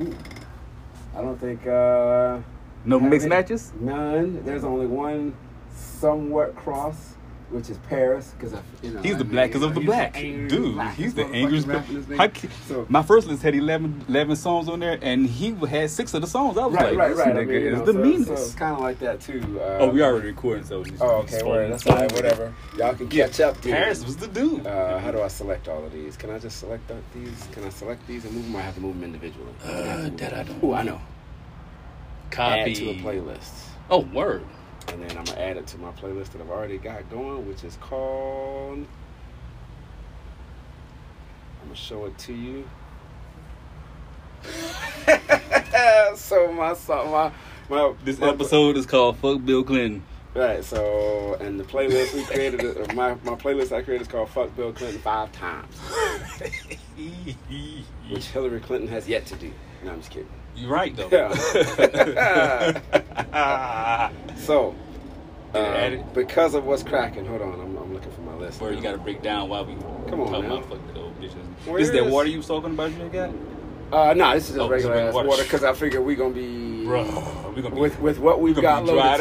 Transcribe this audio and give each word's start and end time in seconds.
Ooh. 0.00 0.14
I 1.16 1.20
don't 1.20 1.38
think 1.40 1.66
uh, 1.66 2.38
No 2.84 3.00
mixed 3.00 3.28
matches. 3.28 3.72
None. 3.80 4.44
There's 4.44 4.64
only 4.64 4.86
one 4.86 5.34
somewhat 5.74 6.54
cross, 6.56 7.14
which 7.50 7.70
is 7.70 7.78
Paris, 7.88 8.34
because 8.38 8.52
you 8.82 8.90
know 8.90 9.00
He's 9.00 9.14
the 9.14 9.20
I 9.20 9.22
mean, 9.24 9.30
blackest 9.32 9.64
of 9.64 9.74
the 9.74 9.80
he's 9.80 9.86
black, 9.86 10.14
dude. 10.14 10.74
blackest 10.74 10.98
He's 11.00 11.14
the 11.14 11.24
angriest. 11.26 11.66
rapper 11.66 11.88
in 11.92 12.06
this 12.08 12.18
How 12.18 12.26
nigga. 12.26 12.34
ca- 12.42 12.48
So- 12.66 12.86
my 12.88 13.02
first 13.02 13.26
list 13.26 13.42
had 13.42 13.54
11, 13.54 14.04
11 14.08 14.36
songs 14.36 14.68
on 14.68 14.80
there, 14.80 14.98
and 15.00 15.26
he 15.26 15.52
had 15.66 15.90
six 15.90 16.12
of 16.14 16.20
the 16.20 16.26
songs. 16.26 16.58
I 16.58 16.66
was 16.66 16.74
Right, 16.74 16.86
like, 16.90 16.98
right, 16.98 17.08
this 17.08 17.18
right. 17.18 17.36
I 17.36 17.44
mean, 17.44 17.50
is 17.56 17.78
know, 17.78 17.84
the 17.86 17.92
so, 17.92 17.98
meanest. 17.98 18.26
So 18.26 18.32
it's 18.34 18.54
kind 18.54 18.74
of 18.74 18.80
like 18.80 18.98
that 19.00 19.20
too. 19.20 19.40
Uh, 19.60 19.78
oh, 19.80 19.88
we 19.90 20.02
already 20.02 20.26
recording, 20.28 20.64
so. 20.64 20.84
Oh, 21.00 21.06
okay. 21.22 21.42
Word. 21.42 21.72
That's 21.72 21.86
all 21.86 21.96
right. 21.96 22.12
Whatever. 22.12 22.54
Y'all 22.76 22.94
can 22.94 23.08
catch 23.08 23.40
up. 23.40 23.60
Dude. 23.60 23.72
Paris 23.72 24.04
was 24.04 24.16
the 24.16 24.28
dude. 24.28 24.66
Uh, 24.66 24.98
how 24.98 25.10
do 25.10 25.20
I 25.22 25.28
select 25.28 25.68
all 25.68 25.84
of 25.84 25.92
these? 25.92 26.16
Can 26.16 26.30
I 26.30 26.38
just 26.38 26.58
select 26.58 26.90
these? 27.14 27.48
Can 27.52 27.64
I 27.64 27.70
select 27.70 28.06
these 28.06 28.24
and 28.24 28.34
move 28.34 28.44
them? 28.44 28.56
Or 28.56 28.58
I 28.58 28.62
have 28.62 28.74
to 28.74 28.80
move 28.80 28.94
them 28.94 29.04
individually. 29.04 29.52
Uh, 29.64 30.10
that 30.16 30.34
I 30.34 30.42
don't 30.42 30.62
Ooh, 30.62 30.74
I 30.74 30.82
know. 30.82 31.00
Copy. 32.30 32.60
Add 32.60 32.74
to 32.76 32.90
a 32.90 32.94
playlist. 32.96 33.68
Oh, 33.90 34.00
word. 34.00 34.44
And 34.88 35.02
then 35.02 35.16
I'm 35.18 35.24
gonna 35.24 35.38
add 35.40 35.56
it 35.56 35.66
to 35.68 35.78
my 35.78 35.90
playlist 35.92 36.30
that 36.32 36.40
I've 36.40 36.50
already 36.50 36.78
got 36.78 37.08
going, 37.10 37.46
which 37.46 37.64
is 37.64 37.76
called. 37.80 38.78
I'm 41.60 41.66
gonna 41.66 41.74
show 41.76 42.06
it 42.06 42.16
to 42.18 42.32
you. 42.32 42.68
so 46.14 46.52
my 46.52 46.74
song, 46.74 47.10
my 47.10 47.32
my 47.68 47.92
This 48.04 48.18
my- 48.18 48.28
episode 48.28 48.76
is 48.76 48.86
called 48.86 49.16
"Fuck 49.18 49.44
Bill 49.44 49.62
Clinton." 49.64 50.02
Right. 50.34 50.62
So 50.64 51.36
and 51.40 51.58
the 51.58 51.64
playlist 51.64 52.14
we 52.14 52.22
created, 52.24 52.64
uh, 52.64 52.92
my 52.94 53.14
my 53.24 53.34
playlist 53.34 53.72
I 53.72 53.82
created 53.82 54.02
is 54.02 54.08
called 54.08 54.28
"Fuck 54.30 54.54
Bill 54.56 54.72
Clinton 54.72 55.00
Five 55.00 55.32
Times," 55.32 55.74
which 58.10 58.26
Hillary 58.26 58.60
Clinton 58.60 58.88
has 58.88 59.08
yet 59.08 59.26
to 59.26 59.36
do. 59.36 59.50
No, 59.84 59.92
I'm 59.92 59.98
just 59.98 60.10
kidding. 60.10 60.28
You're 60.58 60.70
right 60.70 60.94
though. 60.96 61.08
Yeah. 61.10 61.30
So. 64.38 64.74
Uh, 65.54 65.96
because 66.14 66.54
of 66.54 66.64
what's 66.64 66.82
cracking, 66.82 67.24
hold 67.26 67.40
on, 67.42 67.54
I'm, 67.54 67.76
I'm 67.76 67.92
looking 67.94 68.10
for 68.12 68.20
my 68.20 68.34
list. 68.34 68.60
Where 68.60 68.72
you 68.72 68.80
got 68.82 68.92
to 68.92 68.98
break 68.98 69.22
down 69.22 69.48
why 69.48 69.62
we 69.62 69.74
Come 70.08 70.20
on, 70.20 70.26
talking 70.32 70.42
man. 70.48 70.58
about 70.58 70.68
fuck 70.68 70.96
old 70.96 71.18
bitches. 71.20 71.34
Where 71.66 71.78
this 71.78 71.88
is 71.88 71.94
that 71.94 72.06
water 72.06 72.28
you 72.28 72.38
was 72.38 72.46
talking 72.46 72.70
about 72.72 72.92
you 72.92 73.08
got? 73.08 73.30
Uh, 73.90 74.12
no, 74.14 74.34
this 74.34 74.44
is 74.50 74.56
just 74.56 74.60
Oh, 74.60 74.68
regular 74.68 74.94
ass 74.94 75.14
water. 75.14 75.42
because 75.42 75.64
I 75.64 75.72
figure 75.72 76.02
we're 76.02 76.16
gonna 76.16 76.34
be 76.34 76.84
Bro, 76.84 77.04
we 77.56 77.62
gonna 77.62 77.74
be 77.74 77.80
with 77.80 77.98
with 78.00 78.18
what 78.18 78.40
we've 78.42 78.60
got 78.60 78.84
loaded 78.84 79.16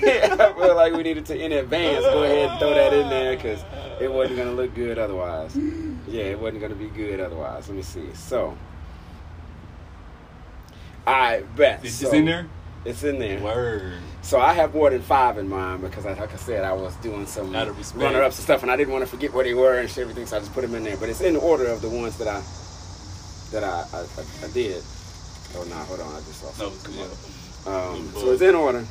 today. 0.00 0.22
I 0.24 0.52
feel 0.52 0.74
like 0.74 0.92
we 0.92 1.02
needed 1.04 1.26
to 1.26 1.38
in 1.40 1.52
advance 1.52 2.04
go 2.04 2.24
ahead 2.24 2.50
and 2.50 2.58
throw 2.58 2.74
that 2.74 2.92
in 2.92 3.08
there 3.08 3.36
because 3.36 3.60
it 4.00 4.12
wasn't 4.12 4.38
gonna 4.38 4.52
look 4.52 4.74
good 4.74 4.98
otherwise. 4.98 5.56
Yeah, 6.08 6.24
it 6.24 6.40
wasn't 6.40 6.62
gonna 6.62 6.74
be 6.74 6.88
good 6.88 7.20
otherwise. 7.20 7.68
Let 7.68 7.76
me 7.76 7.82
see. 7.82 8.08
So, 8.14 8.56
I 11.06 11.42
bet 11.56 11.84
It's 11.84 11.94
so, 11.94 12.12
in 12.12 12.24
there. 12.24 12.46
It's 12.84 13.02
in 13.04 13.18
there. 13.18 13.40
Word. 13.40 13.94
So 14.22 14.38
I 14.38 14.52
have 14.54 14.74
more 14.74 14.90
than 14.90 15.02
five 15.02 15.38
in 15.38 15.48
mind 15.48 15.82
because, 15.82 16.06
I, 16.06 16.12
like 16.14 16.32
I 16.32 16.36
said, 16.36 16.64
I 16.64 16.72
was 16.72 16.94
doing 16.96 17.26
some 17.26 17.52
respect. 17.52 18.02
runner-ups 18.02 18.36
and 18.36 18.44
stuff, 18.44 18.62
and 18.62 18.70
I 18.70 18.76
didn't 18.76 18.92
want 18.92 19.04
to 19.04 19.10
forget 19.10 19.32
where 19.32 19.44
they 19.44 19.54
were 19.54 19.78
and 19.78 19.88
everything, 19.98 20.26
so 20.26 20.36
I 20.36 20.40
just 20.40 20.52
put 20.52 20.62
them 20.62 20.74
in 20.74 20.84
there. 20.84 20.96
But 20.96 21.08
it's 21.08 21.20
in 21.20 21.36
order 21.36 21.66
of 21.66 21.80
the 21.80 21.88
ones 21.88 22.16
that 22.18 22.28
I 22.28 22.40
that 23.52 23.64
I 23.64 23.84
I, 23.92 24.00
I, 24.00 24.46
I 24.46 24.50
did. 24.52 24.82
Oh 25.56 25.64
no, 25.68 25.74
hold 25.76 26.00
on, 26.00 26.14
I 26.14 26.18
just 26.18 26.44
lost. 26.44 26.60
No, 26.60 26.70
something. 26.70 27.00
yeah. 27.00 27.88
Um, 27.88 28.10
so 28.14 28.30
it's 28.32 28.42
in 28.42 28.54
order. 28.54 28.84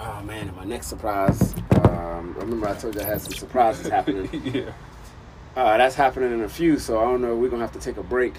Oh 0.00 0.22
man, 0.24 0.48
and 0.48 0.56
my 0.56 0.64
next 0.64 0.88
surprise. 0.88 1.54
Um, 1.84 2.34
remember 2.38 2.68
I 2.68 2.74
told 2.74 2.94
you 2.94 3.00
I 3.00 3.04
had 3.04 3.20
some 3.20 3.32
surprises 3.32 3.88
happening. 3.88 4.28
yeah. 4.54 4.72
Uh, 5.56 5.76
that's 5.76 5.94
happening 5.94 6.32
in 6.32 6.40
a 6.42 6.48
few, 6.48 6.78
so 6.78 7.00
I 7.00 7.04
don't 7.04 7.22
know. 7.22 7.36
We're 7.36 7.50
gonna 7.50 7.62
have 7.62 7.72
to 7.72 7.80
take 7.80 7.96
a 7.96 8.02
break. 8.02 8.34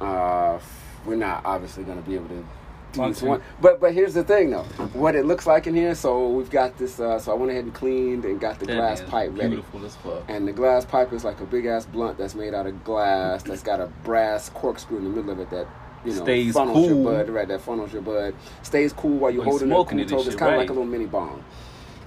Uh, 0.00 0.58
we're 1.04 1.16
not 1.16 1.42
obviously 1.44 1.84
gonna 1.84 2.02
be 2.02 2.14
able 2.14 2.28
to 2.28 2.44
do 2.92 3.06
this 3.08 3.22
one, 3.22 3.40
but 3.60 3.80
but 3.80 3.94
here's 3.94 4.14
the 4.14 4.24
thing 4.24 4.50
though, 4.50 4.64
what 4.94 5.14
it 5.14 5.24
looks 5.24 5.46
like 5.46 5.66
in 5.66 5.74
here. 5.74 5.94
So 5.94 6.28
we've 6.28 6.50
got 6.50 6.76
this. 6.78 6.98
Uh, 6.98 7.18
so 7.18 7.32
I 7.32 7.34
went 7.34 7.50
ahead 7.52 7.64
and 7.64 7.72
cleaned 7.74 8.24
and 8.24 8.40
got 8.40 8.58
the 8.58 8.66
That 8.66 8.76
glass 8.76 9.00
pipe 9.02 9.30
ready. 9.34 9.50
Beautiful 9.50 9.84
as 9.84 9.96
fuck. 9.96 10.24
And 10.28 10.46
the 10.48 10.52
glass 10.52 10.84
pipe 10.84 11.12
is 11.12 11.24
like 11.24 11.40
a 11.40 11.44
big 11.46 11.66
ass 11.66 11.86
blunt 11.86 12.18
that's 12.18 12.34
made 12.34 12.52
out 12.54 12.66
of 12.66 12.82
glass. 12.84 13.42
That's 13.42 13.62
got 13.62 13.80
a 13.80 13.86
brass 14.04 14.48
corkscrew 14.50 14.98
in 14.98 15.04
the 15.04 15.10
middle 15.10 15.30
of 15.30 15.40
it 15.40 15.50
that 15.50 15.66
you 16.04 16.14
know 16.14 16.22
Stays 16.24 16.54
funnels 16.54 16.76
cool. 16.88 17.02
your 17.02 17.04
bud. 17.24 17.28
Right, 17.30 17.46
that 17.48 17.60
funnels 17.60 17.92
your 17.92 18.02
bud. 18.02 18.34
Stays 18.62 18.92
cool 18.92 19.18
while 19.18 19.30
you're 19.30 19.42
you're 19.44 19.50
holding 19.50 19.68
smoking 19.68 19.98
it. 20.00 20.02
it 20.02 20.08
Cool 20.10 20.18
and 20.20 20.26
It's 20.28 20.36
kind 20.36 20.54
of 20.54 20.58
right. 20.58 20.62
like 20.62 20.70
a 20.70 20.72
little 20.72 20.86
mini 20.88 21.06
bong. 21.06 21.44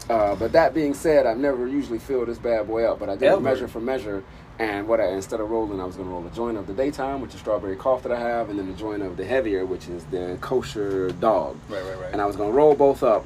Uh, 0.09 0.36
but 0.36 0.52
that 0.52 0.74
being 0.74 0.94
said, 0.94 1.25
I've 1.25 1.38
never 1.38 1.68
usually 1.68 2.00
filled 2.00 2.28
this 2.28 2.38
bad 2.38 2.68
boy 2.68 2.84
up. 2.86 3.00
But 3.00 3.09
I 3.09 3.16
did 3.16 3.30
Ever. 3.30 3.41
measure 3.41 3.68
for 3.68 3.80
measure, 3.80 4.24
and 4.59 4.88
what 4.88 5.00
I 5.00 5.08
instead 5.09 5.40
of 5.40 5.50
rolling, 5.50 5.80
I 5.80 5.86
was 5.86 5.96
going 5.96 6.08
to 6.08 6.14
roll 6.14 6.25
a 6.25 6.30
joint 6.31 6.58
of 6.58 6.68
the 6.68 6.74
daytime, 6.74 7.22
which 7.22 7.34
is 7.34 7.40
strawberry 7.40 7.75
cough 7.75 8.03
that 8.03 8.12
I 8.12 8.19
have, 8.19 8.50
and 8.50 8.59
then 8.59 8.68
the 8.68 8.78
joint 8.78 9.02
of 9.02 9.16
the 9.18 9.25
heavier, 9.25 9.66
which 9.66 9.88
is 9.88 10.03
the 10.06 10.38
kosher 10.42 11.09
dog. 11.12 11.58
Right, 11.69 11.84
right, 11.84 12.00
right. 12.00 12.12
And 12.12 12.22
I 12.22 12.25
was 12.25 12.36
gonna 12.36 12.52
roll 12.52 12.75
both 12.75 13.02
up 13.03 13.25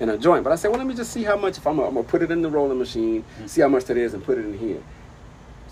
in 0.00 0.08
a 0.10 0.18
joint, 0.18 0.44
but 0.44 0.52
I 0.52 0.56
said, 0.56 0.68
well, 0.70 0.78
let 0.78 0.86
me 0.86 0.94
just 0.94 1.12
see 1.12 1.22
how 1.24 1.36
much. 1.36 1.56
If 1.58 1.66
I'm, 1.66 1.76
gonna- 1.76 1.88
I'm 1.88 1.94
gonna 1.94 2.06
put 2.06 2.22
it 2.22 2.30
in 2.30 2.42
the 2.42 2.50
rolling 2.50 2.78
machine, 2.78 3.22
Mm-hmm. 3.22 3.46
see 3.46 3.60
how 3.62 3.68
much 3.68 3.84
that 3.86 3.96
is, 3.96 4.14
and 4.14 4.22
put 4.22 4.38
it 4.38 4.44
in 4.44 4.56
here. 4.58 4.82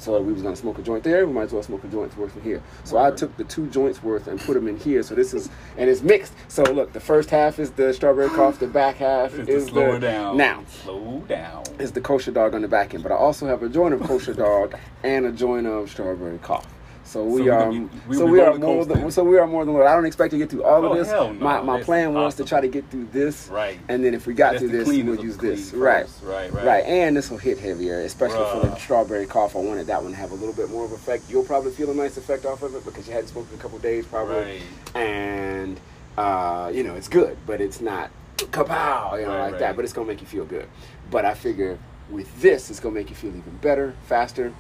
So 0.01 0.21
we 0.21 0.33
was 0.33 0.43
gonna 0.43 0.57
smoke 0.57 0.79
a 0.79 0.83
joint 0.83 1.05
there. 1.05 1.27
We 1.27 1.33
might 1.35 1.45
as 1.45 1.53
well 1.53 1.63
smoke 1.63 1.85
a 1.85 1.89
joint 1.89 2.17
worth 2.17 2.35
in 2.37 2.43
here. 2.43 2.63
So 2.85 2.97
I 2.97 3.11
took 3.11 3.37
the 3.37 3.45
two 3.45 3.67
joints 3.69 4.03
worth 4.03 4.29
and 4.29 4.41
put 4.41 4.55
them 4.55 4.67
in 4.67 4.79
here. 4.79 5.03
So 5.03 5.15
this 5.15 5.35
is 5.35 5.51
and 5.77 5.91
it's 5.91 6.01
mixed. 6.03 6.33
So 6.49 6.63
look, 6.63 6.93
the 6.93 7.01
first 7.01 7.29
half 7.31 7.59
is 7.59 7.71
the 7.73 7.93
strawberry 7.93 8.29
cough. 8.37 8.59
The 8.59 8.67
back 8.67 8.97
half 8.97 9.37
Just 9.37 9.49
is 9.51 9.67
slow 9.67 9.93
the 9.93 10.01
down. 10.01 10.37
now 10.37 10.65
Slow 10.69 11.23
down. 11.29 11.65
is 11.79 11.93
the 11.93 12.01
kosher 12.01 12.33
dog 12.33 12.55
on 12.55 12.63
the 12.63 12.69
back 12.69 12.95
end. 12.95 13.03
But 13.03 13.13
I 13.13 13.17
also 13.17 13.47
have 13.47 13.63
a 13.63 13.69
joint 13.69 13.93
of 13.95 14.01
kosher 14.03 14.33
dog 14.35 14.75
and 15.05 15.27
a 15.27 15.33
joint 15.33 15.67
of 15.67 15.91
strawberry 15.91 16.39
cough. 16.39 16.67
So 17.11 17.25
we 17.25 17.47
So 17.47 17.51
are, 17.51 17.59
gonna 17.73 17.89
we 18.07 18.17
so 18.17 18.25
we 18.25 18.41
are 18.41 18.55
more 18.55 18.85
than, 18.85 19.11
so 19.11 19.25
we 19.25 19.37
are 19.37 19.47
more 19.49 19.65
than. 19.65 19.75
I 19.75 19.97
don't 19.97 20.05
expect 20.07 20.31
to 20.31 20.39
get 20.39 20.49
through 20.49 20.63
all 20.63 20.85
Oh, 20.87 20.93
of 20.93 20.97
this. 20.97 21.09
no. 21.09 21.33
My 21.33 21.61
my 21.61 21.75
That's 21.79 21.87
plan 21.87 22.15
was 22.15 22.37
to 22.37 22.45
try 22.45 22.61
to 22.61 22.69
get 22.69 22.89
through 22.89 23.09
this, 23.11 23.49
Right. 23.49 23.81
and 23.89 24.05
then 24.05 24.15
if 24.15 24.29
we 24.29 24.33
got 24.33 24.53
That's 24.53 24.63
through 24.63 24.71
this, 24.71 24.87
we'll 24.87 25.17
use 25.25 25.37
this. 25.37 25.73
Right. 25.75 26.07
Right, 26.23 26.53
right. 26.53 26.65
Right, 26.65 26.85
and 26.87 27.17
this 27.17 27.29
will 27.29 27.39
hit 27.39 27.59
heavier, 27.59 27.99
especially 28.03 28.45
for 28.53 28.65
the 28.65 28.77
strawberry 28.77 29.27
cough. 29.27 29.57
I 29.57 29.59
wanted 29.59 29.89
that 29.89 30.01
one 30.01 30.13
to 30.13 30.17
have 30.19 30.31
a 30.31 30.37
little 30.37 30.55
bit 30.55 30.71
more 30.71 30.85
of 30.85 30.93
effect. 30.93 31.25
You'll 31.29 31.43
probably 31.43 31.73
feel 31.73 31.91
a 31.91 31.95
nice 31.95 32.17
effect 32.17 32.47
off 32.47 32.63
of 32.63 32.77
it 32.77 32.85
because 32.85 33.09
you 33.09 33.13
hadn't 33.13 33.27
smoked 33.31 33.53
in 33.53 33.59
a 33.59 33.63
couple 33.63 33.81
days, 33.81 34.07
probably. 34.07 34.37
Right. 34.37 34.63
And 34.95 35.81
uh, 36.17 36.71
you 36.73 36.85
know, 36.85 36.95
it's 36.95 37.09
good, 37.09 37.37
but 37.45 37.61
it's 37.61 37.81
not 37.81 38.11
kapow, 38.37 39.19
you 39.19 39.27
know, 39.27 39.37
Right, 39.37 39.51
like 39.51 39.59
that. 39.59 39.75
But 39.75 39.85
it's 39.85 39.93
gonna 39.93 40.07
make 40.07 40.21
you 40.21 40.29
feel 40.29 40.45
good. 40.45 40.69
But 41.11 41.25
I 41.25 41.35
figure 41.35 41.77
with 42.09 42.41
this, 42.41 42.71
it's 42.71 42.79
gonna 42.79 42.95
make 42.95 43.11
you 43.11 43.17
feel 43.17 43.31
even 43.31 43.59
better, 43.61 43.95
faster, 44.07 44.53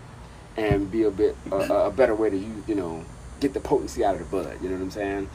and 0.56 0.90
be 0.90 1.04
a 1.04 1.10
bit 1.10 1.36
a, 1.50 1.56
a 1.56 1.90
better 1.90 2.14
way 2.14 2.30
to 2.30 2.36
you, 2.36 2.64
you 2.66 2.74
know, 2.74 3.04
get 3.40 3.54
the 3.54 3.60
potency 3.60 4.04
out 4.04 4.14
of 4.14 4.20
the 4.20 4.26
bud. 4.26 4.58
You 4.62 4.68
know 4.68 4.76
what 4.76 4.82
I'm 4.82 4.90
saying? 4.90 5.30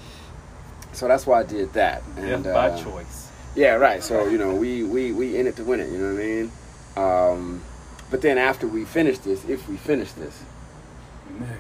So 0.94 1.08
that's 1.08 1.26
why 1.28 1.42
I 1.42 1.44
did 1.44 1.74
that. 1.74 2.04
And, 2.18 2.44
Death 2.44 2.54
by 2.54 2.70
uh, 2.70 2.84
choice. 2.84 3.32
yeah, 3.56 3.74
right. 3.76 4.02
So 4.02 4.28
you 4.28 4.38
know, 4.38 4.56
we 4.56 4.84
we 4.84 5.12
we 5.12 5.38
in 5.38 5.48
it 5.48 5.56
to 5.58 5.64
win 5.64 5.80
it. 5.80 5.92
You 5.92 5.98
know 5.98 6.14
what 6.14 6.22
I 6.22 6.26
mean? 6.26 6.52
Um, 6.96 7.64
but 8.10 8.22
then 8.22 8.38
after 8.38 8.68
we 8.68 8.86
finish 8.86 9.18
this, 9.20 9.44
if 9.50 9.68
we 9.68 9.78
finish 9.78 10.12
this, 10.14 10.44
Nigga. 11.32 11.58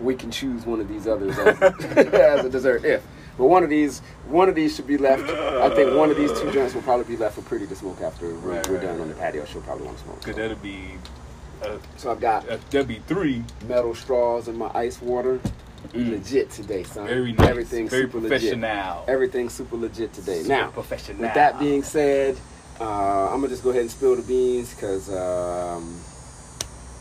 we 0.00 0.14
can 0.14 0.30
choose 0.30 0.64
one 0.64 0.80
of 0.80 0.88
these 0.88 1.06
others 1.06 1.36
as, 1.38 1.84
as 1.84 2.44
a 2.44 2.50
dessert. 2.50 2.84
If, 2.84 3.02
but 3.36 3.46
one 3.46 3.62
of 3.62 3.70
these, 3.70 4.00
one 4.26 4.48
of 4.48 4.54
these 4.56 4.74
should 4.74 4.86
be 4.86 4.96
left. 4.98 5.28
I 5.30 5.72
think 5.74 5.96
one 5.96 6.10
of 6.10 6.16
these 6.16 6.32
two 6.40 6.50
joints 6.50 6.74
will 6.74 6.82
probably 6.82 7.04
be 7.04 7.16
left 7.16 7.36
for 7.36 7.42
Pretty 7.42 7.66
to 7.68 7.76
smoke 7.76 8.00
after 8.00 8.26
we're, 8.26 8.34
Right, 8.34 8.68
we're 8.68 8.76
right, 8.76 8.84
done 8.84 9.00
on 9.00 9.08
the 9.08 9.14
patio. 9.14 9.44
She'll 9.44 9.62
probably 9.62 9.86
want 9.86 9.98
to 9.98 10.04
smoke. 10.04 10.22
Cause 10.22 10.34
that'll 10.34 10.56
be, 10.56 10.94
So 11.96 12.10
I've 12.10 12.20
got 12.20 12.46
be 12.70 13.00
three. 13.06 13.44
metal 13.66 13.94
straws 13.94 14.48
in 14.48 14.56
my 14.56 14.70
ice 14.74 15.00
water. 15.00 15.40
Mm. 15.92 16.10
Legit 16.10 16.50
today, 16.50 16.82
son. 16.82 17.06
Very 17.06 17.32
nice. 17.32 17.48
Everything's 17.48 17.90
Very 17.90 18.02
super 18.02 18.18
legit. 18.18 18.40
professional. 18.40 19.04
Everything's 19.08 19.54
super 19.54 19.76
legit 19.76 20.12
today. 20.12 20.42
Super 20.42 20.48
now, 20.48 20.70
professional. 20.70 21.22
With 21.22 21.34
that 21.34 21.58
being 21.58 21.82
said, 21.82 22.36
uh, 22.80 23.28
I'm 23.28 23.36
gonna 23.36 23.48
just 23.48 23.62
go 23.62 23.70
ahead 23.70 23.82
and 23.82 23.90
spill 23.90 24.16
the 24.16 24.22
beans 24.22 24.74
because 24.74 25.08
um, 25.08 25.98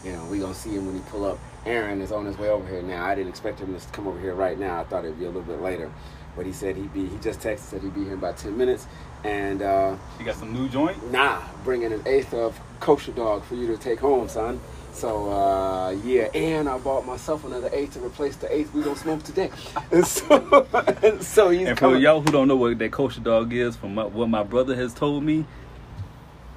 you 0.06 0.14
know 0.14 0.24
we 0.26 0.40
gonna 0.40 0.54
see 0.54 0.72
him 0.72 0.86
when 0.86 0.96
he 0.96 1.02
pull 1.10 1.26
up. 1.26 1.40
Aaron 1.66 2.02
is 2.02 2.12
on 2.12 2.26
his 2.26 2.38
way 2.38 2.50
over 2.50 2.66
here 2.68 2.82
now. 2.82 3.06
I 3.06 3.14
didn't 3.16 3.30
expect 3.30 3.60
him 3.60 3.78
to 3.78 3.88
come 3.90 4.08
over 4.08 4.20
here 4.20 4.36
right 4.36 4.58
now. 4.58 4.80
I 4.80 4.84
thought 4.86 5.04
it'd 5.04 5.20
be 5.20 5.26
a 5.26 5.30
little 5.30 5.42
bit 5.42 5.62
later, 5.62 5.92
but 6.36 6.46
he 6.46 6.54
said 6.54 6.78
he'd 6.78 6.94
be. 6.94 7.08
He 7.08 7.18
just 7.18 7.40
texted 7.42 7.60
said 7.60 7.82
he'd 7.82 7.94
be 7.94 8.04
here 8.04 8.14
in 8.14 8.20
about 8.20 8.38
ten 8.38 8.58
minutes, 8.58 8.88
and 9.24 9.62
uh, 9.62 9.96
you 10.20 10.26
got 10.26 10.36
some 10.36 10.54
new 10.54 10.68
joint. 10.70 11.12
nah, 11.12 11.42
bringing 11.64 11.92
an 11.94 12.02
eighth 12.06 12.34
of 12.34 12.60
kosher 12.80 13.12
dog 13.12 13.44
for 13.44 13.56
you 13.56 13.68
to 13.68 13.78
take 13.78 14.00
home, 14.00 14.28
son. 14.30 14.60
So 14.94 15.30
uh, 15.32 15.92
yeah, 16.04 16.24
and 16.34 16.68
I 16.68 16.78
bought 16.80 17.06
myself 17.06 17.46
another 17.46 17.70
eighth 17.72 17.94
to 17.94 18.00
replace 18.06 18.36
the 18.38 18.52
eighth 18.56 18.74
we 18.74 18.82
gonna 18.82 18.96
smoke 18.96 19.24
today. 19.24 19.52
And 19.92 20.06
so, 20.08 20.68
and 21.04 21.22
so 21.24 21.50
he's 21.50 21.68
And 21.68 21.78
for 21.78 21.86
coming. 21.86 22.02
y'all 22.02 22.22
who 22.22 22.32
don't 22.32 22.48
know 22.48 22.56
what 22.56 22.78
that 22.80 22.92
kosher 22.92 23.22
dog 23.22 23.54
is, 23.54 23.76
from 23.76 23.96
my, 23.96 24.06
what 24.06 24.28
my 24.30 24.44
brother 24.44 24.76
has 24.76 24.94
told 24.94 25.24
me, 25.24 25.46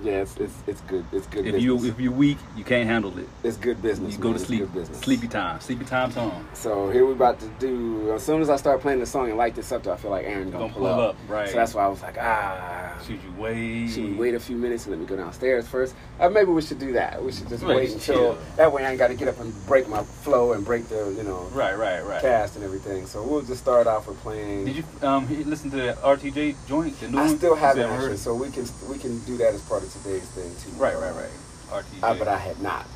Yeah, 0.02 0.22
it's 0.22 0.36
it's, 0.38 0.54
it's 0.66 0.80
good. 0.82 1.04
It's 1.12 1.26
good. 1.26 1.40
If 1.46 1.52
business. 1.54 1.62
you 1.62 1.84
if 1.86 2.00
you're 2.00 2.12
weak, 2.12 2.38
you 2.56 2.64
can't 2.64 2.88
handle 2.88 3.16
it. 3.18 3.28
it's 3.44 3.56
good 3.56 3.82
business. 3.82 4.12
You 4.14 4.18
go 4.18 4.30
man. 4.30 4.38
to 4.38 4.40
It's 4.40 4.46
sleep. 4.88 4.94
Sleepy 5.02 5.28
time. 5.28 5.60
Sleepy 5.60 5.84
time 5.84 6.10
song. 6.10 6.46
So 6.54 6.88
here 6.90 7.04
we're 7.04 7.12
about 7.12 7.38
to 7.40 7.48
do. 7.58 8.12
As 8.12 8.22
soon 8.24 8.40
as 8.40 8.48
I 8.50 8.56
start 8.56 8.80
playing 8.80 9.00
the 9.00 9.06
song 9.06 9.28
and 9.28 9.36
light 9.36 9.54
this 9.54 9.72
up, 9.72 9.86
I 9.86 9.96
feel 9.96 10.10
like 10.10 10.24
Aaron 10.26 10.50
gonna, 10.50 10.64
Gonna 10.64 10.72
pull, 10.72 10.82
pull 10.82 11.00
up. 11.00 11.14
up, 11.14 11.16
right. 11.28 11.48
So 11.48 11.56
that's 11.56 11.74
why 11.74 11.84
I 11.84 11.88
was 11.88 12.02
like, 12.02 12.16
ah. 12.18 12.96
Should 13.06 13.22
you 13.22 13.32
wait? 13.38 13.88
Should 13.88 14.04
we 14.04 14.12
wait 14.14 14.34
a 14.34 14.40
few 14.40 14.56
minutes 14.56 14.84
and 14.86 14.92
let 14.92 15.00
me 15.00 15.06
go 15.06 15.16
downstairs 15.16 15.66
first? 15.66 15.94
Uh, 16.18 16.28
maybe 16.28 16.50
we 16.50 16.60
should 16.62 16.78
do 16.78 16.92
that. 16.92 17.22
We 17.22 17.32
should 17.32 17.48
just 17.48 17.62
Right, 17.62 17.76
wait 17.76 17.92
until 17.92 18.14
chill. 18.34 18.38
that 18.56 18.72
way 18.72 18.84
I 18.84 18.90
ain't 18.90 18.98
got 18.98 19.08
to 19.08 19.14
get 19.14 19.28
up 19.28 19.38
and 19.40 19.52
break 19.66 19.88
my 19.88 20.02
flow 20.02 20.52
and 20.52 20.64
break 20.64 20.88
the 20.88 21.14
you 21.16 21.22
know 21.22 21.48
Right, 21.52 21.76
right, 21.76 22.04
right. 22.04 22.20
cast 22.20 22.56
and 22.56 22.64
everything. 22.64 23.06
So 23.06 23.22
we'll 23.22 23.42
just 23.42 23.60
start 23.62 23.86
off 23.86 24.06
with 24.06 24.18
playing. 24.20 24.64
Did 24.66 24.76
you 24.76 24.84
um 25.02 25.26
listen 25.48 25.70
to 25.70 25.76
the 25.76 25.92
RTJ 26.02 26.56
joint? 26.68 26.98
The 27.00 27.08
new 27.08 27.18
I 27.18 27.28
still 27.34 27.54
haven't 27.54 27.88
heard 27.90 28.12
it? 28.12 28.18
so 28.18 28.34
we 28.34 28.50
can 28.50 28.64
we 28.88 28.98
can 28.98 29.18
do 29.24 29.36
that 29.38 29.54
as 29.54 29.62
part 29.62 29.82
of 29.82 29.89
today's 29.92 30.22
thing 30.30 30.50
too. 30.62 30.70
Right, 30.78 30.96
right, 30.98 31.14
right. 31.14 31.30
RTJ. 31.70 32.02
Uh, 32.02 32.14
but 32.14 32.28
I 32.28 32.38
had 32.38 32.60
not. 32.62 32.86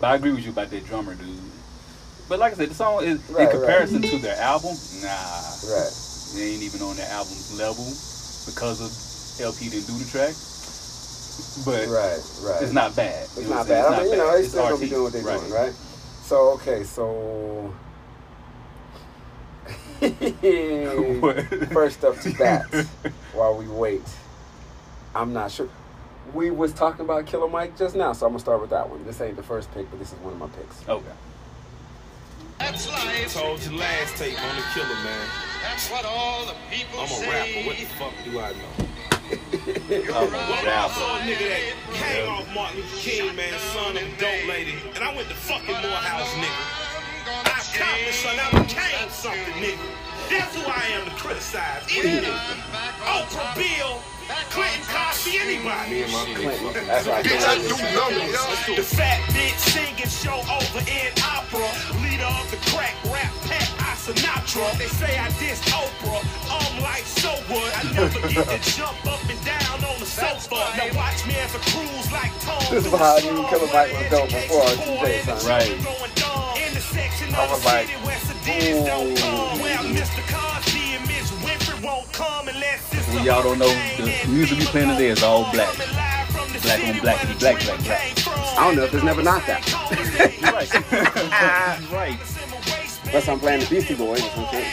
But 0.00 0.06
I 0.08 0.14
agree 0.14 0.32
with 0.32 0.44
you 0.44 0.50
about 0.50 0.70
that 0.70 0.84
drummer 0.86 1.14
dude. 1.14 1.26
But 2.28 2.38
like 2.38 2.52
I 2.52 2.56
said, 2.56 2.70
the 2.70 2.74
song 2.74 3.02
is 3.04 3.18
Right, 3.30 3.44
in 3.44 3.50
comparison 3.50 4.02
to 4.02 4.18
their 4.18 4.36
album. 4.36 4.76
Nah, 5.02 5.08
Right. 5.66 5.92
they 6.34 6.42
ain't 6.52 6.62
even 6.62 6.82
on 6.82 6.96
their 6.96 7.08
album's 7.10 7.58
level 7.58 7.84
because 8.46 8.80
of 8.80 8.92
LP 9.40 9.68
didn't 9.70 9.86
do 9.86 9.96
the 9.98 10.10
track. 10.10 10.34
But 11.64 11.88
Right. 11.88 12.20
Right. 12.42 12.62
it's 12.62 12.72
not 12.72 12.94
bad. 12.94 13.24
It's 13.24 13.36
You 13.36 13.42
know 13.44 13.50
not 13.50 13.56
what 13.56 13.60
I'm 13.60 13.66
saying? 13.66 13.82
bad. 13.82 13.92
I 13.92 14.02
mean, 14.02 14.10
you 14.12 14.16
know, 14.18 14.32
they 14.32 14.40
It's 14.40 14.48
still 14.50 14.62
gonna 14.68 14.78
be 14.78 14.88
doing 14.88 15.02
what 15.04 15.12
they're 15.12 15.22
doing, 15.22 15.50
right? 15.50 15.74
So 16.24 16.50
okay, 16.52 16.84
so 16.84 17.74
first 21.72 22.04
up 22.04 22.18
to 22.20 22.30
bat 22.38 22.66
while 23.32 23.56
we 23.56 23.66
wait. 23.66 24.02
I'm 25.14 25.32
not 25.32 25.50
sure. 25.50 25.68
We 26.34 26.50
was 26.50 26.72
talking 26.72 27.02
about 27.04 27.26
Killer 27.26 27.48
Mike 27.48 27.76
just 27.76 27.96
now, 27.96 28.12
so 28.12 28.26
I'm 28.26 28.32
gonna 28.32 28.40
start 28.40 28.60
with 28.60 28.70
that 28.70 28.88
one. 28.88 29.04
This 29.04 29.20
ain't 29.20 29.36
the 29.36 29.42
first 29.42 29.72
pick, 29.72 29.88
but 29.90 29.98
this 29.98 30.12
is 30.12 30.18
one 30.20 30.32
of 30.34 30.38
my 30.38 30.48
picks. 30.48 30.86
Okay. 30.88 31.04
That's 32.58 32.88
life. 32.90 33.32
Told 33.34 33.62
you 33.62 33.76
last 33.78 34.16
tape 34.16 34.36
on 34.42 34.56
the 34.56 34.62
killer, 34.74 34.88
man. 35.04 35.28
That's 35.62 35.88
what 35.90 36.04
all 36.04 36.44
the 36.46 36.54
people 36.70 37.00
I'm 37.00 37.06
say. 37.08 37.26
a 37.26 37.30
rapper. 37.30 37.66
What 37.68 37.76
the 37.78 37.86
fuck 37.96 38.14
do 38.24 38.40
I 38.40 38.50
know? 38.52 38.88
I'm 39.28 40.28
a 40.28 40.30
Well, 40.32 40.34
I 40.34 40.64
rapper. 40.66 40.94
saw 40.94 41.16
a 41.16 41.20
nigga 41.20 41.48
that 41.48 41.94
came 41.94 42.28
off 42.28 42.54
Martin 42.54 42.76
Luther 42.80 42.96
King, 42.98 43.36
man, 43.36 43.58
son 43.72 43.96
of 43.96 44.02
a 44.02 44.16
dope 44.18 44.48
lady. 44.48 44.74
And 44.94 45.04
I 45.04 45.14
went 45.14 45.28
to 45.28 45.34
fucking 45.34 45.66
Morehouse, 45.74 46.32
nigga. 46.34 46.64
I 47.28 47.62
accomplished 47.62 48.22
something. 48.22 48.40
I 48.40 48.62
became 48.64 49.10
something, 49.10 49.54
nigga. 49.62 49.86
That's 50.28 50.54
who 50.56 50.62
I 50.66 50.84
am 50.98 51.04
to 51.08 51.14
criticize. 51.16 51.84
Any 51.94 52.26
nigga. 52.26 52.36
Oprah, 53.06 53.54
Bill, 53.54 54.00
Clinton, 54.28 54.82
Cosby, 54.84 55.38
anybody. 55.40 56.04
Clinton. 56.04 56.86
That's 56.86 57.06
right. 57.06 57.24
Bitch, 57.24 57.44
I 57.48 57.56
do 57.64 57.76
numbers. 57.96 58.76
The 58.76 58.82
fat 58.84 59.20
bitch 59.32 59.56
singing 59.72 60.08
show 60.08 60.36
over 60.52 60.82
in 60.84 61.12
opera. 61.24 61.68
Leader 62.04 62.28
of 62.28 62.44
the 62.50 62.58
crack 62.70 62.96
rap 63.08 63.32
pack, 63.48 63.68
I 63.80 63.96
Sinatra. 63.96 64.68
They 64.78 64.86
say 64.88 65.18
I 65.18 65.28
dissed 65.40 65.64
Oprah. 65.72 66.20
I'm 66.52 66.82
like, 66.82 67.04
so 67.04 67.30
what? 67.48 67.72
I 67.72 67.82
never 67.92 68.20
get 68.28 68.48
to 68.48 68.58
jump 68.76 69.00
up 69.06 69.20
and 69.28 69.40
down 69.44 69.84
on 69.84 69.98
the 70.00 70.06
sofa. 70.06 70.56
Now 70.76 70.92
watch 70.96 71.26
me 71.26 71.34
as 71.40 71.54
a 71.54 71.60
cruise 71.72 72.12
like 72.12 72.32
Tom. 72.40 72.60
This 72.70 72.84
is 72.84 72.92
how 72.92 73.16
I 73.16 73.20
knew 73.20 73.44
Killer 73.48 73.72
Mike 73.72 73.92
was 73.96 74.10
dope 74.10 74.28
before 74.28 74.62
RTJ, 74.76 75.24
son. 75.24 75.48
Right. 75.48 75.72
In 76.60 76.74
the 76.74 76.80
section 76.80 77.34
I 77.34 77.44
of 77.44 77.50
was 77.50 77.62
the 77.62 77.68
like, 77.68 77.88
where 78.04 78.18
sedans 78.18 78.88
ooh. 79.24 80.47
Come 82.78 82.98
unless 82.98 83.08
it's 83.08 83.08
Well, 83.14 83.22
a 83.22 83.26
y'all 83.26 83.42
don't 83.42 83.58
know, 83.58 83.68
the 83.96 84.28
music 84.28 84.58
we 84.58 84.64
people 84.64 84.72
playing 84.72 84.88
today 84.90 85.08
is 85.08 85.22
all 85.22 85.42
don't 85.42 85.52
black. 85.52 85.74
come 85.74 85.96
live 85.96 86.28
from 86.28 86.52
the 86.52 86.60
Black 86.60 86.80
on 86.84 87.00
black, 87.02 87.16
where 87.24 87.32
the 87.34 87.38
black, 87.40 87.58
dream 87.60 87.76
black, 87.78 87.84
black. 87.84 88.58
I 88.58 88.64
don't 88.66 88.76
know 88.76 88.84
if 88.84 88.94
it's 88.94 89.04
never 89.04 89.22
not 89.22 89.46
that. 89.46 89.62
You're 90.40 90.52
right. 90.52 90.72
You're 91.80 91.98
right. 91.98 92.18
Unless 93.06 93.28
I'm 93.28 93.40
playing 93.40 93.60
the 93.60 93.66
Beastie 93.66 93.94
Boys 93.94 94.20
or 94.24 94.30
some 94.30 94.46
shit. 94.50 94.64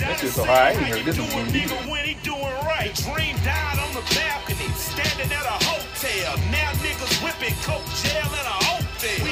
That 0.00 0.16
shit's 0.18 0.34
so 0.34 0.44
high, 0.44 0.70
I 0.70 0.72
ain't 0.72 0.82
heard 0.88 1.04
this 1.04 1.18
one 1.20 1.48
either. 1.54 1.74
when 1.90 2.04
he 2.06 2.14
doing 2.22 2.40
right. 2.64 2.92
Dream 2.94 3.36
died 3.44 3.78
on 3.78 3.92
the 3.94 4.02
balcony, 4.16 4.68
standing 4.74 5.30
at 5.30 5.44
a 5.44 5.56
hotel. 5.64 6.36
Now 6.50 6.72
niggas 6.80 7.22
whipping 7.22 7.54
coke 7.62 7.84
jail 8.00 8.26
in 8.32 8.46
a 8.48 8.58
hotel. 8.64 9.26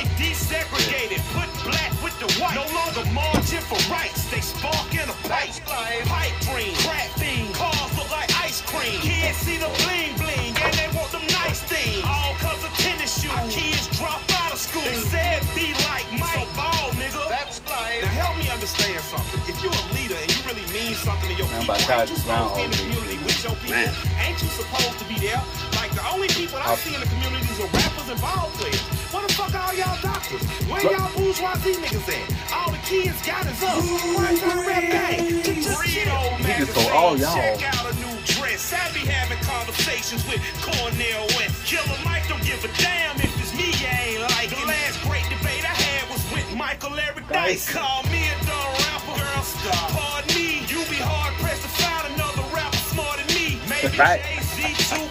We 0.50 0.56
desegregated, 0.56 1.22
put 1.30 1.46
black 1.62 1.94
with 2.02 2.18
the 2.18 2.26
white. 2.42 2.58
No 2.58 2.66
longer 2.74 3.06
marching 3.14 3.62
for 3.70 3.78
rights, 3.86 4.26
they 4.30 4.40
spark 4.40 4.90
in 4.92 5.06
a 5.06 5.14
pipe. 5.30 5.54
Pipe 5.62 6.34
dream, 6.42 6.74
crack 6.82 7.06
fiend, 7.22 7.54
cars 7.54 7.90
look 7.96 8.10
like 8.10 8.30
ice 8.42 8.60
cream. 8.62 8.98
Kids 9.00 9.38
see 9.38 9.58
the 9.58 9.70
bling 9.86 10.10
bling, 10.18 10.50
and 10.58 10.74
they 10.74 10.90
want 10.96 11.12
them 11.12 11.22
nice 11.38 11.62
things. 11.62 12.02
All 12.02 12.34
cause 12.42 12.64
of 12.64 12.72
tennis 12.82 13.22
shoes. 13.22 13.30
Kids 13.54 13.86
drop 13.98 14.22
out 14.42 14.52
of 14.52 14.58
school. 14.58 14.82
They 14.82 14.98
said 15.14 15.46
be 15.54 15.70
like 15.86 16.06
Mike 16.18 16.50
Ball, 16.58 16.90
nigga. 16.98 17.30
That's 17.30 17.62
life. 17.70 18.02
Now 18.02 18.26
help 18.26 18.34
me 18.38 18.50
understand 18.50 18.98
something. 19.06 19.38
If 19.46 19.62
you're 19.62 19.70
a 19.70 19.84
leader 19.94 20.18
and 20.18 20.30
you 20.34 20.40
really 20.50 20.66
mean 20.74 20.94
something 20.98 21.30
to 21.30 21.36
your 21.38 21.46
Man, 21.46 21.62
people, 21.62 21.78
I'm 21.78 21.86
about 21.86 22.10
ain't 22.10 22.10
you 22.10 22.18
tired 22.18 22.26
supposed 22.26 22.50
to 22.50 22.58
be 22.58 22.64
in 22.66 22.70
the 22.74 22.80
community 22.82 23.18
with 23.22 23.38
your 23.38 23.54
people? 23.62 23.78
Man. 23.78 23.94
Ain't 24.26 24.42
you 24.42 24.50
supposed 24.50 24.98
to 24.98 25.06
be 25.06 25.16
there? 25.22 25.69
The 26.00 26.08
only 26.16 26.28
people 26.32 26.56
I 26.56 26.74
see 26.80 26.94
in 26.96 27.00
the 27.00 27.06
communities 27.12 27.60
are 27.60 27.68
rappers 27.76 28.08
and 28.08 28.16
ball 28.24 28.48
players. 28.56 28.80
What 29.12 29.28
the 29.28 29.34
fuck 29.36 29.52
all 29.52 29.76
y'all 29.76 30.00
doctors? 30.00 30.40
Where 30.64 30.80
y'all 30.80 31.12
bourgeoisie 31.12 31.76
niggas 31.76 32.08
at? 32.08 32.24
All 32.56 32.72
the 32.72 32.80
kids 32.88 33.20
got 33.20 33.44
is 33.44 33.60
up. 33.60 33.84
Where's 34.16 34.40
your 34.40 34.64
rap 34.64 34.80
gang? 34.80 35.44
Read 35.44 36.08
old 36.08 36.40
He 36.40 36.56
just 36.56 36.72
told 36.72 36.88
all 36.96 37.20
y'all. 37.20 37.36
Check 37.36 37.60
out 37.68 37.84
a 37.84 37.92
new 38.00 38.16
dress. 38.24 38.72
I 38.72 38.80
be 38.96 39.04
having 39.04 39.36
conversations 39.44 40.24
with 40.24 40.40
Cornel 40.64 41.28
West. 41.36 41.68
Killer 41.68 42.00
Mike 42.00 42.24
don't 42.32 42.40
give 42.48 42.64
a 42.64 42.72
damn 42.80 43.20
if 43.20 43.28
it's 43.36 43.52
me 43.52 43.68
you 43.68 43.92
ain't 43.92 44.24
like. 44.24 44.48
The 44.48 44.64
last 44.64 45.04
great 45.04 45.28
debate 45.28 45.68
I 45.68 45.76
had 45.76 46.08
was 46.08 46.24
with 46.32 46.48
Michael 46.56 46.96
Eric 46.96 47.28
Dyson. 47.28 47.76
Call 47.76 48.08
me 48.08 48.24
a 48.24 48.36
dumb 48.48 48.72
rapper. 48.88 49.20
Girl, 49.20 49.44
stop. 49.44 49.92
Pardon 49.92 50.32
me. 50.32 50.64
You 50.64 50.80
be 50.88 50.96
hard 50.96 51.36
pressed 51.44 51.60
to 51.60 51.68
find 51.76 52.08
another 52.16 52.48
rapper 52.56 52.80
smarter 52.88 53.20
than 53.20 53.36
me. 53.36 53.60
Maybe 53.68 54.00
Right. 54.00 54.39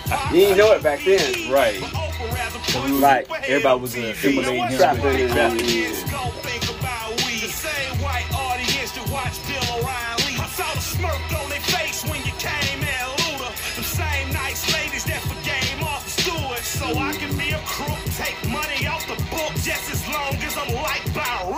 Jay-Z, 0.09 0.15
Tupac, 0.17 0.31
You 0.33 0.39
didn't 0.41 0.57
know 0.57 0.71
it 0.73 0.83
back 0.83 1.00
then. 1.06 1.51
Right. 1.51 1.79
but 1.81 1.89
Oprah 1.91 2.33
rather 2.33 3.00
Right. 3.00 3.25
Everybody 3.47 3.79
was, 3.79 3.95
on 3.95 4.01
TV. 4.01 4.38
emulating 4.39 4.44
Now 4.45 4.53
what's 4.59 4.73
him 4.73 5.01
the 5.01 5.23
with 5.23 5.35
white 5.35 5.35
the- 5.35 5.45
audience 5.45 6.03
gon' 6.11 6.31
think 6.44 6.63
about 6.79 7.09
we? 7.25 7.33
The 7.39 7.53
same 7.53 7.94
white 8.01 8.29
audience 8.33 8.91
that 8.94 9.09
watched 9.09 9.41
Bill 9.47 9.65
O'Reilly. 9.77 10.33
I 10.39 10.47
saw 10.57 10.73
the 10.73 10.81
smirk 10.81 11.41
on 11.41 11.50
their 11.50 11.61
face 11.61 12.03
when 12.06 12.21
you 12.25 12.33
came 12.38 12.81
at 12.83 13.06
Luda. 13.19 13.50
The 13.75 13.83
same 13.83 14.33
nice 14.33 14.61
ladies 14.73 15.03
that 15.06 15.21
forgave 15.21 15.79
Martha 15.79 16.09
Stewart. 16.09 16.63
So 16.63 16.85
I 16.97 17.13
can 17.13 17.35
be 17.38 17.50
a 17.51 17.59
crook, 17.65 18.00
take 18.17 18.38
money 18.50 18.88
off 18.88 19.05
the 19.07 19.17
book 19.29 19.53
just 19.62 19.89
as 19.91 20.01
long 20.09 20.35
as 20.41 20.57
I'm 20.57 20.73
liked 20.73 21.09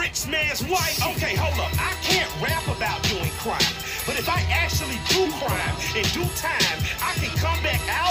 rich 0.01 0.27
man's 0.27 0.63
wife. 0.65 0.99
Okay, 1.15 1.35
hold 1.35 1.55
up. 1.59 1.71
I 1.79 1.93
can't 2.03 2.29
rap 2.41 2.65
about 2.67 3.01
doing 3.03 3.29
crime. 3.39 3.61
But 4.05 4.17
if 4.19 4.27
I 4.27 4.41
actually 4.49 4.97
do 5.13 5.29
crime 5.39 5.75
in 5.95 6.03
due 6.11 6.27
time, 6.35 6.77
I 6.99 7.13
can 7.21 7.29
come 7.37 7.55
back 7.63 7.79
out 7.87 8.10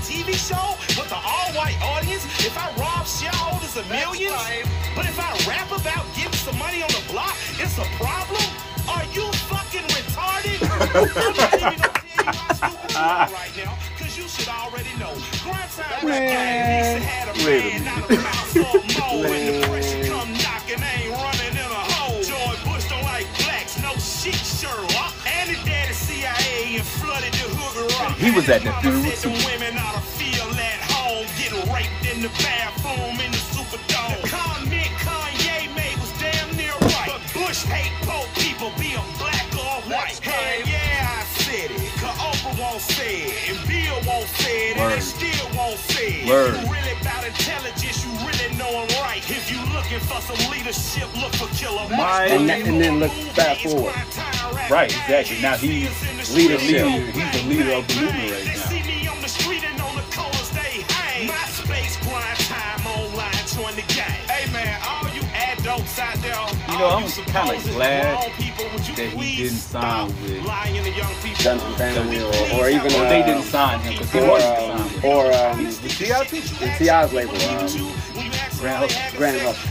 TV 0.00 0.32
show 0.34 0.76
with 0.96 1.12
an 1.12 1.22
all-white 1.24 1.76
audience. 1.82 2.24
If 2.40 2.56
I 2.56 2.72
rob 2.80 3.06
shareholders 3.06 3.76
of 3.76 3.88
millions, 3.90 4.32
right. 4.32 4.64
but 4.96 5.04
if 5.04 5.18
I 5.18 5.30
rap 5.48 5.68
about 5.68 6.04
getting 6.14 6.32
some 6.32 6.58
money 6.58 6.82
on 6.82 6.88
the 6.88 7.04
block, 7.10 7.36
it's 7.58 7.76
a 7.78 7.86
problem. 8.00 8.42
Are 8.88 9.04
you 9.12 9.30
fucking 9.48 9.86
retarded? 9.92 10.58
I'm 10.70 11.36
not 11.36 11.54
even 11.54 11.78
gonna 11.78 12.00
tell 12.00 12.22
you 12.24 12.24
my 12.24 12.54
stupid 12.54 12.90
story 12.90 13.30
right 13.36 13.52
now, 13.56 13.78
cause 13.98 14.16
you 14.18 14.26
should 14.28 14.48
already 14.48 14.94
know. 14.98 15.12
Grind 15.44 15.70
time 15.70 16.06
rap 16.06 16.20
game 16.20 16.64
needs 16.70 16.90
to 16.96 17.00
have 17.04 17.28
a 17.28 17.44
Wait 17.44 17.60
a 17.60 17.80
man, 17.80 17.84
not 17.84 18.10
a 18.10 18.16
mouse 18.20 18.56
or 18.56 18.60
a 18.60 19.00
mole. 19.00 19.22
When 19.22 19.60
the 19.60 19.66
pressure 19.68 19.99
He 28.20 28.30
was 28.30 28.46
at 28.50 28.62
the 28.62 28.70
funeral, 28.82 29.10
too. 29.12 29.40
Won't 42.80 42.92
say 42.96 43.22
it, 43.28 43.50
and 43.50 43.68
Bill 43.68 44.00
won't 44.12 44.28
say 44.28 44.70
it, 44.70 44.76
and 44.78 44.92
they 44.92 45.00
still 45.00 45.46
won't 45.56 45.78
say 45.78 46.22
it. 46.22 46.28
Word. 46.28 46.54
If 46.54 46.62
you 46.64 46.72
really 46.72 46.92
about 47.00 47.24
intelligence, 47.26 48.04
you 48.04 48.10
really 48.24 48.56
know 48.56 48.68
I'm 48.72 48.88
right. 49.04 49.20
If 49.28 49.50
you 49.52 49.60
looking 49.74 50.00
for 50.00 50.20
some 50.22 50.40
leadership, 50.50 51.08
look 51.20 51.32
for 51.34 51.48
Killer 51.54 51.86
Mike. 51.90 52.30
And 52.30 52.48
that- 52.48 52.60
and 52.62 52.80
then 52.80 53.00
look 53.00 53.12
fast 53.36 53.60
forward. 53.62 53.92
Right, 54.70 54.88
exactly. 54.90 55.40
Now 55.42 55.56
he's 55.56 55.90
leadership. 56.32 56.86
He's 57.12 57.32
the 57.42 57.48
leader 57.48 57.72
of 57.72 57.86
the 57.88 57.94
movement 58.00 58.30
right 58.32 58.44
They 58.44 58.54
now. 58.56 58.68
see 58.70 58.82
me 58.82 59.08
on 59.08 59.20
the 59.20 59.28
street 59.28 59.62
and 59.64 59.80
on 59.82 59.96
the 59.96 60.06
corners 60.16 60.48
they 60.50 60.84
hang. 60.88 61.26
My 61.26 61.34
space 61.52 61.96
grind 62.00 62.38
time 62.48 62.86
online, 62.86 63.44
join 63.46 63.74
the 63.76 63.82
you 65.78 66.02
out 66.02 66.16
there, 66.22 66.34
all 66.34 66.54
know, 66.78 66.88
I'm 66.96 67.08
kind 67.26 67.56
of 67.56 67.64
glad 67.72 68.32
that 68.32 68.32
he 68.32 69.36
didn't 69.36 69.58
sign 69.58 70.08
with. 70.22 70.44
Guns 71.44 71.62
and 71.62 71.74
Family 71.76 72.20
or, 72.20 72.60
or 72.60 72.68
even 72.68 72.92
Or 72.92 73.04
uh, 73.04 73.08
they 73.08 73.22
didn't 73.22 73.44
sign 73.44 73.80
him 73.80 73.92
because 73.94 74.10
he 74.12 74.18
or 74.20 74.28
wasn't 74.28 74.58
um, 74.58 74.78
signed 74.78 74.94
with. 74.94 75.04
or 75.04 75.32
um, 75.32 75.64
The 75.64 75.88
T.I. 75.88 76.24
too? 76.24 76.40
the 76.40 76.74
T.I.'s 76.78 77.12
label. 77.12 77.34
Um, 77.34 77.40
Grand 78.58 78.78
Hustle. 78.84 79.16
Grand 79.16 79.40
Hustle. 79.40 79.70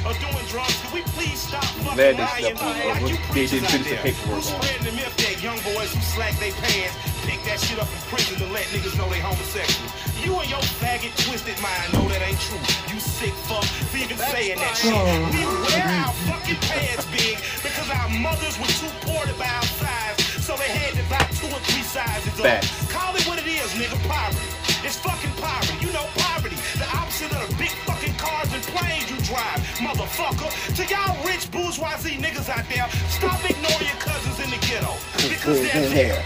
Glad 1.95 2.17
they 2.17 2.25
slept 2.41 2.63
on 2.63 2.75
it. 2.75 2.85
Or 3.03 3.33
they 3.33 3.45
didn't 3.45 3.67
finish 3.69 3.89
the 3.89 3.95
paperwork 3.97 4.31
on 4.31 4.39
it. 4.39 4.43
Spreading 4.43 4.85
the 4.85 4.91
myth 4.93 5.15
that 5.17 5.43
young 5.43 5.59
boys 5.61 5.93
who 5.93 6.01
slack 6.01 6.33
their 6.39 6.51
pants 6.53 6.95
pick 7.03 7.18
that 7.59 7.67
shit 7.67 7.79
up 7.79 7.91
in 7.91 8.01
prison 8.07 8.39
to 8.39 8.47
let 8.53 8.63
niggas 8.71 8.95
know 8.95 9.09
they 9.11 9.19
homosexual. 9.19 9.91
You 10.23 10.31
and 10.39 10.47
your 10.47 10.63
faggot 10.79 11.11
twisted 11.27 11.59
mind 11.59 11.91
know 11.91 12.07
that 12.07 12.23
ain't 12.23 12.39
true. 12.39 12.59
You 12.87 12.99
sick 12.99 13.35
fuck 13.51 13.67
for 13.91 13.97
even 13.99 14.15
saying 14.15 14.59
that 14.59 14.75
shit. 14.79 14.95
Oh. 14.95 15.03
We 15.35 15.43
wear 15.43 15.83
our 15.83 16.13
fucking 16.31 16.59
pants 16.71 17.03
big 17.11 17.35
because 17.59 17.89
our 17.91 18.07
mothers 18.15 18.55
were 18.59 18.71
too 18.79 18.91
poor 19.03 19.19
to 19.27 19.35
buy 19.35 19.51
our 19.51 19.71
size, 19.75 20.17
so 20.39 20.55
they 20.55 20.71
had 20.71 20.95
to 20.95 21.03
buy 21.11 21.23
two 21.35 21.51
or 21.51 21.59
three 21.67 21.83
sizes 21.83 22.31
up. 22.39 22.47
Facts. 22.47 22.71
Call 22.87 23.11
it 23.15 23.27
what 23.27 23.39
it 23.39 23.47
is, 23.47 23.67
nigga. 23.75 23.99
Poverty. 24.07 24.39
It's 24.87 24.95
fucking 25.03 25.35
poverty. 25.43 25.75
You 25.83 25.91
know 25.91 26.07
poverty. 26.15 26.55
The 26.79 26.87
opposite 26.95 27.35
of 27.35 27.43
the 27.43 27.51
big 27.59 27.75
fucking 27.83 28.15
cars 28.15 28.47
and 28.55 28.63
planes 28.71 29.11
you 29.11 29.19
drive, 29.27 29.59
motherfucker. 29.83 30.47
To 30.47 30.81
y'all 30.87 31.11
rich 31.27 31.51
bourgeoisie 31.51 32.15
niggas 32.23 32.47
out 32.47 32.63
there, 32.71 32.87
stop 33.11 33.43
ignoring 33.43 33.83
your 33.83 33.99
cousins 33.99 34.39
in 34.39 34.47
the 34.47 34.59
ghetto. 34.63 34.95
Because 35.27 35.59
they're 35.59 35.91
there. 35.91 36.23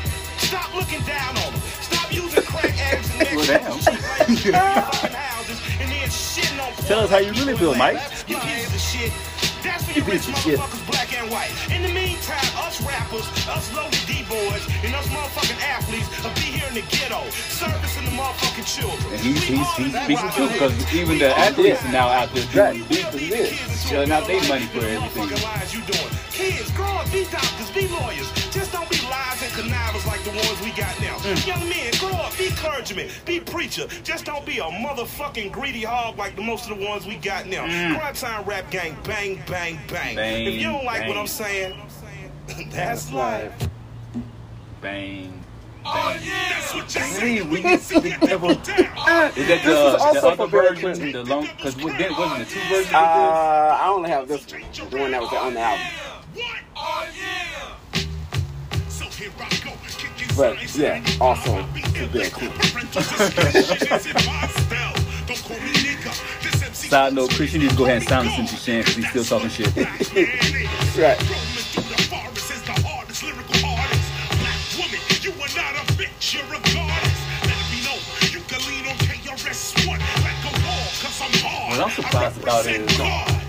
Stop 0.53 0.75
looking 0.75 1.01
down 1.01 1.33
on 1.37 1.49
them. 1.53 1.61
Stop 1.81 2.13
using 2.13 2.43
crack 2.43 2.77
addicts 2.77 3.09
and 3.17 3.35
Well, 3.35 3.45
damn. 3.45 3.73
fucking 3.73 4.53
houses 4.53 5.59
and 5.81 5.89
then 5.89 6.07
shitting 6.09 6.61
on 6.61 6.71
Tell 6.85 6.99
us 6.99 7.09
how 7.09 7.17
you 7.17 7.31
really 7.33 7.57
feel, 7.57 7.73
Mike. 7.73 7.97
You 8.27 8.37
pieces 8.37 8.73
of 8.73 8.79
shit. 8.81 9.11
That's 9.63 9.83
for 9.85 9.97
you 9.97 10.03
rich 10.03 10.27
piece 10.27 10.45
motherfuckers, 10.45 10.85
black 10.91 11.09
and 11.17 11.31
white. 11.31 11.49
In 11.73 11.81
the 11.81 11.87
meantime, 11.89 12.45
us 12.61 12.83
rappers, 12.85 13.25
us 13.47 13.73
lowly 13.73 13.95
D-boys, 14.05 14.61
and 14.83 14.93
us 14.93 15.07
motherfucking 15.07 15.57
athletes 15.63 16.05
will 16.21 16.35
be 16.35 16.51
here 16.59 16.67
in 16.67 16.75
the 16.75 16.81
ghetto, 16.91 17.23
servicing 17.31 18.03
the 18.05 18.11
motherfucking 18.11 18.67
children. 18.67 19.13
And 19.13 19.21
he's, 19.21 19.41
he's, 19.41 19.57
he's 19.77 20.19
speaking 20.19 20.43
with. 20.43 20.51
because 20.53 20.93
even 20.93 21.17
the 21.17 21.31
athletes 21.39 21.81
are 21.85 21.91
now 21.93 22.09
out 22.09 22.29
there 22.35 22.43
Right. 22.53 22.75
doing 22.89 23.09
business. 23.29 23.87
Shelling 23.89 24.11
out 24.11 24.27
their 24.27 24.43
money 24.49 24.65
for 24.67 24.83
everything. 24.85 25.29
Motherfucking 26.37 26.39
lies 26.39 26.39
you 26.39 26.43
doing. 26.43 26.57
Kids, 26.57 26.71
grow 26.71 26.85
up, 26.85 27.11
be 27.11 27.25
doctors, 27.31 27.71
be 27.71 27.87
lawyers. 27.87 28.31
Just 28.51 28.71
don't 28.71 28.89
be 28.89 28.97
lies 29.09 29.41
and 29.43 29.53
connivers 29.53 30.05
like 30.05 30.23
the 30.23 30.31
ones 30.31 30.61
we 30.61 30.71
got 30.71 30.99
now. 31.01 31.17
Mm. 31.17 31.47
Young 31.47 31.69
men, 31.69 31.93
grow 31.99 32.11
up, 32.19 32.37
be 32.37 32.49
clergyman, 32.51 33.09
be 33.25 33.39
preacher. 33.39 33.87
Just 34.03 34.25
don't 34.25 34.45
be 34.45 34.59
a 34.59 34.63
motherfucking 34.63 35.51
greedy 35.51 35.83
hog 35.83 36.17
like 36.17 36.35
the 36.35 36.41
most 36.43 36.69
of 36.69 36.77
the 36.77 36.85
ones 36.85 37.05
we 37.05 37.15
got 37.17 37.47
now. 37.47 37.65
Grind 37.65 38.15
time 38.15 38.43
rap 38.45 38.69
gang, 38.71 38.95
bang, 39.03 39.41
bang, 39.47 39.79
bang. 39.87 40.13
Mm. 40.13 40.15
Bang, 40.15 40.47
if 40.47 40.53
you 40.55 40.63
don't 40.63 40.85
like 40.85 41.01
what 41.07 41.13
bang. 41.13 41.17
I'm 41.17 41.27
saying, 41.27 41.79
that's 42.71 43.11
life. 43.11 43.69
Bang. 44.81 45.39
Oh 45.85 46.17
yeah, 46.23 46.49
that's 46.49 46.73
what 46.73 46.83
you 46.95 47.01
See, 47.01 47.11
say 47.11 47.41
we 47.41 47.61
when 47.61 47.71
you 47.71 47.77
see 47.77 47.99
the 47.99 48.17
devil. 48.25 48.55
go. 48.55 48.61
Is 48.61 48.65
that 48.65 49.33
This 49.35 49.63
the, 49.65 49.71
is 49.95 50.01
also 50.01 50.13
the 50.21 50.27
other 50.27 50.35
for 50.37 50.47
Bill 50.47 50.61
version, 50.69 50.75
Clinton. 50.93 51.11
the 51.11 51.23
long? 51.25 51.41
Because 51.57 51.75
that 51.75 52.11
wasn't 52.11 52.39
the 52.39 52.53
two 52.53 52.59
versions? 52.69 52.93
uh, 52.93 53.77
I 53.81 53.87
only 53.89 54.09
have 54.09 54.27
this 54.29 54.45
one, 54.49 54.61
the 54.89 54.97
one 54.97 55.11
that 55.11 55.21
was 55.21 55.33
on 55.33 55.53
the 55.55 55.59
album. 55.59 55.85
What? 56.33 56.59
Oh, 56.75 57.07
yeah. 57.15 57.99
So 58.89 59.05
here 59.05 59.31
I 59.39 59.49
go, 59.63 59.71
kicking 59.97 60.27
But, 60.35 60.57
signs 60.57 60.77
yeah, 60.77 60.95
and 60.95 61.21
also 61.21 61.53
I'll 61.55 61.67
be 61.73 61.81
to 61.81 62.07
Bill. 62.07 62.29
Clinton. 62.29 62.59
Parental 62.71 63.01
suspicion 63.01 63.93
is 63.93 64.05
in 64.07 64.13
my 64.25 64.47
spell. 64.47 64.93
Don't 65.27 65.43
call 65.43 65.59
me 65.59 65.71
nigga. 65.73 66.11
This 66.43 66.55
MC 66.63 66.69
this? 66.69 66.89
Side 66.89 67.13
note: 67.13 67.31
Christian 67.31 67.61
needs 67.61 67.73
to 67.73 67.77
go 67.77 67.85
ahead 67.85 67.97
and 67.97 68.07
silence 68.09 68.33
him, 68.35 68.45
Shan, 68.47 68.79
because 68.81 68.95
he's 68.95 69.09
still 69.09 69.23
talking 69.23 69.49
shit. 69.49 69.69
Right. 70.93 71.17
Rolling 71.25 71.65
through 71.73 71.89
the 71.89 72.01
forest 72.05 72.51
is 72.53 72.61
the 72.69 72.73
hardest 72.85 73.23
lyrical 73.23 73.65
artist. 73.65 74.09
Black 74.37 74.61
woman, 74.77 75.01
you 75.25 75.31
are 75.33 75.53
not 75.57 75.73
a 75.81 75.83
bitch, 75.97 76.33
you're 76.37 76.45
a 76.53 76.59
goddess. 76.69 77.19
Let 77.41 77.57
it 77.57 77.69
be 77.73 77.79
known, 77.81 78.01
you 78.29 78.41
can 78.45 78.61
lean 78.69 78.85
on 78.85 78.97
KRS-One 79.01 79.99
like 80.21 80.41
a 80.45 80.53
wall, 80.61 80.85
cause 81.01 81.17
I'm 81.21 81.33
hard. 81.41 81.77
What 81.77 81.81
I'm 81.81 81.89
surprised 81.91 82.37
about 82.43 82.65
is, 82.67 82.97
God. 82.97 83.25
Whack 83.31 83.42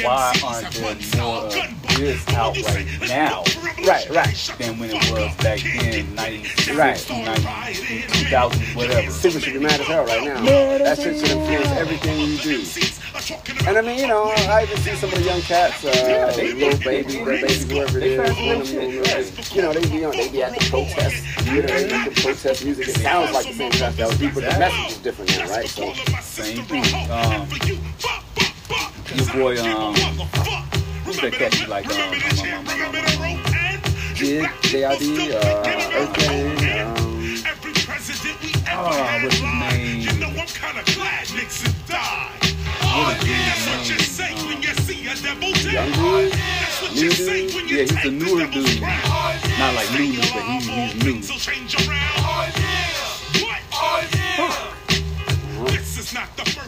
why 0.00 0.32
aren't 0.44 0.70
there 0.72 1.22
more 1.22 1.46
of 1.46 1.52
this 1.98 2.28
out 2.30 2.56
right 2.68 2.86
now 3.08 3.42
go 3.42 3.50
for 3.50 3.66
revolution. 3.66 3.86
Right, 3.86 4.10
right. 4.10 4.52
Than 4.58 4.78
when 4.78 4.90
it 4.90 5.10
was 5.10 5.36
back 5.36 5.60
then, 5.60 5.92
do 5.92 6.14
96, 6.14 6.76
Right. 6.76 7.08
90, 7.10 8.02
2000, 8.24 8.62
whatever. 8.76 9.12
People 9.12 9.40
should 9.40 9.52
be 9.52 9.58
mad 9.58 9.80
as 9.80 9.86
hell 9.86 10.04
right 10.06 10.22
now. 10.24 10.40
That 10.78 10.98
shit 10.98 11.20
should 11.20 11.36
influence 11.36 11.68
everything 11.72 12.20
you 12.20 12.38
do. 12.38 12.64
And 13.68 13.78
I 13.78 13.80
mean, 13.82 13.98
you 13.98 14.06
know, 14.08 14.32
I 14.48 14.62
even 14.64 14.76
see 14.78 14.94
some 14.96 15.12
of 15.12 15.18
the 15.18 15.24
young 15.24 15.40
cats, 15.42 15.84
uh, 15.84 16.32
they- 16.36 16.52
little 16.54 16.78
babies, 16.80 17.14
little 17.16 17.26
babies, 17.26 17.70
whoever 17.70 17.98
it 17.98 18.00
They 18.00 18.14
is, 18.14 18.20
fast 18.20 18.38
you 18.40 18.46
know, 18.46 18.58
little 18.58 18.66
shit, 18.66 19.36
them, 19.36 19.56
you 19.56 19.62
know, 19.62 19.72
they 19.72 19.88
be 19.88 20.04
on, 20.04 20.16
they 20.16 20.28
be 20.28 20.42
at 20.42 20.58
the 20.58 20.70
protest, 20.70 21.24
you 21.46 21.62
know, 21.62 21.66
they 21.68 21.88
the 22.14 22.20
protest 22.22 22.64
music. 22.64 22.88
It 22.88 22.96
sounds 22.96 23.32
like 23.32 23.46
the 23.46 23.52
same 23.52 23.72
stuff 23.72 23.96
that 23.96 24.08
was 24.08 24.18
but 24.18 24.34
the 24.34 24.58
message 24.58 24.92
is 24.92 24.98
different 24.98 25.36
now, 25.36 25.48
right? 25.50 25.68
So, 25.68 25.92
Same 26.20 26.64
thing. 26.64 27.10
Um, 27.10 27.48
your 29.16 29.26
boy, 29.32 29.58
um, 29.60 29.94
who's 31.04 31.16
that 31.20 31.32
cat 31.32 31.60
you 31.60 31.66
like, 31.66 31.86
um, 31.86 31.92
um, 31.92 32.00
um, 32.02 32.12
um, 32.12 32.94
um, 32.94 32.96
um, 32.96 33.42
Jid, 34.14 34.46
JID, 34.62 35.32
uh, 35.32 35.36
Earth 35.98 36.28
um, 36.28 37.46
Every 37.46 37.72
president 37.72 38.36
we 38.42 38.50
ever 38.66 38.82
Oh, 38.82 39.20
what's 39.22 39.34
his 39.34 39.42
name? 39.42 40.00
You 40.00 40.12
know 40.20 40.28
I'm 40.28 40.46
kinda 40.46 40.82
glad 40.94 41.24
Nixon 41.34 41.74
died. 41.88 42.30
What 42.82 43.16
is 43.16 43.24
his 43.24 43.36
That's 43.46 43.66
what 43.66 43.82
you 43.90 43.98
say 43.98 44.32
when 44.46 44.62
you 44.62 44.74
see 44.74 45.06
a 45.06 45.14
devil 45.16 45.48
Young 45.50 45.90
dead. 45.90 45.94
dude, 45.94 46.32
That's 46.32 46.82
what 46.82 46.92
new 46.94 47.00
you 47.02 47.10
say 47.10 47.46
dude. 47.46 47.54
when 47.54 47.68
you 47.68 47.76
Yeah, 47.78 47.82
he's 47.82 48.04
a 48.04 48.10
newer 48.10 48.46
dude. 48.46 48.80
Not 49.58 49.74
like 49.74 49.90
new, 49.92 50.16
but 50.16 50.42
he- 50.42 50.60
he's 50.60 50.94
new. 50.94 51.12
things 51.12 51.30
will 51.30 51.38
change 51.38 51.74
around. 51.88 52.52
What? 53.42 53.60
This 55.72 55.98
is 55.98 56.12
not 56.14 56.28
the 56.36 56.44
first 56.50 56.61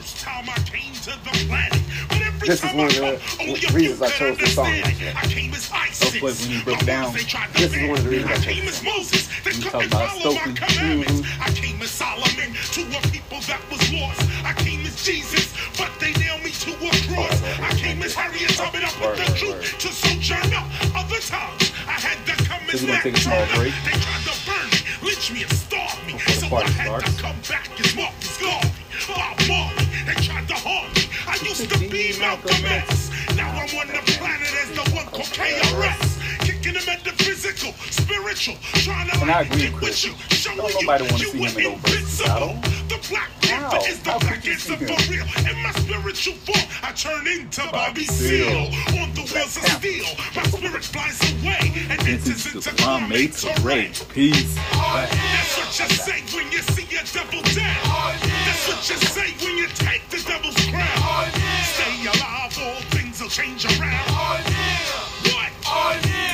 This 2.47 2.63
is 2.65 2.75
one 2.75 2.87
of 2.87 2.93
the 2.95 3.01
come, 3.01 3.49
only 3.49 3.65
a 3.65 3.73
reasons 3.73 4.03
I 4.03 4.11
chose 4.11 4.39
this 4.39 4.55
song, 4.55 4.67
understand. 4.67 4.87
actually. 4.87 5.13
I 5.17 5.35
came 5.35 5.55
as 5.55 5.71
ISIS. 5.73 6.15
Of 6.15 6.21
course, 6.21 6.43
when 6.43 6.51
you 6.57 6.63
break 6.65 6.87
down, 6.87 7.13
words, 7.13 7.17
they 7.25 7.29
tried 7.29 7.47
to 7.55 7.59
this 7.61 7.73
is 7.75 7.89
one 7.89 7.99
of 7.99 8.05
the 8.05 8.11
reasons 8.11 8.31
I 8.31 8.35
I 8.35 8.37
chose 8.39 9.11
this 9.11 9.29
as 9.47 9.59
You 9.59 9.65
couldn't 9.71 9.87
about 9.93 10.11
follow 10.11 10.35
Stokely. 10.35 10.55
commandments. 10.55 11.21
Mhm. 11.21 11.41
I 11.41 11.51
came 11.53 11.83
as 11.83 11.91
Solomon 11.91 12.51
to 12.77 12.81
a 12.97 13.01
people 13.11 13.41
that 13.49 13.61
was 13.71 13.83
lost. 13.93 14.21
I 14.45 14.53
came 14.55 14.85
as 14.87 14.97
Jesus, 15.05 15.49
but 15.79 15.91
they 16.01 16.13
nailed 16.13 16.43
me 16.45 16.51
to 16.51 16.71
a 16.75 16.91
cross. 17.09 17.39
I 17.63 17.71
came 17.77 18.03
as 18.03 18.15
Harriet 18.15 18.51
Tubman 18.55 18.85
up 18.85 18.97
with 19.01 19.17
the 19.19 19.33
truth 19.39 19.57
word. 19.61 19.81
to 19.81 19.89
sojourner. 19.93 20.63
Other 20.95 21.21
times, 21.21 21.73
I 21.89 21.97
had 21.99 22.19
to 22.27 22.35
come 22.45 22.63
as 22.73 22.83
we're 22.83 22.89
gonna 22.89 22.99
Nat 22.99 23.03
take 23.03 23.17
a 23.17 23.21
small 23.21 23.47
Turner. 23.47 23.65
They 23.85 23.97
tried 24.05 24.25
to 24.29 24.35
burn 24.47 24.67
me, 24.71 24.79
lynch 25.03 25.31
me, 25.33 25.43
and 25.43 25.53
starve 25.53 26.07
me. 26.07 26.13
The 26.27 26.33
So 26.33 26.47
I 26.47 26.51
party 26.51 26.73
had 26.73 26.87
starts. 26.87 27.15
to 27.17 27.23
come 27.23 27.37
back 27.49 27.69
as 27.81 27.95
Marcus 27.97 28.24
used 31.65 31.83
to 31.83 31.89
be 31.89 32.19
Malcolm 32.19 32.67
X. 32.67 33.11
Now 33.37 33.49
I'm 33.51 33.75
on 33.79 33.87
the 33.87 34.03
planet 34.19 34.53
as 34.63 34.71
the 34.73 34.95
one 34.95 35.07
called 35.07 35.29
KRS. 35.29 36.04
Kicking 36.75 36.93
the 37.05 37.11
metaphysical, 37.11 37.73
spiritual, 37.91 38.57
trying 38.83 39.09
to 39.09 39.17
I 39.17 39.27
like 39.27 39.51
agree 39.53 39.71
with 39.71 39.75
Chris. 39.75 40.05
you. 40.05 40.13
Showing 40.31 40.59
Don't 40.59 40.75
you 40.75 40.87
nobody 40.87 41.05
wanna 41.05 41.19
see 41.19 41.39
him 41.39 41.59
in 41.59 41.65
no 41.65 41.79
battle. 41.79 42.55
The 42.89 43.07
Black 43.09 43.31
Panther 43.43 43.79
is 43.89 44.01
the 44.01 44.11
How 44.11 44.19
could 44.19 44.29
black 44.29 44.47
answer 44.47 44.77
for 44.77 45.11
real. 45.11 45.27
In 45.51 45.63
my 45.63 45.73
spiritual 45.73 46.35
form, 46.35 46.67
I 46.83 46.93
turn 46.93 47.27
into 47.27 47.61
Bobby 47.71 47.71
Bobby 47.71 48.05
Seale. 48.05 48.71
On 49.01 49.15
the 49.15 49.23
wheels 49.23 49.57
of 49.57 49.65
steel, 49.79 50.07
my 50.35 50.43
spirit 50.45 50.85
flies 50.85 51.21
away 51.43 51.73
and 51.91 52.01
enters 52.09 52.47
into 52.47 52.61
the 52.61 52.71
Kwame 52.77 53.09
Kwame 53.09 53.41
Ture. 53.41 53.55
Ture. 53.55 54.07
Peace. 54.13 54.55
That's 54.55 55.59
what 55.59 55.79
you 55.79 55.97
say 55.97 56.21
when 56.35 56.51
you 56.53 56.63
see 56.75 56.97
a 56.97 57.05
devil 57.07 57.43
dead. 57.55 57.77
That's 57.87 58.69
what 58.69 58.83
you 58.91 58.97
say 59.07 59.31
when 59.45 59.57
you 59.59 59.69
take 59.69 60.03
the 60.11 60.19
devil's 60.27 60.57
crown. 60.67 61.31
Stay 61.63 62.07
alive, 62.07 62.59
all 62.59 62.81
things 62.91 63.21
will 63.21 63.29
change 63.29 63.65
around. 63.65 64.11
What? 64.11 64.43
So 64.87 65.31
we're 65.31 66.34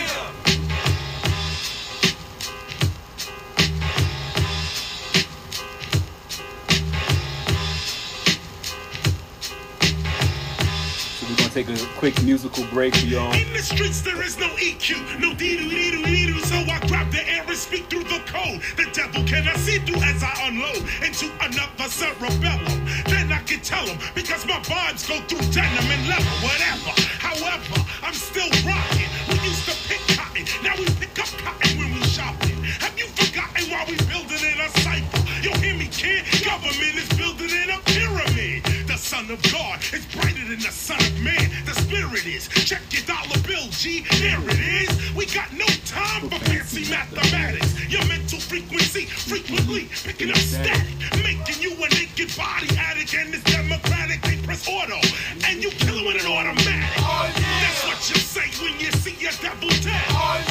gonna 11.50 11.66
take 11.66 11.82
a 11.82 11.98
quick 11.98 12.22
musical 12.22 12.64
break 12.66 12.94
y'all. 13.04 13.32
In 13.32 13.52
the 13.52 13.62
streets 13.62 14.02
there 14.02 14.22
is 14.22 14.38
no 14.38 14.48
EQ, 14.56 15.20
no 15.20 15.34
dee 15.34 15.56
doo 15.56 15.68
dee 15.68 15.90
doo 15.90 16.04
dee 16.04 16.26
doo. 16.26 16.40
So 16.40 16.56
I 16.56 16.78
grab 16.86 17.10
the 17.10 17.26
air 17.28 17.44
and 17.46 17.56
speak 17.56 17.90
through 17.90 18.04
the 18.04 18.20
code. 18.26 18.62
The 18.76 18.86
devil 18.92 19.24
cannot 19.24 19.56
see 19.56 19.78
through 19.78 20.02
as 20.02 20.22
I 20.22 20.32
unload 20.46 20.86
into 21.02 21.26
another 21.40 21.88
cerebellum. 21.90 22.86
Then 23.06 23.32
I 23.32 23.42
can 23.46 23.60
tell 23.60 23.84
him 23.86 23.98
because 24.14 24.46
my 24.46 24.60
vibes 24.62 25.08
go 25.08 25.18
through 25.26 25.42
denim 25.50 25.90
and 25.90 26.08
leather, 26.08 26.36
whatever. 26.44 26.92
However, 27.18 27.78
I'm 28.02 28.14
still 28.14 28.50
rocking. 28.62 29.10
We 29.28 29.40
used 29.42 29.66
to 29.66 29.74
pick 29.88 30.02
cotton, 30.16 30.46
now 30.62 30.76
we 30.78 30.86
pick 31.02 31.18
up 31.18 31.30
cotton 31.42 31.78
when 31.78 31.94
we 31.94 32.02
shopping. 32.04 32.62
Have 32.78 32.96
you 32.98 33.06
forgotten 33.18 33.70
why 33.70 33.84
we 33.88 33.96
building 34.06 34.42
in 34.44 34.60
a 34.60 34.68
cipher? 34.80 35.22
You 35.42 35.50
hear 35.58 35.74
me, 35.74 35.88
kid? 35.88 36.24
Government 36.44 36.94
is 36.94 37.08
building 37.18 37.50
in 37.50 37.70
a 37.70 37.78
pyramid. 37.90 38.79
Son 39.10 39.28
of 39.28 39.42
God. 39.50 39.80
It's 39.92 40.06
brighter 40.14 40.46
than 40.46 40.60
the 40.60 40.70
son 40.70 41.02
of 41.02 41.20
man. 41.20 41.50
The 41.66 41.74
spirit 41.74 42.24
is. 42.26 42.46
Check 42.46 42.80
your 42.94 43.02
dollar 43.10 43.42
bill, 43.42 43.66
G. 43.70 44.06
There 44.22 44.38
it 44.38 44.86
is. 44.86 45.14
We 45.16 45.26
got 45.26 45.52
no 45.52 45.66
time 45.82 46.30
for 46.30 46.38
fancy 46.46 46.88
mathematics. 46.88 47.90
Your 47.90 48.06
mental 48.06 48.38
frequency 48.38 49.06
frequently 49.06 49.88
picking 50.04 50.30
up 50.30 50.36
static, 50.36 50.86
making 51.26 51.60
you 51.60 51.74
a 51.74 51.88
naked 51.90 52.30
body 52.38 52.70
addict. 52.78 53.12
And 53.14 53.34
it's 53.34 53.42
democratic. 53.50 54.22
They 54.22 54.36
press 54.46 54.68
auto, 54.68 55.02
and 55.44 55.60
you 55.60 55.70
kill 55.70 55.98
it 55.98 56.06
with 56.06 56.24
an 56.24 56.30
automatic. 56.30 56.94
That's 57.02 57.82
what 57.90 57.98
you 58.14 58.14
say 58.14 58.46
when 58.62 58.78
you 58.78 58.92
see 58.92 59.26
a 59.26 59.32
double 59.42 59.74
tap. 59.82 60.49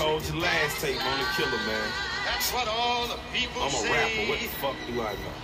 Told 0.00 0.24
you 0.24 0.40
last 0.40 0.80
tape 0.80 0.96
on 0.96 1.18
the 1.20 1.26
killer, 1.36 1.60
man. 1.68 1.92
That's 2.24 2.50
what 2.56 2.66
all 2.68 3.06
the 3.06 3.20
people 3.36 3.60
I'm 3.60 3.68
a 3.68 3.84
say. 3.84 3.92
rapper. 3.92 4.30
What 4.32 4.40
the 4.40 4.48
fuck 4.56 4.76
do 4.88 4.96
I 4.96 5.12
know? 5.12 5.36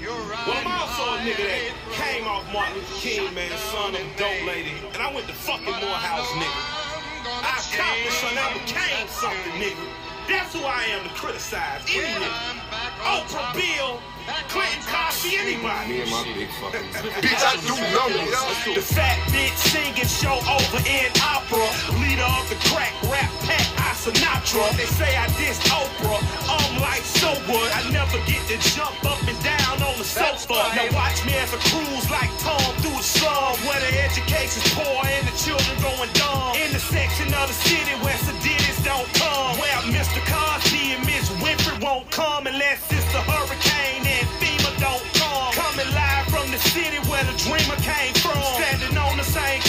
You're 0.00 0.16
right. 0.24 0.40
Well, 0.48 0.56
I'm 0.56 0.72
also 0.72 1.04
a 1.04 1.18
nigga 1.20 1.44
that 1.44 1.68
came 2.00 2.24
off 2.24 2.48
Martin 2.50 2.76
Luther 2.80 2.96
King, 2.96 3.34
man, 3.34 3.52
son 3.68 3.92
of 3.92 4.00
a 4.00 4.04
dope 4.16 4.40
lady. 4.48 4.72
And 4.96 5.02
I 5.04 5.12
went 5.12 5.28
to 5.28 5.34
fucking 5.34 5.68
Morehouse, 5.68 6.32
nigga. 6.40 6.48
I 7.44 7.60
accomplished 7.60 8.24
something. 8.24 8.40
I 8.40 8.56
became 8.56 9.04
something, 9.12 9.52
nigga. 9.60 9.84
That's 10.28 10.52
who 10.54 10.64
I 10.64 10.82
am 10.90 11.04
to 11.04 11.14
criticize 11.14 11.82
any 11.86 12.02
nigga. 12.02 12.30
Oprah, 13.06 13.54
Bill, 13.54 14.02
Clinton, 14.50 14.82
Cosby, 14.90 15.38
anybody. 15.38 15.88
Me 15.88 16.00
and 16.02 16.10
my 16.10 16.24
big 16.34 16.50
fucking. 16.58 16.82
Bitch, 17.22 17.42
I 17.46 17.54
do 17.62 17.78
numbers. 17.94 18.34
The 18.74 18.82
fat 18.82 19.22
bitch 19.30 19.54
singing 19.70 20.10
show 20.10 20.34
over 20.50 20.82
in 20.82 21.14
opera. 21.22 21.70
Leader 22.02 22.26
of 22.26 22.48
the 22.50 22.58
crack 22.74 22.90
rap 23.06 23.30
pack, 23.46 23.66
I 23.75 23.75
Sinatra. 23.96 24.64
They 24.76 24.84
say 24.84 25.16
I 25.16 25.26
dissed 25.40 25.64
Oprah. 25.72 26.20
I'm 26.46 26.80
like, 26.80 27.02
so 27.02 27.32
what? 27.48 27.68
I 27.72 27.82
never 27.90 28.18
get 28.28 28.44
to 28.52 28.56
jump 28.76 28.96
up 29.04 29.20
and 29.24 29.38
down 29.42 29.82
on 29.82 29.96
the 29.98 30.04
sofa. 30.04 30.54
Now 30.76 30.88
watch 30.92 31.24
me 31.24 31.34
as 31.40 31.52
I 31.52 31.58
cruise 31.72 32.06
like 32.12 32.30
Tom 32.44 32.60
through 32.84 32.96
the 33.00 33.02
slum. 33.02 33.56
Where 33.64 33.80
the 33.80 33.92
education's 34.04 34.68
poor 34.76 35.00
and 35.04 35.24
the 35.26 35.34
children 35.40 35.74
going 35.80 36.12
dumb. 36.12 36.54
In 36.60 36.72
the 36.72 36.80
section 36.80 37.32
of 37.32 37.48
the 37.48 37.56
city 37.56 37.94
where 38.04 38.18
Sadidas 38.20 38.78
don't 38.84 39.08
come. 39.16 39.56
Where 39.58 39.80
Mr. 39.88 40.20
Cosby 40.28 40.94
and 40.94 41.02
Miss 41.06 41.32
Winfrey 41.40 41.80
won't 41.82 42.10
come 42.10 42.46
unless 42.46 42.84
it's 42.92 43.08
the 43.12 43.22
hurricane 43.24 44.04
and 44.04 44.28
FEMA 44.38 44.70
don't 44.78 45.06
come. 45.16 45.52
Coming 45.56 45.88
live 45.96 46.26
from 46.28 46.46
the 46.52 46.60
city 46.70 47.00
where 47.08 47.24
the 47.24 47.36
dreamer 47.42 47.78
came 47.80 48.14
from. 48.20 48.36
Standing 48.60 48.96
on 48.98 49.16
the 49.16 49.24
same 49.24 49.60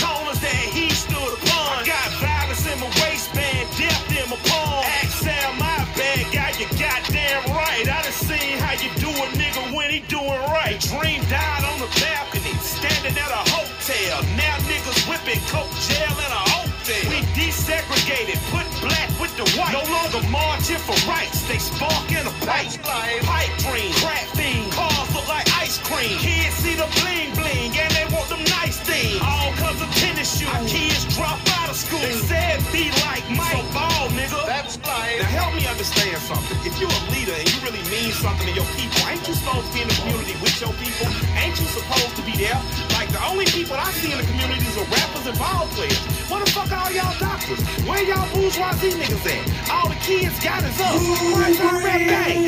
when 9.97 10.07
doing 10.09 10.41
right. 10.51 10.79
Dream 10.79 11.21
died 11.29 11.63
on 11.63 11.79
the 11.79 11.89
balcony, 12.01 12.53
standing 12.61 13.17
at 13.17 13.31
a 13.31 13.43
hotel. 13.49 14.21
Now 14.35 14.57
niggas 14.69 15.07
whipping 15.09 15.41
coke 15.47 15.71
jail 15.87 16.13
in 16.13 16.31
a 16.31 16.43
hotel. 16.53 17.09
We 17.09 17.21
desegregated, 17.35 18.39
put 18.51 18.67
black 18.81 19.09
with 19.19 19.35
the 19.37 19.47
white. 19.57 19.73
No 19.73 19.83
longer 19.91 20.27
marching 20.29 20.77
for 20.77 20.97
rights, 21.09 21.41
they 21.47 21.57
spark 21.57 22.11
in 22.11 22.25
a 22.25 22.35
pipe. 22.45 22.71
Pipe 22.83 23.53
dream, 23.59 23.91
crack 24.03 24.25
fiend, 24.35 24.71
cars 24.71 25.13
look 25.13 25.27
like 25.27 25.47
ice 25.57 25.77
cream. 25.79 26.17
Kids 26.19 26.55
see 26.55 26.75
the 26.75 26.87
bling 27.01 27.33
bling 27.35 27.77
and 27.77 27.91
they 27.91 28.05
want 28.13 28.29
them 28.29 28.46
things. 28.75 29.21
All 29.23 29.53
cause 29.55 29.79
of 29.79 29.89
tennis 29.95 30.27
shoes. 30.27 30.51
Kids 30.67 31.07
drop 31.15 31.39
out 31.59 31.69
of 31.69 31.77
school. 31.77 31.99
They 32.03 32.19
said 32.27 32.59
be 32.75 32.91
like 33.07 33.23
Mike 33.31 33.63
Ball, 33.71 34.11
nigga. 34.11 34.43
That's 34.43 34.75
life. 34.83 35.23
Now 35.23 35.47
help 35.47 35.55
me 35.55 35.63
understand 35.67 36.19
something. 36.27 36.57
If 36.67 36.75
you're 36.79 36.91
a 36.91 37.03
leader 37.15 37.31
and 37.31 37.47
you 37.47 37.57
really 37.63 37.83
mean 37.87 38.11
something 38.11 38.47
to 38.47 38.53
your 38.53 38.67
people, 38.75 38.99
ain't 39.07 39.23
you 39.27 39.35
supposed 39.35 39.67
to 39.67 39.73
be 39.73 39.81
in 39.83 39.87
the 39.87 39.97
community 40.03 40.35
with 40.43 40.55
your 40.59 40.73
people? 40.75 41.07
Ain't 41.39 41.55
you 41.55 41.67
supposed 41.71 42.15
to 42.19 42.23
be 42.27 42.35
there? 42.35 42.59
Like 42.97 43.07
the 43.15 43.23
only 43.23 43.45
people 43.45 43.79
I 43.79 43.87
see 43.95 44.11
in 44.11 44.17
the 44.19 44.27
communities 44.27 44.75
are 44.75 44.87
rappers 44.91 45.25
and 45.29 45.37
ball 45.39 45.67
players. 45.77 45.99
What 46.27 46.43
the 46.43 46.51
fuck 46.51 46.71
are 46.71 46.91
y'all 46.91 47.15
doctors? 47.19 47.61
Where 47.87 48.03
y'all 48.03 48.27
bourgeoisie 48.33 48.91
niggas 48.99 49.25
at? 49.31 49.43
All 49.71 49.87
the 49.87 49.99
kids 50.03 50.35
got 50.43 50.63
is 50.63 50.75
us. 50.81 50.99
Where's 51.31 51.59
our 51.61 51.79
rap 51.79 52.03
gang? 52.03 52.43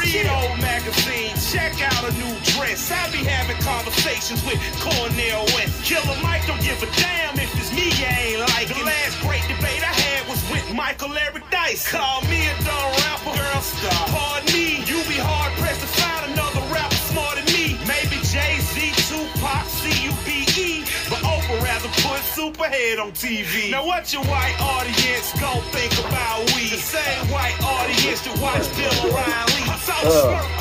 Read 0.00 0.26
old 0.32 0.56
magazine, 0.64 1.34
check 1.52 1.76
out 1.82 2.02
a 2.08 2.12
new 2.16 2.32
dress. 2.56 2.90
I 2.90 3.10
be 3.12 3.20
having 3.24 3.60
conversations 3.62 4.44
with 4.44 4.58
Cornel 4.80 5.44
West. 5.58 5.84
Killer 5.84 6.16
Mike 6.22 6.46
don't 6.46 6.60
give 6.62 6.82
a 6.82 6.86
damn 6.96 7.38
if 7.38 7.50
it's 7.58 7.72
me 7.72 7.90
you 7.98 8.06
ain't 8.06 8.40
like. 8.40 8.68
The 8.68 8.84
last 8.84 9.20
great 9.20 9.42
debate 9.48 9.82
I 9.82 9.92
had 9.92 10.28
was 10.28 10.40
with 10.50 10.66
Michael 10.74 11.16
Eric 11.16 11.44
Dyson. 11.50 11.98
Call 11.98 12.22
me 12.22 12.46
a 12.46 12.54
dumb 12.62 12.90
rapper, 13.02 13.34
girl 13.36 13.62
stop. 13.62 14.08
Pardon 14.08 14.54
me, 14.54 14.84
you 14.86 14.98
be 15.10 15.18
hard 15.18 15.52
pressed 15.58 15.80
to 15.80 15.86
find 15.86 16.32
another 16.32 16.62
rapper 16.72 17.00
smarter 17.10 17.42
than 17.42 17.54
me. 17.54 17.78
Maybe 17.86 18.16
Jay 18.22 18.60
Z, 18.60 18.92
Tupac, 19.08 19.64
C-U-B-E, 19.66 20.84
but 21.10 21.20
Oprah 21.26 21.62
rather 21.62 21.90
put 22.04 22.22
Superhead 22.36 23.02
on 23.02 23.12
TV. 23.12 23.70
Now 23.70 23.86
what 23.86 24.12
your 24.12 24.22
white 24.24 24.58
audience 24.60 25.32
gon' 25.40 25.62
think 25.74 25.92
about 26.06 26.44
we? 26.54 26.70
The 26.70 26.78
same 26.78 27.22
white 27.32 27.58
audience 27.62 28.20
that 28.22 28.36
watch 28.38 28.66
Bill 28.76 28.94
O'Reilly. 29.10 29.62
I 29.66 29.76
saw 29.82 29.98
uh. 30.04 30.22
smirk 30.22 30.57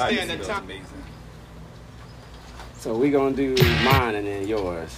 understand 0.00 0.30
that 0.30 0.38
that 0.38 0.46
time. 0.46 0.64
amazing. 0.64 1.04
So 2.78 2.96
we 2.96 3.10
gonna 3.10 3.34
do 3.34 3.56
mine 3.84 4.14
and 4.14 4.26
then 4.26 4.46
yours. 4.46 4.96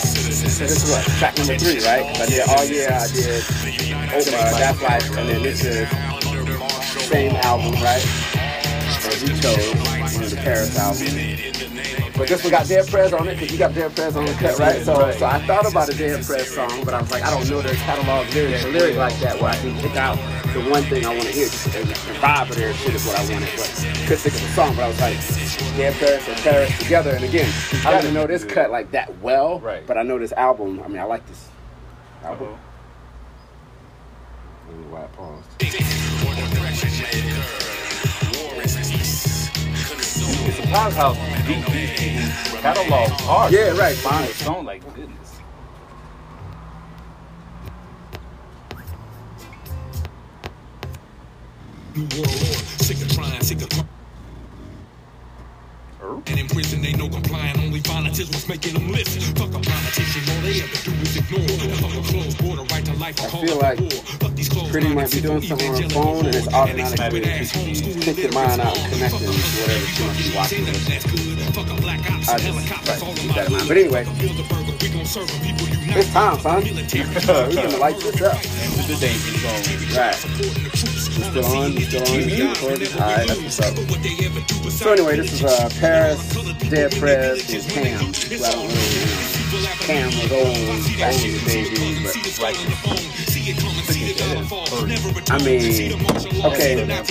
So 0.00 0.66
this 0.66 0.84
is 0.84 0.90
what 0.90 1.04
track 1.18 1.38
number 1.38 1.56
three, 1.56 1.82
right? 1.84 2.04
I 2.20 2.26
did 2.26 2.48
all 2.48 2.64
year. 2.64 2.88
I 2.92 3.06
did 3.08 3.42
Oprah, 4.12 4.58
That's 4.58 4.82
Life, 4.82 5.16
and 5.16 5.28
then 5.28 5.42
this 5.42 5.64
is 5.64 5.88
same 7.08 7.36
album, 7.36 7.72
right? 7.82 8.02
That 8.84 9.22
we 9.22 9.40
chose, 9.40 9.74
one 10.14 10.24
of 10.24 10.30
the 10.30 10.36
Paris 10.36 10.78
albums. 10.78 11.99
But 12.20 12.28
this 12.28 12.44
one 12.44 12.50
got 12.50 12.68
Dead 12.68 12.86
Prez 12.86 13.14
on 13.14 13.28
it 13.28 13.36
because 13.36 13.50
you 13.50 13.56
got 13.56 13.74
Dead 13.74 13.96
Prez 13.96 14.14
on 14.14 14.26
the 14.26 14.32
cut, 14.34 14.58
right? 14.58 14.84
So, 14.84 15.10
so 15.12 15.24
I 15.24 15.38
thought 15.46 15.66
about 15.66 15.88
a 15.88 15.96
Dead 15.96 16.22
Prez 16.22 16.54
song, 16.54 16.84
but 16.84 16.92
I 16.92 17.00
was 17.00 17.10
like, 17.10 17.22
I 17.22 17.30
don't 17.30 17.48
know 17.48 17.62
their 17.62 17.74
catalog 17.76 18.28
lyrics, 18.34 18.62
a 18.62 18.68
lyric 18.68 18.96
like 18.96 19.18
that 19.20 19.40
where 19.40 19.50
I 19.50 19.56
can 19.56 19.74
pick 19.80 19.96
out 19.96 20.16
the 20.52 20.60
one 20.68 20.82
thing 20.82 21.06
I 21.06 21.14
want 21.14 21.22
to 21.22 21.32
hear. 21.32 21.46
Just 21.46 21.72
the, 21.72 21.78
the 21.78 21.94
vibe 22.20 22.50
of 22.50 22.56
their 22.56 22.74
shit 22.74 22.94
is 22.94 23.06
what 23.06 23.18
I 23.18 23.22
wanted, 23.32 23.48
but 23.56 23.70
could 24.06 24.18
think 24.18 24.34
of 24.34 24.42
a 24.44 24.48
song. 24.52 24.76
But 24.76 24.84
I 24.84 24.88
was 24.88 25.00
like, 25.00 25.16
Dead 25.78 25.94
Prez 25.94 26.28
and 26.28 26.36
Paris 26.40 26.78
together. 26.78 27.12
And 27.12 27.24
again, 27.24 27.50
I 27.86 27.98
didn't 27.98 28.12
know 28.12 28.26
this 28.26 28.44
cut 28.44 28.70
like 28.70 28.90
that 28.90 29.18
well, 29.20 29.58
Right. 29.60 29.86
but 29.86 29.96
I 29.96 30.02
know 30.02 30.18
this 30.18 30.32
album. 30.32 30.82
I 30.84 30.88
mean, 30.88 30.98
I 30.98 31.04
like 31.04 31.26
this 31.26 31.48
album. 32.22 32.48
Uh-oh. 32.48 32.58
I 34.68 34.72
don't 34.72 34.80
know 34.82 34.94
why 34.94 35.04
I 35.04 35.06
paused. 35.06 35.48
It's 40.32 40.56
surprised 40.56 40.96
how 40.96 41.14
deep 41.46 41.66
these 41.66 41.90
people's 41.98 42.60
catalogs 42.60 43.22
are. 43.26 43.50
Yeah, 43.50 43.76
right. 43.76 43.96
Find 43.96 44.24
a 44.28 44.32
song 44.32 44.64
like 44.64 44.82
goodness. 44.94 45.40
New 51.94 52.02
world 52.02 52.28
order, 52.28 52.58
sick 52.78 53.02
of 53.02 53.12
trying, 53.12 53.40
sick 53.42 53.62
of 53.62 53.99
crying. 56.10 56.22
And 56.26 56.40
in 56.40 56.46
prison, 56.48 56.82
they 56.82 56.92
no 56.92 57.08
complying, 57.08 57.58
only 57.60 57.80
violence 57.80 58.18
is 58.18 58.28
what's 58.30 58.48
making 58.48 58.74
them 58.74 58.90
listen. 58.90 59.20
Fuck 59.36 59.50
a 59.54 59.60
politician, 59.60 60.22
all 60.34 60.42
they 60.42 60.60
ever 60.62 60.78
do 60.84 60.92
is 61.02 61.16
ignore. 61.16 61.40
And 61.62 61.78
fuck 61.78 61.94
a 61.94 62.02
closed 62.10 62.38
border, 62.42 62.62
right 62.74 62.84
to 62.84 62.94
life, 62.94 63.20
I 63.20 63.28
call 63.28 63.42
feel 63.46 63.58
it 63.58 63.62
like 63.62 64.34
these 64.36 64.48
closed 64.48 64.70
Pretty 64.70 64.88
minded, 64.88 65.02
might 65.02 65.12
be 65.12 65.20
doing 65.20 65.42
something 65.42 65.70
on 65.70 65.82
her 65.82 65.88
phone 65.90 66.26
and 66.26 66.34
it's 66.34 66.46
whores. 66.48 66.70
And 66.70 66.78
they 66.78 66.84
automatically 66.84 66.96
stupid 66.96 67.24
ass 67.28 67.52
homeschooling 67.52 68.02
kick 68.02 68.16
your 68.18 68.32
mind 68.32 68.60
out, 68.60 68.74
connecting 68.76 69.10
Fuck 69.10 69.20
to 69.20 69.60
whatever 69.60 69.86
she 69.86 70.02
must 70.04 70.18
be 70.20 70.36
watching. 70.36 70.64
That's 70.64 71.04
good. 71.10 71.38
Fuck 71.54 71.68
a 71.70 71.74
black 71.82 72.00
ops 72.10 72.28
I 72.28 72.32
and 72.34 72.42
just- 72.42 72.58
helicopters 72.58 72.88
right, 72.88 73.02
all 73.02 73.14
keep 73.14 73.24
in 73.24 73.34
that 73.36 73.46
in 73.46 73.52
mind. 73.52 73.68
But 73.68 73.76
anyway. 73.76 74.04
Fuck 74.04 74.14
a 74.14 74.18
Bilderberger, 74.20 74.74
we 74.82 74.88
gon' 74.88 75.04
serve 75.06 75.30
'em, 75.30 75.40
people 75.44 75.66
unite. 75.68 75.96
It's 75.96 76.12
time, 76.12 76.38
son. 76.40 76.64
Military. 76.64 77.08
we 77.48 77.54
gonna 77.54 77.76
light 77.78 77.98
this 78.00 78.22
up. 78.22 78.38
This 78.40 78.78
is 78.78 78.86
the 78.88 78.96
danger 79.06 79.34
zone. 79.42 79.62
Right. 79.96 80.16
We 81.10 81.26
still 81.26 81.44
on, 81.44 81.74
we 81.74 81.80
still 81.82 82.02
on, 82.08 82.16
we 82.16 82.30
still 82.30 82.48
recording. 82.48 82.88
Alright, 82.94 83.26
that's 83.28 83.42
what's 83.42 83.60
up. 83.60 83.74
So 84.70 84.92
anyway, 84.92 85.16
this 85.16 85.32
is 85.32 85.44
uh, 85.44 85.68
Paris, 85.78 85.99
Dead 86.00 86.92
Prez, 86.98 87.52
and 87.52 87.62
Cam. 87.68 87.98
Who 88.00 88.42
I 88.42 88.52
don't 88.52 88.70
you 88.70 89.60
know. 89.60 89.68
Cam 89.80 90.06
was 90.06 90.32
old 90.32 90.54
back 90.98 91.14
in 91.22 91.32
the 91.34 91.40
day, 91.44 91.64
but 92.02 92.40
Like, 92.40 92.56
I 95.30 95.38
mean, 95.44 95.92
okay. 96.46 96.86
yeah. 96.86 97.04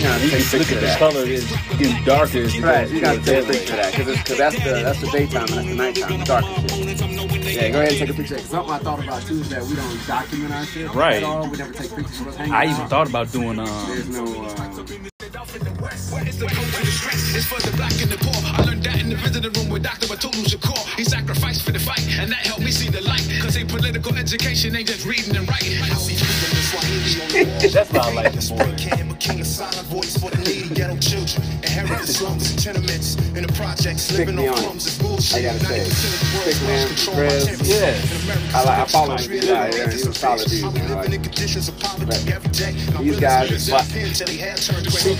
Yeah, 0.00 0.16
you 0.16 0.30
take 0.40 0.60
Look 0.60 0.72
at 0.72 0.72
of 0.72 0.80
the 0.80 0.86
that. 0.86 0.98
color 0.98 1.20
is 1.24 1.44
getting 1.76 2.04
darker 2.04 2.44
Right, 2.64 2.88
you 2.88 3.00
gotta 3.02 3.20
take 3.22 3.44
a 3.44 3.46
picture 3.46 3.72
of 3.74 3.76
that 3.76 3.92
because 3.94 4.38
that's 4.38 4.56
the 4.56 4.70
that's 4.82 5.00
the 5.00 5.06
daytime 5.10 5.42
and 5.58 5.78
that's 5.78 6.00
the 6.00 6.08
nighttime, 6.08 6.18
the 6.20 6.24
darkest 6.24 6.74
shit. 6.74 7.56
Yeah, 7.56 7.68
go 7.70 7.78
ahead 7.80 7.90
and 7.90 7.98
take 7.98 8.08
a 8.10 8.14
picture. 8.14 8.38
Something 8.38 8.72
I 8.72 8.78
thought 8.78 9.02
about 9.04 9.22
too 9.22 9.34
is 9.40 9.48
that 9.50 9.62
we 9.64 9.74
don't 9.76 10.06
document 10.06 10.54
our 10.54 10.64
shit 10.64 10.94
Right. 10.94 11.16
at 11.18 11.22
all. 11.24 11.46
We 11.50 11.58
never 11.58 11.72
take 11.74 11.94
pictures 11.94 12.20
of 12.20 12.28
us 12.28 12.36
hanging 12.36 12.54
I 12.54 12.64
out. 12.64 12.70
even 12.70 12.88
thought 12.88 13.08
about 13.08 13.30
doing 13.32 13.58
um 13.58 13.66
There's 13.88 14.08
no. 14.08 14.24
Uh, 14.24 15.09
It's 15.32 16.36
the 16.38 16.46
code 16.46 16.66
to 16.74 16.80
the 16.82 16.90
stress. 16.90 17.34
It's 17.36 17.46
for 17.46 17.60
the 17.62 17.70
black 17.76 17.92
and 18.02 18.10
the 18.10 18.18
poor. 18.18 18.34
I 18.50 18.64
learned 18.66 18.82
that 18.82 18.98
in 18.98 19.10
the 19.10 19.14
visiting 19.16 19.52
room 19.52 19.70
with 19.70 19.84
Dr. 19.84 20.06
Mutulu 20.10 20.42
Shakur. 20.42 20.74
He 20.98 21.04
sacrificed 21.04 21.62
for 21.62 21.70
the 21.70 21.78
fight, 21.78 22.02
and 22.18 22.32
that 22.32 22.42
helped 22.42 22.62
me 22.64 22.72
see 22.72 22.88
the 22.90 23.00
light. 23.02 23.22
Cause 23.40 23.56
a 23.56 23.64
political 23.64 24.16
education 24.16 24.74
ain't 24.74 24.88
just 24.88 25.06
reading 25.06 25.36
and 25.36 25.46
writing. 25.48 25.78
I 25.86 25.94
see 25.94 26.18
freedom 26.18 26.50
in 26.50 26.64
Swahili 26.66 27.62
the. 27.62 27.68
That's 27.70 27.92
why 27.92 28.00
I 28.10 28.12
like 28.12 28.32
the 28.34 28.42
Spray 28.42 28.66
boy. 28.66 28.74
can, 28.76 29.08
but 29.08 29.20
king 29.20 29.38
of 29.40 29.46
silent 29.46 29.86
voice 29.86 30.16
for 30.18 30.30
the 30.34 30.38
needy 30.42 30.74
ghetto 30.74 30.98
children. 30.98 31.46
Inherit 31.62 32.00
the 32.02 32.10
slums 32.10 32.50
and 32.50 32.58
tenements 32.58 33.14
in 33.38 33.46
the 33.46 33.52
projects. 33.54 34.10
Living 34.10 34.34
on 34.38 34.50
crumbs 34.58 34.86
is 34.86 34.98
bullshit. 34.98 35.46
I 35.46 35.54
gotta 35.54 35.62
say, 35.62 35.86
90% 35.86 36.10
of 36.10 36.18
the 36.26 36.34
world's 36.34 36.58
Stick 36.58 36.66
man, 36.66 36.74
lost 36.74 36.90
control 36.90 37.14
by 37.14 37.22
Chris, 37.30 37.46
10%. 37.46 37.70
yeah. 37.70 38.58
I 38.58 38.64
like- 38.66 38.78
I 38.78 38.84
follow 38.90 39.14
him. 39.16 39.30
Yeah, 39.30 39.38
living 39.38 39.78
yeah, 39.78 39.90
he's 39.94 40.04
a 40.04 40.08
in 40.10 40.14
solid 40.14 40.48
dude, 40.50 40.74
man. 40.74 40.90
Like- 40.90 41.06
living 41.06 41.22
conditions 41.22 41.68
of 41.70 41.78
poverty 41.78 42.10
Right. 42.18 42.34
every 42.34 42.50
day. 42.50 42.72
My 42.94 43.02
These 43.02 43.20
guys 43.20 43.50
is 43.52 43.68
is 43.70 43.70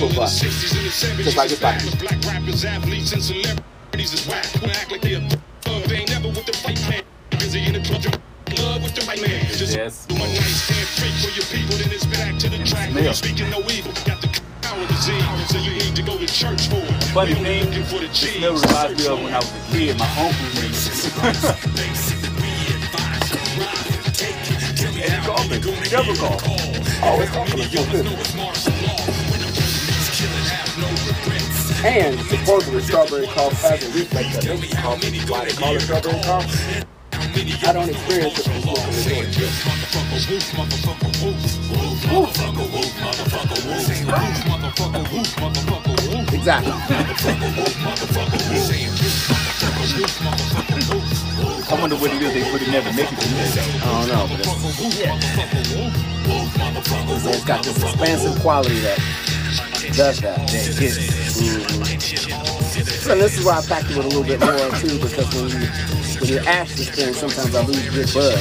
butt. 0.09 0.31
pin 0.41 0.51
till 0.51 0.81
he 0.81 0.87
had 0.87 0.93
turned 0.93 0.93
Super 0.93 1.17
gray. 1.17 1.25
butt. 1.25 1.25
Just 1.25 1.37
like 1.37 1.49
this 1.51 1.61
back. 1.61 1.83
Black 1.99 2.21
rappers, 2.27 2.65
athletes, 2.65 3.13
and 3.13 3.23
celebrities 3.23 4.13
is 4.15 4.27
whack. 4.27 4.47
Who 4.47 4.67
act 4.67 4.91
like 4.93 5.01
they're 5.03 5.21
thug. 5.63 5.83
They 5.85 5.97
ain't 5.97 6.11
never 6.11 6.29
with 6.29 6.47
the 6.47 6.53
fight 6.53 6.77
plan. 6.77 7.03
Busy 7.39 7.65
in 7.67 7.73
the 7.75 7.81
club, 7.81 8.05
love 8.59 8.83
with 8.83 8.95
the 8.95 9.05
right 9.07 9.21
man. 9.21 9.47
Just 9.57 9.77
Yes. 9.77 10.07
do 10.07 10.15
a 10.17 10.19
nice 10.19 10.69
handshake 10.69 11.15
for 11.23 11.31
your 11.37 11.47
people, 11.47 11.77
then 11.79 11.93
it's 11.93 12.07
back 12.07 12.39
to 12.39 12.49
the 12.49 12.59
track. 12.65 12.91
smell. 12.91 13.15
Speaking 13.15 13.51
no 13.51 13.61
evil, 13.71 13.93
got 14.05 14.21
the 14.21 14.29
power 14.63 14.87
disease, 14.87 15.25
so 15.49 15.59
you 15.59 15.73
need 15.73 15.97
to 15.97 16.03
go 16.03 16.17
to 16.19 16.27
church 16.27 16.69
for 16.69 16.77
it. 16.77 17.05
Funny 17.15 17.31
You 17.33 17.37
only 17.39 17.51
thing, 17.51 17.65
looking 17.71 17.85
for 17.85 17.99
the 17.99 18.05
it 18.07 18.13
cheese. 18.13 18.37
still 18.37 18.55
reminds 18.57 18.99
me 19.03 19.07
of 19.09 19.23
when 19.23 19.35
I 19.35 19.39
was 19.39 19.51
a 19.51 19.73
kid. 19.73 19.99
My 19.99 20.07
uncle 20.19 20.63
used 20.63 21.17
And 25.03 25.13
he 25.13 25.27
called 25.27 25.51
me. 25.51 25.59
Never 25.91 26.15
called. 26.15 26.43
Always 27.03 27.31
talking 27.31 27.57
to 27.59 28.80
And 31.83 32.21
supposedly 32.21 32.83
strawberry 32.83 33.27
cough 33.29 33.59
has 33.62 33.83
a 33.83 33.88
reflex 33.99 34.37
that 34.37 34.45
makes 34.45 34.71
it 34.71 34.77
cough. 34.77 35.03
Why 35.31 35.45
they 35.47 35.53
call 35.53 35.75
it 35.77 35.81
strawberry 35.81 36.21
cough? 36.23 36.45
I 37.64 37.73
don't 37.73 37.88
experience 37.88 38.38
it 38.38 38.45
from 38.45 38.61
smoking 38.61 38.93
the 38.93 39.03
joint. 39.03 39.29
Exactly. 46.35 46.73
I 51.66 51.81
wonder 51.81 51.97
what 51.97 52.12
it 52.12 52.21
is 52.21 52.33
they 52.35 52.51
put 52.51 52.61
in 52.61 52.73
there 52.73 52.83
to 52.83 52.93
make 52.93 53.11
it 53.11 53.19
do. 53.21 53.27
I 53.81 53.88
don't 53.88 54.09
know, 54.09 54.27
but 54.29 54.40
it's, 57.16 57.25
it's 57.27 57.45
got 57.45 57.64
this 57.64 57.83
expansive 57.83 58.38
quality 58.40 58.81
that 58.81 58.99
does 60.01 60.21
that. 60.21 60.49
Hits. 60.49 60.97
So 63.05 63.15
this 63.19 63.37
is 63.39 63.45
why 63.45 63.59
I 63.59 63.61
packed 63.67 63.91
it 63.91 63.99
with 63.99 64.07
a 64.07 64.09
little 64.09 64.25
bit 64.25 64.41
more 64.41 64.71
too, 64.81 64.99
because 64.99 65.29
when 65.35 65.51
you 65.51 65.69
when 66.21 66.29
you 66.31 66.39
ash 66.49 66.75
this 66.75 66.89
thing, 66.89 67.13
sometimes 67.13 67.55
I 67.55 67.63
lose 67.67 67.91
good 67.91 68.09
bud. 68.15 68.41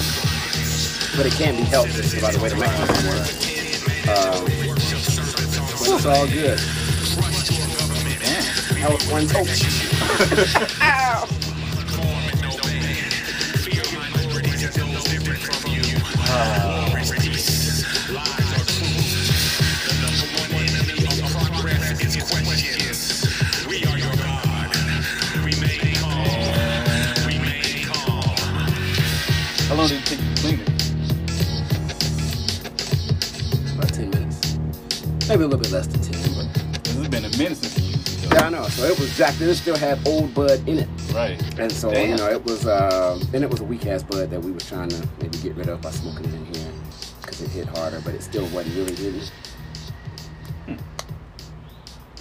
But 1.17 1.25
it 1.25 1.33
can't 1.33 1.57
be 1.57 1.63
helped 1.63 1.91
just 1.91 2.21
by 2.21 2.31
the 2.31 2.39
way 2.39 2.47
the 2.47 2.55
mechanism 2.55 3.07
works. 3.09 3.45
Um, 4.07 4.47
it's 5.97 6.05
all 6.05 6.27
good. 6.27 6.59
That 8.79 8.89
was 8.89 9.05
one 9.11 9.27
toke. 9.27 9.49
How 29.69 29.75
long 29.75 29.87
did 29.87 29.99
it 29.99 30.05
take 30.07 30.19
you 30.19 30.33
to 30.33 30.41
clean 30.41 30.59
it? 30.61 30.69
About 33.75 33.93
10 33.93 34.09
minutes. 34.09 34.57
Maybe 35.29 35.43
a 35.43 35.47
little 35.47 35.59
bit 35.59 35.69
less 35.71 35.85
than 35.85 36.01
10, 36.01 36.33
but 36.33 36.87
has 36.87 37.07
been 37.07 37.25
a 37.25 37.37
minute 37.37 37.55
since 37.55 37.77
you 37.77 37.85
used 37.91 38.23
it. 38.25 38.33
yeah, 38.33 38.47
I 38.47 38.49
know. 38.49 38.63
So 38.69 38.85
it 38.85 38.99
was 38.99 39.15
jacked. 39.15 39.39
It 39.41 39.53
still 39.53 39.77
had 39.77 39.99
old 40.07 40.33
bud 40.33 40.67
in 40.67 40.79
it. 40.79 40.89
Right. 41.13 41.39
And 41.59 41.71
so, 41.71 41.91
Damn. 41.91 42.09
you 42.09 42.15
know, 42.17 42.31
it 42.31 42.43
was, 42.43 42.65
um, 42.65 43.21
and 43.31 43.43
it 43.43 43.49
was 43.51 43.59
a 43.59 43.63
weak 43.63 43.85
ass 43.85 44.01
bud 44.01 44.31
that 44.31 44.41
we 44.41 44.51
was 44.51 44.67
trying 44.67 44.89
to 44.89 45.07
maybe 45.21 45.37
get 45.37 45.53
rid 45.53 45.69
of 45.69 45.81
by 45.83 45.91
smoking 45.91 46.25
it 46.25 46.33
in 46.33 46.45
here 46.45 46.71
because 47.21 47.39
it 47.41 47.51
hit 47.51 47.67
harder, 47.67 48.01
but 48.03 48.15
it 48.15 48.23
still 48.23 48.47
wasn't 48.47 48.75
really 48.75 48.95
hitting. 48.95 49.21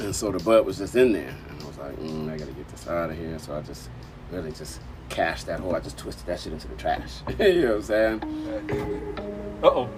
And 0.00 0.14
so 0.14 0.30
the 0.30 0.38
bud 0.44 0.66
was 0.66 0.76
just 0.76 0.94
in 0.96 1.14
there. 1.14 1.34
And 1.48 1.62
I 1.62 1.66
was 1.66 1.78
like, 1.78 1.96
mm, 1.96 2.30
I 2.30 2.36
gotta 2.36 2.52
get 2.52 2.68
this 2.68 2.86
out 2.86 3.08
of 3.08 3.16
here. 3.16 3.38
So 3.38 3.56
I 3.56 3.62
just 3.62 3.88
really 4.30 4.52
just 4.52 4.80
cashed 5.08 5.46
that 5.46 5.60
hole. 5.60 5.74
I 5.74 5.80
just 5.80 5.98
twisted 5.98 6.26
that 6.26 6.40
shit 6.40 6.52
into 6.52 6.68
the 6.68 6.74
trash. 6.76 7.20
you 7.38 7.62
know 7.62 7.68
what 7.68 7.76
I'm 7.76 7.82
saying? 7.82 9.58
Uh 9.62 9.66
oh. 9.66 9.88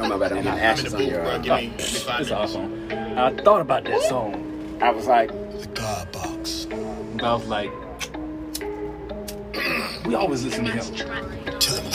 Oh, 0.00 0.08
my 0.08 0.16
bad. 0.16 0.32
I'm 0.32 0.42
getting 0.44 0.60
ashes 0.60 0.94
on 0.94 1.02
your. 1.04 1.20
Uh, 1.26 1.42
It's 1.42 2.30
awesome. 2.30 2.88
I 2.92 3.30
thought 3.34 3.60
about 3.60 3.84
that 3.84 4.00
song. 4.02 4.78
I 4.80 4.90
was 4.90 5.06
like, 5.06 5.28
the 5.60 5.66
God 5.74 6.12
box. 6.12 6.66
But 6.70 7.24
I 7.24 7.34
was 7.34 7.46
like, 7.48 7.72
we 10.06 10.14
always 10.14 10.44
listen 10.44 10.64
to 10.66 10.70
him. 10.70 10.94
Tell 11.58 11.76
him 11.76 11.88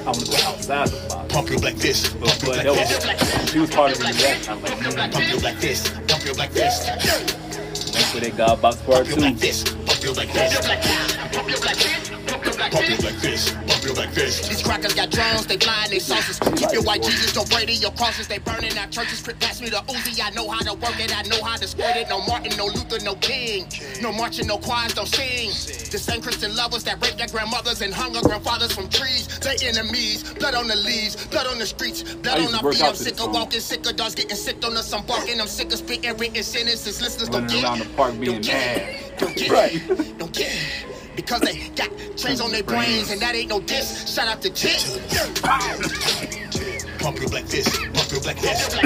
I 0.00 0.04
want 0.06 0.18
to 0.26 0.30
go 0.30 0.36
outside 0.48 0.88
the 0.88 1.08
box. 1.08 1.32
pump 1.32 1.50
you 1.50 1.56
like 1.58 1.76
this. 1.76 2.12
But, 2.14 2.42
but 2.44 2.56
that 2.64 2.72
was, 2.72 3.52
he 3.52 3.60
was 3.60 3.70
part 3.70 3.92
of 3.92 3.98
the 3.98 4.04
reaction. 4.04 4.52
I 4.52 4.56
was 4.56 4.62
like, 4.64 4.78
mm, 4.80 5.12
Pump 5.12 5.28
you 5.32 5.38
like 5.38 5.58
this. 5.60 5.88
Pump 6.08 6.24
you 6.24 6.32
like 6.34 6.50
this. 6.52 6.86
thanks 6.88 8.12
for 8.12 8.20
that 8.20 8.36
God 8.36 8.60
Box 8.60 8.76
Part 8.82 8.96
Pump 9.06 9.08
you 9.10 9.14
2. 9.14 9.20
like 9.20 9.36
this. 9.38 9.62
You 10.06 10.12
like 10.12 10.32
this. 10.32 11.15
Pump 12.72 12.88
you 12.88 12.96
like 12.96 13.20
this. 13.20 13.52
Pump 13.52 13.82
you 13.84 13.92
like 13.94 14.12
this. 14.12 14.48
These 14.48 14.62
crackers 14.62 14.94
got 14.94 15.10
drones, 15.10 15.46
they 15.46 15.56
blind, 15.56 15.90
they 15.90 15.98
sauces. 15.98 16.38
Keep 16.56 16.72
your 16.72 16.82
white 16.82 17.02
Jesus, 17.02 17.32
don't 17.32 17.48
Brady, 17.50 17.74
your 17.74 17.92
crosses, 17.92 18.26
they 18.28 18.38
burning 18.38 18.76
our 18.78 18.86
churches. 18.88 19.22
Quick, 19.22 19.38
pass 19.40 19.60
me 19.60 19.68
the 19.68 19.76
Uzi, 19.88 20.20
I 20.22 20.30
know 20.30 20.48
how 20.48 20.60
to 20.60 20.74
work 20.74 20.98
it, 20.98 21.16
I 21.16 21.22
know 21.22 21.42
how 21.42 21.56
to 21.56 21.66
squirt 21.66 21.96
it. 21.96 22.08
No 22.08 22.20
Martin, 22.26 22.56
no 22.56 22.66
Luther, 22.66 22.98
no 23.04 23.14
King. 23.16 23.66
No 24.02 24.12
marching, 24.12 24.46
no 24.46 24.58
choirs, 24.58 24.94
don't 24.94 25.06
sing. 25.08 25.50
The 25.90 25.98
same 25.98 26.20
Christian 26.20 26.54
lovers 26.56 26.84
that 26.84 27.00
raped 27.02 27.18
their 27.18 27.28
grandmothers 27.28 27.82
and 27.82 27.92
hung 27.92 28.12
their 28.12 28.22
grandfathers 28.22 28.72
from 28.72 28.88
trees. 28.88 29.26
They 29.40 29.56
enemies, 29.66 30.34
blood 30.34 30.54
on 30.54 30.68
the 30.68 30.76
leaves, 30.76 31.26
blood 31.26 31.46
on 31.46 31.58
the 31.58 31.66
streets, 31.66 32.02
blood 32.02 32.40
on 32.40 32.50
to 32.50 32.66
our 32.66 32.72
feet. 32.72 32.82
I'm 32.82 32.94
sick 32.94 33.14
of 33.14 33.18
song. 33.20 33.32
walking, 33.32 33.60
sick 33.60 33.86
of 33.86 33.96
dogs 33.96 34.14
getting 34.14 34.36
sick 34.36 34.64
on 34.64 34.76
us. 34.76 34.92
I'm 34.92 35.06
barking, 35.06 35.40
I'm 35.40 35.46
sick 35.46 35.72
of 35.72 35.78
spitting 35.78 36.16
written 36.16 36.42
sentences. 36.42 37.00
Listeners 37.00 37.28
don't 37.28 37.48
get. 37.48 37.64
around 37.64 37.78
the 37.80 37.86
park 37.96 38.18
being 38.18 38.40
don't 38.40 38.44
get, 38.44 38.76
mad. 38.76 39.18
Don't 39.18 39.36
get. 39.36 39.50
Right. 39.50 40.18
Don't 40.18 40.32
get. 40.32 40.95
Because 41.16 41.40
they 41.40 41.68
got 41.70 41.90
chains 42.16 42.40
on 42.40 42.52
their 42.52 42.62
brains, 42.62 43.10
and 43.10 43.20
that 43.20 43.34
ain't 43.34 43.48
no 43.48 43.60
diss. 43.60 44.14
Shout 44.14 44.28
out 44.28 44.42
to 44.42 44.50
Jit. 44.50 44.84
Pump 47.00 47.18
your 47.20 47.28
black 47.28 47.44
fist, 47.44 47.74
Pump 47.94 48.10
your 48.10 48.20
black 48.20 48.36
fist, 48.38 48.76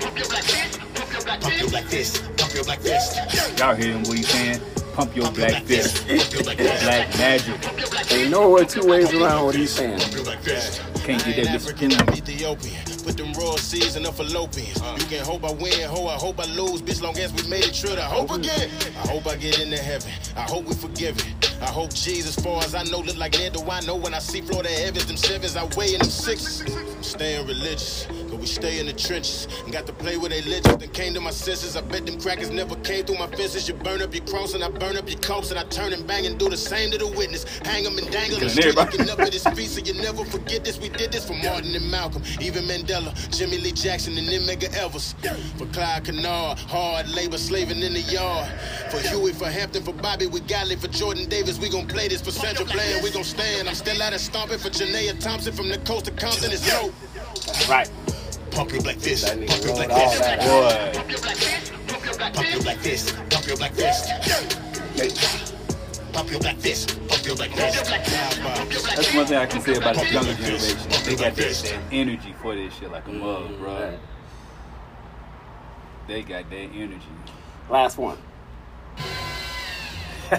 Pump 0.00 0.16
your 0.16 1.70
black 1.70 1.84
fist, 1.84 2.22
Pump 2.36 2.54
your 2.54 2.64
black 2.64 2.78
fist. 2.80 3.58
Y'all 3.58 3.74
hear 3.74 3.92
him 3.92 4.02
what 4.04 4.16
he's 4.16 4.28
saying? 4.28 4.60
Pump 4.94 5.14
your 5.16 5.24
Pump 5.26 5.36
you 5.36 5.42
black 5.44 5.52
like 5.54 5.66
this. 5.66 5.98
fist. 5.98 6.30
Pump 6.30 6.40
you 6.40 6.46
like 6.46 6.58
this. 6.58 6.82
Black 6.84 7.18
magic. 7.18 8.12
ain't 8.12 8.30
nowhere 8.30 8.64
two 8.64 8.86
ways 8.86 9.12
around 9.12 9.46
what 9.46 9.54
he's 9.54 9.70
saying. 9.72 9.98
Pump 9.98 10.12
you 10.14 10.22
like 10.22 10.42
this. 10.42 10.80
Can't 11.04 11.24
get 11.24 11.36
that 11.36 11.46
bitch 11.46 11.54
African, 11.54 11.92
in 11.92 12.00
I'm 12.00 12.14
Ethiopian. 12.14 12.95
Put 13.06 13.18
them 13.18 13.32
raw 13.34 13.54
seeds 13.54 13.94
in 13.94 14.02
the 14.02 14.10
fallopians. 14.10 14.82
You 15.00 15.06
can 15.06 15.24
hope 15.24 15.44
I 15.44 15.52
win, 15.52 15.88
ho, 15.88 16.08
I 16.08 16.16
hope 16.16 16.40
I 16.40 16.44
lose. 16.46 16.82
Bitch, 16.82 17.00
long 17.00 17.16
as 17.18 17.32
we 17.32 17.48
made 17.48 17.64
it 17.64 17.72
true 17.72 17.94
to 17.94 18.02
hope 18.02 18.32
again. 18.32 18.68
I 18.96 19.06
hope 19.06 19.28
I 19.28 19.36
get 19.36 19.60
into 19.60 19.78
heaven. 19.78 20.10
I 20.36 20.42
hope 20.42 20.64
we 20.64 20.74
forgiven. 20.74 21.24
I 21.62 21.66
hope 21.66 21.94
Jesus, 21.94 22.34
far 22.34 22.62
as 22.64 22.74
I 22.74 22.82
know, 22.84 22.98
look 22.98 23.16
like 23.16 23.38
near 23.38 23.50
do 23.50 23.62
I 23.70 23.80
know 23.82 23.96
when 23.96 24.12
I 24.12 24.18
see 24.18 24.40
Florida 24.42 24.68
heavens, 24.68 25.06
them 25.06 25.16
sevens, 25.16 25.56
I 25.56 25.64
weigh 25.76 25.94
in 25.94 26.00
them 26.00 26.10
sixes. 26.10 26.60
I'm 26.62 27.02
staying 27.02 27.46
religious, 27.46 28.06
cause 28.28 28.38
we 28.38 28.46
stay 28.46 28.78
in 28.80 28.86
the 28.86 28.92
trenches. 28.92 29.48
And 29.64 29.72
got 29.72 29.86
to 29.86 29.92
play 29.92 30.16
with 30.16 30.32
they 30.32 30.42
legends, 30.42 30.76
then 30.78 30.90
came 30.90 31.14
to 31.14 31.20
my 31.20 31.30
senses. 31.30 31.76
I 31.76 31.80
bet 31.82 32.06
them 32.06 32.20
crackers 32.20 32.50
never 32.50 32.74
came 32.76 33.04
through 33.06 33.18
my 33.18 33.28
fences. 33.28 33.68
You 33.68 33.74
burn 33.74 34.02
up 34.02 34.14
your 34.14 34.24
cross 34.26 34.54
and 34.54 34.62
I 34.64 34.68
burn 34.68 34.96
up 34.96 35.08
your 35.08 35.20
corpse. 35.20 35.50
And 35.50 35.58
I 35.58 35.64
turn 35.64 35.92
and 35.92 36.06
bang 36.06 36.26
and 36.26 36.38
do 36.38 36.48
the 36.48 36.56
same 36.56 36.90
to 36.90 36.98
the 36.98 37.06
witness. 37.06 37.44
Hang 37.60 37.84
them 37.84 37.96
and 37.96 38.10
dangle 38.10 38.38
them 38.38 38.74
looking 38.74 39.08
up 39.08 39.20
at 39.20 39.32
his 39.32 39.44
feet. 39.44 39.70
So 39.70 39.80
you 39.80 39.94
never 39.94 40.24
forget 40.24 40.64
this. 40.64 40.78
We 40.78 40.90
did 40.90 41.12
this 41.12 41.26
for 41.26 41.34
Martin 41.34 41.74
and 41.74 41.90
Malcolm, 41.90 42.22
even 42.40 42.64
Mandela, 42.64 42.95
Jimmie 43.30 43.58
Lee 43.58 43.72
Jackson, 43.72 44.16
and 44.18 44.28
them 44.28 44.42
Medgar 44.42 44.74
Evers. 44.74 45.14
For 45.56 45.66
Clyde 45.66 46.04
Kennard, 46.04 46.58
hard 46.58 47.08
labor 47.08 47.38
slaving 47.38 47.82
in 47.82 47.94
the 47.94 48.00
yard. 48.00 48.48
For 48.90 48.98
Huey, 48.98 49.32
for 49.32 49.46
Hampton, 49.46 49.82
for 49.82 49.92
Bobby, 49.92 50.26
we 50.26 50.40
got 50.40 50.70
it. 50.70 50.80
For 50.80 50.88
Jordan 50.88 51.28
Davis, 51.28 51.58
we 51.58 51.68
gon' 51.68 51.86
play 51.86 52.08
this. 52.08 52.20
For 52.20 52.30
Sandra 52.30 52.64
Bland, 52.64 53.02
we 53.02 53.10
gon' 53.10 53.24
stand. 53.24 53.68
I'm 53.68 53.74
still 53.74 54.00
out 54.02 54.12
of 54.12 54.20
stomping. 54.20 54.58
For 54.58 54.70
Janaea 54.70 55.18
Thompson, 55.20 55.52
from 55.52 55.68
the 55.68 55.78
coast 55.78 56.08
of 56.08 56.16
Compton, 56.16 56.52
it's 56.52 56.66
low. 56.72 56.92
Right. 57.68 57.90
Pump 58.50 58.72
you 58.72 58.80
like 58.80 58.98
this, 58.98 59.22
That 59.22 59.38
nigga 59.38 59.48
pump 59.48 59.62
you 59.62 59.68
wrote 59.68 59.78
like 59.78 59.90
all 59.90 60.10
this, 60.10 60.18
that 60.20 60.40
out. 60.40 60.94
Boy. 60.94 60.98
pump 62.32 62.54
you 62.54 62.60
like 62.60 62.80
this, 62.80 63.12
pump 63.30 63.46
you 63.46 63.54
like 63.56 63.74
this, 63.74 65.52
pump 66.16 66.32
you 66.32 66.38
like 66.38 66.58
this, 66.60 66.86
pump 66.86 67.26
you 67.26 67.34
like 67.34 67.54
this. 67.54 67.82
That's 67.82 69.14
one 69.14 69.26
thing 69.26 69.36
I 69.36 69.44
can 69.44 69.60
say 69.60 69.74
about 69.76 69.96
the 69.96 70.10
younger 70.10 70.32
generation. 70.32 70.78
They 71.04 71.14
got 71.14 71.34
that, 71.34 71.36
that 71.36 71.78
energy 71.92 72.34
for 72.40 72.54
this 72.54 72.74
shit 72.74 72.90
like 72.90 73.06
a 73.06 73.10
mm-hmm. 73.10 73.20
mug, 73.20 73.58
bro. 73.58 73.74
Right. 73.74 73.98
They 76.08 76.22
got 76.22 76.48
that 76.48 76.56
energy. 76.56 77.02
Last 77.68 77.98
one. 77.98 78.16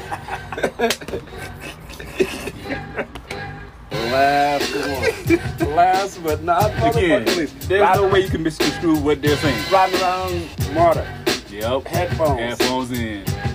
Last 3.92 4.76
one. 4.76 5.76
Last 5.76 6.24
but 6.24 6.44
not 6.44 6.72
Again, 6.72 7.26
motherfucking 7.26 7.38
least. 7.38 7.70
there's 7.70 7.82
Riding 7.82 8.02
no 8.02 8.08
way 8.12 8.20
you 8.22 8.30
can 8.30 8.42
misconstrue 8.42 8.98
what 8.98 9.22
they're 9.22 9.38
saying. 9.38 9.72
Riding 9.72 10.02
around 10.02 10.74
Marta, 10.74 11.06
Yep. 11.52 11.88
Headphones. 11.88 12.40
Headphones 12.40 12.92
in. 12.92 13.47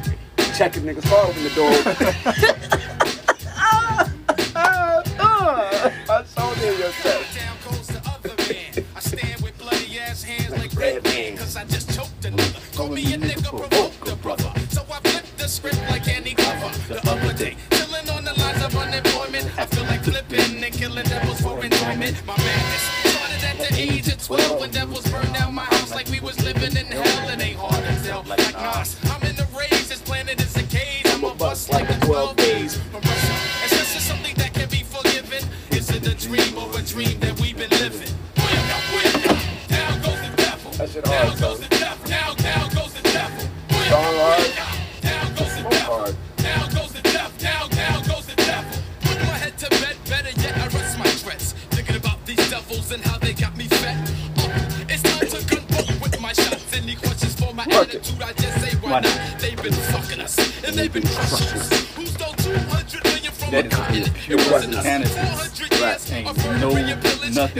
Checking 0.57 0.83
niggas' 0.83 1.09
car 1.09 1.25
open 1.27 1.43
the 1.45 1.51
door. 1.51 1.71
I 6.13 6.25
showed 6.37 6.57
him 6.59 6.79
yourself. 6.79 7.35
Down 7.35 7.57
goes 7.65 7.87
the 7.89 8.01
other 8.07 8.35
man. 8.53 8.85
I 8.95 9.01
stand 9.01 9.41
with 9.43 9.57
bloody 9.59 9.99
like 10.51 10.73
Red 10.75 10.95
Red 10.95 11.05
Man. 11.05 11.15
Man, 11.15 11.37
cause 11.39 11.57
I 11.57 11.65
just 11.65 11.95
choked 11.97 12.25
another. 12.27 12.61
Call 12.77 12.89
me 12.89 13.15
a 13.15 13.17
nigga, 13.17 13.49
provoke 13.49 13.93
the 14.05 14.15
brother. 14.17 14.53
So 14.69 14.83
I 14.93 15.01
flipped 15.09 15.39
the 15.39 15.49
script 15.49 15.81
like 15.89 16.05
Danny 16.05 16.35
Glover. 16.35 16.69
The 16.87 17.01
other 17.11 17.33
day, 17.33 17.57
chilling 17.71 18.11
on 18.11 18.25
the 18.25 18.35
lines 18.39 18.63
of 18.63 18.77
unemployment. 18.77 19.59
I 19.59 19.65
feel 19.67 19.85
like 19.85 20.05
flipping 20.05 20.63
and 20.63 20.75
killing 20.75 21.05
devils 21.07 21.41
for 21.41 21.65
enjoyment. 21.65 22.27
My 22.27 22.37
madness 22.37 22.83
started 23.11 23.43
at 23.43 23.57
the 23.59 23.81
age 23.81 24.09
of 24.09 24.23
12 24.23 24.61
when 24.61 24.71
devils 24.71 25.11
burned 25.11 25.33
down 25.33 25.55
my 25.55 25.72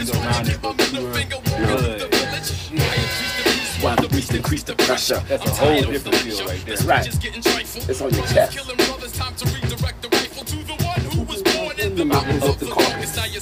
It's 0.03 0.13
wrong 0.13 0.25
around 0.25 0.49
it 0.49 0.59
but 0.61 0.77
middle 0.77 0.99
pure 0.99 1.13
finger 1.13 1.39
blood. 1.45 1.79
the 1.79 2.07
village. 2.11 2.49
I 2.75 2.91
increase 2.99 3.37
the 3.37 3.43
peace 3.47 3.83
while 3.83 3.95
the 3.95 4.09
beast 4.09 4.33
increase 4.33 4.63
the 4.63 4.75
pressure. 4.75 5.23
That's 5.29 5.45
a 5.45 5.49
whole 5.51 5.81
different 5.81 6.17
feel 6.17 6.45
right 6.45 6.65
there. 6.65 6.75
This 6.75 6.83
Right. 6.83 7.05
bitch 7.05 7.07
is 7.07 7.19
getting 7.19 7.41
trifle. 7.41 7.89
It's 7.89 8.01
on 8.01 8.13
your 8.13 8.27
chest. 8.27 8.57
Killing 8.57 8.75
brothers, 8.75 9.13
time 9.13 9.33
to 9.35 9.45
redirect 9.45 10.01
the 10.01 10.09
rifle 10.09 10.43
to 10.43 10.57
the 10.57 10.75
one 10.83 11.01
who 11.15 11.21
was 11.21 11.41
born 11.41 11.79
in 11.79 11.95
the 11.95 12.03
mountains 12.03 12.43
of 12.43 12.59
the 12.59 12.65
Caucasus. 12.65 13.15
Now 13.15 13.25
you're 13.31 13.41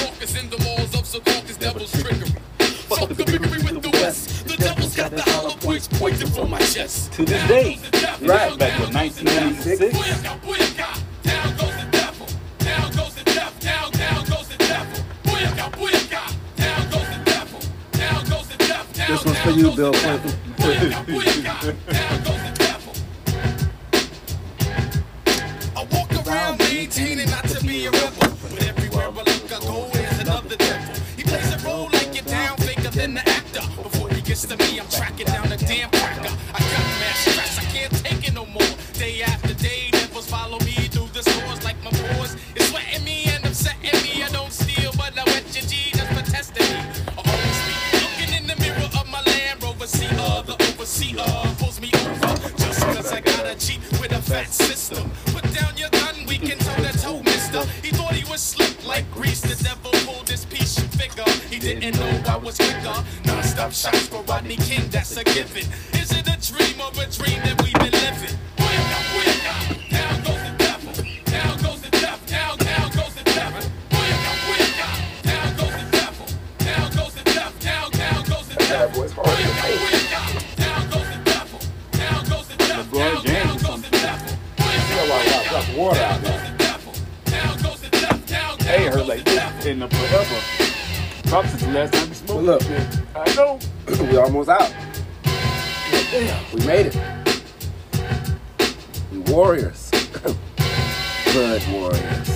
hawkers 0.00 0.34
in 0.40 0.48
the 0.48 0.58
malls 0.64 0.94
of 0.94 1.04
Secaucus, 1.04 1.58
devil's 1.58 1.92
trickery. 1.92 2.32
Fuck 2.88 3.08
the 3.10 3.24
biggery 3.24 3.62
with 3.62 3.82
the 3.82 3.90
West. 3.90 4.48
The 4.48 4.56
devil's 4.56 4.96
got 4.96 5.10
the 5.10 5.20
hollow 5.20 5.54
points 5.60 5.86
pointed 5.86 6.32
from 6.32 6.48
my 6.48 6.60
chest. 6.60 7.12
To 7.12 7.26
this 7.26 7.46
day. 7.46 7.78
Non-stop 63.56 63.92
shots 63.92 64.08
for 64.08 64.22
Rodney 64.24 64.56
King, 64.56 64.88
that's 64.90 65.16
a 65.16 65.22
given. 65.22 65.62
Is 65.94 66.10
it 66.10 66.26
a 66.26 66.36
dream 66.42 66.80
or 66.80 66.90
a 66.90 67.06
dream 67.06 67.38
that 67.46 67.62
we've 67.62 67.72
been 67.74 67.92
living? 67.92 68.34
Booyaka, 68.58 68.98
booyaka, 69.14 69.90
down 69.90 70.16
goes 70.26 70.42
the 70.42 70.50
devil. 70.58 70.92
Down 71.30 71.62
goes 71.62 71.80
the 71.82 71.90
devil. 71.90 72.26
Down, 72.26 72.58
down 72.58 72.90
goes 72.90 73.14
the 73.14 73.22
devil. 73.22 73.62
Booyaka, 73.90 74.32
booyaka, 74.42 75.22
down 75.22 75.54
goes 75.54 75.70
the 75.70 75.86
devil. 75.94 76.26
Down 76.58 76.90
goes 76.98 77.14
the 77.14 77.22
devil. 77.30 77.60
Down, 77.60 77.90
down 77.92 78.22
goes 78.24 78.48
the 78.48 78.54
devil. 78.58 78.74
That 78.74 78.90
boy's 78.94 79.12
hard 79.12 79.26
to 79.28 79.32
Booyaka, 79.32 79.62
take. 79.62 79.78
booyaka, 79.86 80.56
down 80.58 80.82
goes 80.90 81.08
the 81.14 81.18
devil. 81.22 81.60
Down 81.94 82.20
goes 82.26 82.46
the 82.48 82.56
devil. 82.58 82.82
LeBron 82.82 82.98
Down, 82.98 83.22
James 83.22 83.38
down 83.38 83.54
or 83.54 83.62
goes 83.70 83.82
the 83.86 83.90
devil. 84.02 84.30
You 84.58 84.94
know 84.98 85.06
why 85.14 85.20
I 85.30 85.46
got 85.54 85.66
water 85.78 86.02
out 86.02 86.20
there. 86.22 86.42
Hey, 88.66 88.86
her 88.90 89.04
like 89.04 89.22
this 89.24 89.66
in 89.66 89.78
the 89.78 89.88
forever. 89.88 90.40
Probably 91.28 91.50
since 91.50 91.62
the 91.62 91.70
last 91.70 91.92
time 91.94 92.13
look. 92.40 92.60
this. 92.62 93.00
I 93.14 93.34
know. 93.34 93.58
we 93.86 94.16
almost 94.16 94.48
out. 94.48 94.72
Damn. 96.10 96.54
We 96.54 96.64
made 96.66 96.86
it. 96.86 96.96
We 99.12 99.18
warriors. 99.32 99.90
Blood 101.32 101.62
warriors. 101.72 102.28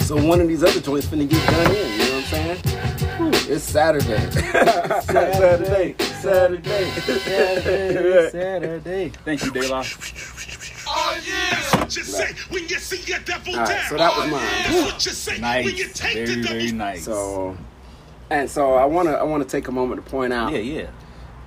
so 0.06 0.16
one 0.26 0.40
of 0.40 0.48
these 0.48 0.62
other 0.64 0.80
joints 0.80 1.06
finna 1.06 1.28
get 1.28 1.46
done 1.50 1.70
in, 1.74 1.92
you 1.92 1.98
know 1.98 2.04
what 2.04 2.34
I'm 2.34 2.58
saying? 2.58 2.60
It's 3.48 3.64
Saturday. 3.70 4.30
Saturday. 4.30 5.94
Saturday. 5.98 6.90
Saturday, 7.14 8.30
Saturday. 8.30 9.08
Thank 9.24 9.44
you, 9.44 9.50
De 9.52 9.68
La. 11.14 11.44
Oh 11.44 11.50
that's 11.50 11.74
what 11.74 11.96
you 11.96 12.02
say 12.02 12.34
when 12.50 12.68
you 12.68 12.78
see 12.78 13.10
your 13.10 13.20
devil 13.20 13.54
All 13.54 13.64
right, 13.64 13.86
so 13.88 13.96
that 13.96 14.16
was 14.16 14.30
mine. 14.30 14.40
That's 14.40 14.92
what 14.92 15.06
you 15.06 15.12
say 15.12 15.38
Nice. 15.38 15.64
when 15.64 15.76
you 15.76 15.88
take 15.88 16.28
Very, 16.28 16.42
very 16.42 16.72
nice. 16.72 17.04
So 17.04 17.56
and 18.30 18.50
so 18.50 18.74
I 18.74 18.84
wanna 18.84 19.12
I 19.12 19.22
wanna 19.22 19.44
take 19.44 19.68
a 19.68 19.72
moment 19.72 20.04
to 20.04 20.10
point 20.10 20.32
out 20.32 20.52
yeah, 20.52 20.58
yeah. 20.58 20.90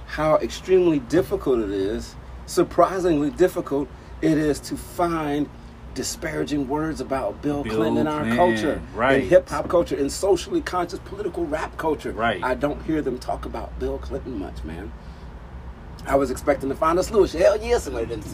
how 0.06 0.36
extremely 0.38 0.99
difficult 0.99 1.60
it 1.60 1.71
is, 1.71 2.15
surprisingly 2.45 3.30
difficult 3.32 3.88
it 4.21 4.38
is 4.38 4.60
to 4.62 4.77
find 4.77 5.49
disparaging 5.93 6.67
words 6.67 7.01
about 7.01 7.41
Bill, 7.41 7.63
Bill 7.63 7.73
Clinton 7.73 7.97
in 8.01 8.08
our 8.08 8.21
Clinton, 8.21 8.38
culture, 8.38 8.82
right. 8.93 9.23
in 9.23 9.30
hip 9.30 9.49
hop 9.49 9.67
culture, 9.67 9.95
in 9.95 10.10
socially 10.10 10.62
conscious 10.62 10.99
political 10.99 11.45
rap 11.45 11.75
culture. 11.77 12.12
Right. 12.12 12.43
I 12.43 12.53
don't 12.53 12.82
hear 12.84 13.01
them 13.01 13.17
talk 13.17 13.45
about 13.45 13.77
Bill 13.80 13.97
Clinton 13.97 14.38
much, 14.38 14.63
man. 14.63 14.91
I 16.06 16.15
was 16.15 16.30
expecting 16.32 16.69
to 16.69 16.75
find 16.75 16.99
us 16.99 17.10
Lewis. 17.10 17.34
Hell 17.34 17.60
yeah, 17.60 17.80
somebody 17.80 18.06
didn't 18.06 18.25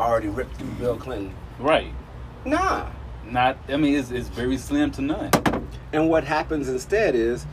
already 0.00 0.28
ripped 0.28 0.56
through 0.56 0.68
Bill 0.72 0.96
Clinton. 0.96 1.34
Right. 1.58 1.92
Nah. 2.44 2.86
Not. 3.26 3.58
I 3.68 3.76
mean, 3.76 3.94
it's, 3.94 4.10
it's 4.10 4.28
very 4.28 4.56
slim 4.58 4.90
to 4.92 5.02
none. 5.02 5.30
And 5.92 6.08
what 6.08 6.24
happens 6.24 6.68
instead 6.68 7.14
is, 7.14 7.46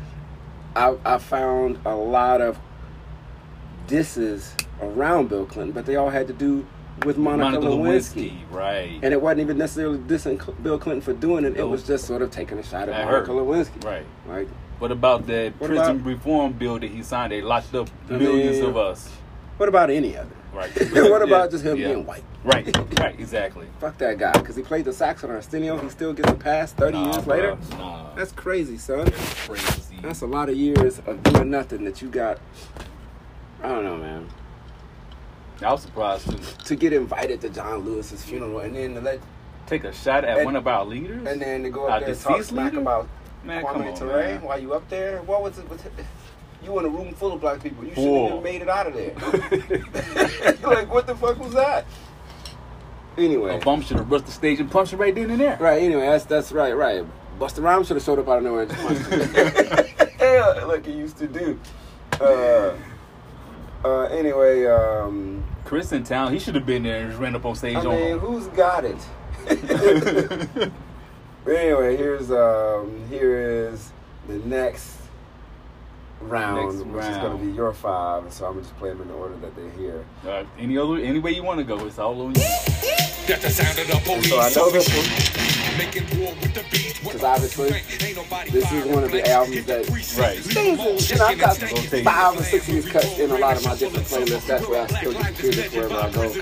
I, 0.75 0.95
I 1.05 1.17
found 1.17 1.79
a 1.85 1.95
lot 1.95 2.41
of 2.41 2.57
disses 3.87 4.55
around 4.81 5.29
Bill 5.29 5.45
Clinton, 5.45 5.71
but 5.73 5.85
they 5.85 5.95
all 5.95 6.09
had 6.09 6.27
to 6.27 6.33
do 6.33 6.65
with 7.05 7.17
Monica, 7.17 7.57
Lewinsky. 7.57 8.37
Right. 8.49 8.99
And 9.03 9.13
it 9.13 9.21
wasn't 9.21 9.41
even 9.41 9.57
necessarily 9.57 9.99
dissing 9.99 10.39
Bill 10.63 10.79
Clinton 10.79 11.01
for 11.01 11.13
doing 11.13 11.45
it. 11.45 11.57
It 11.57 11.63
was 11.63 11.83
just 11.85 12.05
sort 12.05 12.21
of 12.21 12.31
taking 12.31 12.57
a 12.57 12.63
shot 12.63 12.89
at 12.89 12.95
At 12.95 13.05
Monica 13.05 13.27
her. 13.27 13.33
Lewinsky. 13.39 13.83
Right. 13.83 14.05
Like, 14.27 14.47
What 14.79 14.91
about 14.91 15.27
that 15.27 15.53
What 15.59 15.67
prison 15.67 15.95
about- 15.97 16.05
reform 16.05 16.53
bill 16.53 16.79
that 16.79 16.89
he 16.89 17.03
signed? 17.03 17.31
They 17.31 17.41
locked 17.41 17.73
up 17.75 17.89
I 18.09 18.13
millions 18.17 18.57
mean- 18.57 18.69
of 18.69 18.77
us. 18.77 19.09
what 19.57 19.69
about 19.69 19.89
any 19.89 20.15
of 20.15 20.29
it? 20.31 20.37
Right. 20.57 20.71
what 21.11 21.21
about 21.21 21.45
Yeah, 21.45 21.47
just 21.51 21.63
him 21.63 21.77
yeah. 21.77 21.87
being 21.89 22.05
white? 22.05 22.23
Right. 22.43 22.75
Right. 22.99 23.19
Exactly. 23.19 23.67
Fuck 23.79 23.97
that 23.99 24.17
guy, 24.17 24.31
because 24.31 24.55
he 24.55 24.63
played 24.63 24.85
the 24.85 24.93
sax 24.93 25.23
on 25.23 25.29
Arsenio. 25.29 25.77
He 25.77 25.89
still 25.89 26.13
gets 26.13 26.31
a 26.31 26.33
pass 26.33 26.73
30 26.73 26.93
Nah, 26.97 27.03
years 27.05 27.17
bruh. 27.17 27.27
later. 27.27 27.57
Nah. 27.71 28.15
That's 28.15 28.31
crazy, 28.31 28.77
son. 28.79 29.11
crazy. 29.45 29.99
That's 30.01 30.21
a 30.21 30.25
lot 30.25 30.49
of 30.49 30.55
years 30.57 30.99
of 31.05 31.21
doing 31.23 31.51
nothing 31.51 31.83
that 31.83 32.01
you 32.01 32.09
got. 32.09 32.39
I 33.61 33.67
don't 33.67 33.83
know, 33.83 33.97
man. 33.97 34.27
I 35.61 35.71
was 35.71 35.81
surprised 35.83 36.29
to 36.29 36.37
To 36.65 36.75
get 36.75 36.91
invited 36.93 37.41
to 37.41 37.49
John 37.49 37.79
Lewis's 37.85 38.23
funeral 38.23 38.59
and 38.59 38.75
then 38.75 38.95
to 38.95 39.01
let 39.01 39.19
take 39.67 39.83
a 39.83 39.93
shot 39.93 40.23
at 40.25 40.37
And- 40.37 40.45
one 40.45 40.55
of 40.55 40.65
our 40.67 40.85
leaders. 40.85 41.27
and 41.27 41.39
then 41.41 41.63
to 41.63 41.69
go 41.69 41.83
Our 41.87 41.97
up 41.97 41.99
there 42.01 42.09
and 42.09 42.19
talk 42.19 42.31
deceased 42.33 42.49
smack 42.49 42.71
leader? 42.71 42.81
about 42.81 43.07
Man, 43.43 43.63
come 43.63 43.81
Kwame 43.81 43.91
on, 43.91 43.97
Ture 43.97 44.07
man. 44.17 44.41
while 44.41 44.59
you 44.59 44.73
up 44.73 44.89
there. 44.89 45.21
What 45.21 45.43
was 45.43 45.57
it? 45.59 45.69
Was 45.69 45.85
it 45.85 45.93
You 46.63 46.79
in 46.79 46.85
a 46.85 46.89
room 46.89 47.13
full 47.13 47.33
of 47.33 47.41
black 47.41 47.61
people. 47.61 47.85
You 47.85 47.93
should 47.93 48.31
have 48.31 48.43
made 48.43 48.61
it 48.61 48.69
out 48.69 48.87
of 48.87 48.93
there. 48.93 49.13
like, 50.67 50.91
what 50.91 51.07
the 51.07 51.15
fuck 51.15 51.39
was 51.39 51.53
that? 51.53 51.85
Anyway. 53.17 53.55
A 53.55 53.59
bump 53.59 53.83
should 53.83 53.97
have 53.97 54.11
rushed 54.11 54.25
the 54.25 54.31
stage 54.31 54.59
and 54.59 54.69
punched 54.69 54.93
it 54.93 54.97
right 54.97 55.13
then 55.13 55.29
and 55.31 55.39
there. 55.39 55.57
Right, 55.59 55.81
anyway, 55.81 56.05
that's 56.05 56.25
that's 56.25 56.51
right, 56.51 56.75
right. 56.75 57.03
Busta 57.39 57.63
Rhymes 57.63 57.87
should 57.87 57.97
have 57.97 58.03
showed 58.03 58.19
up 58.19 58.27
out 58.27 58.37
of 58.39 58.43
nowhere 58.43 58.63
and 58.63 58.71
just 58.71 59.09
punched 59.09 60.19
yeah, 60.19 60.63
like 60.65 60.85
he 60.85 60.93
used 60.93 61.17
to 61.17 61.27
do. 61.27 61.59
Uh, 62.19 62.73
uh, 63.83 64.03
anyway, 64.05 64.65
um, 64.65 65.43
Chris 65.65 65.91
in 65.91 66.03
town, 66.03 66.33
he 66.33 66.39
should 66.39 66.55
have 66.55 66.65
been 66.65 66.83
there 66.83 67.01
and 67.01 67.09
just 67.09 67.21
ran 67.21 67.35
up 67.35 67.45
on 67.45 67.55
stage 67.55 67.75
I 67.75 67.79
on 67.79 67.95
mean, 67.95 68.07
him. 68.07 68.19
who's 68.19 68.47
got 68.47 68.85
it? 68.85 68.97
but 71.45 71.55
anyway, 71.55 71.95
here's 71.95 72.31
um, 72.31 73.03
here 73.09 73.69
is 73.69 73.91
the 74.27 74.37
next 74.39 74.97
round, 76.21 76.91
which 76.93 77.05
is 77.05 77.17
going 77.17 77.37
to 77.39 77.45
be 77.45 77.51
your 77.51 77.73
five. 77.73 78.31
So 78.33 78.45
I'm 78.45 78.53
gonna 78.53 78.63
just 78.63 78.77
play 78.77 78.89
them 78.89 79.01
in 79.01 79.07
the 79.09 79.13
order 79.13 79.35
that 79.37 79.55
they're 79.55 79.69
here. 79.71 80.05
Uh, 80.25 80.43
any 80.57 80.77
other, 80.77 80.97
any 80.97 81.19
way 81.19 81.31
you 81.31 81.43
want 81.43 81.59
to 81.59 81.63
go, 81.63 81.85
it's 81.85 81.99
all 81.99 82.21
on 82.21 82.35
you. 82.35 82.76
That's 83.27 83.43
the 83.43 83.49
sound 83.51 83.79
of 83.79 83.87
the 83.87 83.99
police. 84.05 84.29
So 84.29 84.39
I 84.39 84.49
know 84.55 84.71
this 84.71 84.87
one 84.89 85.77
Making 85.77 86.19
war 86.19 86.33
with 86.41 86.53
the 86.55 86.63
beat. 86.71 86.99
because 87.03 87.23
obviously 87.23 87.69
this 88.49 88.71
is 88.71 88.85
one 88.85 89.03
of 89.03 89.11
the 89.11 89.29
albums 89.29 89.65
that 89.65 89.85
Right. 90.17 90.39
things. 90.39 91.09
You 91.11 91.17
know, 91.17 91.25
I've 91.25 91.37
got 91.37 91.57
five 91.57 92.39
or 92.39 92.43
six 92.43 92.67
of 92.67 92.73
these 92.73 92.85
cuts 92.85 93.19
in 93.19 93.29
a 93.29 93.37
lot 93.37 93.57
of 93.57 93.65
my 93.65 93.75
different 93.75 94.07
playlists. 94.07 94.47
That's 94.47 94.67
where 94.67 94.81
I 94.81 94.87
still 94.87 95.13
get 95.13 95.35
to 95.35 95.41
hear 95.43 95.51
this 95.51 95.73
wherever 95.73 95.95
I 95.95 96.09
go. 96.09 96.29
'cause 96.29 96.37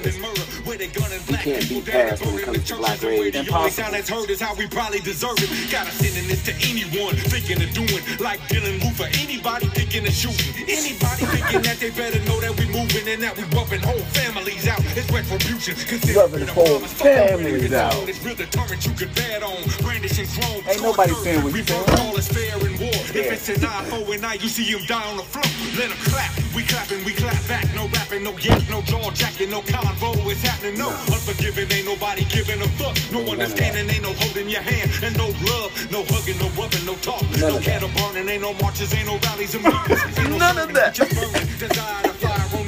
We 1.27 1.35
can't 1.37 1.69
beat 1.69 1.85
past 1.85 2.25
when 2.25 2.35
it 2.39 2.43
comes 2.45 2.63
to 2.69 2.75
Black 2.75 3.01
Rage. 3.03 3.35
Impossible. 3.35 3.71
sound 3.71 3.95
as 3.95 4.07
heard 4.09 4.29
is 4.29 4.39
how 4.39 4.53
we 4.55 4.67
probably 4.67 4.99
deserve 4.99 5.37
it. 5.39 5.49
Gotta 5.71 5.91
sending 5.91 6.27
this 6.27 6.43
to 6.43 6.53
anyone 6.69 7.15
thinking 7.17 7.61
of 7.61 7.73
doing 7.73 8.01
like 8.19 8.39
Dylan 8.47 8.81
Roofer. 8.83 9.09
Anybody 9.21 9.67
thinking 9.75 10.07
of 10.07 10.13
shooting. 10.13 10.53
Anybody 10.67 11.25
thinking 11.25 11.61
that 11.63 11.79
they 11.79 11.89
better 11.91 12.19
know 12.21 12.39
that 12.39 12.57
we 12.57 12.65
moving 12.65 13.07
and 13.09 13.21
that 13.23 13.35
we 13.37 13.43
bumping 13.45 13.81
whole 13.81 13.99
families 14.13 14.67
out. 14.67 14.79
It's 14.95 15.09
retribution. 15.11 15.75
Rubbing 16.15 16.47
whole 16.47 16.74
families 16.79 17.73
out. 17.73 17.93
It's 18.07 18.23
real 18.23 18.35
deterrent 18.35 18.85
you 18.85 18.93
could 18.93 19.13
bet 19.15 19.43
on. 19.43 19.63
Brandishing 19.81 20.25
throne. 20.25 20.63
Ain't 20.67 20.81
nobody 20.81 21.13
saying 21.13 21.43
what 21.43 21.53
you 21.55 21.63
saying. 21.63 21.99
All 21.99 22.15
is 22.17 22.27
fair 22.27 22.55
in 22.67 22.79
war. 22.79 22.95
If 23.13 23.31
it's 23.31 23.49
an 23.49 23.65
eye 23.65 23.83
for 23.85 24.13
an 24.13 24.25
eye, 24.25 24.37
you 24.41 24.49
see 24.49 24.63
him 24.63 24.85
die 24.85 25.05
on 25.09 25.17
the 25.17 25.23
floor. 25.23 25.45
Let 25.77 25.91
him 25.91 25.97
clap. 26.11 26.31
We 26.55 26.63
clapping, 26.63 27.03
we 27.03 27.11
clap 27.11 27.35
back. 27.47 27.67
No 27.75 27.87
rapping, 27.89 28.23
no 28.23 28.31
yap, 28.37 28.61
no 28.69 28.81
jaw 28.81 29.11
jacking, 29.11 29.49
no 29.49 29.61
convo. 29.61 30.15
It's 30.31 30.41
happening. 30.41 30.77
No 30.79 30.89
unforgiving, 30.89 31.71
ain't 31.71 31.85
nobody 31.85 32.23
giving 32.25 32.61
a 32.61 32.67
fuck. 32.79 32.95
No 33.11 33.19
understanding, 33.27 33.89
ain't 33.89 34.03
no 34.03 34.13
holding 34.13 34.49
your 34.49 34.61
hand. 34.61 34.89
And 35.03 35.17
no 35.17 35.27
love, 35.51 35.71
no 35.91 36.03
hugging, 36.07 36.39
no 36.39 36.47
rubbing, 36.55 36.85
no 36.85 36.95
talk. 36.95 37.21
None 37.31 37.41
no 37.41 37.57
of 37.57 37.65
that. 37.65 37.81
burning, 37.95 38.29
ain't 38.29 38.41
no 38.41 38.53
marches, 38.53 38.93
ain't 38.93 39.07
no 39.07 39.17
rallies 39.19 39.53
and 39.55 39.63
meetings. 39.63 40.17
Ain't 40.17 40.29
no 40.29 40.37
None 40.37 40.57
of 40.57 40.73
that. 40.73 42.24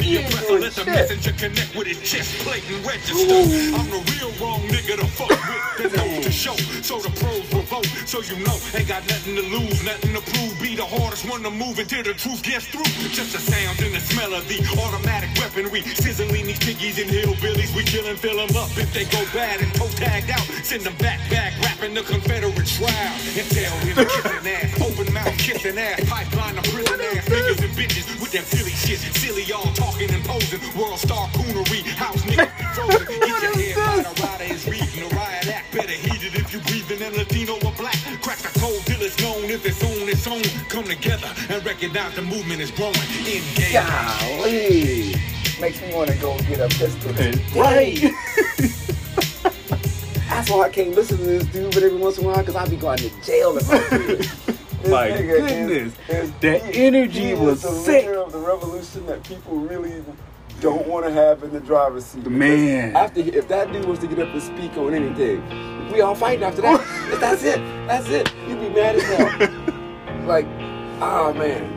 You 0.08 0.24
doing 0.24 0.62
Let 0.64 0.72
the 0.72 0.88
shit. 0.88 0.88
messenger 0.88 1.34
connect 1.36 1.76
with 1.76 1.88
his 1.88 2.00
chest 2.00 2.40
plate 2.48 2.64
and 2.72 2.80
register. 2.88 3.44
I'm 3.76 3.92
the 3.92 4.00
real 4.16 4.32
wrong 4.40 4.64
nigga 4.72 4.96
to 4.96 5.08
fuck 5.08 5.28
with. 5.28 5.68
There's 5.78 5.92
no 6.00 6.22
to 6.24 6.32
show. 6.32 6.56
So 6.80 7.04
the 7.04 7.12
pros 7.20 7.44
revolt. 7.52 7.86
So 8.08 8.24
you 8.24 8.40
know, 8.40 8.56
ain't 8.72 8.88
got 8.88 9.04
nothing 9.12 9.36
to 9.36 9.44
lose, 9.44 9.84
nothing 9.84 10.16
to 10.16 10.24
prove. 10.24 10.56
Be 10.64 10.80
the 10.80 10.88
hardest 10.88 11.28
one 11.28 11.44
to 11.44 11.52
move 11.52 11.78
until 11.80 12.04
the 12.04 12.16
truth 12.16 12.42
gets 12.42 12.72
through. 12.72 12.88
Just 13.12 13.36
the 13.36 13.42
sound 13.44 13.84
and 13.84 13.92
the 13.92 14.00
smell 14.00 14.32
of 14.34 14.48
the 14.48 14.64
automatic 14.80 15.28
weaponry. 15.44 15.82
Sizzling 16.00 16.48
these 16.48 16.60
piggies 16.64 17.04
and 17.04 17.12
hillbillies. 17.12 17.76
We 17.76 17.84
kill 17.84 18.08
and 18.08 18.18
fill 18.18 18.40
them 18.40 18.56
up. 18.56 18.72
If 18.80 18.94
they 18.96 19.04
go 19.12 19.20
bad 19.36 19.60
and 19.60 19.74
toe 19.76 19.92
tagged 20.00 20.32
out, 20.32 20.48
send 20.64 20.88
them 20.88 20.96
back, 21.04 21.20
back, 21.30 21.52
rapping 21.60 21.94
the 21.94 22.04
Confederate 22.08 22.64
shroud. 22.64 23.12
And 23.36 23.48
tell 23.52 23.76
him 23.84 24.08
kissing 24.08 24.48
ass, 24.56 24.72
open 24.80 25.12
mouth 25.12 25.36
kissing 25.36 25.78
ass, 25.78 26.00
pipeline 26.08 26.56
the 26.56 26.64
prison 26.72 26.96
ass, 27.12 27.28
niggas 27.28 27.60
and 27.60 27.76
bitches 27.76 28.08
with 28.24 28.32
that 28.32 28.48
silly 28.48 28.72
shit. 28.72 29.04
Silly 29.20 29.44
y'all 29.44 29.68
talking 29.74 29.97
and 30.06 30.24
posing. 30.24 30.62
World 30.80 31.00
star 31.00 31.28
coonery, 31.30 31.82
house 31.98 32.22
niggas 32.22 32.58
be 32.58 32.64
frozen. 32.74 33.20
Get 33.20 33.42
your 33.42 33.54
head 33.56 33.78
right, 33.78 34.06
a 34.06 34.24
rider 34.24 34.54
is 34.54 34.68
reading 34.68 35.04
a 35.04 35.16
riot 35.16 35.48
act. 35.48 35.74
Better 35.74 35.92
heat 35.92 36.24
it 36.24 36.36
if 36.36 36.54
you 36.54 36.60
breathing 36.62 37.02
in 37.02 37.14
Latino 37.18 37.54
or 37.66 37.72
black. 37.74 37.98
Crack 38.22 38.38
the 38.40 38.60
code 38.60 38.86
till 38.86 39.02
it's 39.02 39.20
known. 39.22 39.46
If 39.50 39.66
it's 39.66 39.84
on, 39.84 40.08
it's 40.08 40.28
on. 40.28 40.42
Come 40.70 40.86
together 40.86 41.30
and 41.50 41.66
recognize 41.66 42.16
the 42.16 42.22
movement 42.22 42.62
is 42.62 42.72
growing. 42.72 42.96
Engage. 43.26 43.74
golly, 43.74 45.16
makes 45.60 45.82
me 45.82 45.94
want 45.94 46.10
to 46.10 46.18
go 46.18 46.38
get 46.40 46.60
a 46.60 46.68
pistol. 46.68 47.12
Right. 47.60 48.02
That's 50.30 50.52
why 50.52 50.66
I 50.66 50.70
can't 50.70 50.94
listen 50.94 51.18
to 51.18 51.24
this 51.24 51.46
dude, 51.46 51.74
but 51.74 51.82
every 51.82 51.98
once 51.98 52.20
in 52.20 52.26
a 52.26 52.28
while, 52.28 52.38
because 52.38 52.56
I 52.56 52.68
be 52.68 52.76
going 52.76 53.00
to 53.00 53.10
jail 53.24 53.58
if 53.58 53.70
I 53.70 53.98
do 53.98 54.18
it. 54.20 54.58
This 54.82 54.92
My 54.92 55.10
goodness. 55.10 55.94
is- 56.10 56.32
That 56.42 56.62
he- 56.66 56.86
energy 56.86 57.20
he 57.20 57.32
is 57.32 57.40
was 57.40 57.62
the 57.62 57.70
sick. 57.70 58.06
leader 58.06 58.20
of 58.20 58.32
the 58.32 58.40
revolution 58.40 59.06
that 59.08 59.24
people 59.24 59.56
really 59.58 60.04
don't 60.62 60.88
want 60.88 61.06
to 61.06 61.12
have 61.12 61.44
in 61.44 61.52
the 61.52 61.60
driver's 61.60 62.06
seat. 62.06 62.24
Because 62.24 62.38
Man. 62.38 62.96
After 62.96 63.20
if 63.22 63.48
that 63.48 63.72
dude 63.74 63.86
was 63.86 64.00
to 64.00 64.08
get 64.08 64.20
up 64.20 64.30
and 64.34 64.42
speak 64.42 64.78
on 64.78 64.94
anything, 64.94 65.42
we 65.92 66.02
all 66.02 66.16
fighting 66.16 66.44
after 66.44 66.62
that. 66.62 66.82
That's 67.20 67.44
it. 67.44 67.58
That's 67.88 68.08
it. 68.10 68.32
You'd 68.48 68.60
be 68.60 68.70
mad 68.70 68.96
as 68.96 69.04
hell. 69.04 70.26
like, 70.28 70.46
oh 71.02 71.34
man. 71.34 71.74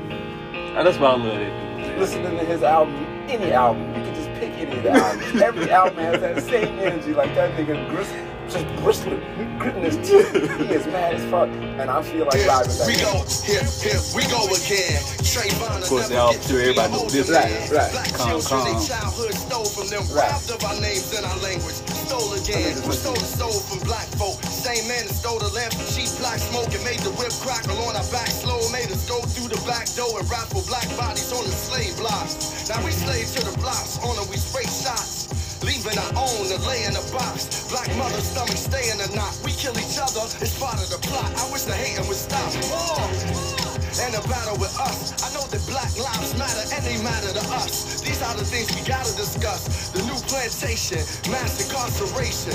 Oh, 0.77 0.85
that's 0.85 0.99
why 0.99 1.09
I 1.09 1.17
love 1.17 1.27
it. 1.27 1.99
listening 1.99 2.39
to 2.39 2.45
his 2.45 2.63
album, 2.63 2.95
any 3.29 3.53
album, 3.53 3.89
you 3.89 4.03
can 4.05 4.15
just 4.15 4.29
pick 4.41 4.51
any 4.53 4.77
of 4.79 4.83
the 4.85 4.91
albums. 4.91 5.43
Every 5.43 5.71
album 5.81 5.97
has 5.99 6.21
that 6.21 6.43
same 6.45 6.79
energy, 6.79 7.13
like 7.13 7.35
that 7.35 7.53
nigga 7.59 7.89
gris- 7.91 8.13
just 8.51 8.67
bristling, 8.83 9.23
gritting 9.59 9.87
his 9.87 9.97
teeth. 10.03 10.27
He 10.35 10.75
is 10.75 10.87
mad 10.91 11.15
as 11.15 11.25
fuck, 11.31 11.49
and 11.49 11.87
I 11.91 12.03
feel 12.03 12.27
like 12.27 12.35
live 12.35 12.67
with. 12.67 12.87
We 12.87 12.99
go, 12.99 13.23
here, 13.47 13.63
here, 13.79 14.01
we 14.11 14.27
go 14.27 14.43
again. 14.51 14.99
Trayvon 15.23 15.79
Of 15.79 15.89
course, 15.89 16.11
I'm 16.11 16.35
sure 16.43 16.59
everybody 16.59 16.93
knows 16.93 17.13
this. 17.15 17.31
Right, 17.31 17.71
right. 17.71 17.93
Black 17.95 18.11
Calm, 18.11 18.43
children, 18.43 18.75
calm. 18.75 18.83
childhood 18.83 19.35
stole 19.39 19.71
from 19.71 19.87
them. 19.87 20.03
Right. 20.11 20.35
Robbed 20.35 20.51
of 20.51 20.61
our 20.67 20.79
names 20.83 21.15
and 21.15 21.23
our 21.25 21.39
language. 21.39 21.79
Stole 22.11 22.35
again. 22.35 22.75
That 22.75 22.87
We 22.91 22.99
stole 22.99 23.15
the 23.15 23.31
soul 23.31 23.55
from 23.71 23.79
black 23.87 24.11
folk. 24.19 24.43
Same 24.51 24.83
man 24.91 25.07
that 25.07 25.15
stole 25.15 25.39
the 25.39 25.51
lamp 25.55 25.71
from 25.71 25.87
cheap 25.87 26.11
black 26.19 26.43
smoke 26.43 26.75
and 26.75 26.83
made 26.83 26.99
the 27.07 27.15
whip 27.15 27.31
crackle 27.47 27.79
on 27.87 27.95
our 27.95 28.09
back 28.11 28.29
slow. 28.35 28.59
Made 28.75 28.91
us 28.91 29.07
go 29.07 29.23
through 29.23 29.55
the 29.55 29.63
back 29.63 29.87
door 29.95 30.19
and 30.19 30.27
raffle 30.27 30.67
black 30.67 30.91
bodies 30.99 31.31
on 31.31 31.47
the 31.47 31.55
slave 31.55 31.95
blocks. 32.03 32.67
Now 32.67 32.83
we 32.83 32.91
slaves 32.91 33.39
to 33.39 33.47
the 33.47 33.55
blocks. 33.63 34.03
On 34.03 34.19
them 34.19 34.27
we 34.27 34.37
spray 34.37 34.67
shots. 34.67 35.30
Leaving 35.63 35.99
our 35.99 36.13
own 36.17 36.49
to 36.49 36.59
lay 36.67 36.85
in 36.85 36.97
a 36.97 37.05
box. 37.13 37.69
Black 37.69 37.89
mother's 37.97 38.25
stomach 38.25 38.57
stay 38.57 38.91
in 38.91 39.01
a 39.01 39.15
knot. 39.15 39.39
We 39.45 39.53
kill 39.53 39.77
each 39.79 39.99
other, 39.99 40.25
it's 40.41 40.59
part 40.59 40.81
of 40.81 40.89
the 40.91 40.99
plot. 41.07 41.33
I 41.37 41.53
wish 41.53 41.63
the 41.63 41.75
hating 41.75 42.09
would 42.09 42.17
stop. 42.17 43.70
And 43.99 44.15
a 44.15 44.23
battle 44.31 44.55
with 44.63 44.71
us. 44.79 45.19
I 45.19 45.35
know 45.35 45.43
that 45.51 45.59
black 45.67 45.91
lives 45.99 46.39
matter 46.39 46.63
and 46.71 46.83
they 46.87 46.95
matter 47.03 47.35
to 47.35 47.45
us. 47.59 47.99
These 48.07 48.23
are 48.23 48.39
the 48.39 48.47
things 48.47 48.71
we 48.71 48.87
gotta 48.87 49.11
discuss. 49.19 49.91
The 49.91 50.07
new 50.07 50.15
plantation, 50.31 51.03
mass 51.27 51.59
incarceration. 51.59 52.55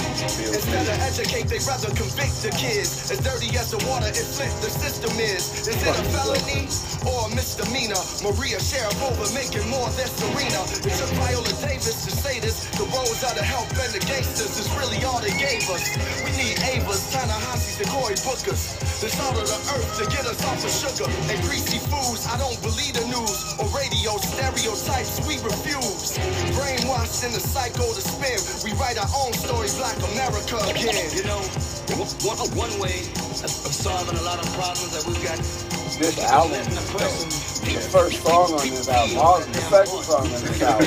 Instead 0.56 0.88
of 0.88 0.96
educate, 1.04 1.52
they 1.52 1.60
rather 1.68 1.92
convict 1.92 2.40
the 2.40 2.56
kids. 2.56 3.12
As 3.12 3.20
dirty 3.20 3.52
as 3.60 3.76
the 3.76 3.84
water 3.84 4.08
it 4.08 4.24
Flint 4.24 4.56
the 4.64 4.72
system 4.72 5.12
is. 5.20 5.68
Is 5.68 5.76
it 5.76 5.92
a 5.92 6.06
felony 6.16 6.72
or 7.04 7.28
a 7.28 7.36
misdemeanor? 7.36 8.00
Maria 8.24 8.56
Sharapova 8.64 9.28
making 9.36 9.68
more 9.68 9.92
than 10.00 10.08
Serena. 10.08 10.64
It 10.88 10.96
took 10.96 11.12
Viola 11.20 11.52
Davis 11.60 12.08
to 12.08 12.12
say 12.16 12.40
this. 12.40 12.72
The 12.80 12.88
roads 12.96 13.28
are 13.28 13.36
the 13.36 13.44
help 13.44 13.68
and 13.76 13.92
the 13.92 14.00
gangsters 14.08 14.56
is 14.56 14.72
really 14.80 15.04
all 15.04 15.20
they 15.20 15.36
gave 15.36 15.68
us. 15.68 15.84
We 16.24 16.32
need 16.40 16.56
Avas, 16.64 17.12
Ta-Nehisi's, 17.12 17.84
and 17.84 17.92
Cory 17.92 18.16
Bookers. 18.24 18.96
Salt 19.06 19.38
of 19.38 19.48
the 19.48 19.60
earth 19.72 19.90
to 20.02 20.06
get 20.12 20.26
us 20.26 20.44
off 20.44 20.60
of 20.60 20.72
sugar 20.72 21.08
and 21.30 21.40
greasy 21.46 21.80
foods. 21.90 22.26
I 22.28 22.38
don't 22.38 22.58
believe 22.62 22.94
the 22.94 23.06
news 23.10 23.56
or 23.60 23.66
radio 23.76 24.18
stereotypes. 24.22 25.22
We 25.28 25.38
refuse. 25.42 26.18
Brainwashed 26.58 27.26
in 27.26 27.32
the 27.34 27.40
cycle 27.42 27.88
to 27.94 28.02
spin. 28.02 28.38
We 28.66 28.78
write 28.80 28.98
our 28.98 29.10
own 29.24 29.34
story, 29.34 29.70
Black 29.78 29.98
America 30.14 30.58
again. 30.70 31.10
You 31.16 31.24
know, 31.26 31.42
one, 32.26 32.38
one 32.56 32.74
way 32.80 33.02
of 33.44 33.52
of 33.66 33.74
solving 33.74 34.18
a 34.18 34.22
lot 34.24 34.40
of 34.40 34.48
problems 34.54 34.92
that 34.96 35.04
we've 35.06 35.22
got. 35.24 35.38
This 35.96 36.20
album, 36.20 36.60
the 36.66 37.80
first 37.90 38.22
song 38.24 38.52
on 38.54 38.68
this 38.68 38.90
album, 38.90 39.18
all 39.18 39.40
the 39.40 39.54
second 39.64 40.04
song 40.04 40.26
on 40.28 40.42
this 40.44 40.62
album. 40.62 40.86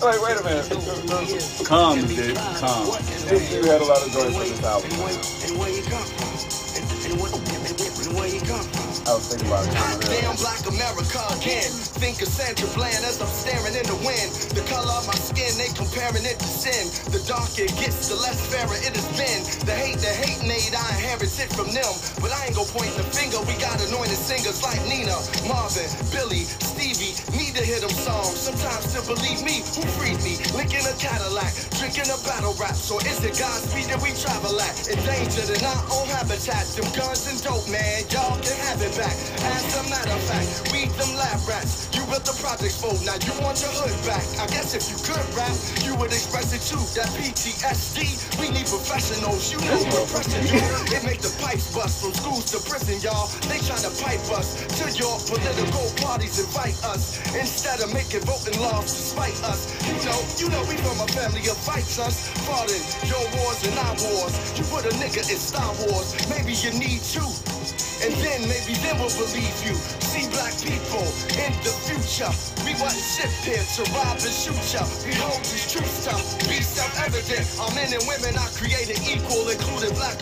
like, 0.00 0.22
wait 0.22 0.38
a 0.38 0.44
minute. 0.44 1.66
Calm, 1.66 1.98
dude. 2.06 2.36
Calm. 2.36 2.86
This 3.26 3.50
dude 3.50 3.64
had 3.64 3.80
a 3.80 3.84
lot 3.84 4.02
of 4.06 4.12
joints 4.12 4.36
on 4.38 4.46
this 4.46 4.62
album. 4.62 4.90
And 4.92 5.58
where 5.58 5.70
you 5.74 5.82
come 5.82 6.06
from. 6.14 6.30
And, 6.78 6.84
and, 7.10 7.20
where- 7.20 7.34
and, 7.34 8.06
and 8.06 8.16
where 8.16 8.28
you 8.28 8.40
come 8.42 8.62
from. 8.70 8.85
Oh, 9.06 9.14
I 9.14 9.22
was 9.22 9.30
thinking 9.30 9.46
about 9.46 9.62
it. 9.62 9.74
Hot 9.78 10.02
damn 10.02 10.34
black 10.34 10.66
America 10.66 11.22
again. 11.38 11.70
Think 12.02 12.18
of 12.22 12.26
Sandra 12.26 12.66
Bland 12.74 13.06
as 13.06 13.22
I'm 13.22 13.30
staring 13.30 13.78
in 13.78 13.86
the 13.86 13.94
wind. 14.02 14.34
The 14.50 14.66
color 14.66 14.90
of 14.98 15.06
my 15.06 15.14
skin, 15.14 15.46
they 15.54 15.70
comparing 15.78 16.26
it 16.26 16.42
to 16.42 16.48
sin. 16.50 16.90
The 17.14 17.22
darker 17.22 17.70
it 17.70 17.74
gets, 17.78 18.10
the 18.10 18.18
less 18.18 18.42
fairer 18.50 18.74
it 18.82 18.98
has 18.98 19.06
been. 19.14 19.46
The 19.62 19.78
hate, 19.78 20.02
the 20.02 20.10
hate 20.10 20.42
made, 20.42 20.74
I 20.74 20.82
inherit 20.98 21.30
it 21.38 21.50
from 21.54 21.70
them. 21.70 21.86
But 22.18 22.34
I 22.34 22.50
ain't 22.50 22.58
gonna 22.58 22.66
point 22.74 22.98
the 22.98 23.06
finger. 23.06 23.38
We 23.46 23.54
got 23.62 23.78
anointed 23.78 24.18
singers 24.18 24.58
like 24.66 24.82
Nina, 24.90 25.14
Marvin, 25.46 25.86
Billy, 26.10 26.42
Stevie. 26.42 27.14
Need 27.30 27.54
to 27.54 27.62
hear 27.62 27.78
them 27.78 27.94
songs. 27.94 28.34
Sometimes 28.34 28.90
to 28.90 29.06
believe 29.06 29.38
me, 29.46 29.62
who 29.78 29.86
freed 30.02 30.18
me? 30.26 30.34
Linking 30.50 30.82
a 30.82 30.94
Cadillac, 30.98 31.54
drinking 31.78 32.10
a 32.10 32.18
battle 32.26 32.58
rap. 32.58 32.74
So 32.74 32.98
is 33.06 33.22
it 33.22 33.38
Godspeed 33.38 33.86
that 33.86 34.02
we 34.02 34.10
travel 34.18 34.58
at? 34.58 34.74
In 34.90 35.62
our 35.62 35.84
own 35.94 36.10
habitat. 36.10 36.66
Them 36.74 36.90
guns 36.98 37.30
and 37.30 37.38
dope, 37.38 37.70
man, 37.70 38.02
y'all 38.10 38.34
can 38.42 38.58
have 38.66 38.82
it 38.82 38.95
back. 38.96 39.16
As 39.52 39.76
a 39.76 39.84
matter 39.92 40.12
of 40.12 40.24
fact, 40.24 40.72
read 40.72 40.88
them 40.96 41.12
lab 41.20 41.38
rats. 41.44 41.92
You 41.92 42.02
built 42.08 42.24
the 42.24 42.36
projects 42.40 42.80
for, 42.80 42.92
now 43.04 43.16
you 43.20 43.32
want 43.44 43.60
your 43.60 43.72
hood 43.76 43.92
back. 44.08 44.24
I 44.40 44.48
guess 44.48 44.72
if 44.72 44.88
you 44.88 44.96
could 45.04 45.22
rap, 45.36 45.52
you 45.84 45.92
would 46.00 46.10
express 46.10 46.56
it 46.56 46.64
too. 46.64 46.80
That 46.96 47.12
PTSD, 47.14 48.40
we 48.40 48.48
need 48.50 48.64
professionals. 48.66 49.52
You 49.52 49.60
know 49.68 49.80
repression, 49.92 50.40
you. 50.48 50.60
It 50.96 51.04
make 51.04 51.20
the 51.20 51.32
pipes 51.44 51.68
bust 51.76 52.00
from 52.00 52.16
schools 52.16 52.48
to 52.56 52.58
prison, 52.64 52.96
y'all. 53.04 53.28
They 53.52 53.60
tryna 53.60 53.92
pipe 54.00 54.24
us 54.32 54.64
to 54.80 54.84
your 54.96 55.20
political 55.28 55.86
parties, 56.00 56.40
invite 56.40 56.80
us. 56.88 57.20
Instead 57.36 57.84
of 57.84 57.92
making 57.92 58.24
voting 58.24 58.56
laws 58.64 58.88
to 58.88 59.00
spite 59.12 59.38
us. 59.44 59.68
You 59.84 59.96
know, 60.08 60.18
you 60.40 60.46
know 60.48 60.62
we 60.64 60.80
from 60.80 61.04
a 61.04 61.08
family 61.12 61.44
of 61.52 61.58
fighters. 61.60 62.32
Fought 62.48 62.72
in 62.72 62.82
your 63.04 63.24
wars 63.36 63.60
and 63.60 63.76
our 63.76 63.96
wars. 64.08 64.34
You 64.56 64.64
put 64.72 64.88
a 64.88 64.92
nigga 64.96 65.20
in 65.28 65.38
Star 65.38 65.68
Wars, 65.84 66.16
maybe 66.32 66.56
you 66.56 66.72
need 66.80 67.04
to. 67.12 67.55
And 68.04 68.12
then 68.20 68.44
maybe 68.44 68.76
then 68.84 69.00
we'll 69.00 69.12
believe 69.16 69.56
you. 69.64 69.74
See 70.04 70.28
black 70.28 70.52
people 70.60 71.06
in 71.40 71.52
the 71.64 71.72
future. 71.88 72.28
We 72.64 72.76
wasn't 72.76 73.32
here 73.46 73.62
to 73.62 73.82
rob 73.96 74.20
and 74.20 74.34
shoot 74.36 74.60
ya. 74.74 74.84
Behold 75.00 75.40
this 75.48 75.72
true 75.72 75.86
stuff. 75.86 76.20
Be 76.44 76.60
self-evident. 76.60 77.46
Our 77.56 77.72
men 77.72 77.92
and 77.96 78.04
women 78.04 78.36
are 78.36 78.52
created 78.52 79.00
equal, 79.08 79.48
including 79.48 79.96
black 79.96 80.20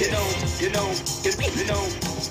You 0.00 0.10
know, 0.10 0.26
you 0.60 0.70
know, 0.72 0.88
you, 1.24 1.32
you 1.60 1.66
know, 1.68 1.84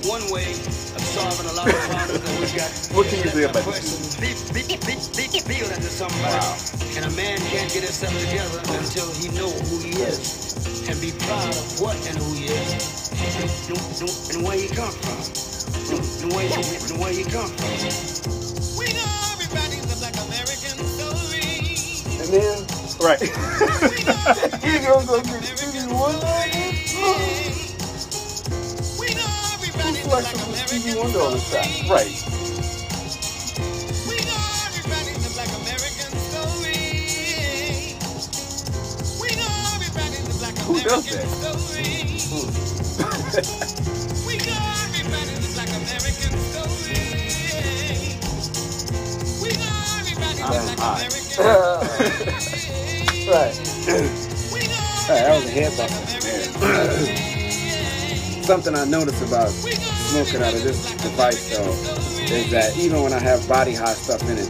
one 0.10 0.26
way 0.34 0.50
of 0.98 1.02
solving 1.06 1.46
a 1.50 1.54
lot 1.54 1.70
of 1.70 1.78
problems 1.90 2.22
that 2.26 2.36
we 2.42 2.48
got. 2.58 2.72
What 2.98 3.06
can 3.08 3.20
you 3.22 3.30
is 3.30 3.34
say 3.34 3.42
that 3.46 3.52
about 3.52 3.66
the 3.66 3.72
this? 3.78 4.18
person 4.18 4.54
be, 4.54 4.64
be, 4.66 4.78
be, 4.90 4.96
be, 5.14 5.40
feel 5.46 5.70
into 5.70 5.92
somebody, 5.94 6.50
and 6.98 7.06
a 7.06 7.14
man 7.16 7.38
can't 7.54 7.70
get 7.72 7.86
himself 7.86 8.14
together 8.26 8.60
until 8.74 9.10
he 9.22 9.30
know 9.38 9.50
who 9.70 9.78
he 9.86 9.94
is 10.02 10.58
and 10.90 11.00
be 11.02 11.12
proud 11.26 11.50
of 11.54 11.82
what 11.82 11.96
and 12.10 12.18
who 12.18 12.34
he 12.34 12.46
is 12.46 12.99
and, 13.22 14.46
where 14.48 14.58
he 14.58 14.68
come 14.70 14.92
from. 14.92 15.20
And, 16.24 16.34
where, 16.34 16.46
and 16.46 17.00
where 17.00 17.14
he 17.14 17.24
come 17.26 17.50
from. 17.50 17.80
We 18.78 18.88
the 19.88 19.98
Black 20.00 20.16
American 20.28 20.78
story. 20.86 22.22
And 22.22 22.30
then 22.34 22.66
Right. 23.02 23.20
he 24.64 24.80
goes 24.86 25.08
Stevie 25.48 25.88
Wonder. 25.94 26.28
We 29.00 29.08
rewriting 29.62 29.96
the 30.04 30.10
Black 30.10 30.36
American 30.36 30.98
Wonder 31.00 31.20
on 31.22 31.32
the 31.34 31.40
story. 31.40 31.64
track? 31.64 31.90
right. 31.90 32.14
We 34.08 34.18
are 34.20 34.68
rewriting 34.76 35.20
the 35.24 35.32
Black 35.36 35.52
American 35.62 36.12
story. 36.30 37.96
We 39.22 39.30
are 39.40 39.80
rewriting 39.80 40.26
the 40.26 40.36
Black 40.40 40.58
Who 40.68 40.82
does 40.82 41.06
American 41.12 41.30
story. 41.30 42.59
We 43.30 43.36
rewriting 44.90 45.38
the 45.38 45.50
Black 45.54 45.70
American 45.70 46.34
story. 46.50 46.98
We 49.40 49.54
are 49.54 50.02
rewriting 50.02 50.42
the 50.42 50.74
Black 50.76 50.98
American 50.98 51.38
ah. 51.38 51.86
story. 51.86 52.10
Right. 53.30 53.54
We 54.52 54.66
are 54.66 54.74
ah, 54.74 55.06
Hey, 55.06 55.22
that 55.22 55.36
was 55.36 55.46
a 55.46 55.46
rewriting 55.46 55.46
the 55.46 55.52
head 55.52 55.72
Black 55.76 55.92
Something 58.44 58.74
I 58.76 58.86
noticed 58.86 59.22
about 59.22 59.50
smoking 59.50 60.42
out 60.42 60.56
of 60.56 60.64
this 60.64 60.92
device 60.96 61.56
though 61.56 61.70
is 62.34 62.50
that 62.50 62.76
even 62.78 63.04
when 63.04 63.14
I 63.14 63.20
have 63.20 63.48
body 63.48 63.76
high 63.76 63.94
stuff 63.94 64.24
in 64.24 64.40
it, 64.40 64.50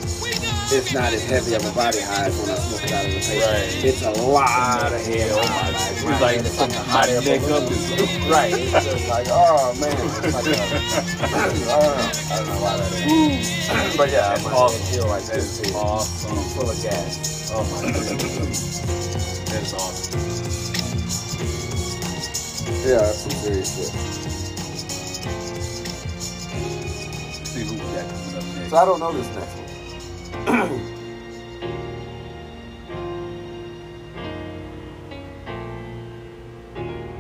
it's 0.72 0.94
not 0.94 1.14
as 1.14 1.24
heavy 1.24 1.56
of 1.56 1.66
a 1.66 1.72
body 1.74 2.00
high 2.02 2.26
as 2.28 2.38
when 2.40 2.50
I 2.52 2.56
smoke 2.56 2.84
it 2.84 2.92
out 2.94 3.06
of 3.06 3.12
the 3.14 3.20
paper. 3.20 3.46
Right. 3.46 3.86
It's 3.86 4.02
a 4.04 4.12
lot 4.12 4.94
of 4.94 5.02
head. 5.06 5.32
Oh 5.34 5.42
my- 6.06 6.20
Like, 6.20 6.40
it's 6.40 6.60
like 6.60 6.70
from 6.70 6.70
like 6.70 6.78
a 6.78 6.84
my 6.86 6.92
hot 6.92 7.10
air 7.10 7.22
neck 7.22 7.42
up 7.50 7.64
Right. 8.30 8.54
It's 8.54 8.86
just 8.86 9.10
like, 9.10 9.28
oh 9.30 9.74
man. 9.80 9.94
It's 9.98 10.34
like 10.36 10.46
a, 10.46 10.62
I 11.24 11.46
don't 11.48 11.62
know. 11.62 11.80
I 11.80 12.38
don't 12.38 12.48
know 12.48 12.62
why 12.62 12.78
that 12.78 12.94
is. 12.94 13.98
But 13.98 14.10
yeah, 14.12 14.30
That's 14.30 14.44
my 14.46 14.52
awesome. 14.52 14.86
feel 14.94 15.08
like 15.08 15.24
That 15.26 15.36
this. 15.36 15.60
is 15.62 15.72
too. 15.72 15.78
awesome. 15.78 16.38
Full 16.56 16.70
of 16.70 16.82
gas. 16.84 17.52
Oh 17.54 17.64
my 17.74 17.92
goodness. 17.92 18.80
That 19.50 19.64
is 19.64 19.74
awesome. 19.74 20.20
Yeah, 22.86 22.98
that's 23.00 23.18
some 23.20 23.32
serious 23.32 23.76
shit. 23.76 23.92
See 27.48 27.64
who 27.66 27.74
we 27.74 27.80
got 27.80 28.10
coming 28.10 28.36
up 28.38 28.46
next. 28.56 28.70
So 28.70 28.78
I 28.78 28.86
don't 28.86 29.00
know 29.00 29.14
this 29.14 29.28
next 29.36 29.56
one. 29.58 29.69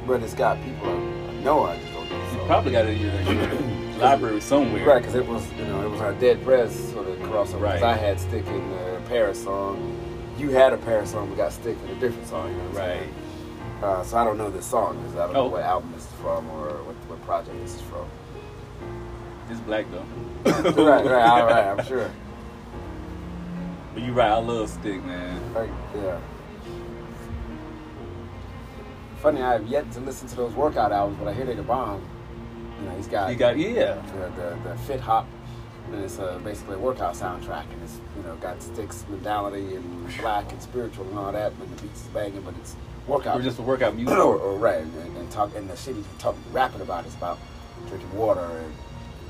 but 0.07 0.23
it's 0.23 0.33
got 0.33 0.61
people 0.63 0.87
I, 0.87 1.33
know 1.43 1.65
I 1.65 1.77
just 1.79 1.93
don't 1.93 2.09
know. 2.09 2.31
You 2.33 2.45
probably 2.47 2.71
got 2.71 2.85
it 2.85 2.99
in 2.99 3.01
your, 3.01 3.91
library 3.99 4.41
somewhere. 4.41 4.85
Right, 4.85 4.99
because 4.99 5.15
it 5.15 5.25
was, 5.27 5.45
you 5.53 5.65
know, 5.65 5.85
it 5.85 5.89
was 5.89 6.01
our 6.01 6.13
Dead 6.13 6.43
Prez 6.43 6.73
sort 6.91 7.07
of 7.07 7.17
crossover. 7.19 7.61
Right. 7.61 7.83
I 7.83 7.95
had 7.95 8.19
Stick 8.19 8.45
in 8.47 8.69
the 8.71 9.01
Paris 9.07 9.43
song. 9.43 9.95
You 10.37 10.49
had 10.51 10.73
a 10.73 10.77
Paris 10.77 11.11
song, 11.11 11.29
we 11.29 11.35
got 11.35 11.51
Stick 11.51 11.77
in 11.83 11.97
a 11.97 11.99
different 11.99 12.27
song. 12.27 12.49
You 12.49 12.57
know 12.57 12.63
what 12.69 12.75
Right. 12.77 12.99
saying? 12.99 13.13
Uh, 13.83 14.03
so 14.03 14.17
I 14.17 14.23
don't 14.23 14.37
know 14.37 14.49
this 14.49 14.65
song 14.65 14.97
because 14.97 15.15
I 15.17 15.27
don't 15.27 15.35
Oh. 15.35 15.43
know 15.45 15.49
what 15.49 15.63
album 15.63 15.91
this 15.93 16.03
is 16.05 16.11
from 16.13 16.49
or 16.51 16.69
what, 16.83 16.95
what 17.07 17.21
project 17.25 17.59
this 17.61 17.75
is 17.75 17.81
from. 17.81 18.05
It's 19.49 19.59
black 19.61 19.85
though. 19.91 20.05
right, 20.83 21.05
right, 21.05 21.05
all 21.05 21.45
right, 21.47 21.65
I'm 21.79 21.85
sure. 21.85 22.09
You 23.99 24.13
right, 24.13 24.31
I 24.31 24.37
love 24.37 24.69
Stick, 24.69 25.03
man. 25.03 25.53
Like, 25.53 25.69
yeah. 25.93 26.19
Funny, 29.21 29.41
I 29.41 29.53
have 29.53 29.67
yet 29.67 29.91
to 29.91 29.99
listen 29.99 30.27
to 30.29 30.35
those 30.37 30.53
workout 30.53 30.93
albums, 30.93 31.19
but 31.19 31.27
I 31.27 31.33
hear 31.33 31.43
they're 31.43 31.55
the 31.55 31.63
bomb. 31.63 32.01
You 32.79 32.85
know, 32.87 32.95
he's 32.95 33.07
got, 33.07 33.29
You 33.29 33.35
got 33.35 33.57
yeah. 33.57 34.01
the, 34.15 34.41
the, 34.41 34.69
the 34.69 34.77
Fit 34.87 35.01
Hop, 35.01 35.27
and 35.91 36.01
it's 36.03 36.17
uh, 36.17 36.39
basically 36.45 36.75
a 36.75 36.79
workout 36.79 37.13
soundtrack, 37.13 37.65
and 37.73 37.83
it's 37.83 37.99
you 38.15 38.23
know 38.23 38.37
got 38.37 38.61
sticks, 38.63 39.05
mentality, 39.09 39.75
and 39.75 40.17
black 40.19 40.49
and 40.49 40.61
spiritual 40.61 41.05
and 41.09 41.19
all 41.19 41.33
that, 41.33 41.51
and 41.51 41.77
the 41.77 41.81
beats 41.81 42.01
is 42.01 42.07
banging, 42.07 42.41
but 42.41 42.53
it's 42.61 42.77
workout. 43.05 43.37
Or 43.37 43.43
just 43.43 43.59
a 43.59 43.63
workout 43.63 43.95
music. 43.95 44.17
or, 44.17 44.37
or 44.37 44.57
right, 44.57 44.79
and, 44.79 45.17
and 45.17 45.29
talk, 45.29 45.53
and 45.57 45.69
the 45.69 45.75
shit 45.75 45.97
he's 45.97 46.05
talking, 46.19 46.41
rapping 46.53 46.79
about 46.79 47.05
is 47.05 47.15
about 47.15 47.37
drinking 47.89 48.13
water 48.15 48.63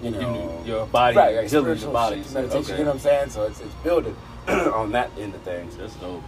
and 0.03 0.15
you 0.15 0.21
know 0.21 0.63
your 0.63 0.85
body, 0.85 1.17
right, 1.17 1.35
right, 1.35 1.51
your 1.51 1.63
spiritual 1.63 1.91
body. 1.91 2.21
shit, 2.21 2.33
meditation. 2.33 2.61
Okay. 2.61 2.77
You 2.77 2.83
know 2.85 2.91
what 2.91 2.95
I'm 2.95 2.99
saying? 2.99 3.29
So 3.31 3.43
it's 3.45 3.59
it's 3.61 3.73
building 3.75 4.15
on 4.73 4.91
that 4.91 5.09
end 5.17 5.35
of 5.35 5.41
things. 5.41 5.75
That's 5.77 5.95
dope. 5.95 6.21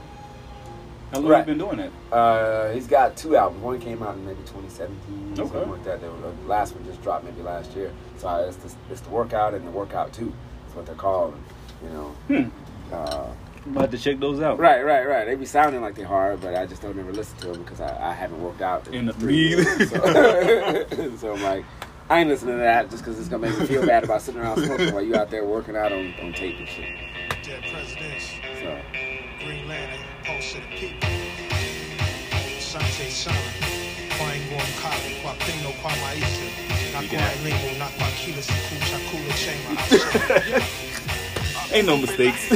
How 1.11 1.19
long 1.19 1.29
Right. 1.29 1.39
you 1.39 1.45
been 1.45 1.57
doing 1.57 1.77
that? 1.77 2.15
Uh, 2.15 2.71
he's 2.71 2.87
got 2.87 3.17
two 3.17 3.35
albums. 3.35 3.61
One 3.61 3.79
came 3.79 4.01
out 4.01 4.15
in 4.15 4.25
maybe 4.25 4.39
2017, 4.45 5.33
Okay. 5.33 5.35
something 5.49 5.69
like 5.71 5.83
that. 5.83 5.99
The 6.01 6.07
the 6.07 6.47
last 6.47 6.73
one 6.73 6.85
just 6.85 7.01
dropped 7.03 7.25
maybe 7.25 7.41
last 7.41 7.75
year. 7.75 7.91
So 8.17 8.29
uh, 8.29 8.45
it's 8.47 8.55
the, 8.57 8.73
it's 8.89 9.01
the 9.01 9.09
workout 9.09 9.53
and 9.53 9.67
the 9.67 9.71
workout 9.71 10.13
two. 10.13 10.31
That's 10.63 10.75
what 10.75 10.85
they're 10.85 10.95
called. 10.95 11.35
You 11.83 11.89
know. 11.89 12.15
Hmm. 12.27 12.93
Uh, 12.93 13.27
I'm 13.65 13.75
about 13.77 13.91
to 13.91 13.97
check 13.97 14.19
those 14.19 14.41
out. 14.41 14.57
right, 14.57 14.83
right, 14.83 15.07
right. 15.07 15.25
They 15.25 15.35
be 15.35 15.45
sounding 15.45 15.81
like 15.81 15.93
they're 15.95 16.05
hard, 16.07 16.41
but 16.41 16.55
I 16.55 16.65
just 16.65 16.81
don't 16.81 16.97
ever 16.97 17.11
listen 17.13 17.37
to 17.39 17.47
them 17.51 17.61
because 17.63 17.79
I, 17.79 18.09
I 18.09 18.13
haven't 18.13 18.41
worked 18.41 18.61
out 18.61 18.87
In 18.87 19.05
the 19.05 19.13
three 19.13 19.53
three- 19.53 19.63
years. 19.65 19.89
So, 19.91 21.15
so 21.17 21.33
I'm 21.35 21.43
like, 21.43 21.65
I 22.09 22.19
ain't 22.19 22.29
listening 22.29 22.55
to 22.55 22.59
that 22.61 22.89
just 22.89 23.03
because 23.03 23.19
it's 23.19 23.27
gonna 23.29 23.47
make 23.49 23.59
me 23.59 23.65
feel 23.67 23.85
bad 23.85 24.03
about 24.03 24.21
sitting 24.23 24.41
around 24.41 24.63
smoking 24.63 24.93
while 24.93 25.03
you 25.03 25.15
out 25.15 25.29
there 25.29 25.45
working 25.45 25.75
out 25.75 25.91
on, 25.91 26.13
on 26.23 26.33
tape 26.33 26.57
and 26.57 26.67
shit. 26.67 26.89
Dead 27.51 27.63
presidents, 27.63 28.31
So. 28.61 28.77
Green 29.43 29.67
Lantern, 29.67 29.99
Pulse 30.23 30.55
of 30.55 30.61
the 30.61 30.67
People. 30.77 31.09
Sante 32.61 33.09
Sana, 33.09 33.37
Kwango 34.17 34.55
Mkali, 34.55 35.15
kwa 35.21 35.33
Pino, 35.33 35.69
kwa 35.81 35.91
Maisha, 35.91 36.47
na 36.93 37.01
kwa 37.01 37.33
elimu, 37.33 37.77
na 37.79 37.85
kwa 37.85 38.07
kila 38.07 38.41
siku, 38.41 38.75
chakula 38.91 39.33
chema. 39.43 39.81
Ain't 41.73 41.87
no 41.87 41.97
mistakes. 41.97 42.51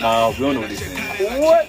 Nah, 0.00 0.28
we 0.28 0.36
don't 0.38 0.54
know 0.54 0.60
what 0.60 0.70
he's 0.70 0.80
saying. 0.80 1.40
What? 1.40 1.66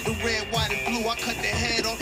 The 0.00 0.12
red, 0.24 0.50
white, 0.52 0.70
and 0.72 0.86
blue. 0.86 1.08
I 1.08 1.14
cut 1.16 1.36
the 1.36 1.48
head 1.48 1.84
off 1.86 2.01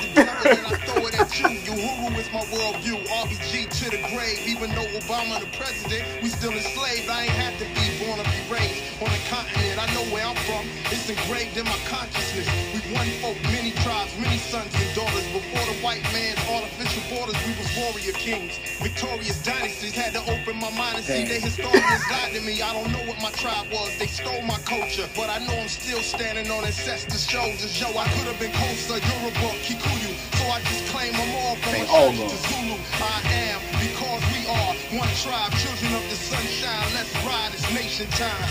and 0.50 0.66
I 0.66 0.76
throw 0.86 1.06
it 1.06 1.14
at 1.20 1.30
you. 1.38 1.46
Uhuru 1.70 2.18
is 2.18 2.30
my 2.32 2.42
worldview. 2.50 2.98
RBG 3.22 3.70
to 3.70 3.86
the 3.90 4.00
grave. 4.10 4.38
Even 4.46 4.70
though 4.74 4.88
Obama 4.98 5.38
the 5.40 5.46
president, 5.56 6.02
we 6.22 6.28
still 6.28 6.52
enslaved. 6.52 7.08
I 7.08 7.24
ain't 7.24 7.38
have 7.38 7.56
to 7.58 7.66
be 7.78 7.86
born 8.02 8.18
or 8.18 8.26
be 8.26 8.42
raised 8.50 8.82
on 9.02 9.10
the 9.10 9.22
continent. 9.30 9.78
I 9.78 9.86
know 9.94 10.04
where 10.12 10.26
I'm 10.26 10.36
from. 10.48 10.66
It's 10.90 11.08
engraved 11.08 11.56
in 11.56 11.64
my 11.64 11.78
consciousness. 11.86 12.48
We 12.74 12.80
one 12.94 13.06
folk, 13.22 13.38
many 13.54 13.70
tribes, 13.82 14.10
many 14.18 14.38
sons 14.38 14.74
and 14.74 14.90
daughters. 14.94 15.26
Before 15.30 15.64
the 15.70 15.78
white 15.84 16.02
man's 16.12 16.40
artificial 16.50 17.02
borders, 17.14 17.38
we 17.46 17.54
was 17.54 17.70
warrior 17.78 18.12
kings. 18.18 18.58
Victorious 18.82 19.38
dynasties 19.42 19.94
had 19.94 20.12
to 20.14 20.22
open 20.26 20.58
my 20.58 20.70
mind 20.74 20.96
and 20.98 21.04
see 21.04 21.24
they 21.24 21.40
historians 21.40 22.02
lied 22.10 22.34
to 22.34 22.40
me. 22.42 22.60
I 22.62 22.72
don't 22.74 22.90
know 22.90 23.04
what 23.06 23.22
my 23.22 23.30
tribe 23.38 23.70
was, 23.70 23.94
they 23.98 24.06
stole 24.06 24.42
my 24.42 24.58
culture. 24.66 25.06
But 25.14 25.30
I 25.30 25.38
know 25.46 25.54
I'm 25.54 25.68
still 25.68 26.02
standing 26.02 26.50
on 26.50 26.64
ancestors' 26.64 27.26
shoulders. 27.28 27.70
Yo, 27.80 27.88
I 27.96 28.04
could 28.18 28.26
have 28.26 28.38
been 28.40 28.52
Xhosa, 28.52 28.98
Yoruba, 28.98 29.48
Kikuyu. 29.62 30.39
So 30.40 30.46
I 30.48 30.58
just 30.60 30.86
claim 30.88 31.12
I'm 31.14 31.34
all 31.36 31.54
from 31.56 31.72
They 31.72 31.82
a 31.82 31.86
all 31.86 32.10
to 32.12 32.16
gone. 32.16 32.28
Zulu. 32.48 32.76
I 32.96 33.20
am 33.52 33.60
because 33.76 34.22
we 34.32 34.46
are 34.48 34.72
one 34.98 35.12
tribe, 35.20 35.52
children 35.60 35.92
of 36.00 36.04
the 36.08 36.16
sunshine. 36.16 36.88
Let's 36.96 37.12
ride, 37.28 37.52
it's 37.52 37.68
nation 37.74 38.08
time. 38.16 38.48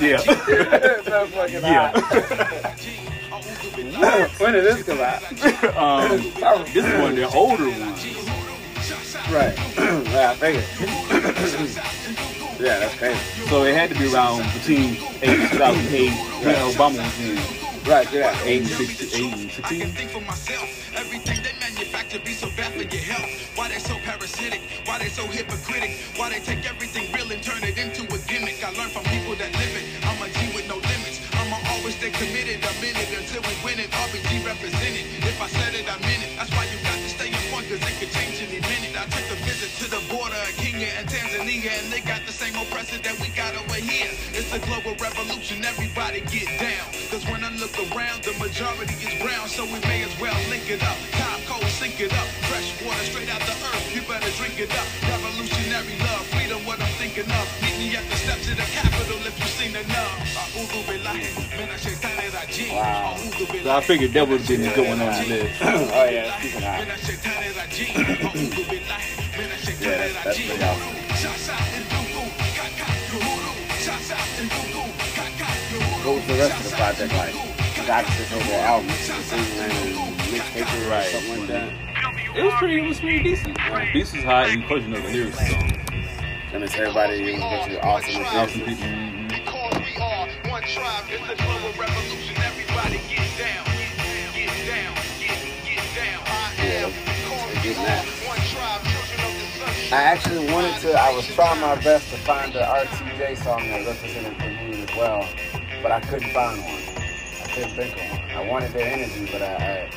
Yeah. 0.00 0.16
so 0.18 0.34
fucking 1.26 1.60
Yeah. 1.60 1.92
hot. 1.92 2.80
when 4.40 4.52
did 4.54 4.64
this 4.64 4.82
come 4.84 5.00
out? 5.00 5.22
um, 5.76 6.08
this 6.72 6.84
is 6.86 6.94
one 7.00 7.10
of 7.10 7.16
the 7.16 7.28
older 7.34 7.68
ones. 7.68 8.06
Right. 9.30 9.54
yeah, 10.12 10.30
I 10.30 10.34
figured. 10.36 10.64
yeah, 12.60 12.78
that's 12.80 12.94
crazy. 12.96 13.20
So 13.48 13.64
it 13.64 13.74
had 13.74 13.90
to 13.90 13.96
be 13.98 14.06
around 14.12 14.44
between 14.54 14.96
8 15.22 15.50
2008 15.50 16.10
when 16.44 16.54
Obama 16.72 16.98
was 17.04 17.18
in. 17.20 17.38
Right, 17.84 18.08
yeah. 18.16 18.32
8 18.48 18.64
and 18.64 18.68
16, 18.68 19.12
8 19.12 19.32
and 19.44 19.50
16. 19.52 19.92
think 19.92 20.10
for 20.10 20.24
myself. 20.24 20.64
Everything 20.96 21.36
they 21.44 21.52
manufacture 21.60 22.16
be 22.24 22.32
so 22.32 22.48
bad 22.56 22.72
for 22.72 22.80
your 22.80 23.04
health. 23.04 23.28
Why 23.60 23.68
they 23.68 23.76
so 23.76 24.00
parasitic? 24.08 24.64
Why 24.88 24.96
they 25.04 25.12
so 25.12 25.28
hypocritic? 25.28 25.92
Why 26.16 26.32
they 26.32 26.40
take 26.40 26.64
everything 26.64 27.12
real 27.12 27.28
and 27.28 27.44
turn 27.44 27.60
it 27.60 27.76
into 27.76 28.08
a 28.08 28.18
gimmick? 28.24 28.64
I 28.64 28.72
learned 28.72 28.96
from 28.96 29.04
people 29.12 29.36
that 29.36 29.52
live 29.52 29.74
it. 29.76 29.84
I'm 30.08 30.16
a 30.24 30.32
G 30.32 30.48
with 30.56 30.64
no 30.64 30.80
limits. 30.80 31.20
I'ma 31.36 31.60
always 31.76 31.92
stay 32.00 32.08
committed. 32.08 32.64
A 32.64 32.72
minute 32.80 33.04
until 33.20 33.44
we 33.44 33.52
win 33.60 33.76
it. 33.76 33.92
RBG 33.92 34.40
represented. 34.48 35.04
If 35.20 35.36
I 35.44 35.48
said 35.52 35.76
it, 35.76 35.84
I 35.84 36.00
meant 36.08 36.24
it. 36.24 36.32
That's 36.40 36.56
why 36.56 36.64
you 36.72 36.80
got 36.88 36.96
to 36.96 37.10
stay 37.12 37.28
on 37.36 37.44
point, 37.52 37.68
cause 37.68 37.84
it 37.84 37.96
could 38.00 38.12
change 38.16 38.40
any 38.40 38.64
minute. 38.64 38.96
I 38.96 39.04
took 39.12 39.28
a 39.28 39.36
visit 39.44 39.68
to 39.84 39.92
the 39.92 40.00
border 40.08 40.40
of 40.40 40.56
Kenya 40.56 40.88
and 40.96 41.04
Tanzania, 41.04 41.68
and 41.84 41.92
they 41.92 42.00
got 42.00 42.24
the 42.24 42.32
same 42.32 42.56
oppressor 42.56 42.96
that 43.04 43.20
we 43.20 43.23
A 44.54 44.58
global 44.70 44.94
revolution. 45.02 45.64
Everybody 45.64 46.20
get 46.30 46.46
down. 46.62 46.86
Cause 47.10 47.26
when 47.26 47.42
I 47.42 47.50
look 47.58 47.74
around, 47.90 48.22
the 48.22 48.38
majority 48.38 48.94
is 49.02 49.10
brown, 49.18 49.48
so 49.50 49.66
we 49.66 49.82
may 49.82 50.06
as 50.06 50.14
well 50.22 50.38
link 50.46 50.70
it 50.70 50.78
up. 50.78 50.94
Top 51.18 51.42
cold, 51.50 51.66
sink 51.74 51.98
it 51.98 52.14
up. 52.14 52.28
Fresh 52.46 52.70
water 52.86 53.02
straight 53.02 53.26
out 53.34 53.42
the 53.42 53.50
earth, 53.50 53.90
you 53.90 54.02
better 54.06 54.30
drink 54.38 54.62
it 54.62 54.70
up. 54.78 54.86
Revolutionary 55.10 55.98
love, 56.06 56.22
freedom, 56.30 56.62
what 56.62 56.78
I'm 56.78 56.86
thinking 57.02 57.26
of. 57.26 57.46
Meet 57.66 57.78
me 57.82 57.96
at 57.98 58.06
the 58.06 58.14
steps 58.14 58.46
of 58.46 58.54
the 58.54 58.68
Capitol 58.70 59.18
if 59.26 59.34
you've 59.42 59.58
seen 59.58 59.74
enough. 59.74 60.22
A'udhu 60.38 60.86
billahi 60.86 61.34
minash 61.58 61.90
shaitani 61.90 62.30
rajim. 62.30 62.78
Wow. 62.78 63.18
Uh, 63.18 63.62
so 63.64 63.70
I 63.74 63.80
figured 63.80 64.12
that 64.12 64.28
would 64.28 64.38
have 64.38 64.46
been 64.46 64.70
a 64.70 64.72
good 64.72 64.86
one 64.86 65.02
on 65.02 65.18
the 65.18 65.34
list. 65.34 65.58
oh, 65.66 66.06
yeah, 66.06 66.38
speaking 66.38 66.62
of 66.62 66.62
hot. 66.62 66.78
minash 66.78 67.02
shaitani 67.10 67.50
rajim. 67.58 67.90
A'udhu 68.22 68.62
billahi 68.70 69.34
minash 69.34 69.82
Yeah, 69.82 69.98
that's, 69.98 70.22
that's 70.22 70.46
pretty 70.46 70.62
awesome. 70.62 71.73
What 76.04 76.16
was 76.16 76.26
the 76.26 76.34
rest 76.34 76.56
of 76.64 76.70
the 76.70 76.76
project 76.76 77.12
like? 77.14 77.34
Got 77.86 78.04
this 78.06 78.32
over 78.32 78.44
the 78.44 78.60
album, 78.60 78.88
mixtape 78.88 80.86
or 80.86 80.90
Right. 80.90 81.06
something 81.10 81.38
like 81.40 81.48
that. 81.48 81.72
It 82.36 82.42
was 82.44 82.54
pretty, 82.54 82.78
it 82.78 82.88
was 82.88 83.00
pretty 83.00 83.22
decent. 83.22 83.56
This 83.92 84.14
is 84.14 84.24
hot, 84.24 84.48
and 84.50 84.64
of 84.64 84.70
you 84.70 84.88
know 84.88 85.00
the 85.00 85.08
lyrics 85.08 85.40
is 85.40 85.54
on. 85.54 85.68
That 86.52 86.60
means 86.60 86.74
everybody 86.74 87.32
was 87.32 87.40
basically 87.40 87.80
awesome 87.80 88.24
Awesome 88.24 88.60
this. 88.60 88.68
people. 88.68 88.88
Because 89.28 89.74
we 89.80 89.96
are 90.02 90.28
one 90.52 90.62
tribe, 90.62 91.04
it's 91.08 91.24
a 91.24 91.36
global 91.42 91.72
revolution. 91.78 92.36
Everybody 92.36 93.00
get 93.08 93.28
down, 93.40 93.64
get 94.34 94.52
down, 94.68 94.94
get, 95.20 95.40
get 95.64 95.84
down. 95.96 96.20
I 96.28 96.52
am 96.84 96.92
because 96.92 97.64
we 97.64 97.70
are 97.70 97.84
that. 97.86 98.04
one 98.28 98.42
tribe, 98.52 98.82
children 98.92 99.20
of 99.24 99.32
the 99.40 99.46
sunshine. 99.56 99.92
I 99.92 100.02
actually 100.04 100.52
wanted 100.52 100.76
to, 100.82 100.92
I 101.00 101.14
was 101.16 101.26
trying 101.28 101.60
my 101.60 101.76
best 101.76 102.10
to 102.10 102.16
find 102.18 102.52
the 102.52 102.60
RTJ 102.60 103.36
song 103.42 103.68
that 103.68 103.86
represented 103.86 104.36
the 104.38 104.48
mood 104.50 104.88
as 104.88 104.96
well, 104.96 105.28
but 105.84 105.92
I 105.92 106.00
couldn't 106.00 106.30
find 106.30 106.58
one. 106.62 106.72
I 106.72 107.46
couldn't 107.52 107.76
think 107.76 107.92
of 107.92 108.18
one. 108.18 108.30
I 108.30 108.48
wanted 108.48 108.72
their 108.72 108.90
energy, 108.90 109.28
but 109.30 109.42
I, 109.42 109.54
I 109.54 109.90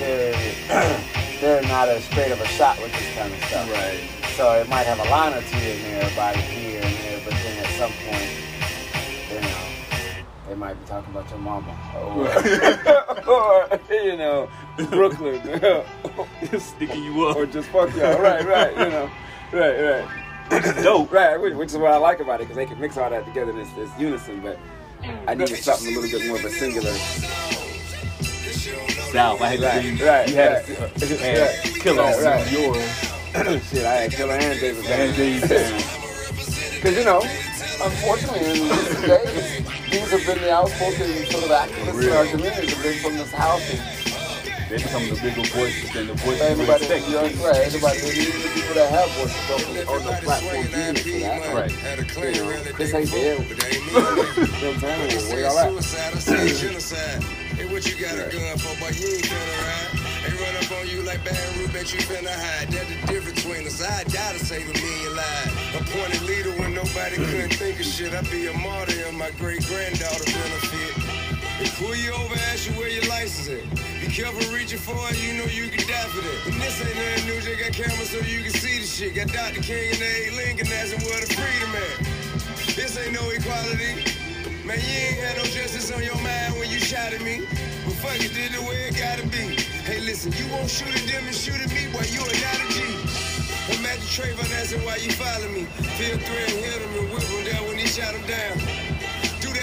they're, 0.00 0.32
they're 1.42 1.62
not 1.68 1.88
as 1.88 2.02
straight 2.04 2.32
of 2.32 2.40
a 2.40 2.46
shot 2.46 2.80
with 2.80 2.92
this 2.92 3.14
kind 3.14 3.30
of 3.30 3.44
stuff. 3.44 3.70
Right. 3.70 4.00
So 4.36 4.52
it 4.52 4.70
might 4.70 4.86
have 4.86 5.00
a 5.00 5.10
line 5.10 5.34
or 5.34 5.42
two 5.42 5.58
in 5.58 5.82
there 5.82 6.10
about 6.14 6.34
here 6.34 6.80
and 6.82 6.96
there, 6.96 7.20
but 7.24 7.34
then 7.34 7.62
at 7.62 7.70
some 7.72 7.92
point, 8.08 8.30
you 9.28 9.40
know, 9.42 9.58
they 10.48 10.54
might 10.54 10.80
be 10.80 10.86
talking 10.86 11.12
about 11.12 11.28
your 11.28 11.38
mama. 11.40 11.76
Or, 11.94 12.26
or 13.30 13.68
you 13.90 14.16
know, 14.16 14.48
Brooklyn. 14.88 15.42
Sticking 16.58 17.04
you 17.04 17.26
up. 17.26 17.36
or 17.36 17.44
just 17.44 17.68
fuck 17.68 17.94
y'all. 17.96 18.18
Right, 18.18 18.46
right, 18.46 18.72
you 18.72 18.88
know. 18.88 19.10
Right, 19.52 19.78
right. 19.78 20.21
Which 20.52 20.64
is 20.64 20.74
dope. 20.84 21.10
Right, 21.12 21.40
which, 21.40 21.54
which 21.54 21.70
is 21.70 21.76
what 21.76 21.92
I 21.92 21.96
like 21.96 22.20
about 22.20 22.40
it, 22.40 22.44
because 22.44 22.56
they 22.56 22.66
can 22.66 22.80
mix 22.80 22.96
all 22.96 23.10
that 23.10 23.24
together 23.24 23.50
in 23.50 23.56
this, 23.58 23.70
this 23.72 23.90
unison, 23.98 24.40
but 24.40 24.58
I 25.26 25.34
needed 25.34 25.56
something 25.58 25.96
a 25.96 25.98
little 26.00 26.18
bit 26.18 26.28
more 26.28 26.38
of 26.38 26.44
a 26.44 26.50
singular. 26.50 26.92
South. 29.12 29.40
I 29.42 29.48
had 29.56 29.60
to 29.60 29.66
Right, 29.66 29.82
be, 29.82 30.04
right, 30.04 30.28
you 30.28 30.34
had 30.36 30.52
right. 30.54 30.64
to 30.64 30.78
uh, 30.78 30.88
Right, 30.88 31.20
had 31.20 31.80
Killer 31.80 32.02
right, 32.02 32.24
right. 32.24 32.52
yours. 32.52 32.76
Shit, 33.70 33.84
I 33.84 33.94
had 33.94 34.12
Killer 34.12 34.34
and 34.34 34.60
David 34.60 34.84
And 34.86 35.16
Banner. 35.16 35.76
Because, 36.76 36.96
you 36.98 37.04
know, 37.04 37.20
unfortunately, 37.84 38.40
in 38.40 38.68
recent 38.70 39.06
days, 39.06 39.90
these 39.90 40.10
have 40.10 40.26
been 40.26 40.38
the 40.42 40.52
outspoken 40.52 41.26
sort 41.26 41.44
of 41.44 41.50
activists 41.50 42.02
in 42.06 42.12
our 42.12 42.26
communities 42.26 42.72
have 42.74 42.82
been 42.82 42.98
from 43.02 43.14
this 43.18 43.32
house. 43.32 43.62
And 43.70 43.80
They 44.72 44.80
become 44.80 45.04
the 45.04 45.20
bigger 45.20 45.44
voices 45.52 45.92
than 45.92 46.06
the 46.08 46.16
voices 46.16 46.40
we 46.40 46.64
anybody, 46.64 46.80
expect. 46.80 47.04
you 47.04 47.12
know, 47.12 47.28
right, 47.44 47.60
anybody, 47.60 47.98
even 48.08 48.40
the 48.40 48.50
people 48.56 48.72
that 48.72 48.88
have 48.88 49.10
voices 49.20 49.44
don't 49.44 49.60
put 49.68 49.84
on 49.84 50.00
the 50.00 50.16
platform 50.24 50.64
using 50.64 50.96
it 50.96 51.04
for 51.04 51.20
that. 51.20 51.52
Right. 51.52 51.68
You 51.68 52.40
know, 52.40 52.72
Chris 52.72 52.94
ain't 52.96 53.12
there. 53.12 53.36
you 53.36 53.52
know 53.92 54.00
what 54.00 54.32
I'm 54.32 54.80
saying? 54.80 55.28
Where 55.28 55.44
y'all 55.44 55.60
at? 55.60 55.68
Suicide, 55.76 56.16
I 56.16 56.20
say 56.24 56.56
genocide. 56.56 57.20
Hey, 57.52 57.68
what 57.68 57.84
you 57.84 58.00
got 58.00 58.16
a 58.16 58.32
gun 58.32 58.56
for, 58.56 58.72
but 58.80 58.96
you 58.96 59.12
ain't 59.12 59.28
finna 59.28 59.60
ride. 59.60 59.92
They 60.24 60.32
run 60.40 60.56
up 60.56 60.72
on 60.72 60.88
you 60.88 61.04
like 61.04 61.20
Baton 61.20 61.52
Rouge, 61.60 61.72
bet 61.76 61.92
you 61.92 62.00
finna 62.08 62.32
hide. 62.32 62.72
That's 62.72 62.88
the 62.88 63.12
difference 63.12 63.44
between 63.44 63.68
us. 63.68 63.76
I 63.84 64.08
die 64.08 64.32
to 64.32 64.40
save 64.40 64.64
a 64.64 64.72
million 64.72 65.12
lives. 65.12 65.52
Appointed 65.84 66.24
leader 66.24 66.56
when 66.56 66.72
nobody 66.72 67.20
couldn't 67.20 67.60
think 67.60 67.76
of 67.76 67.84
shit. 67.84 68.16
I'd 68.16 68.24
be 68.32 68.48
a 68.48 68.56
martyr 68.56 68.96
and 69.04 69.20
my 69.20 69.36
great 69.36 69.68
granddaughter 69.68 70.24
benefit. 70.32 70.96
They 71.60 71.68
pull 71.76 71.92
you 71.92 72.16
over, 72.24 72.40
ask 72.48 72.64
you 72.64 72.72
where 72.80 72.88
your 72.88 73.04
license 73.12 73.52
is. 73.52 73.91
Careful 74.12 74.44
reaching 74.52 74.76
for 74.76 74.92
it, 75.08 75.16
you 75.24 75.32
know 75.40 75.48
you 75.48 75.72
can 75.72 75.88
die 75.88 76.04
for 76.12 76.20
that. 76.20 76.52
And 76.52 76.60
this 76.60 76.76
ain't 76.84 76.92
nothing 77.00 77.32
new, 77.32 77.40
just 77.40 77.56
got 77.56 77.72
cameras 77.72 78.12
so 78.12 78.20
you 78.20 78.44
can 78.44 78.52
see 78.52 78.76
the 78.76 78.84
shit. 78.84 79.16
Got 79.16 79.32
Dr. 79.32 79.64
King 79.64 79.88
and 79.88 80.04
A. 80.04 80.36
Lincoln 80.36 80.68
asking 80.68 81.00
where 81.08 81.16
the 81.24 81.32
freedom 81.32 81.72
at. 81.72 81.96
This 82.76 82.92
ain't 83.00 83.16
no 83.16 83.24
equality. 83.32 84.04
Man, 84.68 84.76
you 84.84 85.16
ain't 85.16 85.16
had 85.16 85.40
no 85.40 85.48
justice 85.48 85.88
on 85.96 86.04
your 86.04 86.20
mind 86.20 86.60
when 86.60 86.68
you 86.68 86.76
shot 86.76 87.16
at 87.16 87.24
me. 87.24 87.40
But 87.88 87.96
fuck 88.04 88.20
it, 88.20 88.36
did 88.36 88.52
the 88.52 88.60
way 88.60 88.92
it 88.92 89.00
gotta 89.00 89.24
be. 89.32 89.56
Hey, 89.88 90.04
listen, 90.04 90.28
you 90.36 90.44
won't 90.52 90.68
shoot 90.68 90.92
at 90.92 91.08
them 91.08 91.24
and 91.24 91.32
shoot 91.32 91.56
at 91.56 91.72
me, 91.72 91.88
while 91.96 92.04
you 92.04 92.20
are 92.20 92.36
not 92.44 92.60
a 92.60 92.68
G. 92.68 92.84
Imagine 93.80 94.12
Trayvon 94.12 94.44
asking 94.60 94.84
why 94.84 95.00
you 95.00 95.08
follow 95.16 95.48
me. 95.56 95.64
Feel 95.96 96.20
threat, 96.20 96.52
hit 96.52 96.84
him 96.84 96.92
and 97.00 97.08
whip 97.16 97.24
him 97.32 97.48
down 97.48 97.64
when 97.64 97.80
he 97.80 97.88
shot 97.88 98.12
him 98.12 98.28
down. 98.28 98.81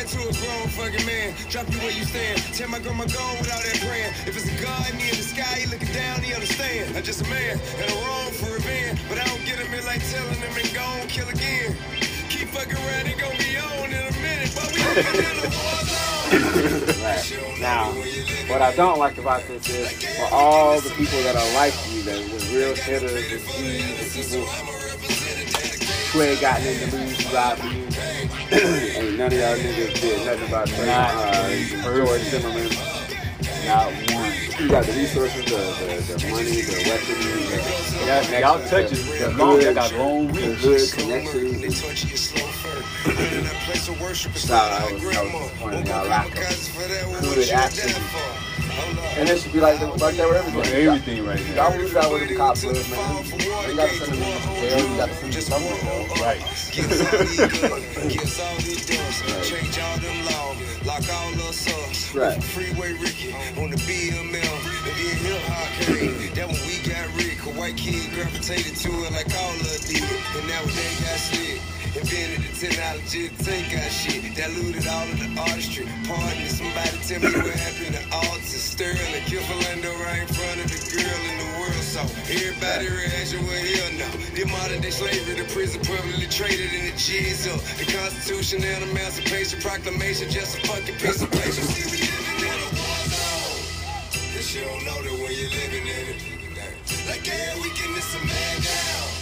To 0.10 0.18
a 0.18 0.34
grown 0.42 0.68
fucking 0.74 1.06
man. 1.06 1.36
Drop 1.50 1.70
you 1.70 1.78
where 1.86 1.92
you 1.92 2.04
stand. 2.04 2.42
Tell 2.58 2.68
my 2.68 2.80
grandma 2.80 3.06
gone 3.06 3.38
without 3.38 3.62
that 3.62 3.78
praying. 3.86 4.10
If 4.26 4.34
it's 4.34 4.50
a 4.50 4.58
God 4.58 4.90
in 4.90 4.98
me 4.98 5.06
in 5.06 5.16
the 5.16 5.22
sky, 5.22 5.46
he 5.62 5.70
looking 5.70 5.94
down, 5.94 6.22
he 6.22 6.34
understand. 6.34 6.98
I'm 6.98 7.04
just 7.04 7.22
a 7.22 7.30
man 7.30 7.60
and 7.78 7.92
I'm 7.92 7.98
wrong 8.10 8.32
for 8.34 8.50
revenge. 8.50 8.98
But 9.08 9.20
I 9.22 9.26
don't 9.30 9.46
get 9.46 9.62
him 9.62 9.72
in 9.72 9.86
like 9.86 10.02
telling 10.10 10.34
him 10.34 10.50
and 10.50 10.74
go 10.74 10.82
kill 11.14 11.30
again. 11.30 11.78
Keep 12.26 12.50
fucking 12.50 12.74
around, 12.74 13.06
it 13.06 13.22
gon' 13.22 13.38
be 13.38 13.54
on 13.62 13.86
in 13.94 14.02
a 14.02 14.16
minute. 14.18 14.50
But 14.58 14.74
we 14.74 14.82
the. 14.82 15.50
Right. 17.06 17.62
Now, 17.62 17.94
what 18.50 18.64
I 18.64 18.74
don't 18.76 18.98
like 18.98 19.20
about 19.20 19.46
this 19.48 19.70
is 19.70 19.94
for 20.18 20.34
all 20.34 20.82
the 20.82 20.90
people 20.98 21.22
that 21.22 21.36
are 21.36 21.54
like 21.54 21.74
you, 21.94 22.02
that 22.10 22.18
was 22.34 22.50
real 22.50 22.74
hitters 22.74 23.14
and 23.14 23.46
G's, 23.46 24.02
and 24.02 24.10
people 24.10 24.42
who 26.10 26.22
ain't 26.22 26.42
gotten 26.42 26.66
in 26.66 26.90
the 26.90 26.98
news 26.98 27.22
who 27.22 27.36
ride 27.36 27.89
for 28.50 29.02
you. 29.04 29.18
none 29.18 29.28
of 29.28 29.34
y'all 29.34 29.56
niggas 29.58 30.02
did 30.02 30.26
nothing 30.26 30.48
about 30.48 30.68
Trey, 30.68 30.90
uh, 30.90 31.84
George. 31.84 32.22
Zimmerman. 32.22 32.70
Not 33.66 33.88
one. 34.14 34.34
You 34.60 34.68
got 34.68 34.84
the 34.86 34.94
resources, 34.94 35.46
the, 35.46 35.58
the, 35.58 36.14
the 36.18 36.32
money, 36.32 36.62
the 36.62 36.76
weapons, 36.90 37.94
the 37.94 38.40
Y'all, 38.40 38.58
y'all 38.58 38.68
touch 38.68 38.92
it. 38.92 38.96
the 38.96 39.30
The 39.30 39.38
long, 39.38 39.62
y'all 39.62 39.74
got 39.74 39.94
long 39.94 40.28
the 40.28 40.34
reach. 40.34 40.60
hood 40.60 40.92
connections. 40.92 41.60
They 41.62 41.68
and- 41.68 41.76
touch 41.76 42.04
you 42.06 42.18
slow 42.18 42.48
first. 42.48 42.88
In 43.38 43.44
that 43.44 43.54
place 43.66 43.88
of 43.88 44.02
worship, 44.02 44.32
it's 44.36 44.50
Nah, 44.50 44.56
like 44.56 44.72
I 44.72 44.84
was- 44.84 44.92
I 44.92 44.94
was 44.94 45.02
grandma. 45.04 45.40
disappointed 45.40 45.88
y'all 45.88 45.98
up 46.00 46.10
lack 46.10 46.26
of 46.28 46.34
my 46.36 46.42
cousins 46.42 46.68
for 46.70 46.88
that, 46.88 47.08
what 47.08 47.22
good 47.24 47.48
you 47.48 47.54
would 48.88 48.98
action. 48.98 48.98
die 48.98 49.00
for? 49.00 49.00
Hold 49.00 49.00
up. 49.00 49.18
And 49.18 49.30
it 49.30 49.40
should 49.42 49.54
be 49.54 49.60
like, 49.60 49.80
the, 49.80 49.88
like 49.88 50.16
that 50.16 50.30
with 50.30 50.44
For 50.54 50.60
everything. 50.60 50.88
everything 50.88 51.26
right 51.26 51.44
now. 51.56 51.70
Y'all 51.70 51.78
lose 51.80 51.96
out 51.96 52.12
with 52.12 52.30
the 52.30 52.36
cops, 52.36 52.64
man. 52.64 52.76
You 52.76 53.76
gotta 53.76 53.94
send 53.96 54.14
them 54.14 54.22
in 54.24 54.70
jail. 54.70 54.98
got 54.98 55.10
to 55.10 55.16
see 55.16 55.30
Just 55.30 55.48
something, 55.48 55.72
one 55.72 55.86
though. 55.86 56.08
more 56.08 56.26
Right. 56.26 56.42
Gives 56.72 57.02
all 57.02 57.20
he 57.26 57.38
good, 57.38 58.12
gives 58.12 58.40
all 58.40 58.56
he 58.62 58.76
does. 58.76 59.50
Change 59.50 59.80
all 59.80 59.98
them 60.00 60.18
laws, 60.26 60.58
lock 60.86 61.06
all 61.12 61.34
us 61.48 61.68
up. 61.68 62.16
Right. 62.16 62.44
Freeway 62.44 62.94
Ricky 62.94 63.34
on 63.62 63.70
the 63.72 63.78
BML. 63.88 64.34
And 64.34 64.96
then 64.98 65.16
hip 65.24 65.42
hop 65.48 65.70
came. 65.86 66.34
That 66.36 66.48
when 66.48 66.62
we 66.68 66.78
got 66.88 67.08
Rick. 67.18 67.38
A 67.40 67.52
white 67.56 67.78
kid 67.78 68.12
gravitated 68.14 68.76
to 68.76 68.90
it 68.90 69.12
like 69.14 69.32
all 69.40 69.52
of 69.56 69.62
us 69.62 69.88
did. 69.88 70.04
And 70.04 70.48
now 70.48 70.62
they 70.66 70.92
got 71.00 71.18
slick. 71.18 71.62
Invented 71.98 72.46
the 72.46 72.54
technology 72.54 73.30
to 73.30 73.44
take 73.44 73.74
our 73.74 73.90
shit. 73.90 74.22
Diluted 74.36 74.86
all 74.86 75.10
of 75.10 75.18
the 75.18 75.30
artistry. 75.42 75.90
Pardon 76.06 76.38
me, 76.38 76.46
somebody 76.46 76.94
tell 77.02 77.18
me 77.18 77.34
what 77.34 77.58
happened 77.58 77.98
to 77.98 78.04
Alton, 78.14 78.46
Sterling. 78.46 79.26
Kill 79.26 79.42
Philando 79.50 79.90
right 80.06 80.22
in 80.22 80.30
front 80.30 80.62
of 80.62 80.70
the 80.70 80.80
girl 80.94 81.22
in 81.26 81.36
the 81.42 81.50
world. 81.58 81.82
So 81.82 82.02
everybody 82.30 82.94
reaction, 82.94 83.42
well, 83.42 83.58
hell 83.58 84.06
no. 84.06 84.08
The 84.38 84.46
modern 84.46 84.82
day 84.82 84.94
slavery, 84.94 85.34
the 85.34 85.50
prison 85.50 85.82
permanently 85.82 86.28
traded 86.30 86.70
in 86.78 86.94
the 86.94 86.96
G's. 86.96 87.50
The 87.50 87.86
Constitution 87.90 88.64
and 88.64 88.84
Emancipation 88.94 89.60
Proclamation, 89.60 90.30
just 90.30 90.62
a 90.62 90.68
fucking 90.70 90.94
piece 91.02 91.24
of 91.26 91.32
paper. 91.32 91.58
See, 91.58 91.90
we 91.90 92.06
living 92.06 92.54
in 92.54 92.54
a 92.54 92.70
war 92.78 93.02
zone. 93.10 93.66
Cause 94.38 94.54
you 94.54 94.62
don't 94.62 94.86
know 94.86 95.00
that 95.02 95.16
when 95.26 95.34
you're 95.34 95.54
living 95.58 95.90
in 95.90 96.06
it. 96.14 96.22
Like 97.10 97.26
every 97.26 97.66
weekend, 97.66 97.98
it's 97.98 98.14
a 98.14 98.22
man 98.22 98.62
down. 98.62 99.19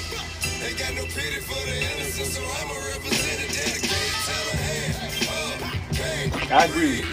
Ain't 0.67 0.77
got 0.79 0.93
no 0.95 1.03
pity 1.03 1.39
for 1.39 1.55
the 1.65 1.75
innocent, 1.79 2.27
so 2.27 2.43
I'm 2.43 2.69
a 2.69 2.79
representative 2.91 3.55
dedicated 3.55 4.19
to 4.27 4.35
the 4.51 4.55
hand. 4.67 6.33
Up, 6.35 6.51
I 6.51 6.65
agree 6.65 6.99
with 6.99 7.07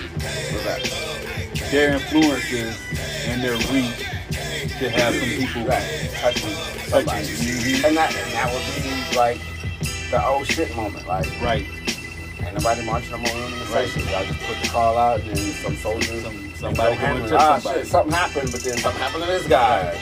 you. 1.55 1.70
Their 1.70 1.94
influences 1.94 2.76
and 3.28 3.42
their 3.44 3.57
reach 3.72 3.98
to 4.78 4.90
have 4.90 5.14
some 5.14 5.28
people 5.28 5.62
Right. 5.66 6.11
Touching 6.20 6.50
somebody. 6.88 7.26
touching. 7.26 7.84
And 7.84 7.96
that, 7.96 8.11
and 8.14 8.32
that 8.32 8.52
would 8.52 8.66
be 8.82 9.16
like 9.16 9.38
the 10.11 10.20
oh 10.26 10.42
shit 10.44 10.74
moment. 10.74 11.07
Like, 11.07 11.26
Right. 11.40 11.64
ain't 12.44 12.55
nobody 12.55 12.82
marching 12.84 13.11
no 13.12 13.18
more 13.18 13.30
in 13.46 13.59
the 13.59 13.66
station. 13.66 14.09
Y'all 14.09 14.24
just 14.24 14.40
put 14.40 14.61
the 14.62 14.68
call 14.68 14.98
out 14.98 15.20
and 15.20 15.38
some 15.38 15.76
soldiers. 15.76 16.22
Some- 16.22 16.55
somebody 16.57 16.96
go 16.96 17.00
go 17.00 17.07
and 17.07 17.28
touch 17.28 17.40
ah, 17.40 17.59
somebody. 17.59 17.80
Shit, 17.82 17.88
something 17.88 18.12
happened, 18.12 18.50
but 18.52 18.61
then 18.62 18.78
something 18.78 19.00
happened 19.00 19.22
to 19.24 19.30
this 19.30 19.46
guy. 19.46 19.96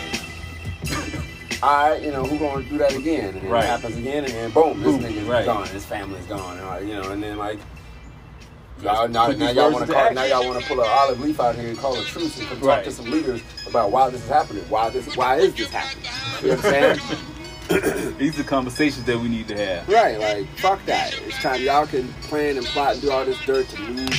All 1.63 1.91
right, 1.91 2.03
you 2.03 2.11
know, 2.11 2.25
who 2.25 2.39
gonna 2.39 2.65
do 2.65 2.77
that 2.79 2.93
again? 2.95 3.37
And 3.37 3.49
Right. 3.51 3.65
it 3.65 3.69
happens 3.69 3.97
again, 3.97 4.25
and 4.25 4.33
then 4.33 4.51
boom, 4.51 4.81
this 4.81 4.87
Boom, 4.97 5.01
nigga's 5.05 5.29
right. 5.29 5.45
gone, 5.45 5.67
his 5.69 5.85
family's 5.85 6.25
gone, 6.27 6.57
and, 6.57 6.67
all 6.67 6.73
right, 6.73 6.83
you 6.85 6.95
know, 6.95 7.11
and 7.13 7.23
then 7.23 7.39
like, 7.39 7.61
y'all, 8.83 9.07
now, 9.07 9.29
now 9.29 9.51
y'all 9.51 9.71
want 9.73 9.87
to 9.87 9.93
call, 9.93 10.13
now 10.13 10.23
action. 10.23 10.31
y'all 10.39 10.49
want 10.49 10.61
to 10.61 10.67
pull 10.67 10.81
an 10.81 10.89
olive 10.91 11.21
leaf 11.21 11.39
out 11.39 11.55
here 11.55 11.69
and 11.69 11.79
call 11.79 11.97
a 11.97 12.03
truce 12.05 12.37
and 12.41 12.49
come 12.49 12.59
talk 12.59 12.67
Right. 12.67 12.85
to 12.85 12.91
some 12.91 13.11
leaders 13.13 13.43
about 13.69 13.93
why 13.93 14.11
this 14.11 14.25
is 14.25 14.29
happening, 14.29 14.65
why 14.69 14.91
this, 14.91 15.17
why 15.17 15.37
is 15.37 15.55
this 15.55 15.69
happening? 15.71 16.05
You 16.43 16.49
know 16.49 16.57
what 16.57 16.65
I'm 16.65 16.99
saying? 17.09 18.15
These 18.19 18.41
are 18.41 18.45
conversations 18.45 19.05
that 19.05 19.17
we 19.19 19.29
need 19.29 19.47
to 19.49 19.57
have. 19.57 19.89
Right, 19.89 20.19
like 20.19 20.47
fuck 20.59 20.85
that. 20.87 21.15
It's 21.27 21.39
time 21.41 21.63
y'all 21.63 21.87
can 21.87 22.09
plan 22.23 22.57
and 22.59 22.67
plot 22.67 22.95
and 22.95 23.03
do 23.03 23.11
all 23.13 23.25
this 23.25 23.41
dirt 23.47 23.69
to 23.69 23.81
move 23.83 24.11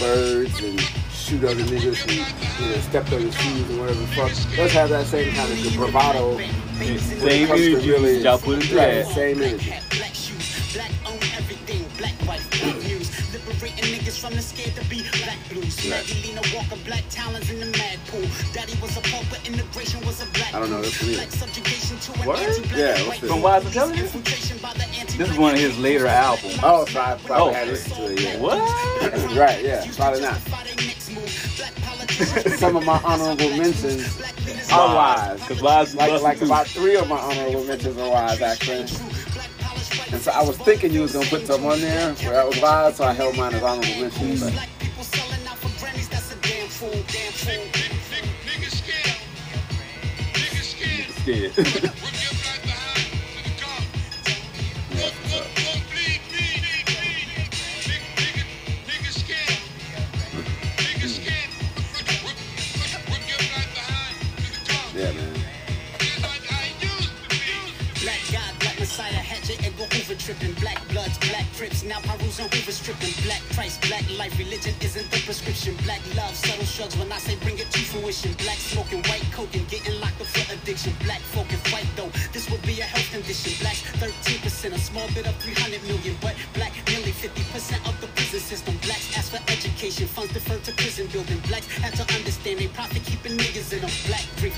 birds 0.00 0.60
and 0.64 0.80
shoot 1.28 1.44
other 1.44 1.62
niggas 1.62 1.96
who 2.08 2.64
you 2.64 2.70
know 2.72 2.80
stepped 2.80 3.12
on 3.12 3.20
your 3.20 3.32
shoes 3.32 3.68
and 3.70 3.78
whatever 3.80 4.00
the 4.00 4.06
fuck. 4.08 4.32
Let's 4.56 4.72
have 4.72 4.88
that 4.88 5.06
same 5.06 5.34
kind 5.34 5.52
of 5.52 5.74
bravado. 5.76 6.36
when 6.36 6.98
Same 6.98 7.48
comes 7.48 7.60
to 7.60 7.66
energy 7.72 7.90
really- 7.90 8.14
that 8.16 8.22
y'all 8.24 8.38
put 8.38 8.62
into 8.62 8.76
right, 8.76 9.04
that. 9.04 9.14
Same 9.14 9.42
energy. 9.42 9.74
Black 9.98 10.14
shoes, 10.14 10.72
black 10.72 10.90
own 11.04 11.18
everything, 11.36 11.84
black 11.98 12.14
wife, 12.26 12.48
black 12.62 12.76
news. 12.84 13.10
Liberating 13.46 13.84
niggas 13.92 14.18
from 14.18 14.34
the 14.36 14.40
scared 14.42 14.74
to 14.76 14.84
be 14.88 15.02
black 15.24 15.36
blues. 15.50 15.76
Maggie 15.88 16.16
Lena 16.26 16.40
Walker, 16.54 16.76
black 16.86 17.04
talents 17.10 17.50
in 17.50 17.60
the 17.60 17.66
mad 17.66 17.98
pool. 18.06 18.24
Daddy 18.54 18.72
was 18.80 18.96
a 18.96 19.00
pauper, 19.02 19.36
integration 19.44 20.00
was 20.06 20.22
a 20.22 20.26
black 20.32 20.54
I 20.54 20.60
don't 20.60 20.70
know, 20.70 20.80
that's 20.80 21.02
weird. 21.02 21.16
Black 21.16 21.30
subjugation 21.32 21.98
to 21.98 22.12
an 22.20 22.26
What? 22.26 22.38
anti-black 22.40 22.72
Yeah, 22.78 22.92
what's 22.92 23.06
white 23.08 23.20
this? 23.20 23.30
From 23.30 23.42
Wise 23.42 23.66
Intelligent? 23.66 24.00
Infiltration 24.06 24.58
by 24.58 24.72
the 24.74 24.84
anti-black 24.84 25.18
This 25.18 25.30
is 25.30 25.36
one 25.38 25.54
of 25.54 25.60
his 25.60 25.78
later 25.78 26.06
albums. 26.06 26.58
Oh, 26.62 26.86
so 26.86 27.00
I 27.00 27.18
probably 27.24 27.50
Oh. 27.50 27.52
had 27.54 27.68
listened 27.68 27.94
to 27.96 28.12
it. 28.12 28.20
Yeah. 28.20 28.38
What? 28.38 28.58
Right, 29.38 29.62
yeah, 29.64 29.84
probably 29.96 30.20
not. 30.22 30.38
Some 31.28 32.76
of 32.76 32.84
my 32.84 33.00
honorable 33.04 33.50
mentions 33.56 34.20
are 34.72 34.94
wise. 34.94 35.40
Because 35.40 35.62
Wise 35.62 35.94
Like, 35.94 36.22
like 36.22 36.42
about 36.42 36.66
three 36.66 36.96
of 36.96 37.08
my 37.08 37.18
honorable 37.18 37.64
mentions 37.64 37.96
are 37.98 38.10
wise, 38.10 38.40
actually. 38.40 38.86
And 40.12 40.20
so 40.20 40.30
I 40.32 40.42
was 40.42 40.56
thinking 40.58 40.92
you 40.92 41.02
was 41.02 41.12
gonna 41.12 41.26
put 41.26 41.46
some 41.46 41.64
on 41.66 41.80
there, 41.80 42.14
where 42.14 42.32
that 42.32 42.46
was 42.46 42.60
wise, 42.60 42.96
so 42.96 43.04
I 43.04 43.12
held 43.12 43.36
mine 43.36 43.54
as 43.54 43.62
honorable 43.62 44.00
mentions. 44.00 44.42
But 44.42 44.52
Black 44.52 44.68
Edgar 70.28 70.40
tripping. 70.40 70.60
Black 70.60 70.88
Bloods, 70.88 71.18
Black 71.18 71.46
Crips, 71.56 71.84
now 71.84 71.98
Pirus 72.00 72.40
and 72.40 72.52
Hoover 72.52 72.72
stripping. 72.72 73.12
Black 73.24 73.42
Christ, 73.54 73.80
Black 73.88 74.04
life, 74.18 74.36
religion 74.38 74.74
isn't 74.80 75.10
the 75.10 75.20
prescription. 75.24 75.76
Black 75.84 76.00
love, 76.16 76.34
subtle 76.34 76.64
shrugs 76.64 76.96
when 76.96 77.10
I 77.12 77.18
say 77.18 77.36
bring 77.36 77.58
it 77.58 77.70
to 77.70 77.80
fruition. 77.80 78.32
Black 78.44 78.58
smoking, 78.58 79.02
white 79.04 79.24
coking, 79.32 79.64
getting 79.68 79.98
locked 80.00 80.20
up 80.20 80.26
for 80.26 80.52
addiction. 80.52 80.92
Black 81.04 81.20
folk 81.32 81.50
is 81.52 81.60
white 81.72 81.88
though, 81.96 82.10
this 82.32 82.48
would 82.50 82.62
be 82.62 82.80
a 82.80 82.84
health 82.84 83.10
condition. 83.10 83.52
Black 83.60 83.76
13%, 84.00 84.72
a 84.72 84.78
small 84.78 85.08
bit 85.14 85.26
of 85.26 85.36
300 85.36 85.82
million, 85.84 86.16
but 86.20 86.34
black 86.54 86.72
nearly 86.88 87.12
50% 87.12 87.88
of 87.88 87.94
the 88.00 88.08
prison 88.18 88.40
system. 88.40 88.76
Blacks 88.84 89.16
ask 89.16 89.32
for 89.32 89.42
education, 89.50 90.06
funds 90.06 90.32
deferred 90.32 90.62
to 90.64 90.72
prison 90.72 91.06
building. 91.08 91.38
Blacks 91.48 91.66
have 91.80 91.94
to 91.96 92.04
understand 92.14 92.60
they 92.60 92.68
profit 92.68 93.02
keeping 93.04 93.36
niggas 93.36 93.72
in 93.72 93.80
them. 93.80 93.92
Black 94.06 94.24
grief, 94.40 94.54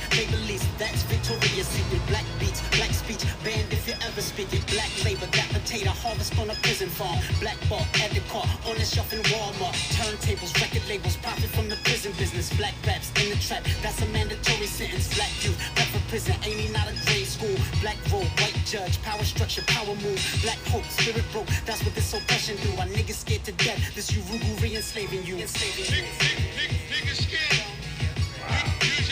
on 6.41 6.49
a 6.49 6.55
prison 6.63 6.89
farm. 6.89 7.21
Black 7.39 7.57
ball 7.69 7.85
at 8.03 8.11
the 8.11 8.21
car, 8.33 8.47
on 8.67 8.75
the 8.77 8.85
shelf 8.85 9.13
in 9.13 9.21
Walmart. 9.31 9.77
Turntables, 9.93 10.59
record 10.61 10.89
labels, 10.89 11.17
profit 11.17 11.51
from 11.51 11.69
the 11.69 11.77
prison 11.85 12.13
business. 12.19 12.53
Black 12.57 12.75
raps 12.87 13.13
in 13.23 13.29
the 13.31 13.37
trap, 13.37 13.63
that's 13.83 14.01
a 14.01 14.07
mandatory 14.07 14.67
sentence. 14.67 15.15
Black 15.15 15.31
youth, 15.45 15.59
back 15.77 15.87
for 15.89 16.01
prison, 16.09 16.35
ain't 16.45 16.59
he 16.59 16.73
not 16.73 16.89
a 16.89 16.95
grade 17.05 17.27
school? 17.27 17.57
Black 17.81 17.99
robe, 18.11 18.27
white 18.41 18.57
judge, 18.65 19.01
power 19.03 19.23
structure, 19.23 19.63
power 19.67 19.95
move. 20.01 20.21
Black 20.43 20.59
hope, 20.73 20.85
spirit 20.85 21.25
broke, 21.33 21.49
that's 21.67 21.85
what 21.85 21.95
this 21.95 22.13
oppression 22.15 22.57
do. 22.65 22.71
Our 22.81 22.87
niggas 22.87 23.21
scared 23.21 23.45
to 23.45 23.53
death, 23.53 23.95
this 23.95 24.11
Urugu 24.11 24.63
re-enslaving 24.63 25.25
you. 25.27 25.37
Enslaving 25.37 25.85
you. 25.93 26.05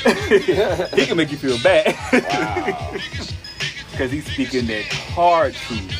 he 0.96 1.06
can 1.06 1.16
make 1.16 1.30
you 1.30 1.36
feel 1.36 1.58
bad. 1.62 1.94
Wow. 2.12 2.94
Because 3.98 4.12
he's 4.12 4.32
speaking 4.32 4.66
that 4.66 4.84
hard 4.84 5.54
truth. 5.54 5.97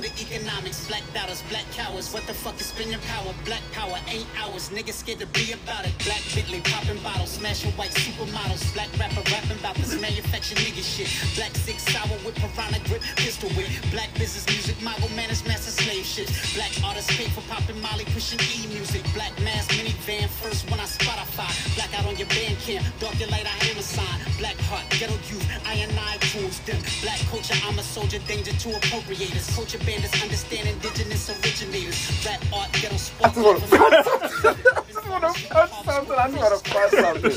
Due 0.00 0.08
to 0.10 0.34
economics. 0.34 0.87
Black 0.98 1.14
dollars, 1.14 1.42
black 1.48 1.64
cowards, 1.70 2.12
what 2.12 2.26
the 2.26 2.34
fuck 2.34 2.58
is 2.58 2.66
spinning 2.74 2.98
power? 3.06 3.30
Black 3.44 3.62
power 3.70 3.94
ain't 4.10 4.26
ours, 4.42 4.68
niggas 4.70 4.98
scared 4.98 5.20
to 5.20 5.26
be 5.26 5.52
about 5.52 5.86
it. 5.86 5.94
Black 6.02 6.18
Bentley 6.34 6.60
popping 6.66 6.98
bottles, 7.06 7.38
smashing 7.38 7.70
white 7.78 7.94
supermodels. 7.94 8.66
Black 8.74 8.90
rapper 8.98 9.22
rapping 9.30 9.58
about 9.62 9.76
this 9.76 9.94
manufactured 10.00 10.58
nigga 10.58 10.82
shit. 10.82 11.06
Black 11.36 11.54
six 11.54 11.86
sour 11.86 12.18
with 12.26 12.34
piranha 12.34 12.82
grip, 12.90 13.02
pistol 13.14 13.48
whip. 13.54 13.70
Black 13.94 14.10
business 14.18 14.42
music, 14.50 14.74
mogul 14.82 15.08
managed 15.14 15.46
master 15.46 15.70
slave 15.70 16.04
shit. 16.04 16.26
Black 16.58 16.74
artists 16.82 17.14
pay 17.14 17.30
for 17.30 17.46
popping 17.46 17.80
Molly, 17.80 18.04
pushing 18.10 18.42
E 18.50 18.66
music. 18.66 19.06
Black 19.14 19.30
mask 19.46 19.70
minivan 19.78 20.26
first 20.42 20.68
when 20.68 20.80
I 20.80 20.86
Spotify. 20.90 21.46
Black 21.76 21.94
out 21.94 22.10
on 22.10 22.16
your 22.18 22.26
band 22.34 22.58
camp, 22.66 22.82
dark 22.98 23.14
your 23.20 23.30
light, 23.30 23.46
I 23.46 23.54
am 23.70 23.78
a 23.78 23.86
sign. 23.86 24.18
Black 24.42 24.58
heart, 24.66 24.82
ghetto 24.98 25.14
youth, 25.30 25.46
I 25.62 25.74
and 25.78 25.94
I 25.94 26.18
tools 26.34 26.58
them. 26.66 26.82
Black 27.06 27.22
culture, 27.30 27.54
I'm 27.70 27.78
a 27.78 27.86
soldier, 27.86 28.18
danger 28.26 28.50
to 28.50 28.68
appropriators. 28.82 29.46
Culture 29.54 29.78
bandits, 29.86 30.14
understand 30.22 30.66
indigenous 30.88 31.30
originators. 31.30 32.26
Rap 32.26 32.40
art, 32.54 32.72
ghetto 32.72 32.96
sport. 32.96 33.30
I 33.30 33.34
just 33.34 33.40
wanna 33.72 33.96
I 34.76 34.86
just 34.88 35.08
wanna 35.08 35.28
punch 35.32 35.72
something. 35.84 36.16
I 36.16 36.28
just 36.28 36.38
wanna 36.38 36.60
punch 36.64 36.92
something. 36.92 37.30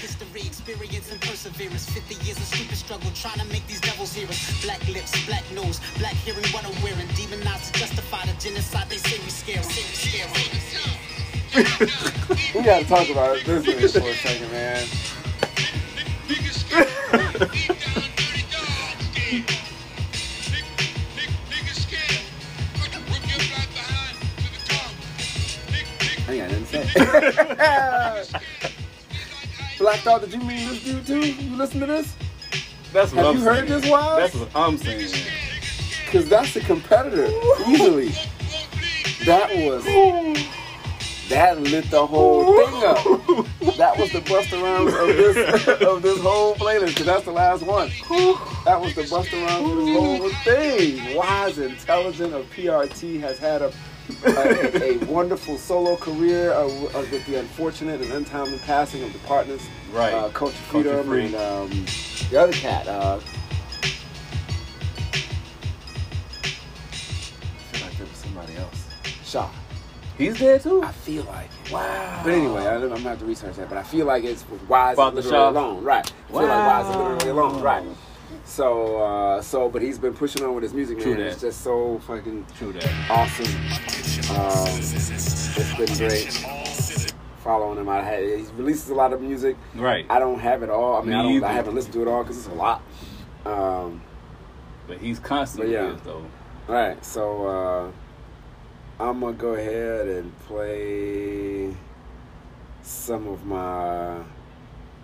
History, 0.00 0.40
experience, 0.46 1.10
and 1.12 1.20
perseverance. 1.20 1.88
50 1.90 2.14
years 2.24 2.36
of 2.38 2.44
stupid 2.44 2.76
struggle 2.76 3.10
trying 3.14 3.38
to 3.40 3.46
make 3.52 3.66
these 3.66 3.80
devils 3.80 4.14
hear 4.14 4.28
us. 4.28 4.62
Black 4.64 4.86
lips, 4.88 5.12
black 5.26 5.44
nose, 5.52 5.80
black 5.98 6.14
hearing 6.14 6.44
what 6.52 6.64
I'm 6.66 6.76
wearing. 6.82 7.08
Demonized 7.16 7.72
to 7.74 7.80
justify 7.80 8.24
the 8.26 8.34
genocide 8.40 8.88
they 8.90 8.98
say 8.98 9.18
we 9.24 9.30
scare 9.30 9.58
'em. 9.58 9.64
Say 9.64 9.82
we 9.82 9.96
scare 9.96 10.28
'em. 10.28 10.32
We 12.54 12.62
gotta 12.62 12.84
talk 12.86 13.08
about 13.10 13.44
business 13.44 13.92
for 13.96 14.08
a 14.08 14.14
second, 14.14 14.50
man. 14.52 14.86
I 26.26 26.32
ain't 26.32 26.50
got 26.50 26.60
nothing 26.60 26.82
to 26.82 28.28
say. 28.30 28.38
Black 29.78 29.98
Thought, 30.00 30.20
did 30.22 30.32
you 30.32 30.40
mean 30.40 30.68
this 30.68 30.84
dude 30.84 31.06
too? 31.06 31.20
You 31.32 31.56
listen 31.56 31.80
to 31.80 31.86
this? 31.86 32.14
That's 32.92 33.12
what 33.12 33.24
Have 33.24 33.34
I'm 33.34 33.38
you 33.38 33.44
heard 33.44 33.68
saying. 33.68 33.80
this, 33.82 33.90
Wise? 33.90 34.32
That's 34.32 34.34
what 34.36 34.50
I'm 34.54 34.78
saying. 34.78 35.10
Because 36.04 36.28
that's 36.28 36.54
the 36.54 36.60
competitor, 36.60 37.26
easily. 37.68 38.12
That 39.26 39.50
was. 39.56 39.84
That 41.28 41.58
lit 41.60 41.90
the 41.90 42.06
whole 42.06 42.44
thing 42.44 42.84
up. 42.84 43.76
That 43.76 43.98
was 43.98 44.12
the 44.12 44.20
Busta 44.20 44.62
Rhymes 44.62 44.92
of 44.94 45.06
this 45.08 45.68
of 45.82 46.02
this 46.02 46.20
whole 46.20 46.54
playlist, 46.54 46.88
because 46.88 47.06
that's 47.06 47.24
the 47.24 47.32
last 47.32 47.62
one. 47.62 47.88
That 48.64 48.80
was 48.80 48.94
the 48.94 49.02
Busta 49.02 49.44
Rhymes 49.44 49.70
of 49.70 49.76
this 49.78 49.96
whole 49.98 50.28
thing. 50.44 51.16
Wise, 51.16 51.58
intelligent 51.58 52.34
of 52.34 52.44
PRT 52.50 53.18
has 53.20 53.38
had 53.38 53.62
a 53.62 53.72
a, 54.26 54.82
a 54.94 54.96
wonderful 55.06 55.56
solo 55.58 55.96
career 55.96 56.52
uh, 56.52 56.64
uh, 56.66 57.06
with 57.10 57.24
the 57.26 57.38
unfortunate 57.40 58.00
and 58.00 58.12
untimely 58.12 58.58
passing 58.58 59.02
of 59.02 59.12
the 59.12 59.18
partners, 59.20 59.62
Right. 59.92 60.12
Uh, 60.12 60.28
Culture 60.30 60.56
Freedom 60.56 61.06
Free. 61.06 61.26
and 61.26 61.34
um, 61.36 61.70
the 62.30 62.36
other 62.40 62.52
cat. 62.52 62.86
Uh, 62.88 63.20
I 66.92 66.96
feel 66.96 67.86
like 67.86 67.96
there 67.98 68.06
was 68.06 68.16
somebody 68.16 68.56
else. 68.56 68.88
Shaw. 69.24 69.50
He's 70.18 70.38
dead 70.38 70.62
too. 70.62 70.82
I 70.82 70.92
feel 70.92 71.24
like 71.24 71.48
it. 71.66 71.72
Wow. 71.72 72.20
But 72.24 72.32
anyway, 72.34 72.66
I, 72.66 72.74
I'm 72.76 72.88
gonna 72.88 73.00
have 73.00 73.18
to 73.20 73.24
research 73.24 73.56
that. 73.56 73.68
But 73.68 73.78
I 73.78 73.82
feel 73.82 74.06
like 74.06 74.22
it's 74.24 74.48
with 74.48 74.62
Wise 74.68 74.96
Father 74.96 75.16
literally 75.16 75.36
Shaw. 75.36 75.50
alone, 75.50 75.82
right? 75.84 76.12
I 76.28 76.32
feel 76.32 76.42
like 76.46 76.66
Wise 76.66 76.88
is 76.88 76.96
literally 76.96 77.28
alone, 77.30 77.62
right? 77.62 77.84
So, 78.54 78.98
uh, 79.02 79.42
so, 79.42 79.68
but 79.68 79.82
he's 79.82 79.98
been 79.98 80.14
pushing 80.14 80.44
on 80.44 80.54
with 80.54 80.62
his 80.62 80.72
music, 80.72 80.98
man. 80.98 81.04
True 81.06 81.16
that. 81.16 81.26
It's 81.32 81.40
just 81.40 81.62
so 81.62 81.98
fucking 82.06 82.46
True 82.56 82.72
that. 82.72 83.10
awesome. 83.10 83.46
Um, 84.36 84.78
it's 84.78 85.74
been 85.76 85.98
great. 86.08 86.30
Following 87.42 87.78
him, 87.78 87.88
I 87.88 88.00
had 88.00 88.22
he 88.22 88.44
releases 88.56 88.90
a 88.90 88.94
lot 88.94 89.12
of 89.12 89.20
music. 89.20 89.56
Right. 89.74 90.06
I 90.08 90.20
don't 90.20 90.38
have 90.38 90.62
it 90.62 90.70
all. 90.70 90.94
I 90.96 91.00
mean, 91.00 91.08
Me 91.10 91.14
I 91.16 91.22
don't. 91.22 91.32
either. 91.32 91.46
I 91.46 91.52
haven't 91.52 91.74
listened 91.74 91.94
to 91.94 92.02
it 92.02 92.08
all 92.08 92.22
because 92.22 92.38
it's 92.38 92.46
a 92.46 92.52
lot. 92.54 92.80
Um, 93.44 94.00
But 94.86 94.98
he's 94.98 95.18
constantly 95.18 95.74
But 95.74 95.82
yeah. 95.82 95.92
is, 95.96 96.00
though. 96.02 96.24
all 96.68 96.74
right, 96.74 97.04
so 97.04 97.46
uh, 99.00 99.02
I'm 99.04 99.18
gonna 99.18 99.32
go 99.32 99.54
ahead 99.54 100.06
and 100.06 100.38
play 100.46 101.74
some 102.82 103.26
of 103.26 103.44
my 103.44 104.18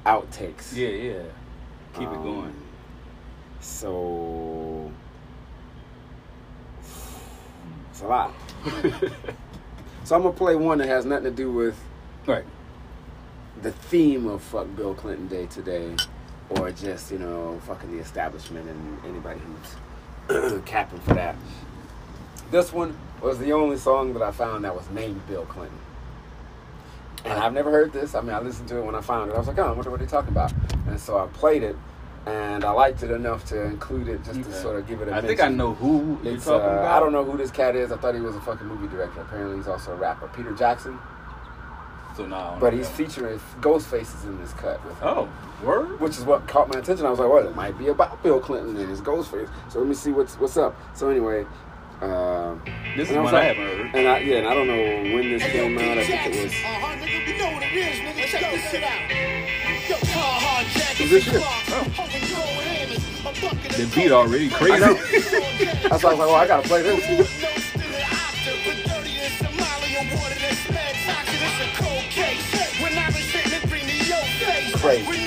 outtakes. 0.07 0.72
Yeah, 0.74 0.88
yeah. 0.88 1.22
Keep 1.94 2.03
it 2.09 2.16
Um, 2.16 2.22
going. 2.22 2.55
So 3.61 4.91
it's 7.91 8.01
a 8.03 8.07
lot. 8.07 8.33
so 10.05 10.17
I'm 10.17 10.23
gonna 10.23 10.33
play 10.33 10.57
one 10.57 10.79
that 10.79 10.89
has 10.89 11.05
nothing 11.05 11.25
to 11.25 11.31
do 11.31 11.53
with 11.53 11.79
Right. 12.27 12.45
the 13.63 13.73
theme 13.73 14.27
of 14.27 14.43
fuck 14.43 14.67
Bill 14.77 14.95
Clinton 14.95 15.29
Day 15.29 15.47
today, 15.47 15.95
or 16.51 16.71
just 16.71 17.11
you 17.13 17.19
know 17.19 17.61
fucking 17.67 17.91
the 17.93 17.99
establishment 18.03 18.69
and 18.69 19.05
anybody 19.05 19.41
who's 20.29 20.61
capping 20.65 21.01
for 21.01 21.15
that. 21.15 21.37
This 22.51 22.73
one 22.73 22.97
was 23.23 23.39
the 23.39 23.53
only 23.53 23.77
song 23.77 24.13
that 24.15 24.23
I 24.23 24.31
found 24.33 24.65
that 24.65 24.75
was 24.75 24.89
named 24.91 25.27
Bill 25.29 25.45
Clinton. 25.47 25.79
And 27.25 27.35
I've 27.35 27.53
never 27.53 27.71
heard 27.71 27.93
this. 27.93 28.15
I 28.15 28.23
mean, 28.23 28.31
I 28.33 28.41
listened 28.41 28.69
to 28.71 28.79
it 28.79 28.85
when 28.85 28.95
I 28.95 29.03
found 29.03 29.31
it. 29.31 29.35
I 29.35 29.39
was 29.39 29.47
like, 29.47 29.59
oh, 29.59 29.65
I 29.65 29.73
wonder 29.73 29.91
what 29.91 29.99
they're 30.01 30.09
talking 30.09 30.31
about. 30.31 30.53
And 30.89 30.99
so 30.99 31.19
I 31.19 31.27
played 31.27 31.63
it, 31.63 31.77
and 32.27 32.64
I 32.64 32.71
liked 32.73 33.03
it 33.03 33.11
enough 33.11 33.45
to 33.47 33.62
include 33.64 34.09
it 34.09 34.23
just 34.25 34.43
to 34.43 34.53
sort 34.53 34.77
of 34.79 34.87
give 34.87 35.01
it 35.01 35.09
a 35.09 35.14
I 35.14 35.21
think 35.23 35.41
I 35.43 35.49
know 35.49 35.75
who 35.75 36.18
you're 36.23 36.35
It's, 36.35 36.45
talking 36.45 36.61
uh, 36.68 36.73
about. 36.73 36.97
I 36.97 37.01
don't 37.01 37.12
know 37.12 37.25
who 37.25 37.37
this 37.39 37.51
cat 37.51 37.75
is. 37.77 37.91
I 37.93 37.97
thought 37.97 38.14
he 38.14 38.21
was 38.21 38.37
a 38.37 38.41
fucking 38.43 38.66
movie 38.66 38.89
director. 38.89 39.21
Apparently, 39.23 39.57
he's 39.57 39.68
also 39.68 39.93
a 39.93 39.97
rapper. 39.97 40.29
Peter 40.29 40.53
Jackson. 40.53 40.99
So 42.16 42.27
no. 42.27 42.37
I 42.37 42.59
But 42.59 42.73
he's 42.75 42.89
that. 42.89 42.97
featuring 42.97 43.41
Ghostface 43.61 44.14
is 44.18 44.25
in 44.25 44.39
this 44.41 44.53
cut 44.55 44.85
with 44.85 44.95
him. 44.99 45.09
Oh, 45.09 45.29
word. 45.64 45.99
Which 46.01 46.18
is 46.18 46.25
what 46.25 46.47
caught 46.47 46.68
my 46.68 46.79
attention. 46.81 47.07
I 47.07 47.11
was 47.11 47.18
like, 47.18 47.31
well, 47.31 47.47
it 47.47 47.55
might 47.57 47.79
be 47.79 47.89
about 47.89 48.23
Bill 48.23 48.41
Clinton 48.41 48.77
and 48.77 48.89
his 48.91 49.01
Ghostface. 49.01 49.49
So 49.71 49.79
let 49.79 49.89
me 49.89 49.95
see 49.95 50.11
what's 50.12 50.35
what's 50.35 50.57
up. 50.57 50.77
So 50.95 51.09
anyway, 51.09 51.47
um, 52.03 52.61
This 52.97 53.09
is 53.09 53.16
and 53.16 53.21
I 53.21 53.23
was 53.23 53.33
I 53.33 53.45
haven't 53.45 53.62
heard. 53.64 53.91
And 53.95 54.09
I 54.09 54.18
yeah, 54.18 54.39
and 54.39 54.47
I 54.49 54.55
don't 54.55 54.66
know 54.66 54.77
when 55.14 55.31
this 55.31 55.43
came 55.45 55.79
out. 55.79 55.99
I 55.99 56.05
think 56.05 56.27
it 56.37 56.43
was. 56.43 56.53
Uh-huh, 56.53 56.97
nigga, 56.97 57.29
you 57.29 57.39
know 57.39 57.53
what 57.53 57.62
it 57.62 57.73
is, 57.73 57.99
nigga. 58.01 58.27
Check 58.27 58.51
this 58.53 58.71
shit 58.71 58.83
out. 58.85 59.70
Yo, 59.91 59.97
hard 60.07 60.66
jacket, 60.68 61.01
Is 61.01 61.11
this 61.11 61.24
shit? 61.24 61.43
Oh. 61.43 61.82
The 63.76 63.91
beat 63.93 64.12
already 64.12 64.49
crazy. 64.49 64.74
I 64.74 64.78
know. 64.78 64.95
That's 64.95 66.05
why 66.05 66.11
I 66.11 66.14
was 66.14 66.18
like, 66.18 66.18
well, 66.18 66.34
I 66.36 66.47
gotta 66.47 66.68
play 66.68 66.82
this. 66.82 67.03
Crazy. 74.78 75.26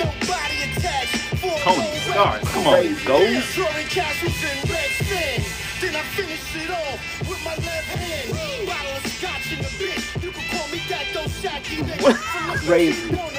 Tony 1.60 1.98
Stark. 2.00 2.40
Come 2.42 2.66
on, 2.66 2.72
Crazy. 2.72 3.04
Ghost. 3.04 3.56
Then 5.80 5.94
I 5.94 6.02
finish 6.16 6.56
it 6.56 6.70
off 6.70 7.28
with 7.28 7.44
my 7.44 7.54
left 7.56 7.88
hand. 8.00 8.66
Bottle 8.66 8.96
of 8.96 9.06
scotch 9.12 9.52
in 9.52 9.58
the 9.58 9.68
bitch. 9.76 10.22
You 10.24 10.30
can 10.30 10.58
call 10.58 10.68
me 10.68 10.80
that 10.88 11.04
though 11.12 11.28
shacky 11.28 11.84
nigga. 11.84 12.16
From 12.16 12.56
the 12.56 12.66
Crazy. 12.66 13.33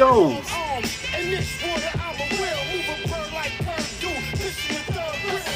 On 0.00 0.30
the 0.30 0.34
wrist. 0.34 0.44
Ghost. 0.48 0.50
arms. 0.52 0.98
And 1.14 1.32
this 1.32 1.46
water, 1.62 1.90
I'm 1.94 2.18
a 2.18 2.26
will. 2.34 2.62
Move 2.74 2.90
a 2.90 2.96
bird 3.08 3.30
like 3.32 3.54
Perdue. 3.58 4.18
Pissing 4.34 4.74
the 4.74 4.82
third 4.90 5.16
grade. 5.22 5.46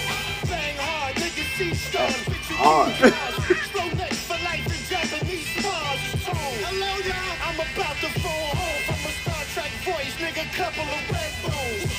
Bang 0.47 0.77
hard, 0.79 1.15
nigga, 1.17 1.43
see 1.59 1.75
stars. 1.75 2.15
Bitch, 2.31 2.51
you 2.51 2.57
hard. 2.57 2.89
need 2.89 3.15
cars. 3.15 3.35
Slow 3.71 3.89
neck 3.99 4.13
for 4.15 4.39
life 4.45 4.63
in 4.63 4.83
Japanese 4.87 5.51
bars. 5.63 6.01
Tone. 6.23 6.59
Hello, 6.71 6.93
y'all. 7.03 7.43
I'm 7.43 7.59
about 7.59 7.97
to 7.99 8.09
phone 8.23 8.55
home 8.55 8.83
from 8.87 9.01
a 9.03 9.11
Star 9.19 9.43
Trek 9.55 9.73
voice. 9.83 10.15
Nigga, 10.23 10.47
couple 10.55 10.87
of 10.87 11.03
red 11.11 11.33
bones. 11.43 11.91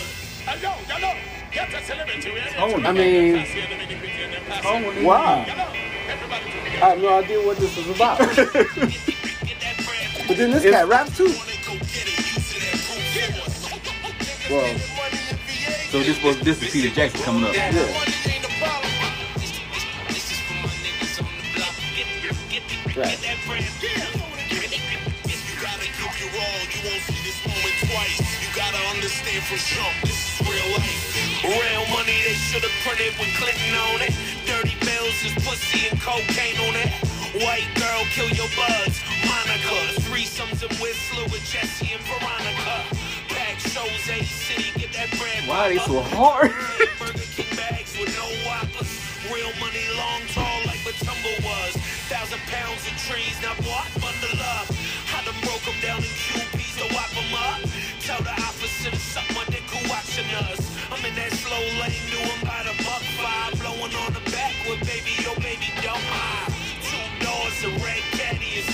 Hello, 0.48 0.72
hello. 0.88 1.12
Get 1.52 1.74
a 1.74 1.84
celebrity. 1.84 2.32
Tony. 2.56 2.86
I 2.86 2.92
mean, 2.94 3.46
Tony. 4.64 5.04
wow. 5.04 5.44
I 5.44 5.46
have 6.96 7.02
no 7.02 7.20
idea 7.20 7.40
what 7.46 7.58
this 7.58 7.78
is 7.78 7.90
about. 7.90 8.20
but 10.28 10.38
then 10.38 10.52
this 10.52 10.64
cat 10.64 10.88
raps 10.88 11.18
too. 11.18 11.34
Well, 14.50 14.78
So 15.91 16.00
this 16.00 16.22
was 16.24 16.39
this 16.41 16.62
is 16.64 16.72
Peter 16.72 16.89
Jackson 16.93 17.22
coming 17.22 17.43
up. 17.43 17.54
yeah. 17.54 17.72
Right. 22.95 23.18
Understand 28.89 29.43
from 29.43 29.58
jump, 29.58 29.95
this 30.04 30.41
is 30.41 30.47
real 30.47 30.70
life. 30.76 31.43
Real 31.45 31.86
money 31.95 32.18
they 32.26 32.34
should 32.36 32.64
have 32.64 32.78
printed 32.84 33.14
with 33.20 33.30
Clinton 33.38 33.74
on 33.93 34.02
it. 34.02 34.14
Dirty 34.45 34.76
bills 34.84 35.16
is 35.24 35.34
pussy 35.45 35.88
and 35.89 36.00
cocaine 36.02 36.58
on 36.68 36.76
it. 36.76 36.91
White 37.45 37.70
girl, 37.80 38.02
kill 38.12 38.30
your 38.36 38.50
buds. 38.58 39.00
Monica, 39.24 40.02
threesomes 40.04 40.62
and 40.68 40.74
Whistler 40.82 41.24
with 41.32 41.43
Jesse 41.45 41.93
and 41.93 42.04
Veronica. 42.04 43.09
Why 45.47 45.70
they 45.70 45.78
so 45.80 46.01
hard? 46.01 46.51
Real 49.30 49.51
money, 49.60 49.86
long, 49.95 50.22
tall, 50.34 50.62
like 50.66 50.80
Mutombo 50.82 51.43
was. 51.43 51.76
Thousand 52.10 52.39
pounds 52.47 52.82
of 52.88 52.97
trees, 52.97 53.38
now? 53.41 53.53
Bundle 53.99 54.41
up. 54.41 54.68
Broke 55.43 55.62
them 55.62 55.80
down 55.82 55.97
in 55.99 56.10
QPs 56.10 56.78
to 56.80 56.93
whop 56.93 57.10
them 57.12 57.34
up. 57.36 57.62
Tell 58.01 58.22
the 58.22 58.32
opposite 58.32 58.93
of 58.93 58.99
suck 58.99 59.28
my 59.36 59.43
dick 59.45 59.64
who 59.68 59.89
watching 59.89 60.30
us. 60.47 60.62
I'm 60.91 61.03
in 61.05 61.16
that 61.16 61.32
slow 61.34 61.60
lane, 61.82 62.05
by 62.43 62.64
the 62.64 62.76
buck. 62.84 63.03
Blowing 63.60 63.93
on 63.95 64.14
the 64.14 64.24
back 64.32 64.55
with 64.68 64.80
baby, 64.88 65.12
yo, 65.24 65.36
baby, 65.41 65.68
don't. 65.82 65.99
Two 66.86 67.05
doors, 67.24 67.57
a 67.66 67.70
red 67.84 68.03
caddy 68.16 68.69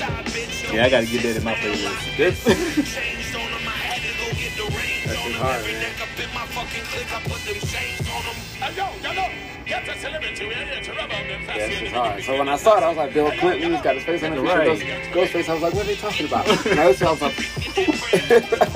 Yeah, 0.00 0.86
I 0.86 0.88
gotta 0.88 1.04
get 1.06 1.22
that 1.24 1.36
in 1.36 1.44
my 1.44 1.52
playlist. 1.54 2.16
This. 2.16 2.40
Chains 2.44 3.34
on 3.36 3.42
'em, 3.42 3.68
I 3.68 3.76
had 3.84 4.00
to 4.00 4.12
go 4.16 4.32
get 4.32 4.56
the 4.56 4.64
rings 4.72 5.04
That 5.12 5.16
on 5.20 5.24
shit 5.28 5.34
'em. 5.36 5.40
hard, 5.44 5.60
man. 5.60 5.76
neck 5.76 6.00
up 6.00 6.08
in 6.16 6.30
my 6.32 6.46
fucking 6.56 6.84
clique, 6.88 7.12
I 7.12 7.20
put 7.28 7.40
them 7.44 7.60
chains 7.68 8.00
on 8.08 8.22
'em. 8.24 8.36
Hello, 8.64 8.86
hello, 9.04 9.26
get 9.66 9.84
a 9.88 9.98
celebrity, 10.00 10.46
we're 10.46 10.54
here 10.56 10.80
to 10.84 10.92
rub 10.96 11.12
on 11.12 11.28
them 11.28 11.42
Yeah, 11.52 11.66
this 11.68 11.82
is 11.82 11.92
hard. 11.92 12.24
So 12.24 12.38
when 12.38 12.48
I 12.48 12.56
saw 12.56 12.78
it, 12.78 12.82
I 12.82 12.88
was 12.88 12.96
like, 12.96 13.12
Bill 13.12 13.30
Clinton, 13.32 13.72
he's 13.72 13.82
got 13.82 13.94
his 13.96 14.04
face 14.04 14.22
on 14.22 14.32
it. 14.32 14.40
Right. 14.40 14.80
Ghost, 15.12 15.32
Ghostface, 15.36 15.48
I 15.50 15.52
was 15.52 15.62
like, 15.68 15.74
what 15.74 15.84
are 15.84 15.88
they 15.92 15.96
talking 15.96 16.26
about? 16.26 16.48
And 16.66 16.80
I 16.80 16.86
was, 16.88 17.00
like, 17.02 17.20
I 17.20 17.20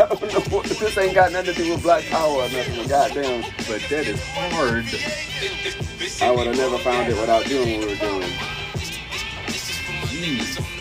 don't 0.04 0.20
know 0.28 0.62
this 0.62 0.98
ain't 0.98 1.14
got 1.14 1.32
nothing 1.32 1.54
to 1.54 1.62
do 1.62 1.70
with 1.72 1.82
Black 1.82 2.04
Power 2.12 2.44
or 2.44 2.48
nothing. 2.52 2.86
Goddamn, 2.86 3.40
but 3.64 3.80
that 3.88 4.04
is 4.12 4.20
hard. 4.28 4.84
I 6.20 6.30
would 6.30 6.46
have 6.48 6.56
never 6.56 6.76
found 6.78 7.08
it 7.08 7.16
without 7.16 7.44
doing 7.46 7.80
what 7.80 7.88
we 7.88 7.94
were 7.94 8.00
doing. 8.20 8.28
Jeez. 10.12 10.73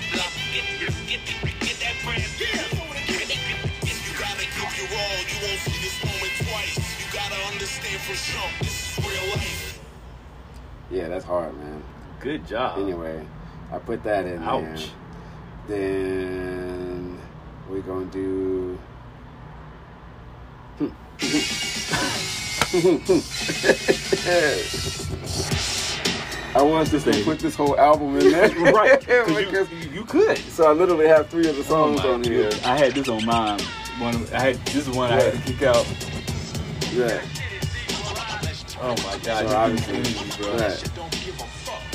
Yeah, 10.94 11.08
that's 11.08 11.26
hard, 11.26 11.58
man. 11.58 11.82
Good 12.20 12.46
job. 12.46 12.78
Anyway, 12.78 13.26
I 13.72 13.80
put 13.80 14.04
that 14.04 14.26
in 14.26 14.44
Ouch. 14.44 14.92
there. 15.68 15.80
Then 15.80 17.20
We're 17.68 17.82
gonna 17.82 18.06
do. 18.06 18.78
I 26.56 26.62
wanted 26.62 26.92
to 26.92 27.00
say 27.00 27.24
put 27.24 27.40
this 27.40 27.56
whole 27.56 27.78
album 27.80 28.18
in 28.20 28.32
there. 28.32 28.50
right. 28.74 29.00
'cause 29.06 29.28
Because- 29.36 29.72
you, 29.72 29.90
you 29.92 30.06
could. 30.06 30.38
so 30.38 30.70
I 30.70 30.74
literally 30.74 31.08
have 31.08 31.28
three 31.30 31.48
of 31.50 31.56
the 31.56 31.62
Oh 31.62 31.66
songs 31.96 32.04
my 32.04 32.10
on 32.10 32.24
here. 32.24 32.52
I 32.64 32.78
had 32.78 32.94
this 32.94 33.10
on 33.10 33.26
mine. 33.26 33.60
One, 34.00 34.16
of, 34.16 34.34
I 34.34 34.40
had 34.40 34.56
this 34.68 34.88
is 34.88 34.90
one 34.90 35.12
I 35.12 35.22
had 35.22 35.34
to 35.34 35.40
kick 35.42 35.62
out. 35.64 35.86
Yeah. 36.94 37.22
Oh 38.82 38.90
my 39.04 39.18
god, 39.24 39.48
So 39.50 39.56
obviously, 39.56 39.94
crazy, 40.02 40.42
bro. 40.42 40.58
right. 40.58 41.94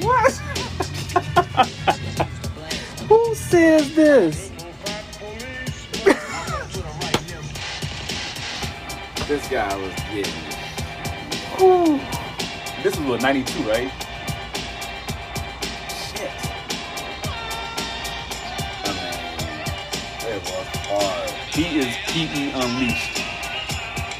What? 0.00 0.32
Who 3.08 3.34
says 3.34 3.94
this? 3.94 4.49
Guy 9.50 9.76
was 9.76 9.92
getting 10.14 10.32
it. 10.46 10.56
This 12.84 12.96
was 12.96 13.06
what 13.08 13.20
92, 13.20 13.68
right? 13.68 13.90
Shit. 15.90 16.30
I 18.86 18.90
mean, 18.94 19.18
it 20.30 20.42
was 20.46 20.68
hard. 20.86 21.30
He 21.50 21.80
is 21.80 21.96
PE 22.06 22.52
Unleashed. 22.62 23.18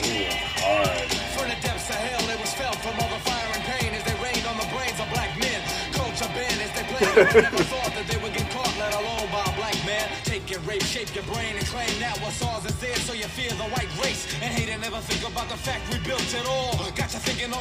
It 0.03 0.27
was 0.27 0.35
hard. 0.59 1.13
From 1.39 1.49
the 1.49 1.55
depths 1.63 1.91
of 1.91 1.95
hell, 1.95 2.29
it 2.29 2.41
was 2.41 2.53
felt 2.55 2.75
from 2.83 2.99
all 2.99 3.09
the 3.09 3.23
fire 3.23 3.51
and 3.55 3.63
pain 3.63 3.95
as 3.95 4.03
they 4.03 4.15
rained 4.21 4.47
on 4.49 4.57
the 4.59 4.67
brains 4.75 4.99
of 4.99 5.09
black 5.11 5.39
men. 5.39 5.63
Culture 5.93 6.27
banned 6.35 6.61
as 6.61 6.73
they 6.75 6.83
played. 6.91 7.77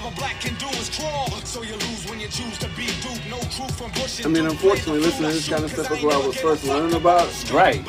you 0.10 0.16
all 0.16 0.20
black 0.20 0.40
can 0.42 0.56
do 0.56 0.68
is 0.80 0.90
crawl. 0.90 1.30
So 1.44 1.64
you 1.64 1.74
lose 1.74 2.10
when 2.10 2.20
you 2.20 2.28
choose 2.28 2.58
to 2.60 2.68
be 2.70 2.88
duped. 3.02 3.30
No 3.30 3.40
truth 3.40 3.78
from 3.78 3.92
Bush. 3.92 4.26
I 4.26 4.30
mean, 4.30 4.46
unfortunately, 4.46 5.02
listening 5.02 5.30
to 5.30 5.36
this 5.36 5.50
kind 5.50 5.64
of 5.64 5.72
stuff 5.72 5.92
is 5.92 6.04
what 6.04 6.14
I 6.16 6.26
was 6.26 6.36
first 6.38 6.64
learning 6.66 6.96
about. 6.96 7.28
Right. 7.52 7.86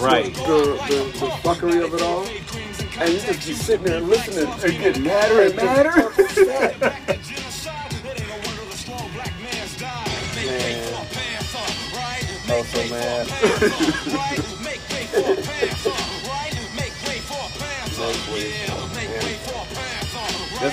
Right. 0.00 0.34
The, 0.34 0.78
the, 0.88 1.04
the 1.18 1.26
fuckery 1.42 1.84
of 1.84 1.94
it 1.94 2.02
all. 2.02 2.26
And 2.98 3.12
you 3.12 3.20
just 3.20 3.46
be 3.46 3.54
sitting 3.54 3.86
there 3.86 4.00
listening 4.00 4.48
and 4.48 4.82
get 4.82 5.00
madder 5.00 5.42
and 5.42 5.56
madder. 5.56 6.96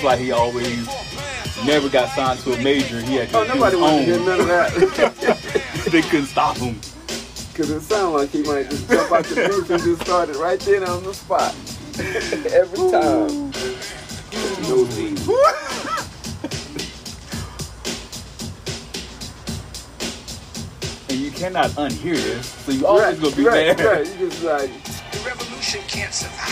Why 0.04 0.16
he 0.16 0.30
always 0.32 0.86
never 1.64 1.88
got 1.88 2.10
signed 2.14 2.38
to 2.40 2.52
a 2.52 2.62
major. 2.62 3.00
He 3.00 3.16
had 3.16 3.30
to 3.30 3.38
Oh, 3.38 3.44
do 3.44 3.54
nobody 3.54 3.76
his 3.76 3.82
wanted 3.82 3.98
to 3.98 4.04
hear 4.04 4.20
own. 4.20 4.26
none 4.26 4.40
of 4.40 4.46
that. 4.48 5.86
they 5.90 6.02
couldn't 6.02 6.26
stop 6.26 6.56
him. 6.58 6.74
Because 7.52 7.70
it 7.70 7.80
sounded 7.82 8.18
like 8.18 8.30
he 8.30 8.42
might 8.42 8.68
just 8.68 8.88
jump 8.90 9.12
out 9.12 9.24
the 9.24 9.34
booth 9.48 9.70
and 9.70 9.82
just 9.82 10.02
start 10.02 10.28
it 10.28 10.36
right 10.36 10.60
then 10.60 10.84
on 10.84 11.02
the 11.04 11.14
spot. 11.14 11.54
Every 12.52 12.90
time. 12.90 13.50
No 14.68 14.76
lead. 14.94 15.20
And 21.08 21.18
you 21.20 21.30
cannot 21.30 21.70
unhear 21.72 22.14
this, 22.16 22.46
so 22.48 22.72
you 22.72 22.86
always 22.86 23.18
gonna 23.20 23.36
be 23.36 23.44
right, 23.44 23.76
mad. 23.76 23.84
right. 23.86 24.06
You 24.20 24.28
just 24.30 24.42
like, 24.42 24.70
The 25.12 25.20
revolution 25.26 25.80
can't 25.86 26.12
survive 26.12 26.43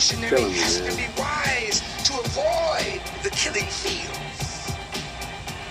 the 0.00 0.16
revolutionary 0.16 0.40
Killing 0.40 0.52
has 0.54 0.80
man. 0.80 0.90
to 0.90 0.96
be 0.96 1.06
wise 1.20 1.80
to 2.04 2.12
avoid 2.14 3.00
the 3.22 3.30
killing 3.30 3.66
fields. 3.68 4.72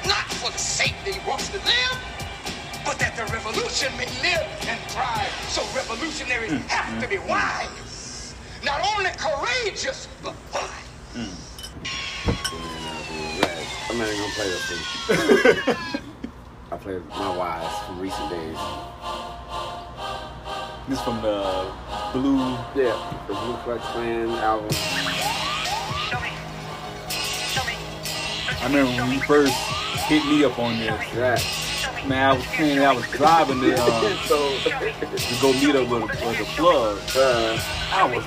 Not 0.05 0.25
for 0.37 0.51
the 0.51 0.57
sake 0.57 0.93
that 1.05 1.15
he 1.15 1.29
wants 1.29 1.49
to 1.49 1.57
live, 1.57 1.97
but 2.85 2.99
that 2.99 3.15
the 3.17 3.25
revolution 3.33 3.91
may 3.97 4.05
live 4.21 4.45
and 4.69 4.79
thrive. 4.91 5.31
So 5.49 5.61
revolutionaries 5.75 6.51
Mm, 6.51 6.61
have 6.67 7.01
to 7.01 7.07
be 7.09 7.17
wise. 7.17 8.35
Not 8.63 8.81
only 8.97 9.09
courageous, 9.17 10.07
but 10.21 10.35
wise. 10.53 10.69
Right. 13.41 13.67
I'm 13.89 13.97
not 13.97 14.07
even 14.07 14.19
gonna 14.19 14.33
play 14.33 14.49
that 14.49 15.85
thing. 15.89 16.01
I 16.71 16.77
played 16.77 17.03
my 17.09 17.35
wives 17.35 17.85
from 17.85 17.99
recent 17.99 18.29
days. 18.29 18.57
This 20.87 21.01
from 21.01 21.19
the 21.23 21.71
Blue. 22.13 22.37
Yeah, 22.75 23.23
the 23.27 23.33
Blue 23.33 23.57
Flex 23.63 23.83
Clan 23.87 24.29
album. 24.29 24.69
Show 24.69 26.19
me. 26.21 26.29
Show 27.09 27.65
me. 27.65 27.75
I 28.61 28.65
remember 28.67 29.01
when 29.01 29.11
you 29.13 29.19
first 29.21 29.53
hit 30.07 30.23
me 30.25 30.43
up 30.43 30.59
on 30.59 30.77
this. 30.77 30.91
Right. 31.15 32.07
Man, 32.07 32.29
I 32.29 32.33
was 32.33 32.45
playing. 32.45 32.79
I 32.79 32.93
was 32.93 33.09
driving 33.09 33.61
to, 33.61 33.75
uh, 33.75 34.23
so, 34.25 34.37
to 34.59 35.41
go 35.41 35.53
meet 35.53 35.75
up 35.75 35.89
with, 35.89 36.03
with 36.03 36.39
a 36.39 36.45
plug. 36.55 36.99
uh, 37.15 37.59
I 37.91 38.15
was. 38.15 38.23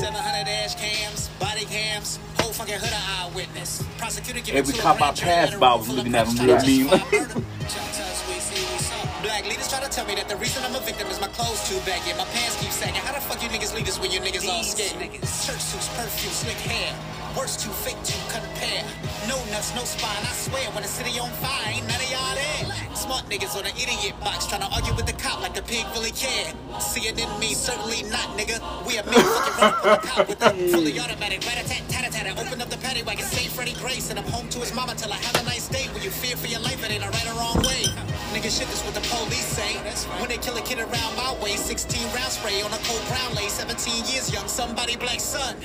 700 0.00 0.44
dash 0.44 0.74
cams, 0.74 1.28
body 1.38 1.66
cams, 1.66 2.18
whole 2.40 2.52
fucking 2.52 2.74
hood 2.74 2.88
of 2.88 3.32
eyewitness. 3.32 3.83
Prosecutor 4.04 4.40
give 4.40 4.54
Every 4.54 4.74
cop 4.74 4.96
I 4.96 4.98
grand 4.98 5.16
jury, 5.16 5.32
passed 5.32 5.58
by 5.60 5.74
was 5.74 5.88
looking 5.88 6.14
at 6.14 6.28
him 6.28 6.36
cops 6.36 6.44
real 6.44 6.58
trying 6.58 6.60
to 6.60 6.66
mean. 6.66 6.88
justify 6.90 7.16
murder. 7.16 7.46
Sometimes 7.72 8.20
we 8.28 8.34
see 8.36 8.60
we 8.60 8.78
saw. 8.84 9.22
Black 9.24 9.48
leaders 9.48 9.66
try 9.66 9.80
to 9.80 9.88
tell 9.88 10.04
me 10.04 10.14
that 10.16 10.28
the 10.28 10.36
reason 10.36 10.62
I'm 10.62 10.76
a 10.76 10.80
victim 10.80 11.08
is 11.08 11.18
my 11.22 11.28
clothes 11.28 11.66
too 11.66 11.80
baggy 11.88 12.10
and 12.10 12.18
my 12.20 12.28
pants 12.36 12.60
keep 12.60 12.68
sagging. 12.68 13.00
How 13.00 13.14
the 13.14 13.24
fuck 13.24 13.40
you 13.40 13.48
niggas 13.48 13.74
lead 13.74 13.88
us 13.88 13.98
when 13.98 14.10
you 14.10 14.20
niggas 14.20 14.46
all 14.46 14.62
scared? 14.62 15.00
Church 15.00 15.64
suits, 15.64 15.88
perfume, 15.96 16.36
slick 16.36 16.60
hair. 16.68 16.92
Worst 17.36 17.60
too 17.60 17.70
fake 17.70 18.00
to 18.04 18.14
compare. 18.30 18.84
No 19.26 19.34
nuts, 19.50 19.74
no 19.74 19.82
spine. 19.82 20.22
I 20.22 20.32
swear 20.32 20.70
when 20.70 20.82
the 20.82 20.88
city 20.88 21.18
on 21.18 21.30
fire, 21.42 21.74
ain't 21.74 21.86
none 21.88 21.98
of 21.98 22.10
y'all 22.10 22.34
there. 22.34 22.94
Smart 22.94 23.26
niggas 23.26 23.58
on 23.58 23.66
an 23.66 23.74
idiot 23.74 24.14
box 24.20 24.46
trying 24.46 24.62
to 24.62 24.70
argue 24.70 24.94
with 24.94 25.06
the 25.06 25.18
cop 25.18 25.42
like 25.42 25.52
the 25.52 25.62
pig 25.62 25.84
really 25.92 26.12
care. 26.12 26.54
See 26.78 27.10
it 27.10 27.18
in 27.18 27.28
me, 27.40 27.54
certainly 27.54 28.04
not, 28.06 28.38
nigga. 28.38 28.62
We 28.86 28.98
are 28.98 29.04
men 29.04 29.18
fucking 29.18 29.54
run 29.58 29.66
up 29.66 29.82
the 29.82 30.08
cop 30.08 30.28
with 30.28 30.42
a 30.46 30.50
fully 30.70 30.94
automatic 31.00 31.42
rat-a-tat, 31.44 31.82
tat-a-tat. 31.88 32.38
Open 32.38 32.62
up 32.62 32.70
the 32.70 32.78
paddy 32.78 33.02
wagon, 33.02 33.26
say 33.26 33.48
Freddie 33.48 33.74
Grace, 33.82 34.10
and 34.10 34.18
I'm 34.18 34.30
home 34.30 34.48
to 34.50 34.60
his 34.60 34.72
mama 34.72 34.94
till 34.94 35.12
I 35.12 35.16
have 35.16 35.34
a 35.34 35.44
nice 35.44 35.66
day. 35.68 35.90
When 35.92 36.02
you 36.02 36.10
fear 36.10 36.36
for 36.36 36.46
your 36.46 36.60
life, 36.60 36.84
it 36.84 36.92
ain't 36.92 37.04
a 37.04 37.10
right 37.10 37.26
or 37.26 37.34
wrong 37.34 37.58
way. 37.66 37.82
Nigga, 38.30 38.46
shit, 38.46 38.70
this 38.70 38.84
what 38.86 38.94
the 38.94 39.04
police 39.10 39.50
say. 39.58 39.74
When 40.20 40.28
they 40.28 40.38
kill 40.38 40.56
a 40.56 40.62
kid 40.62 40.78
around 40.78 41.16
my 41.16 41.34
way, 41.42 41.56
16 41.56 41.98
round 42.14 42.30
spray 42.30 42.62
on 42.62 42.72
a 42.72 42.78
cold 42.86 43.02
brown 43.10 43.34
lay, 43.34 43.48
17 43.48 44.06
years 44.06 44.32
young, 44.32 44.46
somebody 44.46 44.96
black 44.96 45.18
son. 45.18 45.56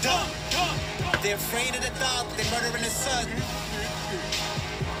Dumb, 0.00 0.28
dumb. 0.50 0.99
They're 1.22 1.34
afraid 1.34 1.74
of 1.76 1.82
the 1.82 1.92
dog, 2.00 2.26
they're 2.36 2.50
murdering 2.50 2.82
his 2.82 2.92
son. 2.92 3.26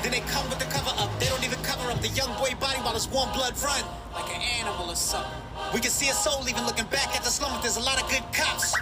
Then 0.02 0.12
they 0.12 0.20
come 0.20 0.48
with 0.48 0.58
the 0.58 0.64
cover 0.66 0.92
up. 0.96 1.10
They 1.20 1.26
don't 1.26 1.44
even 1.44 1.58
cover 1.62 1.90
up 1.90 2.00
the 2.00 2.08
young 2.08 2.32
boy 2.38 2.54
body 2.58 2.78
while 2.80 2.94
his 2.94 3.08
warm 3.08 3.30
blood 3.32 3.54
run 3.62 3.84
like 4.14 4.34
an 4.34 4.40
animal 4.60 4.90
or 4.90 4.96
something. 4.96 5.30
We 5.74 5.80
can 5.80 5.90
see 5.90 6.08
a 6.08 6.12
soul 6.12 6.48
even 6.48 6.64
looking 6.64 6.86
back 6.86 7.14
at 7.14 7.22
the 7.22 7.30
slum. 7.30 7.58
There's 7.62 7.76
a 7.76 7.80
lot 7.80 8.02
of 8.02 8.08
good 8.10 8.24
cops. 8.32 8.72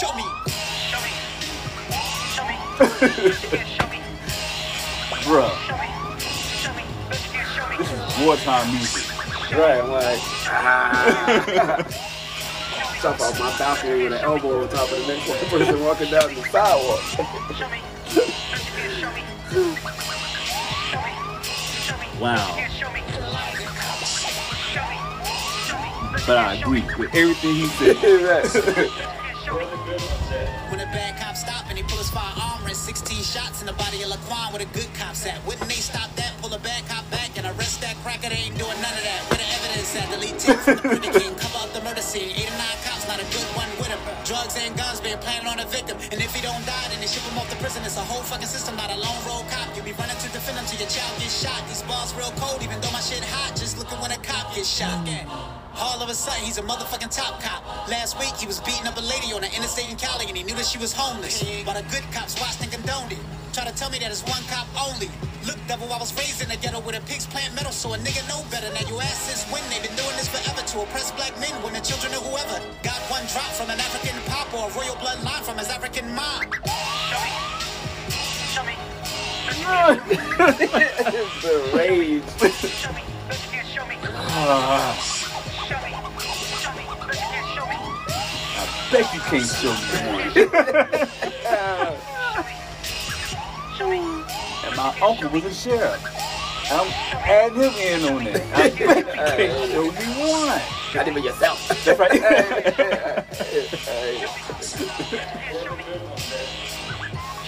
Show 0.00 0.12
me. 0.14 0.24
Show 0.90 1.00
me. 1.02 1.12
Show 2.34 2.46
me. 2.46 2.56
Show 3.76 3.86
me. 3.88 4.00
Bruh. 5.22 5.50
Show 5.66 5.76
me. 5.78 5.88
Show 6.60 6.74
me. 6.74 6.82
Show 7.54 7.68
me. 7.68 7.76
This 7.78 7.92
is 7.92 8.26
wartime 8.26 8.70
music. 8.74 9.06
right, 9.52 9.80
I'm 9.80 9.90
like, 9.90 10.20
ah. 10.50 12.12
Jump 13.02 13.20
off 13.20 13.38
my 13.38 13.58
balcony 13.58 14.04
with 14.04 14.12
an 14.14 14.24
elbow 14.24 14.62
on 14.62 14.68
top 14.68 14.90
of 14.90 14.98
the 14.98 15.06
next 15.06 15.28
person 15.50 15.80
walking 15.80 16.10
down 16.10 16.34
the 16.34 16.42
sidewalk. 16.44 17.00
Wow. 22.20 22.56
But 26.26 26.38
I 26.38 26.54
agree 26.54 26.82
with 26.98 27.14
everything 27.14 27.54
he 27.54 27.66
said. 27.66 27.96
When 29.46 30.80
a 30.80 30.90
bad 30.90 31.16
cop 31.22 31.36
stop 31.36 31.68
and 31.68 31.78
he 31.78 31.84
pull 31.84 31.98
his 31.98 32.10
firearm, 32.10 32.64
rest 32.64 32.84
16 32.84 33.22
shots 33.22 33.60
in 33.60 33.66
the 33.66 33.72
body 33.74 34.02
of 34.02 34.10
Laquan 34.10 34.50
where 34.50 34.58
the 34.58 34.66
good 34.74 34.92
cops 34.94 35.24
at. 35.24 35.38
Wouldn't 35.46 35.68
they 35.68 35.78
stop 35.78 36.10
that, 36.16 36.34
pull 36.42 36.52
a 36.52 36.58
bad 36.58 36.82
cop 36.88 37.08
back, 37.10 37.38
and 37.38 37.46
arrest 37.46 37.80
that 37.82 37.94
cracker? 38.02 38.28
They 38.28 38.50
ain't 38.50 38.58
doing 38.58 38.74
none 38.82 38.90
of 38.92 39.04
that. 39.06 39.22
Where 39.30 39.38
the 39.38 39.46
evidence 39.54 39.94
at? 39.94 40.10
Delete 40.10 40.38
tape 40.42 40.58
from 40.58 40.76
the 40.76 40.82
Burger 40.82 41.18
King, 41.20 41.34
cover 41.36 41.58
up 41.62 41.72
the 41.72 41.80
murder 41.82 42.02
scene. 42.02 42.34
Drugs 44.26 44.58
and 44.58 44.76
guns 44.76 45.00
being 45.00 45.18
planted 45.18 45.46
on 45.46 45.60
a 45.60 45.66
victim. 45.70 45.96
And 46.10 46.18
if 46.18 46.34
he 46.34 46.42
don't 46.42 46.58
die, 46.66 46.86
then 46.90 46.98
they 46.98 47.06
ship 47.06 47.22
him 47.30 47.38
off 47.38 47.48
to 47.48 47.56
prison. 47.62 47.84
It's 47.86 47.96
a 47.96 48.00
whole 48.02 48.26
fucking 48.26 48.50
system, 48.50 48.74
not 48.74 48.90
a 48.90 48.98
lone 48.98 49.22
road 49.22 49.46
cop. 49.46 49.70
You 49.76 49.82
be 49.86 49.92
running 49.94 50.18
to 50.18 50.28
defend 50.34 50.58
him 50.58 50.66
till 50.66 50.82
your 50.82 50.90
child 50.90 51.14
gets 51.22 51.30
shot. 51.46 51.62
These 51.68 51.86
bars 51.86 52.12
real 52.18 52.34
cold, 52.34 52.58
even 52.60 52.80
though 52.80 52.90
my 52.90 52.98
shit 52.98 53.22
hot. 53.22 53.54
Just 53.54 53.78
looking 53.78 54.00
when 54.02 54.10
a 54.10 54.18
cop 54.26 54.52
gets 54.52 54.66
shot. 54.66 55.06
All 55.78 56.02
of 56.02 56.10
a 56.10 56.14
sudden, 56.14 56.42
he's 56.42 56.58
a 56.58 56.62
motherfucking 56.62 57.14
top 57.14 57.40
cop. 57.40 57.62
Last 57.86 58.18
week, 58.18 58.34
he 58.34 58.48
was 58.48 58.58
beating 58.66 58.88
up 58.88 58.98
a 58.98 59.06
lady 59.06 59.30
on 59.32 59.42
the 59.42 59.50
interstate 59.54 59.90
in 59.90 59.96
Cali, 59.96 60.26
and 60.26 60.36
he 60.36 60.42
knew 60.42 60.56
that 60.58 60.66
she 60.66 60.78
was 60.78 60.92
homeless. 60.92 61.44
But 61.64 61.78
the 61.78 61.86
good 61.94 62.02
cops 62.10 62.34
watched 62.40 62.60
and 62.62 62.72
condoned 62.72 63.12
it. 63.12 63.22
Try 63.56 63.64
to 63.64 63.72
tell 63.72 63.88
me 63.88 63.96
that 64.04 64.12
it's 64.12 64.20
one 64.28 64.44
cop 64.52 64.68
only. 64.76 65.08
Look, 65.48 65.56
devil, 65.64 65.88
I 65.88 65.96
was 65.96 66.12
raised 66.12 66.44
in 66.44 66.52
the 66.52 66.60
ghetto 66.60 66.76
where 66.84 66.92
the 66.92 67.00
pigs 67.08 67.24
plant 67.24 67.54
metal, 67.56 67.72
so 67.72 67.94
a 67.94 67.96
nigga 67.96 68.20
know 68.28 68.44
better. 68.52 68.68
Now 68.68 68.84
you 68.84 69.00
ask 69.00 69.32
since 69.32 69.48
when 69.48 69.64
they've 69.72 69.80
been 69.80 69.96
doing 69.96 70.12
this 70.20 70.28
forever 70.28 70.60
to 70.60 70.84
oppress 70.84 71.08
black 71.16 71.32
men, 71.40 71.56
women, 71.64 71.80
children, 71.80 72.12
or 72.12 72.20
whoever. 72.20 72.60
Got 72.84 73.00
one 73.08 73.24
drop 73.32 73.48
from 73.56 73.72
an 73.72 73.80
African 73.80 74.12
pop 74.28 74.52
or 74.52 74.68
a 74.68 74.72
royal 74.76 74.92
bloodline 75.00 75.40
from 75.40 75.56
his 75.56 75.72
African 75.72 76.04
mom. 76.12 76.52
Show 77.08 77.16
me. 78.68 78.76
the 81.40 81.56
rage. 81.72 82.28
Show 82.76 82.92
me. 82.92 83.00
Look 83.24 83.40
at 83.40 83.56
this. 83.56 83.72
Show 83.72 83.88
me. 83.88 83.96
Ah, 84.04 84.92
Show 85.64 85.80
me. 85.80 85.96
Show 86.60 86.76
me. 86.76 86.84
Look 86.92 87.08
at 87.08 87.08
this. 87.08 87.24
Show 87.56 87.64
me. 87.72 87.80
bet 88.92 89.08
you 89.16 89.20
can't 89.24 89.48
show 89.48 89.72
me 91.00 91.08
my 94.86 95.00
uncle 95.00 95.28
was 95.30 95.44
a 95.44 95.52
sheriff. 95.52 96.00
I'm 96.70 96.86
adding 97.26 97.60
him 97.60 97.72
in 97.74 98.04
on 98.14 98.24
that. 98.24 98.42
I 98.54 98.70
bet 98.70 98.78
you 98.78 99.04
can't 99.04 99.72
show 99.72 99.82
me 99.82 99.98
one. 100.30 100.62
Not 100.94 101.08
even 101.08 101.24
yourself. 101.24 101.68
That's 101.84 101.98
right. 101.98 102.12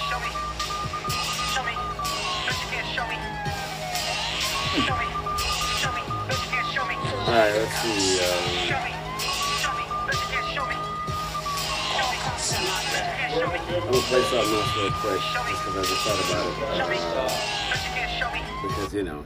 Show 0.09 0.18
me. 0.18 0.30
Show 1.55 1.62
me. 5.93 6.03
Show 8.66 8.97
I'm 13.71 13.81
gonna 13.81 13.99
play 13.99 14.23
something 14.23 14.55
else 14.55 14.77
real 14.77 14.91
quick 14.93 15.21
just 15.21 15.62
because 15.62 15.77
I 15.77 15.83
just 15.83 16.01
thought 16.03 16.19
about 16.31 16.47
it. 16.49 16.55
Show 16.79 16.89
me. 16.89 16.97
Look 16.97 17.69
at 17.69 17.95
this. 17.95 18.11
Show 18.19 18.31
me. 18.33 18.41
Because 18.62 18.95
you 18.95 19.03
know. 19.03 19.25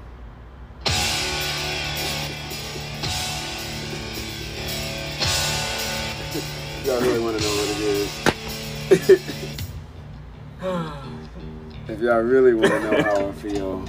Y'all 6.84 7.01
really 7.01 7.20
want 7.20 7.38
to 7.38 7.45
know 7.45 7.55
what 7.55 7.68
it 7.70 7.80
is. 7.86 8.11
if 11.88 12.01
y'all 12.01 12.20
really 12.20 12.55
want 12.55 12.72
to 12.72 12.80
know 12.80 13.03
how 13.03 13.26
I 13.28 13.32
feel, 13.32 13.84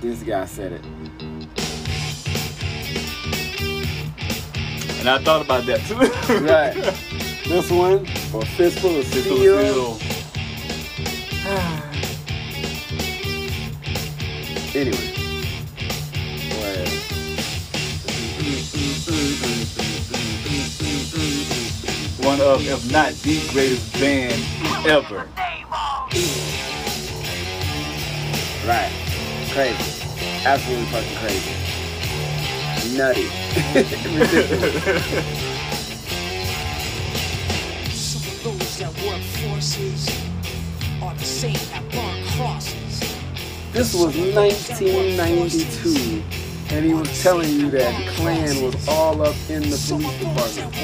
this 0.00 0.22
guy 0.22 0.46
said 0.46 0.72
it. 0.72 0.84
And 5.00 5.08
I 5.10 5.18
thought 5.22 5.42
about 5.44 5.66
that 5.66 5.80
too. 5.86 5.98
Right. 6.46 7.22
This 7.48 7.70
one, 7.70 8.00
or 8.34 8.44
fistful 8.44 8.98
of 8.98 9.04
steel. 9.06 9.36
of 9.36 10.02
Anyway. 14.74 15.12
One 22.26 22.40
of, 22.40 22.66
if 22.66 22.90
not 22.90 23.12
the 23.22 23.40
greatest 23.52 23.92
band 23.94 24.42
ever. 24.84 25.28
right. 28.66 28.92
Crazy. 29.52 30.02
Absolutely 30.44 30.86
fucking 30.86 31.16
crazy. 31.18 31.54
Nutty. 32.96 33.28
work 39.74 41.02
are 41.02 41.14
the 41.14 41.24
same 41.24 41.54
that 41.70 41.82
burn 41.90 42.24
crosses. 42.36 43.00
This 43.72 43.92
was 43.94 44.14
1992, 44.16 46.22
and 46.74 46.84
he 46.86 46.94
was 46.94 47.08
telling 47.22 47.48
you 47.50 47.68
that 47.70 47.96
the 47.98 48.04
Klan 48.12 48.62
was 48.62 48.88
all 48.88 49.20
up 49.22 49.34
in 49.48 49.62
the 49.62 49.76
police 49.88 50.18
department. 50.18 50.74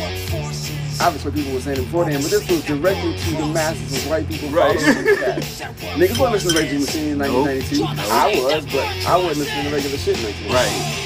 Obviously, 1.00 1.32
people 1.32 1.52
were 1.54 1.60
saying 1.60 1.78
it 1.78 1.84
before 1.84 2.04
then, 2.04 2.20
but 2.22 2.30
this 2.30 2.48
was 2.50 2.64
directly 2.64 3.16
to 3.16 3.30
the 3.36 3.46
masses 3.46 4.04
of 4.04 4.10
white 4.10 4.28
people 4.28 4.48
Right. 4.50 4.78
following 4.78 5.04
these 5.04 5.18
guys. 5.20 5.60
Niggas 5.96 6.18
weren't 6.18 6.32
listening 6.32 6.54
to 6.54 6.60
Rage 6.60 6.80
Machine 6.80 7.08
in 7.12 7.18
1992. 7.18 7.84
I 8.12 8.34
was, 8.36 8.64
but 8.66 8.86
I 9.06 9.16
wasn't 9.16 9.38
listening 9.46 9.64
to 9.64 9.70
regular 9.70 9.96
shit 9.98 10.18
in 10.18 10.24
Right. 10.52 10.98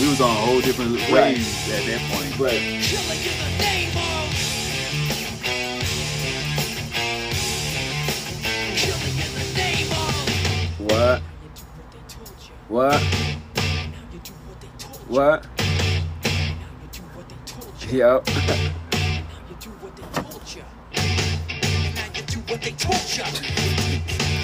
We 0.00 0.08
was 0.10 0.20
on 0.20 0.30
a 0.30 0.34
whole 0.34 0.60
different 0.60 1.00
Right. 1.10 1.36
waves 1.36 1.68
at 1.70 1.86
that 1.86 2.00
point. 2.10 2.36
But 2.38 2.52
what? 10.86 11.22
What? 12.68 13.02
What? 15.08 15.46
Yup. 17.90 18.28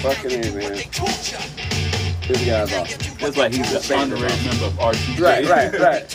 Fucking 0.03 0.31
A, 0.31 0.51
man. 0.51 0.71
This 2.27 2.45
guy's 2.45 2.73
awesome. 2.73 3.17
That's 3.19 3.37
like 3.37 3.53
he's 3.53 3.89
an 3.89 3.99
underrated 3.99 4.45
member 4.45 4.65
of 4.65 4.73
RTJ. 4.73 5.19
Right, 5.19 5.45
right, 5.47 5.79
right. 5.79 6.09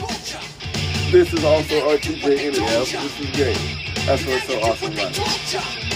This 1.10 1.32
is 1.32 1.44
also 1.44 1.96
RTJ 1.96 2.38
Energy. 2.38 2.60
This 2.60 3.20
is 3.20 3.30
great. 3.36 3.58
That's 4.06 4.26
what's 4.26 4.44
so 4.44 4.60
awesome 4.60 4.92
about 4.92 5.12
it. 5.16 5.87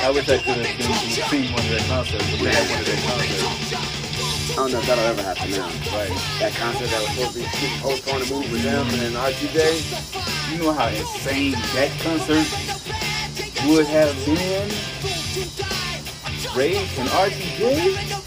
I 0.00 0.10
wish 0.10 0.28
I 0.28 0.38
could 0.38 0.64
have 0.64 0.78
been 0.78 0.86
to 0.86 1.22
see 1.28 1.50
one 1.52 1.60
of 1.60 1.68
their 1.68 1.80
concerts, 1.88 2.30
but 2.30 2.40
we 2.40 2.46
had 2.46 2.70
one 2.70 2.80
of 2.80 2.86
their 2.86 2.96
concerts. 3.02 3.98
I 4.52 4.54
don't 4.56 4.72
know 4.72 4.78
if 4.78 4.86
that'll 4.86 5.04
ever 5.04 5.22
happen 5.22 5.50
now. 5.50 5.66
Right. 5.92 6.10
That 6.40 6.52
concert 6.54 6.88
that 6.90 7.00
was 7.02 7.10
supposed 7.14 7.34
to 7.34 7.40
be 7.40 7.68
postponed 7.82 8.24
to 8.24 8.34
move 8.34 8.50
with 8.50 8.62
them 8.62 8.86
and 9.02 9.14
RTJ. 9.14 10.52
You 10.52 10.62
know 10.62 10.72
how 10.72 10.88
insane 10.88 11.52
that 11.74 11.90
concert 12.00 12.46
would 13.68 13.86
have 13.86 14.14
been? 14.24 14.70
Rage 16.56 16.98
and 16.98 17.08
RTJ? 17.10 18.18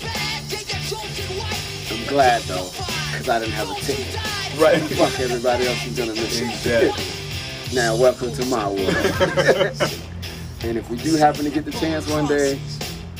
I'm 1.92 2.08
glad 2.08 2.42
though, 2.44 2.70
because 3.12 3.30
I 3.30 3.40
didn't 3.40 3.54
have 3.54 3.70
a 3.72 3.76
ticket. 3.76 4.16
Right. 4.60 4.82
Fuck 4.96 5.20
everybody 5.20 5.68
else 5.68 5.82
who's 5.82 5.98
gonna 5.98 6.14
listen. 6.14 6.50
Exactly. 6.50 7.06
now, 7.76 7.96
welcome 7.96 8.32
to 8.34 8.46
my 8.46 8.68
world. 8.68 10.02
and 10.64 10.78
if 10.78 10.90
we 10.90 10.98
do 10.98 11.16
happen 11.16 11.44
to 11.44 11.50
get 11.50 11.66
the 11.66 11.72
chance 11.72 12.08
one 12.10 12.28
day, 12.28 12.60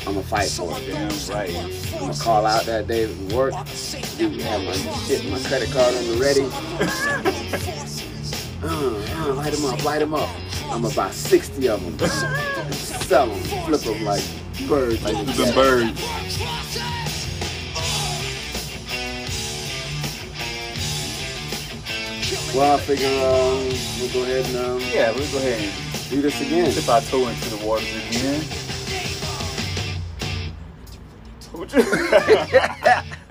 I'm 0.06 0.14
gonna 0.14 0.22
fight 0.22 0.48
for 0.48 0.76
it. 0.78 0.86
Damn 0.86 1.34
right. 1.34 1.54
I'm 1.94 2.00
gonna 2.00 2.14
call 2.14 2.46
out 2.46 2.64
that 2.64 2.86
day 2.86 3.04
at 3.04 3.32
work. 3.32 3.54
Dude, 4.16 4.40
have 4.42 4.64
my 4.64 4.72
shit, 4.72 5.24
my 5.30 5.38
credit 5.40 5.70
card 5.70 5.94
on 5.94 6.06
the 6.08 6.16
ready. 6.20 6.42
uh, 8.62 9.28
uh, 9.30 9.34
light 9.34 9.52
them 9.52 9.64
up, 9.64 9.84
light 9.84 9.98
them 10.00 10.14
up. 10.14 10.28
I'm 10.70 10.82
gonna 10.82 10.94
buy 10.94 11.10
60 11.10 11.68
of 11.68 11.98
them. 11.98 12.08
Sell 12.72 13.26
them, 13.26 13.40
flip 13.64 13.80
them 13.80 14.04
like 14.04 14.24
birds. 14.68 15.02
Like 15.04 15.26
the 15.26 15.52
birds. 15.54 16.00
Well, 22.54 22.76
I 22.76 22.80
figure 22.80 23.08
um, 23.08 23.68
we'll 23.98 24.12
go 24.12 24.22
ahead 24.24 24.44
and 24.46 24.56
um, 24.56 24.80
Yeah, 24.92 25.10
we'll 25.12 25.30
go 25.32 25.38
ahead 25.38 25.60
and 25.60 25.91
do 26.12 26.20
this 26.20 26.42
again. 26.42 26.70
dip 26.70 26.88
our 26.90 27.00
toe 27.00 27.26
into 27.26 27.48
the 27.48 27.66
waters 27.66 27.88
again. 28.10 28.42
Justified, 31.66 33.04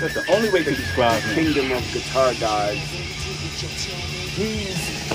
That's 0.00 0.14
the 0.14 0.24
only 0.32 0.50
way 0.50 0.62
to 0.64 0.74
describe 0.74 1.22
the 1.22 1.28
him. 1.28 1.52
kingdom 1.54 1.72
of 1.72 1.92
guitar 1.92 2.34
gods. 2.40 2.78
He's 4.36 5.06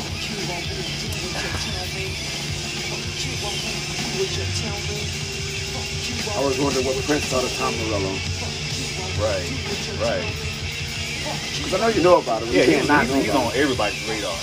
I 6.35 6.43
was 6.43 6.59
wondering 6.59 6.85
what 6.85 6.95
Prince 7.05 7.25
thought 7.25 7.43
of 7.43 7.51
Tom 7.57 7.73
Morello. 7.77 8.13
right, 9.21 9.49
right. 10.01 10.25
Because 11.57 11.73
I 11.73 11.77
know 11.79 11.87
you 11.89 12.01
know 12.03 12.19
about 12.19 12.41
him. 12.43 12.49
You 12.49 12.59
Yeah, 12.59 12.65
can't 12.65 12.79
he's, 12.81 12.87
not 12.87 13.03
he's, 13.05 13.13
know 13.13 13.21
he's 13.21 13.29
about 13.29 13.45
on 13.45 13.53
everybody's 13.55 14.09
radar. 14.09 14.35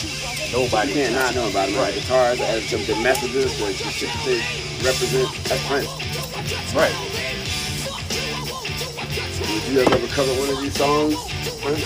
Nobody 0.53 0.89
You 0.93 0.95
can't 0.95 1.15
not 1.15 1.35
know 1.35 1.49
about 1.51 1.69
him. 1.69 1.77
Right. 1.77 1.85
Right. 1.85 1.95
The 1.95 2.01
guitars, 2.01 2.41
as 2.41 2.65
some 2.71 2.85
the 2.87 2.97
messages, 3.03 3.59
the, 3.59 3.67
the 3.67 3.91
shit 3.91 4.11
that 4.11 4.43
represent. 4.85 5.29
That's 5.45 5.67
Prince. 5.67 5.91
Right. 6.75 6.95
You 9.69 9.81
have 9.81 9.93
ever 9.93 10.07
covered 10.07 10.39
one 10.39 10.49
of 10.49 10.61
these 10.63 10.75
songs, 10.75 11.15
Prince? 11.61 11.85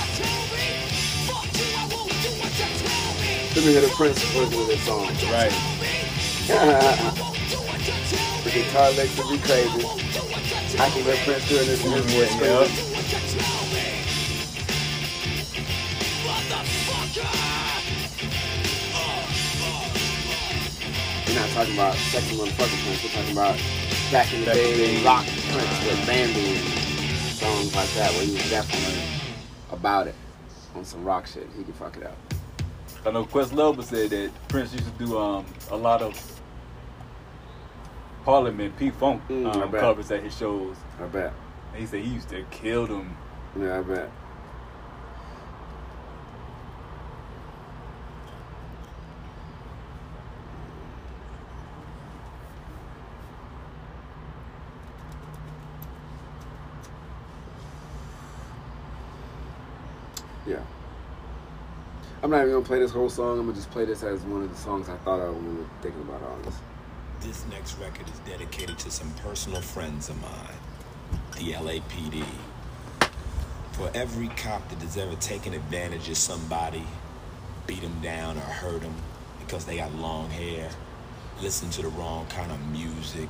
Let 3.57 3.65
me 3.67 3.73
hear 3.73 3.81
the 3.81 3.93
Prince 3.97 4.23
version 4.31 4.61
of 4.61 4.67
this 4.69 4.85
song. 4.87 5.07
Right. 5.35 5.51
the 8.45 8.51
guitar 8.55 8.93
licks 8.93 9.19
would 9.19 9.31
be 9.31 9.39
crazy. 9.39 9.85
I 10.79 10.91
can 10.91 11.03
hear 11.03 11.17
Prince 11.25 11.49
doing 11.49 11.67
this 11.67 11.85
in 11.85 11.91
his 11.91 12.05
voice. 12.07 12.35
Yep. 12.41 12.71
We're 21.27 21.35
not 21.35 21.51
talking 21.51 21.75
about 21.75 21.97
sexy 21.97 22.37
motherfucking 22.37 22.81
Prince. 22.85 23.03
We're 23.03 23.11
talking 23.11 23.33
about 23.33 23.59
back 24.13 24.33
in 24.33 24.41
the 24.41 24.47
Back 24.47 24.55
day, 24.55 24.77
day. 24.77 25.05
rock 25.05 25.27
Prince 25.51 25.85
with 25.85 26.07
Bambi 26.07 26.82
songs 27.43 27.75
like 27.75 27.91
that, 27.95 28.13
where 28.13 28.25
he 28.25 28.33
was 28.33 28.51
definitely 28.51 29.03
about 29.73 30.07
it 30.07 30.15
on 30.75 30.85
some 30.85 31.05
rock 31.05 31.27
shit. 31.27 31.49
He 31.57 31.65
could 31.65 31.75
fuck 31.75 31.97
it 31.97 32.05
up. 32.05 32.17
I 33.05 33.11
know 33.11 33.25
Questlove 33.25 33.83
said 33.83 34.11
that 34.11 34.31
Prince 34.49 34.73
used 34.73 34.85
to 34.85 35.05
do 35.05 35.19
um, 35.19 35.45
a 35.71 35.77
lot 35.77 36.03
of 36.03 36.15
Parliament 38.25 38.77
P 38.79 38.91
Funk 38.91 39.21
Mm, 39.29 39.53
um, 39.55 39.73
covers 39.73 40.11
at 40.13 40.23
his 40.23 40.37
shows. 40.37 40.77
I 41.01 41.07
bet. 41.07 41.33
And 41.73 41.81
he 41.81 41.87
said 41.87 42.03
he 42.03 42.11
used 42.11 42.29
to 42.29 42.45
kill 42.51 42.87
them. 42.87 43.17
Yeah, 43.59 43.81
I 43.81 43.83
bet. 43.83 44.11
Yeah. 60.47 60.61
I'm 62.23 62.31
not 62.31 62.41
even 62.41 62.53
gonna 62.53 62.65
play 62.65 62.79
this 62.79 62.93
whole 62.93 63.09
song. 63.09 63.39
I'm 63.39 63.47
gonna 63.47 63.57
just 63.57 63.71
play 63.71 63.85
this 63.85 64.03
as 64.03 64.21
one 64.23 64.43
of 64.43 64.51
the 64.51 64.57
songs 64.57 64.89
I 64.89 64.97
thought 64.99 65.21
of 65.21 65.35
when 65.35 65.57
we 65.57 65.63
were 65.63 65.69
thinking 65.81 66.03
about 66.03 66.23
all 66.23 66.39
this. 66.45 66.57
This 67.21 67.45
next 67.51 67.79
record 67.79 68.09
is 68.09 68.19
dedicated 68.21 68.79
to 68.81 68.91
some 68.91 69.11
personal 69.25 69.61
friends 69.61 70.09
of 70.09 70.21
mine, 70.21 70.59
the 71.37 71.53
LAPD. 71.53 72.25
For 73.73 73.91
every 73.95 74.29
cop 74.29 74.69
that 74.69 74.79
has 74.81 74.97
ever 74.97 75.15
taken 75.17 75.55
advantage 75.55 76.09
of 76.09 76.17
somebody, 76.17 76.85
beat 77.67 77.81
them 77.81 78.01
down 78.01 78.37
or 78.37 78.41
hurt 78.41 78.83
them 78.83 78.95
because 79.41 79.65
they 79.65 79.77
got 79.77 79.95
long 79.95 80.31
hair, 80.31 80.71
listen 81.41 81.71
to 81.71 81.83
the 81.83 81.89
wrong 81.89 82.27
kind 82.27 82.51
of 82.53 82.61
music, 82.71 83.29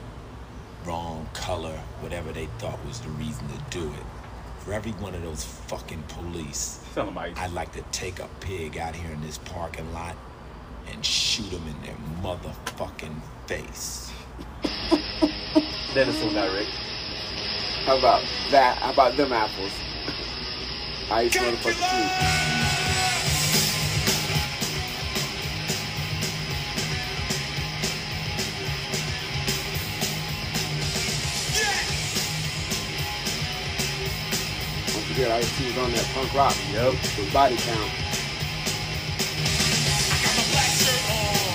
wrong 0.85 1.29
color, 1.33 1.79
whatever 2.01 2.33
they 2.33 2.47
thought 2.59 2.79
was 2.87 3.01
the 3.01 3.09
reason 3.11 3.47
to 3.49 3.79
do 3.79 3.87
it. 3.87 4.22
For 4.65 4.73
every 4.73 4.93
one 4.93 5.13
of 5.13 5.23
those 5.23 5.43
fucking 5.43 6.05
police, 6.05 6.79
Tell 6.95 7.13
I 7.19 7.33
I'd 7.37 7.53
like 7.53 7.73
to 7.73 7.83
take 7.91 8.21
a 8.21 8.29
pig 8.39 8.79
out 8.79 8.95
here 8.95 9.11
in 9.11 9.21
this 9.21 9.39
parking 9.39 9.93
lot 9.93 10.17
and 10.93 11.05
shoot 11.05 11.51
them 11.51 11.67
in 11.67 11.83
their 11.83 11.97
motherfucking 12.23 13.21
face. 13.49 14.13
That 15.95 16.07
is 16.07 16.17
so 16.17 16.31
direct. 16.31 16.71
How 17.87 17.99
about 17.99 18.23
that? 18.53 18.79
How 18.79 18.93
about 18.93 19.17
them 19.17 19.33
apples? 19.33 19.73
I 21.11 21.25
eat 21.25 21.33
motherfucking 21.33 22.59
too. 22.59 22.62
Forget, 35.13 35.31
Ice 35.31 35.59
T 35.59 35.67
was 35.67 35.77
on 35.77 35.93
that 35.93 36.09
punk 36.15 36.33
rock. 36.33 36.57
Yep. 36.73 36.97
The 37.21 37.29
body 37.33 37.57
count. 37.57 37.93
my 40.33 40.45
black 40.57 40.73
shirt 40.73 41.05
on. 41.13 41.53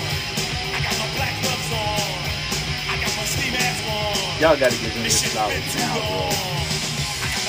I 0.70 0.78
got 0.78 0.94
my 0.94 1.10
black 1.18 1.34
gloves 1.42 1.70
on. 1.74 2.22
I 2.86 2.94
got 3.02 3.10
my 3.18 3.26
ski 3.26 3.50
mask 3.50 3.82
on. 3.90 4.14
Y'all 4.38 4.54
gotta 4.54 4.78
give 4.78 4.94
him 4.94 5.02
this 5.02 5.26
flowers 5.34 5.74
now, 5.74 5.98
bro. 5.98 6.30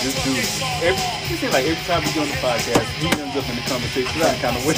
This 0.01 0.17
dude, 0.25 0.49
every, 0.81 0.97
it 0.97 1.37
seems 1.37 1.53
like 1.53 1.65
every 1.69 1.85
time 1.85 2.01
we 2.01 2.09
go 2.17 2.25
on 2.25 2.29
the 2.33 2.41
podcast, 2.41 2.89
he 2.97 3.05
ends 3.13 3.35
up 3.37 3.45
in 3.45 3.55
the 3.55 3.61
conversation 3.69 4.09
some 4.09 4.33
kind 4.41 4.57
of 4.57 4.65
way. 4.65 4.73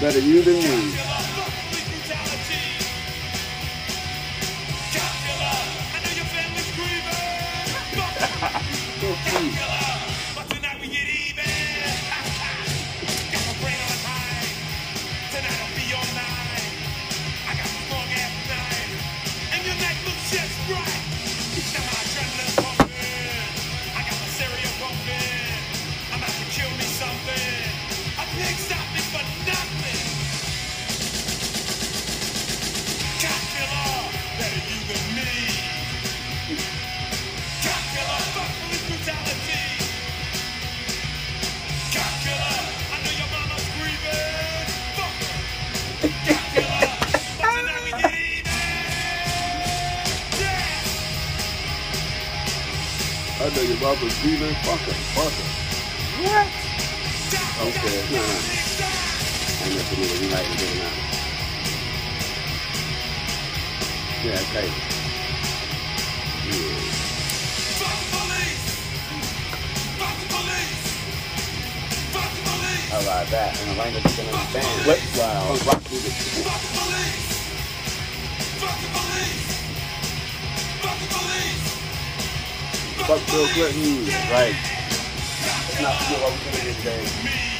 Better 0.00 0.18
you 0.18 0.42
than 0.42 0.58
me. 0.58 1.03
Mother's 54.54 54.62
breathing. 54.62 54.62
Fuck 54.62 54.80
her. 54.80 54.94
Fuck 55.14 55.32
her. 55.32 55.48
What? 56.22 56.48
Okay, 57.54 57.98
nah. 58.12 58.22
I 59.54 59.68
know 59.68 59.82
for 59.82 59.96
me 59.98 60.06
to 60.06 60.14
rewrite 60.20 60.46
and 60.46 60.58
get 60.58 60.70
it 60.70 60.80
out. 60.84 60.96
Yeah, 64.24 64.44
okay. 64.44 64.68
Yeah. 66.44 66.78
Fuck 67.78 67.98
the 67.98 68.06
police. 68.14 68.66
Fuck 69.98 70.16
the 70.20 70.26
police. 70.34 70.82
Fuck 72.12 72.30
the 72.34 72.42
police. 72.44 72.92
I 72.92 72.94
like 73.06 73.28
that. 73.30 73.50
And 73.60 73.66
the 73.70 73.76
language 73.82 74.04
you 74.04 74.10
can 74.10 74.26
understand. 74.34 74.86
What? 74.86 75.00
Wow. 75.16 75.48
Punk 75.48 75.66
rock 75.66 75.82
music. 75.90 76.12
Fuck 76.12 76.60
the 76.60 76.68
police. 76.68 76.83
Fuck 83.06 83.20
Bill 83.26 83.46
Clinton. 83.48 84.06
Right. 84.32 84.54
Forget 85.76 86.22
what 86.22 86.32
we're 86.32 86.62
doing 86.62 86.74
today. 86.76 87.53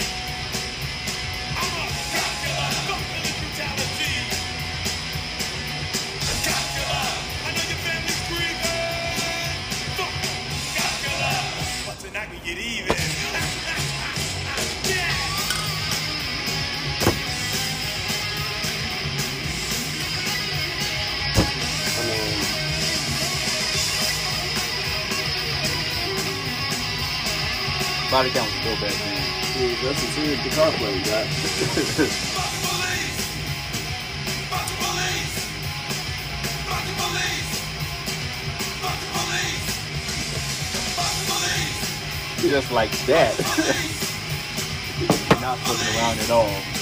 Body 28.14 28.30
count 28.30 28.46
was 28.46 28.54
still 28.60 28.76
back 28.76 28.94
then. 28.94 29.18
Yeah, 29.58 29.74
that's 29.82 30.04
as 30.04 30.10
soon 30.10 30.30
as 30.30 30.38
the 30.44 30.50
car 30.54 30.70
got. 30.70 31.26
Just 42.48 42.70
like 42.70 42.92
that. 43.06 43.36
Not 45.40 45.58
fucking 45.58 45.96
around 45.98 46.20
at 46.20 46.30
all. 46.30 46.73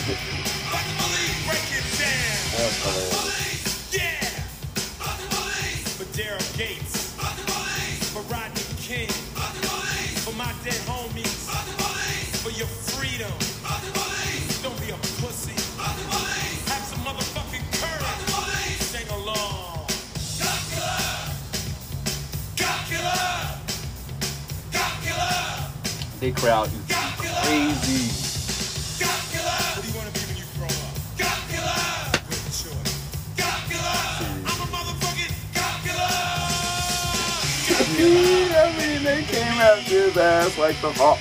They 26.22 26.30
crowd 26.30 26.68
is 26.68 26.78
crazy. 26.86 28.06
What 29.02 29.82
do 29.82 29.88
you 29.88 29.94
want 29.98 30.06
to 30.06 30.14
be 30.14 30.20
when 30.30 30.36
you 30.38 30.46
grow 30.54 30.70
up? 30.70 30.94
Good 31.18 32.46
choice. 32.46 33.42
I'm 34.46 34.62
a 34.62 34.66
motherfucking 34.70 35.34
I 38.54 38.70
mean, 38.78 39.02
they 39.02 39.22
came 39.24 39.58
after 39.58 39.82
his 39.82 40.16
ass 40.16 40.56
like 40.58 40.80
the 40.80 40.92
hawk. 40.92 41.18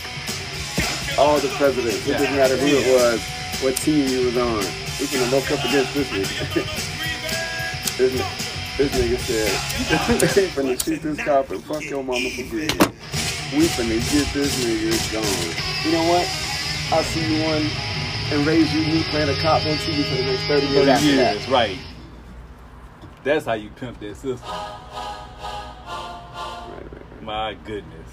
All 1.18 1.40
the 1.40 1.48
presidents. 1.58 2.08
It 2.08 2.20
didn't 2.20 2.36
matter 2.36 2.58
who 2.58 2.68
it 2.68 2.86
was, 2.94 3.20
what 3.64 3.76
team 3.78 4.06
he 4.08 4.24
was 4.24 4.38
on. 4.38 4.58
We 4.58 5.08
finna 5.08 5.32
look 5.32 5.50
up 5.50 5.66
against 5.66 5.96
this 5.96 6.10
nigga. 6.10 6.54
this, 7.98 8.14
ni- 8.14 8.78
this 8.78 8.92
nigga 9.02 9.18
said, 9.18 9.50
finna 10.52 10.86
shoot 10.86 11.02
this 11.02 11.18
cop 11.26 11.50
and 11.50 11.64
fuck 11.64 11.82
your 11.86 12.04
mama 12.04 12.30
for 12.30 12.44
good. 12.52 12.94
We 13.54 13.68
finna 13.68 14.00
get 14.14 14.34
this 14.34 14.64
nigga 14.64 15.14
gone. 15.14 15.86
You 15.86 15.92
know 15.92 16.10
what? 16.10 16.26
I'll 16.94 17.04
see 17.04 17.36
you 17.36 17.44
one 17.44 17.66
and 18.32 18.48
raise 18.48 18.74
you 18.74 18.82
me 18.82 19.04
playing 19.04 19.30
a 19.30 19.42
cop 19.42 19.66
on 19.66 19.74
TV 19.76 20.04
for 20.10 20.16
the 20.16 20.24
next 20.24 20.48
30 20.48 20.68
years 20.68 20.86
30 20.86 20.92
after 20.92 21.16
that. 21.18 21.36
years, 21.36 21.50
right. 21.50 21.78
That's 23.26 23.46
how 23.46 23.54
you 23.54 23.70
pimp 23.72 24.00
that 24.00 24.16
system. 24.16 24.50
My 27.22 27.56
goodness. 27.66 28.10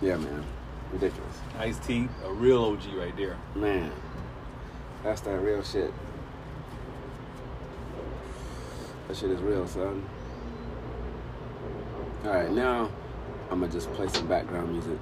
Yeah, 0.00 0.16
man. 0.16 0.44
Ridiculous. 0.92 1.36
Ice 1.58 1.78
T, 1.78 2.08
a 2.24 2.32
real 2.32 2.64
OG 2.64 2.94
right 2.94 3.16
there. 3.16 3.36
Man, 3.54 3.92
that's 5.04 5.20
that 5.20 5.38
real 5.38 5.62
shit. 5.62 5.92
That 9.06 9.16
shit 9.16 9.30
is 9.30 9.40
real, 9.40 9.66
son. 9.68 10.04
All 12.22 12.32
right, 12.32 12.52
now 12.52 12.90
I'm 13.50 13.60
gonna 13.60 13.72
just 13.72 13.90
play 13.94 14.06
some 14.08 14.26
background 14.26 14.70
music. 14.72 14.98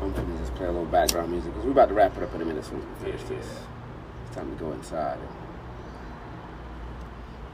I'm 0.00 0.12
gonna 0.12 0.38
just 0.38 0.52
play 0.56 0.66
a 0.66 0.72
little 0.72 0.86
background 0.86 1.30
music 1.30 1.52
because 1.52 1.64
we're 1.64 1.70
about 1.70 1.90
to 1.90 1.94
wrap 1.94 2.16
it 2.16 2.24
up 2.24 2.34
in 2.34 2.42
a 2.42 2.44
minute 2.44 2.64
So 2.64 2.74
we 2.74 2.82
finish 3.04 3.22
this. 3.28 3.46
It's 4.26 4.34
time 4.34 4.50
to 4.50 4.56
go 4.56 4.72
inside 4.72 5.18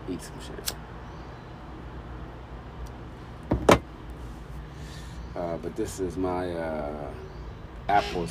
and 0.07 0.15
eat 0.15 0.23
some 0.23 0.41
shit. 0.41 0.75
Uh, 5.37 5.59
but 5.59 5.77
this 5.77 6.01
is 6.01 6.17
my 6.17 6.51
uh, 6.51 7.11
Apple's 7.89 8.31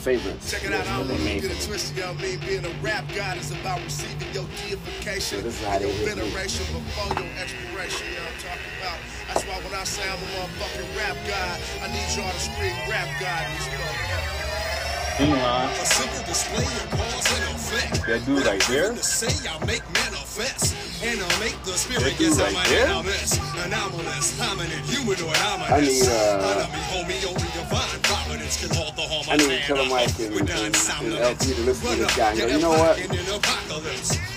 favorites. 0.00 0.50
Check 0.50 0.64
it 0.64 0.72
out, 0.72 0.80
I 0.80 0.84
that 0.84 0.96
don't 0.96 1.08
they 1.08 1.12
want 1.14 1.24
made 1.24 1.42
to 1.42 1.48
get 1.48 1.56
for 1.56 1.60
it 1.60 1.60
me. 1.60 1.66
twisted, 1.68 1.96
yo. 1.98 2.14
Me 2.24 2.36
being 2.40 2.64
a 2.64 2.72
rap 2.80 3.04
god 3.14 3.36
is 3.36 3.50
about 3.52 3.84
receiving 3.84 4.32
your 4.32 4.48
deification, 4.64 5.38
So 5.38 5.44
this 5.44 5.60
is 5.60 5.66
how 5.66 5.78
they 5.78 5.84
your 5.92 5.94
hit 6.08 6.16
me. 6.16 6.24
veneration 6.24 6.64
before 6.72 7.12
your 7.20 7.28
expiration. 7.36 8.08
You 8.08 8.16
know 8.16 8.24
what 8.24 8.32
I'm 8.32 8.48
talking 8.48 8.72
about? 8.80 8.98
That's 9.28 9.44
why 9.44 9.56
when 9.60 9.74
I 9.76 9.84
say 9.84 10.08
I'm 10.08 10.16
a 10.16 10.28
motherfucking 10.40 10.88
rap 10.96 11.16
god, 11.28 11.56
I 11.84 11.92
need 11.92 12.08
y'all 12.16 12.32
to 12.32 12.40
scream 12.40 12.72
rap 12.88 13.08
god 13.20 13.44
in 13.44 13.52
this 13.60 13.68
motherfucker. 13.76 14.40
Elon, 15.20 15.68
A 15.70 15.86
simple 15.86 16.24
display 16.26 16.64
of 16.64 16.90
cause 16.90 17.28
and 17.38 17.44
effect. 17.54 18.02
that 18.08 18.24
dude 18.26 18.44
right 18.46 18.58
there. 18.66 18.96
Spirit 21.94 22.10
That 22.10 22.18
dude 22.18 22.36
yes, 22.36 22.40
I'm 22.40 22.54
right 22.54 22.70
an 23.54 23.72
anomalous, 23.72 24.40
hominid, 24.40 24.82
humanoid, 24.90 25.36
I 25.38 25.80
need, 25.80 26.02
uh, 26.02 26.66
Enemy, 26.66 26.82
homie, 26.90 27.26
only 27.26 27.48
divine 27.54 28.00
providence 28.02 28.60
can 28.60 28.74
halt 28.76 28.96
the 28.96 29.02
harm 29.02 29.26
I 29.30 29.36
need 29.36 29.60
Killer 29.62 29.88
Mike 29.88 30.18
and, 30.18 30.34
and, 30.34 30.50
and 30.50 31.14
El-P 31.14 31.54
to 31.54 31.60
listen 31.62 31.90
to 31.90 31.96
this 31.96 32.16
guy. 32.16 32.32
you 32.32 32.58
know 32.58 32.70
what? 32.70 32.98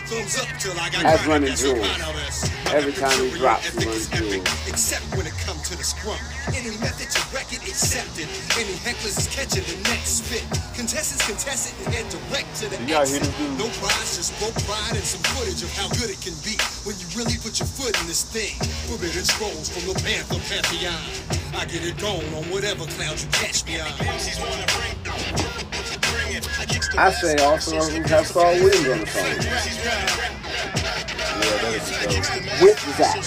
Thumbs 0.08 0.40
up 0.40 0.48
till 0.56 0.72
I 0.80 0.88
got 0.88 1.04
That's 1.04 1.28
chronic, 1.28 1.52
running 1.52 1.52
that's 1.52 1.68
jewels. 1.68 1.84
Every 2.72 2.96
time 2.96 3.12
he 3.20 3.28
Superior 3.28 3.44
drops, 3.44 3.68
he 3.68 3.76
ethic 3.76 3.92
runs 3.92 4.00
is 4.00 4.16
epic, 4.16 4.40
jewels. 4.40 4.72
Except 4.72 5.04
when 5.20 5.28
it 5.28 5.36
comes 5.44 5.68
to 5.68 5.76
the 5.76 5.84
scrum. 5.84 6.16
Any 6.56 6.72
method 6.80 7.12
to 7.12 7.20
wreck 7.36 7.52
it, 7.52 7.60
accepted. 7.68 8.32
Any 8.56 8.72
hecklers 8.88 9.20
is 9.20 9.28
catching 9.28 9.68
the 9.68 9.76
next 9.92 10.24
spit. 10.24 10.48
Contestants 10.80 11.28
contest 11.28 11.76
it 11.76 11.84
and 11.84 11.92
head 11.92 12.08
direct 12.08 12.48
to 12.64 12.72
the 12.72 12.80
You 12.88 12.96
gotta 12.96 13.20
exit. 13.20 13.28
No 13.60 13.68
prize, 13.84 14.16
just 14.16 14.32
broke 14.40 14.56
pride 14.64 14.96
and 14.96 15.04
some 15.04 15.20
footage 15.36 15.60
of 15.60 15.76
how 15.76 15.92
good 16.00 16.08
it 16.08 16.24
can 16.24 16.40
be 16.40 16.56
when 16.88 16.96
you 16.96 17.08
really 17.12 17.36
put 17.44 17.60
your 17.60 17.68
foot 17.68 17.92
in 18.00 18.08
this 18.08 18.24
thing. 18.24 18.56
Forbidden 18.88 19.28
scrolls 19.28 19.68
from 19.68 19.92
the 19.92 19.96
Panther 20.08 20.40
Pantheon. 20.48 21.04
I 21.52 21.68
get 21.68 21.84
it 21.84 22.00
going 22.00 22.32
on 22.32 22.48
whatever 22.48 22.88
cloud 22.96 23.20
you 23.20 23.28
catch 23.36 23.68
me 23.68 23.84
on. 23.84 23.92
I 26.98 27.12
say 27.12 27.36
also 27.44 27.80
have 28.04 28.28
Saul 28.28 28.54
Williams 28.54 28.88
on 28.90 29.00
the 29.00 29.06
phone. 29.08 29.26
Yeah, 31.38 31.58
that 31.62 32.62
With 32.62 32.80
Zack. 32.98 33.18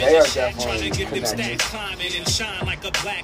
They 0.00 0.16
are 0.16 0.24
definitely 0.24 0.90
connected. 0.90 1.60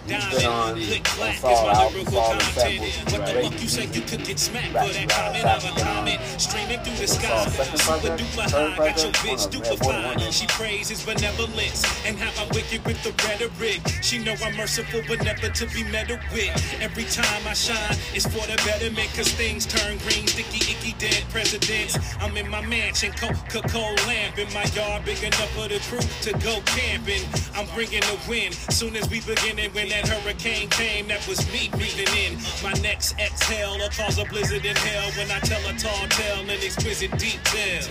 He's 0.06 0.34
been 0.36 0.46
on, 0.46 0.76
on 0.76 1.34
Saul 1.36 1.70
album, 1.70 2.06
Saul 2.06 2.32
and 2.34 2.42
samples. 2.42 3.12
What 3.12 3.26
the 3.26 3.32
fuck 3.42 3.62
you 3.62 3.68
say 3.68 3.86
you 3.86 4.02
could 4.02 4.24
get 4.24 4.38
smacked 4.38 4.68
for 4.68 4.92
that 4.92 5.08
comment 5.08 5.44
of 5.44 5.64
a 5.64 5.80
comment 5.80 6.20
streaming 6.38 6.80
through 6.80 6.96
the 6.96 7.06
sky. 7.08 7.48
Super 7.48 8.16
duper 8.16 8.50
high, 8.50 8.76
got 8.76 9.02
your 9.02 9.12
bitch 9.12 9.46
one 9.46 9.46
of 9.46 9.52
them, 9.52 9.62
yeah, 9.64 9.86
one 9.86 9.96
of 9.96 10.20
them. 10.20 10.32
stupefied. 10.32 10.34
She 10.34 10.46
praises 10.48 11.04
benevolence 11.04 11.84
and 12.06 12.18
how 12.18 12.42
I'm 12.42 12.48
wicked 12.50 12.84
with 12.84 13.02
the 13.02 13.12
rhetoric. 13.24 13.80
She 14.02 14.18
know 14.22 14.34
I'm 14.44 14.56
merciful 14.56 15.00
but 15.08 15.24
never 15.24 15.48
to 15.48 15.66
be 15.72 15.82
meddled 15.84 16.20
with. 16.32 16.52
Every 16.80 17.04
time 17.04 17.42
I 17.48 17.54
shine, 17.54 17.96
it's 18.14 18.26
for 18.26 18.46
the 18.46 18.56
betterment 18.64 19.08
cause 19.16 19.32
things 19.32 19.64
turn 19.66 19.98
green, 19.98 20.26
sticky, 20.26 20.72
icky, 20.72 20.92
dead 20.98 21.24
presidents. 21.30 21.96
I'm 22.20 22.36
in 22.36 22.48
my 22.50 22.60
mansion, 22.66 23.12
Coca-Cola 23.12 23.96
lamp 24.06 24.38
in 24.38 24.52
my 24.52 24.64
yard, 24.76 25.04
big 25.04 25.22
enough 25.22 25.50
for 25.56 25.68
the 25.68 25.80
crew 25.88 26.04
to 26.22 26.32
go 26.44 26.60
camping. 26.66 27.22
I'm 27.54 27.66
bringing 27.74 28.00
the 28.00 28.18
wind 28.28 28.54
soon 28.54 28.96
as 28.96 29.08
we 29.08 29.20
begin 29.20 29.58
it. 29.58 29.74
When 29.74 29.88
that 29.88 30.08
hurricane 30.08 30.68
came, 30.70 31.08
that 31.08 31.26
was 31.28 31.40
me 31.52 31.68
breathing 31.72 32.08
in. 32.16 32.38
My 32.62 32.72
next 32.82 33.18
exhale 33.18 33.78
will 33.78 33.90
cause 33.90 34.18
a 34.18 34.24
blizzard 34.24 34.64
in 34.64 34.76
hell 34.76 35.10
when 35.16 35.30
I 35.30 35.40
tell 35.40 35.60
a 35.68 35.72
tall 35.78 36.06
tale 36.08 36.42
in 36.42 36.50
exquisite 36.62 37.12
detail. 37.18 37.82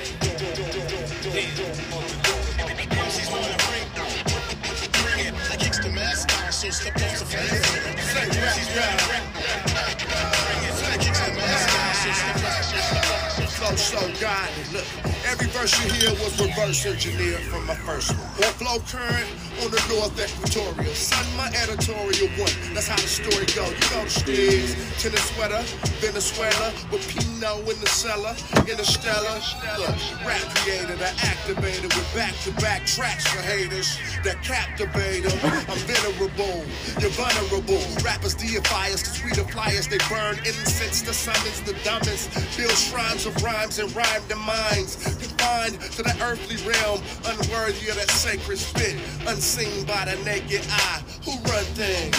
Flow 13.55 13.75
so 13.77 13.99
godly. 14.19 14.63
Look, 14.73 15.14
every 15.25 15.47
verse 15.47 15.73
you 15.83 15.91
hear 15.93 16.11
was 16.21 16.39
reverse 16.39 16.85
engineered 16.85 17.41
from 17.49 17.65
my 17.65 17.75
first 17.75 18.11
one. 18.11 18.29
Flow 18.55 18.79
current 18.87 19.27
on 19.63 19.71
the 19.71 19.81
North 19.91 20.15
Equatorial. 20.15 20.93
Son, 20.93 21.25
my 21.35 21.47
editorial 21.59 22.29
one. 22.39 22.55
That's 22.73 22.87
how 22.87 22.95
the 22.95 23.07
story 23.07 23.45
go. 23.51 23.67
You 23.67 23.85
know 23.91 24.03
the 24.05 24.09
steers. 24.09 24.71
Tennis 25.01 25.27
sweater, 25.35 25.61
Venezuela, 25.99 26.71
with 26.91 27.03
Pinot 27.11 27.67
in 27.67 27.77
the 27.81 27.89
cellar, 27.91 28.35
Interstellar. 28.63 29.41
Look, 29.77 29.97
rap 30.23 30.41
creator, 30.63 30.95
the 30.95 31.11
activator 31.19 31.91
with 31.91 32.09
back-to-back 32.15 32.85
tracks 32.85 33.27
for 33.27 33.41
haters 33.41 33.99
that 34.23 34.41
captivate 34.41 35.27
them. 35.27 35.37
I'm 35.67 35.77
venerable, 35.83 36.63
you're 37.01 37.11
vulnerable. 37.11 37.83
Rappers 38.03 38.35
deify 38.35 38.87
us, 38.95 39.03
cause 39.03 39.21
we 39.23 39.31
the 39.31 39.43
flyers, 39.51 39.87
they 39.87 39.99
burn 40.09 40.37
incense 40.39 41.01
to 41.03 41.13
summons 41.13 41.61
the 41.61 41.73
dumbest. 41.83 42.31
Build 42.57 42.71
shrines 42.71 43.25
of 43.25 43.35
rhymes 43.43 43.79
and 43.79 43.93
rhyme 43.95 44.23
their 44.27 44.37
minds. 44.37 45.14
Confined 45.19 45.79
to 45.81 46.03
the 46.03 46.15
earthly 46.21 46.57
realm, 46.69 47.01
unworthy 47.25 47.89
of 47.89 47.95
that 47.95 48.09
sacred 48.09 48.57
spit. 48.57 48.95
Unseen 49.27 49.85
by 49.85 50.05
the 50.05 50.15
naked 50.23 50.65
eye. 50.69 51.01
Who 51.25 51.31
run 51.49 51.65
things? 51.75 52.15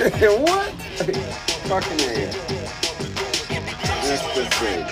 what? 0.40 0.72
Fucking 1.68 2.00
A. 2.00 2.30
that's, 4.04 4.22
that's 4.34 4.58
great. 4.58 4.86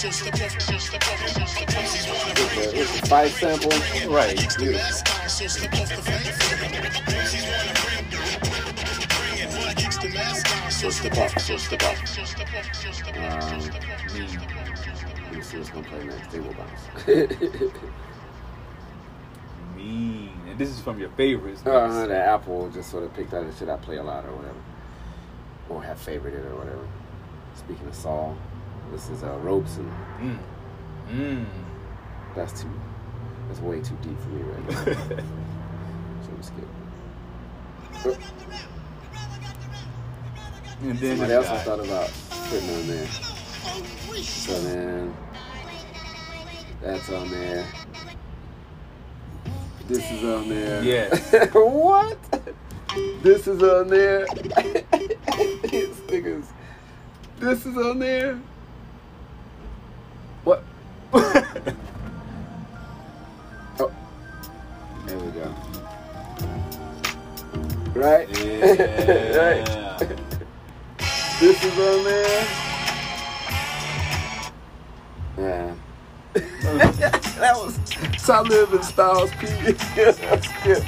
That's 0.00 0.20
the, 0.22 0.30
with 2.76 3.00
the 3.00 3.06
five 3.08 3.30
sample, 3.32 3.70
Right. 4.10 4.38
What's 10.82 11.00
the 11.00 11.10
buff? 11.10 11.34
What's 11.50 11.68
the 11.68 11.76
buff? 11.76 11.98
Um, 13.16 13.60
let 15.24 15.32
me 15.34 15.42
see 15.42 15.58
what's 15.58 15.70
gonna 15.70 15.86
play 15.86 16.04
next. 16.04 16.30
They 16.32 16.40
will 16.40 16.54
bounce. 16.54 16.80
Mean. 19.76 20.30
And 20.48 20.58
this 20.58 20.70
is 20.70 20.80
from 20.80 20.98
your 20.98 21.10
favorites. 21.10 21.62
uh, 21.66 22.06
the 22.06 22.16
Apple 22.16 22.68
just 22.70 22.90
sort 22.90 23.04
of 23.04 23.12
picked 23.14 23.34
out 23.34 23.46
the 23.46 23.54
shit 23.56 23.68
I 23.68 23.76
play 23.76 23.96
a 23.98 24.02
lot 24.02 24.24
or 24.24 24.32
whatever, 24.34 24.58
or 25.68 25.82
have 25.82 25.98
favorited 25.98 26.44
or 26.50 26.56
whatever. 26.56 26.88
Speaking 27.54 27.86
of 27.86 27.94
Saul, 27.94 28.36
this 28.90 29.08
is 29.10 29.22
uh, 29.22 29.36
Ropes 29.42 29.76
and 29.76 29.90
Mm. 30.20 30.38
Mm. 31.10 31.46
that's 32.34 32.62
too, 32.62 32.70
that's 33.48 33.60
way 33.60 33.80
too 33.80 33.96
deep 34.02 34.18
for 34.20 34.28
me 34.28 34.42
right 34.42 34.70
now. 34.70 34.84
so 36.22 36.30
we 36.36 36.42
skip. 36.42 36.68
And 40.82 40.98
then 40.98 41.16
Somebody 41.18 41.32
else 41.34 41.46
I 41.46 41.56
guy. 41.56 41.62
thought 41.62 41.84
about 41.84 42.10
putting 42.48 42.70
on 42.70 42.86
there. 42.88 43.06
So 44.22 44.58
then, 44.62 45.14
that's 46.80 47.10
on 47.10 47.30
there. 47.30 47.66
This 49.86 50.10
is 50.10 50.24
on 50.24 50.48
there. 50.48 50.82
Yes. 50.82 51.32
what? 51.52 52.16
This 53.22 53.46
is 53.46 53.62
on 53.62 53.88
there. 53.88 54.26
These 54.32 56.00
niggas. 56.08 56.46
This 57.40 57.66
is 57.66 57.76
on 57.76 57.98
there. 57.98 58.40
What? 60.44 60.64
oh. 61.12 61.82
There 65.06 65.18
we 65.18 65.30
go. 65.32 65.54
Right? 67.94 68.28
right. 69.36 69.89
Yeah. 71.40 71.48
This 71.48 71.64
is 71.64 71.78
on 71.78 72.04
there. 72.04 72.46
Yeah. 75.38 75.74
that 76.34 77.54
was 77.56 77.80
so 78.22 78.34
I 78.34 78.40
live 78.42 78.74
in 78.74 78.82
Styles 78.82 79.30
P. 79.38 79.46
Skip. 79.46 80.16
Skip. 80.44 80.84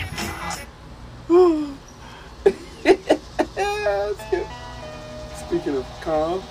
Speaking 5.46 5.76
of 5.76 5.86
calm, 6.02 6.42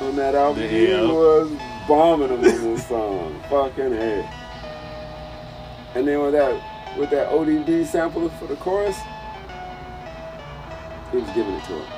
on 0.00 0.16
that 0.16 0.34
album, 0.34 0.68
he 0.68 0.86
was 0.86 1.48
bombing 1.86 2.30
him 2.30 2.38
on 2.38 2.42
this 2.42 2.88
song. 2.88 3.40
Fucking 3.48 3.92
head. 3.92 4.28
And 5.94 6.08
then 6.08 6.20
with 6.22 6.32
that 6.32 6.98
with 6.98 7.10
that 7.10 7.28
ODD 7.28 7.86
sample 7.86 8.28
for 8.30 8.46
the 8.46 8.56
chorus, 8.56 8.98
he 11.12 11.18
was 11.18 11.30
giving 11.30 11.54
it 11.54 11.64
to 11.66 11.72
him. 11.72 11.95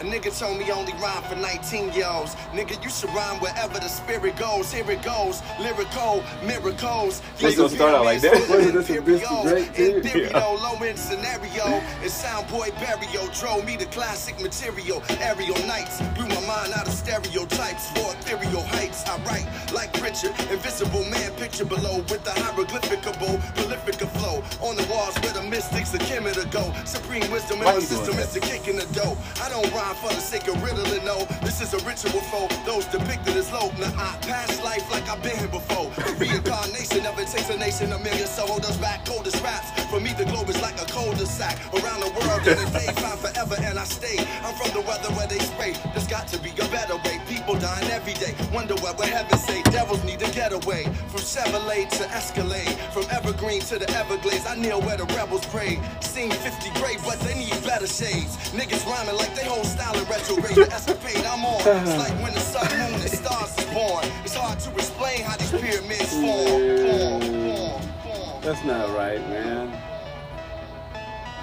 A 0.00 0.02
nigga 0.02 0.32
told 0.32 0.58
me 0.58 0.70
only 0.72 0.94
rhyme 0.94 1.22
for 1.24 1.36
19 1.36 1.92
year 1.92 2.08
olds. 2.10 2.34
Nigga, 2.54 2.82
you 2.82 2.88
should 2.88 3.10
rhyme 3.10 3.38
wherever 3.38 3.74
the 3.78 3.88
spirit 3.88 4.34
goes. 4.36 4.72
Here 4.72 4.90
it 4.90 5.02
goes, 5.02 5.42
lyrical, 5.60 6.24
miracles. 6.42 7.20
It's 7.38 7.54
gonna 7.56 7.68
start 7.68 7.92
out 7.94 8.06
like 8.06 8.22
that. 8.22 8.32
This 8.32 8.86
Disney 8.86 9.20
Drake? 9.42 9.78
In 9.78 10.02
theory, 10.02 10.22
Yeah. 10.30 10.40
though, 10.40 10.54
low 10.54 10.76
end 10.82 10.98
scenario. 10.98 11.82
It's 12.02 12.16
Soundboy 12.22 12.72
Barrio 12.80 13.28
drove 13.38 13.66
me 13.66 13.76
to 13.76 13.84
classic 13.86 14.40
material. 14.40 15.02
Aerial 15.20 15.58
nights 15.66 16.00
blew 16.14 16.28
my 16.28 16.40
mind 16.46 16.72
out 16.72 16.88
of 16.88 16.94
stereotypes 16.94 17.90
for 17.90 18.14
ethereal 18.14 18.62
heights. 18.62 19.04
I 19.06 19.18
write 19.28 19.46
like 19.74 19.92
Richard, 20.00 20.32
invisible 20.50 21.04
man 21.10 21.30
picture 21.32 21.66
below 21.66 21.98
with 22.08 22.24
the 22.24 22.30
hieroglyphicable, 22.30 23.36
prolific 23.54 23.96
flow 24.16 24.42
on 24.62 24.76
the 24.76 24.86
walls 24.90 25.14
where 25.20 25.34
the 25.34 25.42
mystics 25.42 25.92
of 25.92 26.00
Kemet 26.00 26.40
to 26.40 26.46
go. 26.48 26.72
Supreme 26.86 27.30
wisdom 27.30 27.58
in 27.58 27.64
my 27.64 27.78
system 27.80 28.18
is 28.18 28.32
the 28.32 28.40
kick 28.40 28.66
in 28.66 28.76
the 28.76 28.86
dough. 28.94 29.16
I 29.42 29.50
don't 29.50 29.70
rhyme 29.74 29.89
for 29.94 30.08
the 30.08 30.20
sake 30.20 30.48
of 30.48 30.62
riddling, 30.62 31.04
no. 31.04 31.24
This 31.42 31.60
is 31.60 31.74
a 31.74 31.78
ritual 31.84 32.20
for 32.32 32.48
those 32.66 32.86
depicted 32.86 33.36
as 33.36 33.52
low. 33.52 33.70
Now 33.78 33.92
I 33.96 34.16
pass 34.22 34.62
life 34.62 34.90
like 34.90 35.08
I've 35.08 35.22
been 35.22 35.36
here 35.36 35.48
before. 35.48 35.90
The 35.96 36.14
reincarnation 36.18 37.06
of 37.06 37.18
it 37.18 37.28
takes 37.28 37.50
a 37.50 37.56
nation, 37.56 37.92
a 37.92 37.98
million 37.98 38.26
soldiers 38.26 38.76
back, 38.78 39.04
coldest 39.04 39.42
raps. 39.42 39.70
For 39.90 40.00
me, 40.00 40.12
the 40.12 40.24
globe 40.24 40.48
is 40.48 40.60
like 40.62 40.80
a 40.80 40.86
cul-de-sac. 40.86 41.56
Around 41.74 42.00
the 42.00 42.10
world 42.18 42.42
in 42.46 42.58
a 42.58 42.66
find 43.00 43.18
forever, 43.18 43.56
and 43.62 43.78
I 43.78 43.84
stay. 43.84 44.18
I'm 44.42 44.54
from 44.54 44.70
the 44.74 44.82
weather 44.86 45.12
where 45.14 45.26
they 45.26 45.38
spray. 45.38 45.74
There's 45.92 46.06
got 46.06 46.28
to 46.28 46.38
be 46.38 46.50
a 46.50 46.68
better 46.68 46.96
way. 47.04 47.19
People 47.50 47.62
dying 47.62 47.90
every 47.90 48.14
day. 48.14 48.32
Wonder 48.52 48.74
what 48.76 48.96
would 48.96 49.08
heaven 49.08 49.36
say. 49.36 49.60
Devils 49.62 50.04
need 50.04 50.20
to 50.20 50.30
get 50.30 50.52
away. 50.52 50.84
From 51.08 51.18
Chevrolet 51.18 51.90
to 51.98 52.08
Escalade. 52.10 52.78
From 52.92 53.02
Evergreen 53.10 53.60
to 53.62 53.76
the 53.76 53.90
Everglades. 53.90 54.46
I 54.46 54.54
kneel 54.54 54.80
where 54.80 54.96
the 54.96 55.04
rebels 55.16 55.44
pray. 55.46 55.80
Seen 55.98 56.30
50 56.30 56.70
grave, 56.78 57.02
but 57.04 57.18
they 57.20 57.34
need 57.34 57.50
better 57.64 57.88
shades. 57.88 58.36
Niggas 58.54 58.86
rhyming 58.86 59.16
like 59.16 59.34
they 59.34 59.44
whole 59.46 59.64
style 59.64 59.98
in 59.98 60.04
retrograde. 60.04 60.54
The 60.54 60.72
escapade 60.72 61.26
I'm 61.26 61.44
on. 61.44 61.58
It's 61.58 61.98
like 61.98 62.14
when 62.22 62.34
the 62.34 62.38
sun, 62.38 62.70
moon, 62.70 63.00
and 63.00 63.10
stars 63.10 63.58
is 63.58 63.64
born. 63.74 64.06
It's 64.22 64.36
hard 64.36 64.60
to 64.60 64.70
explain 64.74 65.22
how 65.22 65.36
these 65.36 65.50
pyramids 65.50 66.12
form. 66.22 66.46
form, 66.86 67.20
form, 67.20 67.82
form. 68.04 68.42
That's 68.42 68.62
not 68.62 68.94
right, 68.96 69.20
man. 69.28 69.72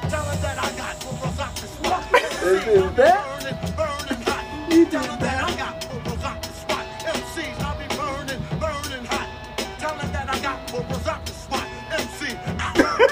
Tell 0.07 0.23
her 0.23 0.38
that 0.38 0.57
I 0.57 0.71
got 0.77 0.95
Purple's 1.01 1.38
off 1.38 1.59
the 1.59 1.67
spot. 1.67 2.03
Is 2.13 2.95
that? 2.95 3.43
Burning, 3.43 3.75
burning 3.75 4.23
hot. 4.23 4.71
You 4.71 4.85
did 4.85 5.19
that 5.19 5.86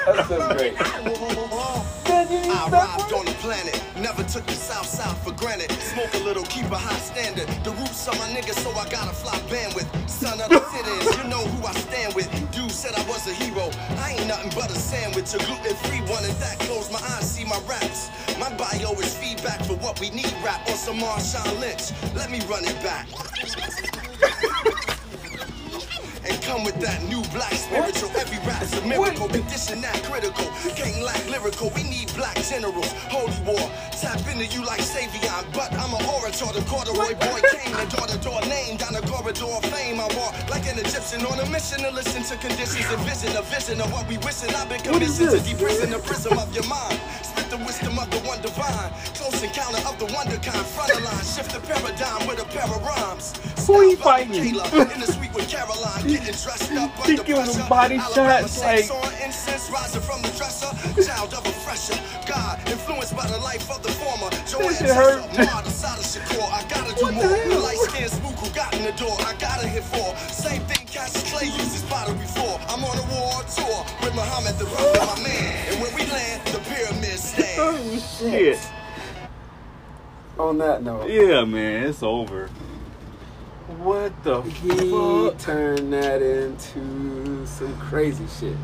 That's 0.06 0.28
so 0.28 0.38
great. 0.54 0.76
I 0.78 2.70
arrived 2.70 3.14
on 3.14 3.26
the 3.26 3.36
planet, 3.42 3.82
never 3.98 4.24
took 4.24 4.46
the 4.46 4.54
south 4.54 4.86
side 4.86 5.18
for 5.18 5.32
granted. 5.34 5.72
Smoke 5.72 6.14
a 6.14 6.20
little, 6.20 6.44
keep 6.44 6.66
a 6.72 6.78
high 6.78 7.00
standard. 7.00 7.48
The 7.64 7.72
roots 7.72 8.08
of 8.08 8.18
my 8.20 8.28
niggas, 8.30 8.60
so 8.62 8.70
I 8.72 8.88
gotta 8.90 9.14
fly 9.14 9.34
bandwidth. 9.50 9.90
Son 10.10 10.40
of 10.40 10.50
the 10.50 10.62
cities, 10.74 11.18
you 11.18 11.30
know 11.30 11.42
who 11.42 11.66
I 11.66 11.74
stand 11.74 12.14
with. 12.14 12.30
Dude 12.52 12.70
said 12.72 12.94
I 12.94 13.04
was 13.10 13.26
a 13.28 13.34
hero. 13.34 13.72
I 13.98 14.12
ain't 14.12 14.28
nothing 14.28 14.52
but 14.54 14.70
a 14.70 14.76
sandwich, 14.78 15.34
a 15.34 15.40
gluten 15.40 15.76
free 15.90 16.02
one, 16.02 16.24
and 16.24 16.38
that 16.38 16.60
close 16.60 16.92
my 16.92 17.00
eyes, 17.18 17.26
see 17.30 17.46
my 17.46 17.60
raps. 17.68 18.10
My 18.38 18.54
bio 18.58 18.94
is 19.00 19.18
feedback 19.18 19.64
for 19.66 19.76
what 19.78 20.00
we 20.00 20.12
need. 20.12 20.34
Rap 20.44 20.68
on 20.70 20.76
some 20.76 21.00
Marshawn 21.00 21.60
Lynch. 21.60 21.92
Let 22.14 22.30
me 22.30 22.42
run 22.46 22.64
it 22.64 22.78
back. 22.84 23.08
Come 26.46 26.64
with 26.64 26.80
that 26.80 27.02
new 27.10 27.24
black 27.34 27.54
spiritual. 27.54 28.14
Every 28.14 28.38
rap's 28.46 28.78
a 28.78 28.86
miracle. 28.86 29.28
Condition 29.28 29.82
that 29.82 29.98
critical. 30.04 30.46
Can't 30.78 31.02
lack 31.02 31.18
lyrical. 31.28 31.72
We 31.74 31.82
need 31.82 32.14
black 32.14 32.38
generals. 32.46 32.94
Holy 33.10 33.34
war. 33.42 33.66
Tap 33.98 34.22
into 34.30 34.46
you 34.46 34.64
like 34.64 34.82
Savion. 34.82 35.42
But 35.58 35.74
I'm 35.74 35.90
an 35.98 36.06
orator. 36.06 36.46
The 36.54 36.62
corduroy 36.70 37.18
boy 37.18 37.42
came. 37.50 37.74
The 37.74 37.90
door 37.90 38.06
to 38.06 38.18
door 38.22 38.42
name. 38.46 38.78
Down 38.78 38.94
the 38.94 39.02
corridor 39.10 39.50
of 39.58 39.66
fame. 39.74 40.00
I 40.00 40.06
walk 40.14 40.38
like 40.48 40.70
an 40.70 40.78
Egyptian 40.78 41.26
on 41.26 41.40
a 41.40 41.50
mission 41.50 41.80
to 41.82 41.90
listen 41.90 42.22
to 42.30 42.38
conditions 42.38 42.86
and 42.94 43.02
vision. 43.10 43.36
A 43.36 43.42
vision 43.42 43.82
of 43.82 43.92
what 43.92 44.08
we 44.08 44.18
wishing. 44.20 44.54
I've 44.54 44.70
been 44.70 44.82
commissioned 44.82 45.34
to 45.34 45.42
deprison 45.42 45.90
the 45.90 46.00
prism 46.00 46.38
of 46.38 46.54
your 46.54 46.68
mind. 46.70 47.02
Spit 47.46 47.60
the 47.60 47.66
wisdom 47.66 48.00
of 48.00 48.10
the 48.10 48.18
one 48.28 48.42
divine. 48.42 48.90
Close 49.14 49.44
encounter 49.44 49.78
of 49.88 50.00
the 50.00 50.06
wonder 50.14 50.38
kind. 50.38 50.66
Front 50.66 50.92
of 50.94 51.04
line. 51.04 51.26
Shift 51.26 51.52
the 51.54 51.60
paradigm 51.62 52.28
with 52.28 52.42
a 52.42 52.46
pair 52.46 52.66
of 52.66 52.82
rhymes. 52.82 53.34
Who 53.68 53.96
by 53.98 54.26
fighting? 54.26 54.56
In 54.56 55.00
the 55.00 55.06
suite 55.06 55.34
with 55.34 55.50
Caroline. 55.50 56.08
Getting 56.08 56.34
dressed 56.34 56.72
up 56.74 56.98
under 57.06 57.24
pressure. 57.24 57.70
body 57.70 57.98
shots, 58.00 58.62
like- 58.62 58.90
incense 59.22 59.70
rising 59.70 60.02
from 60.02 60.22
the 60.22 60.30
dresser. 60.38 60.72
Child 61.02 61.34
of 61.34 61.46
a 61.46 61.54
fresher. 61.66 61.98
God 62.26 62.58
influenced 62.70 63.16
by 63.16 63.28
the 63.28 63.38
life 63.40 63.70
of 63.70 63.82
the 63.84 63.92
former. 63.94 64.30
Joanne 64.50 64.74
hurt. 64.90 65.22
Tessa, 65.34 65.54
Ma, 65.54 65.62
the 65.62 65.70
side 65.70 66.00
Shakur. 66.02 66.50
I 66.50 66.62
gotta 66.70 66.94
do 66.96 67.12
more. 67.12 67.24
The 67.26 67.60
light 67.60 67.78
skinned 67.90 68.12
spook 68.12 68.38
who 68.42 68.50
got 68.56 68.74
in 68.74 68.84
the 68.86 68.94
door. 68.94 69.16
I 69.22 69.34
gotta 69.38 69.68
hit 69.68 69.84
for. 69.84 70.16
Same 70.34 70.62
thing 70.66 70.86
Cassius 70.88 71.30
Clay 71.32 71.46
used 71.46 71.74
his 71.78 71.84
pottery 71.84 72.26
for. 72.34 72.60
I'm 72.70 72.84
on 72.84 72.98
a 72.98 73.06
war 73.14 73.44
tour 73.54 73.86
with 74.02 74.16
Muhammad 74.16 74.58
the 74.58 74.66
my 74.66 75.22
man. 75.22 75.54
And 75.70 75.82
when 75.82 75.94
we 75.94 76.06
land, 76.10 76.42
the. 76.48 76.65
Oh 77.58 78.18
shit. 78.20 78.60
On 80.38 80.58
that 80.58 80.84
note, 80.84 81.10
Yeah, 81.10 81.46
man, 81.46 81.88
it's 81.88 82.04
over. 82.04 82.48
What 83.80 84.12
the 84.24 84.42
he 84.42 84.70
fuck? 84.92 85.38
turned 85.40 85.94
that 85.94 86.22
into 86.22 87.46
some 87.46 87.78
crazy 87.80 88.26
shit. 88.40 88.58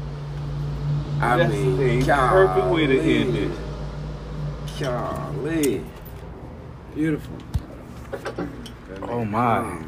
I 1.21 1.37
That's 1.37 1.53
mean, 1.53 2.01
a 2.09 2.15
perfect 2.29 2.67
way 2.67 2.87
to 2.87 2.99
end 2.99 3.35
it. 3.37 3.51
Golly. 4.79 5.83
Beautiful. 6.95 7.35
Oh 9.03 9.23
my. 9.25 9.83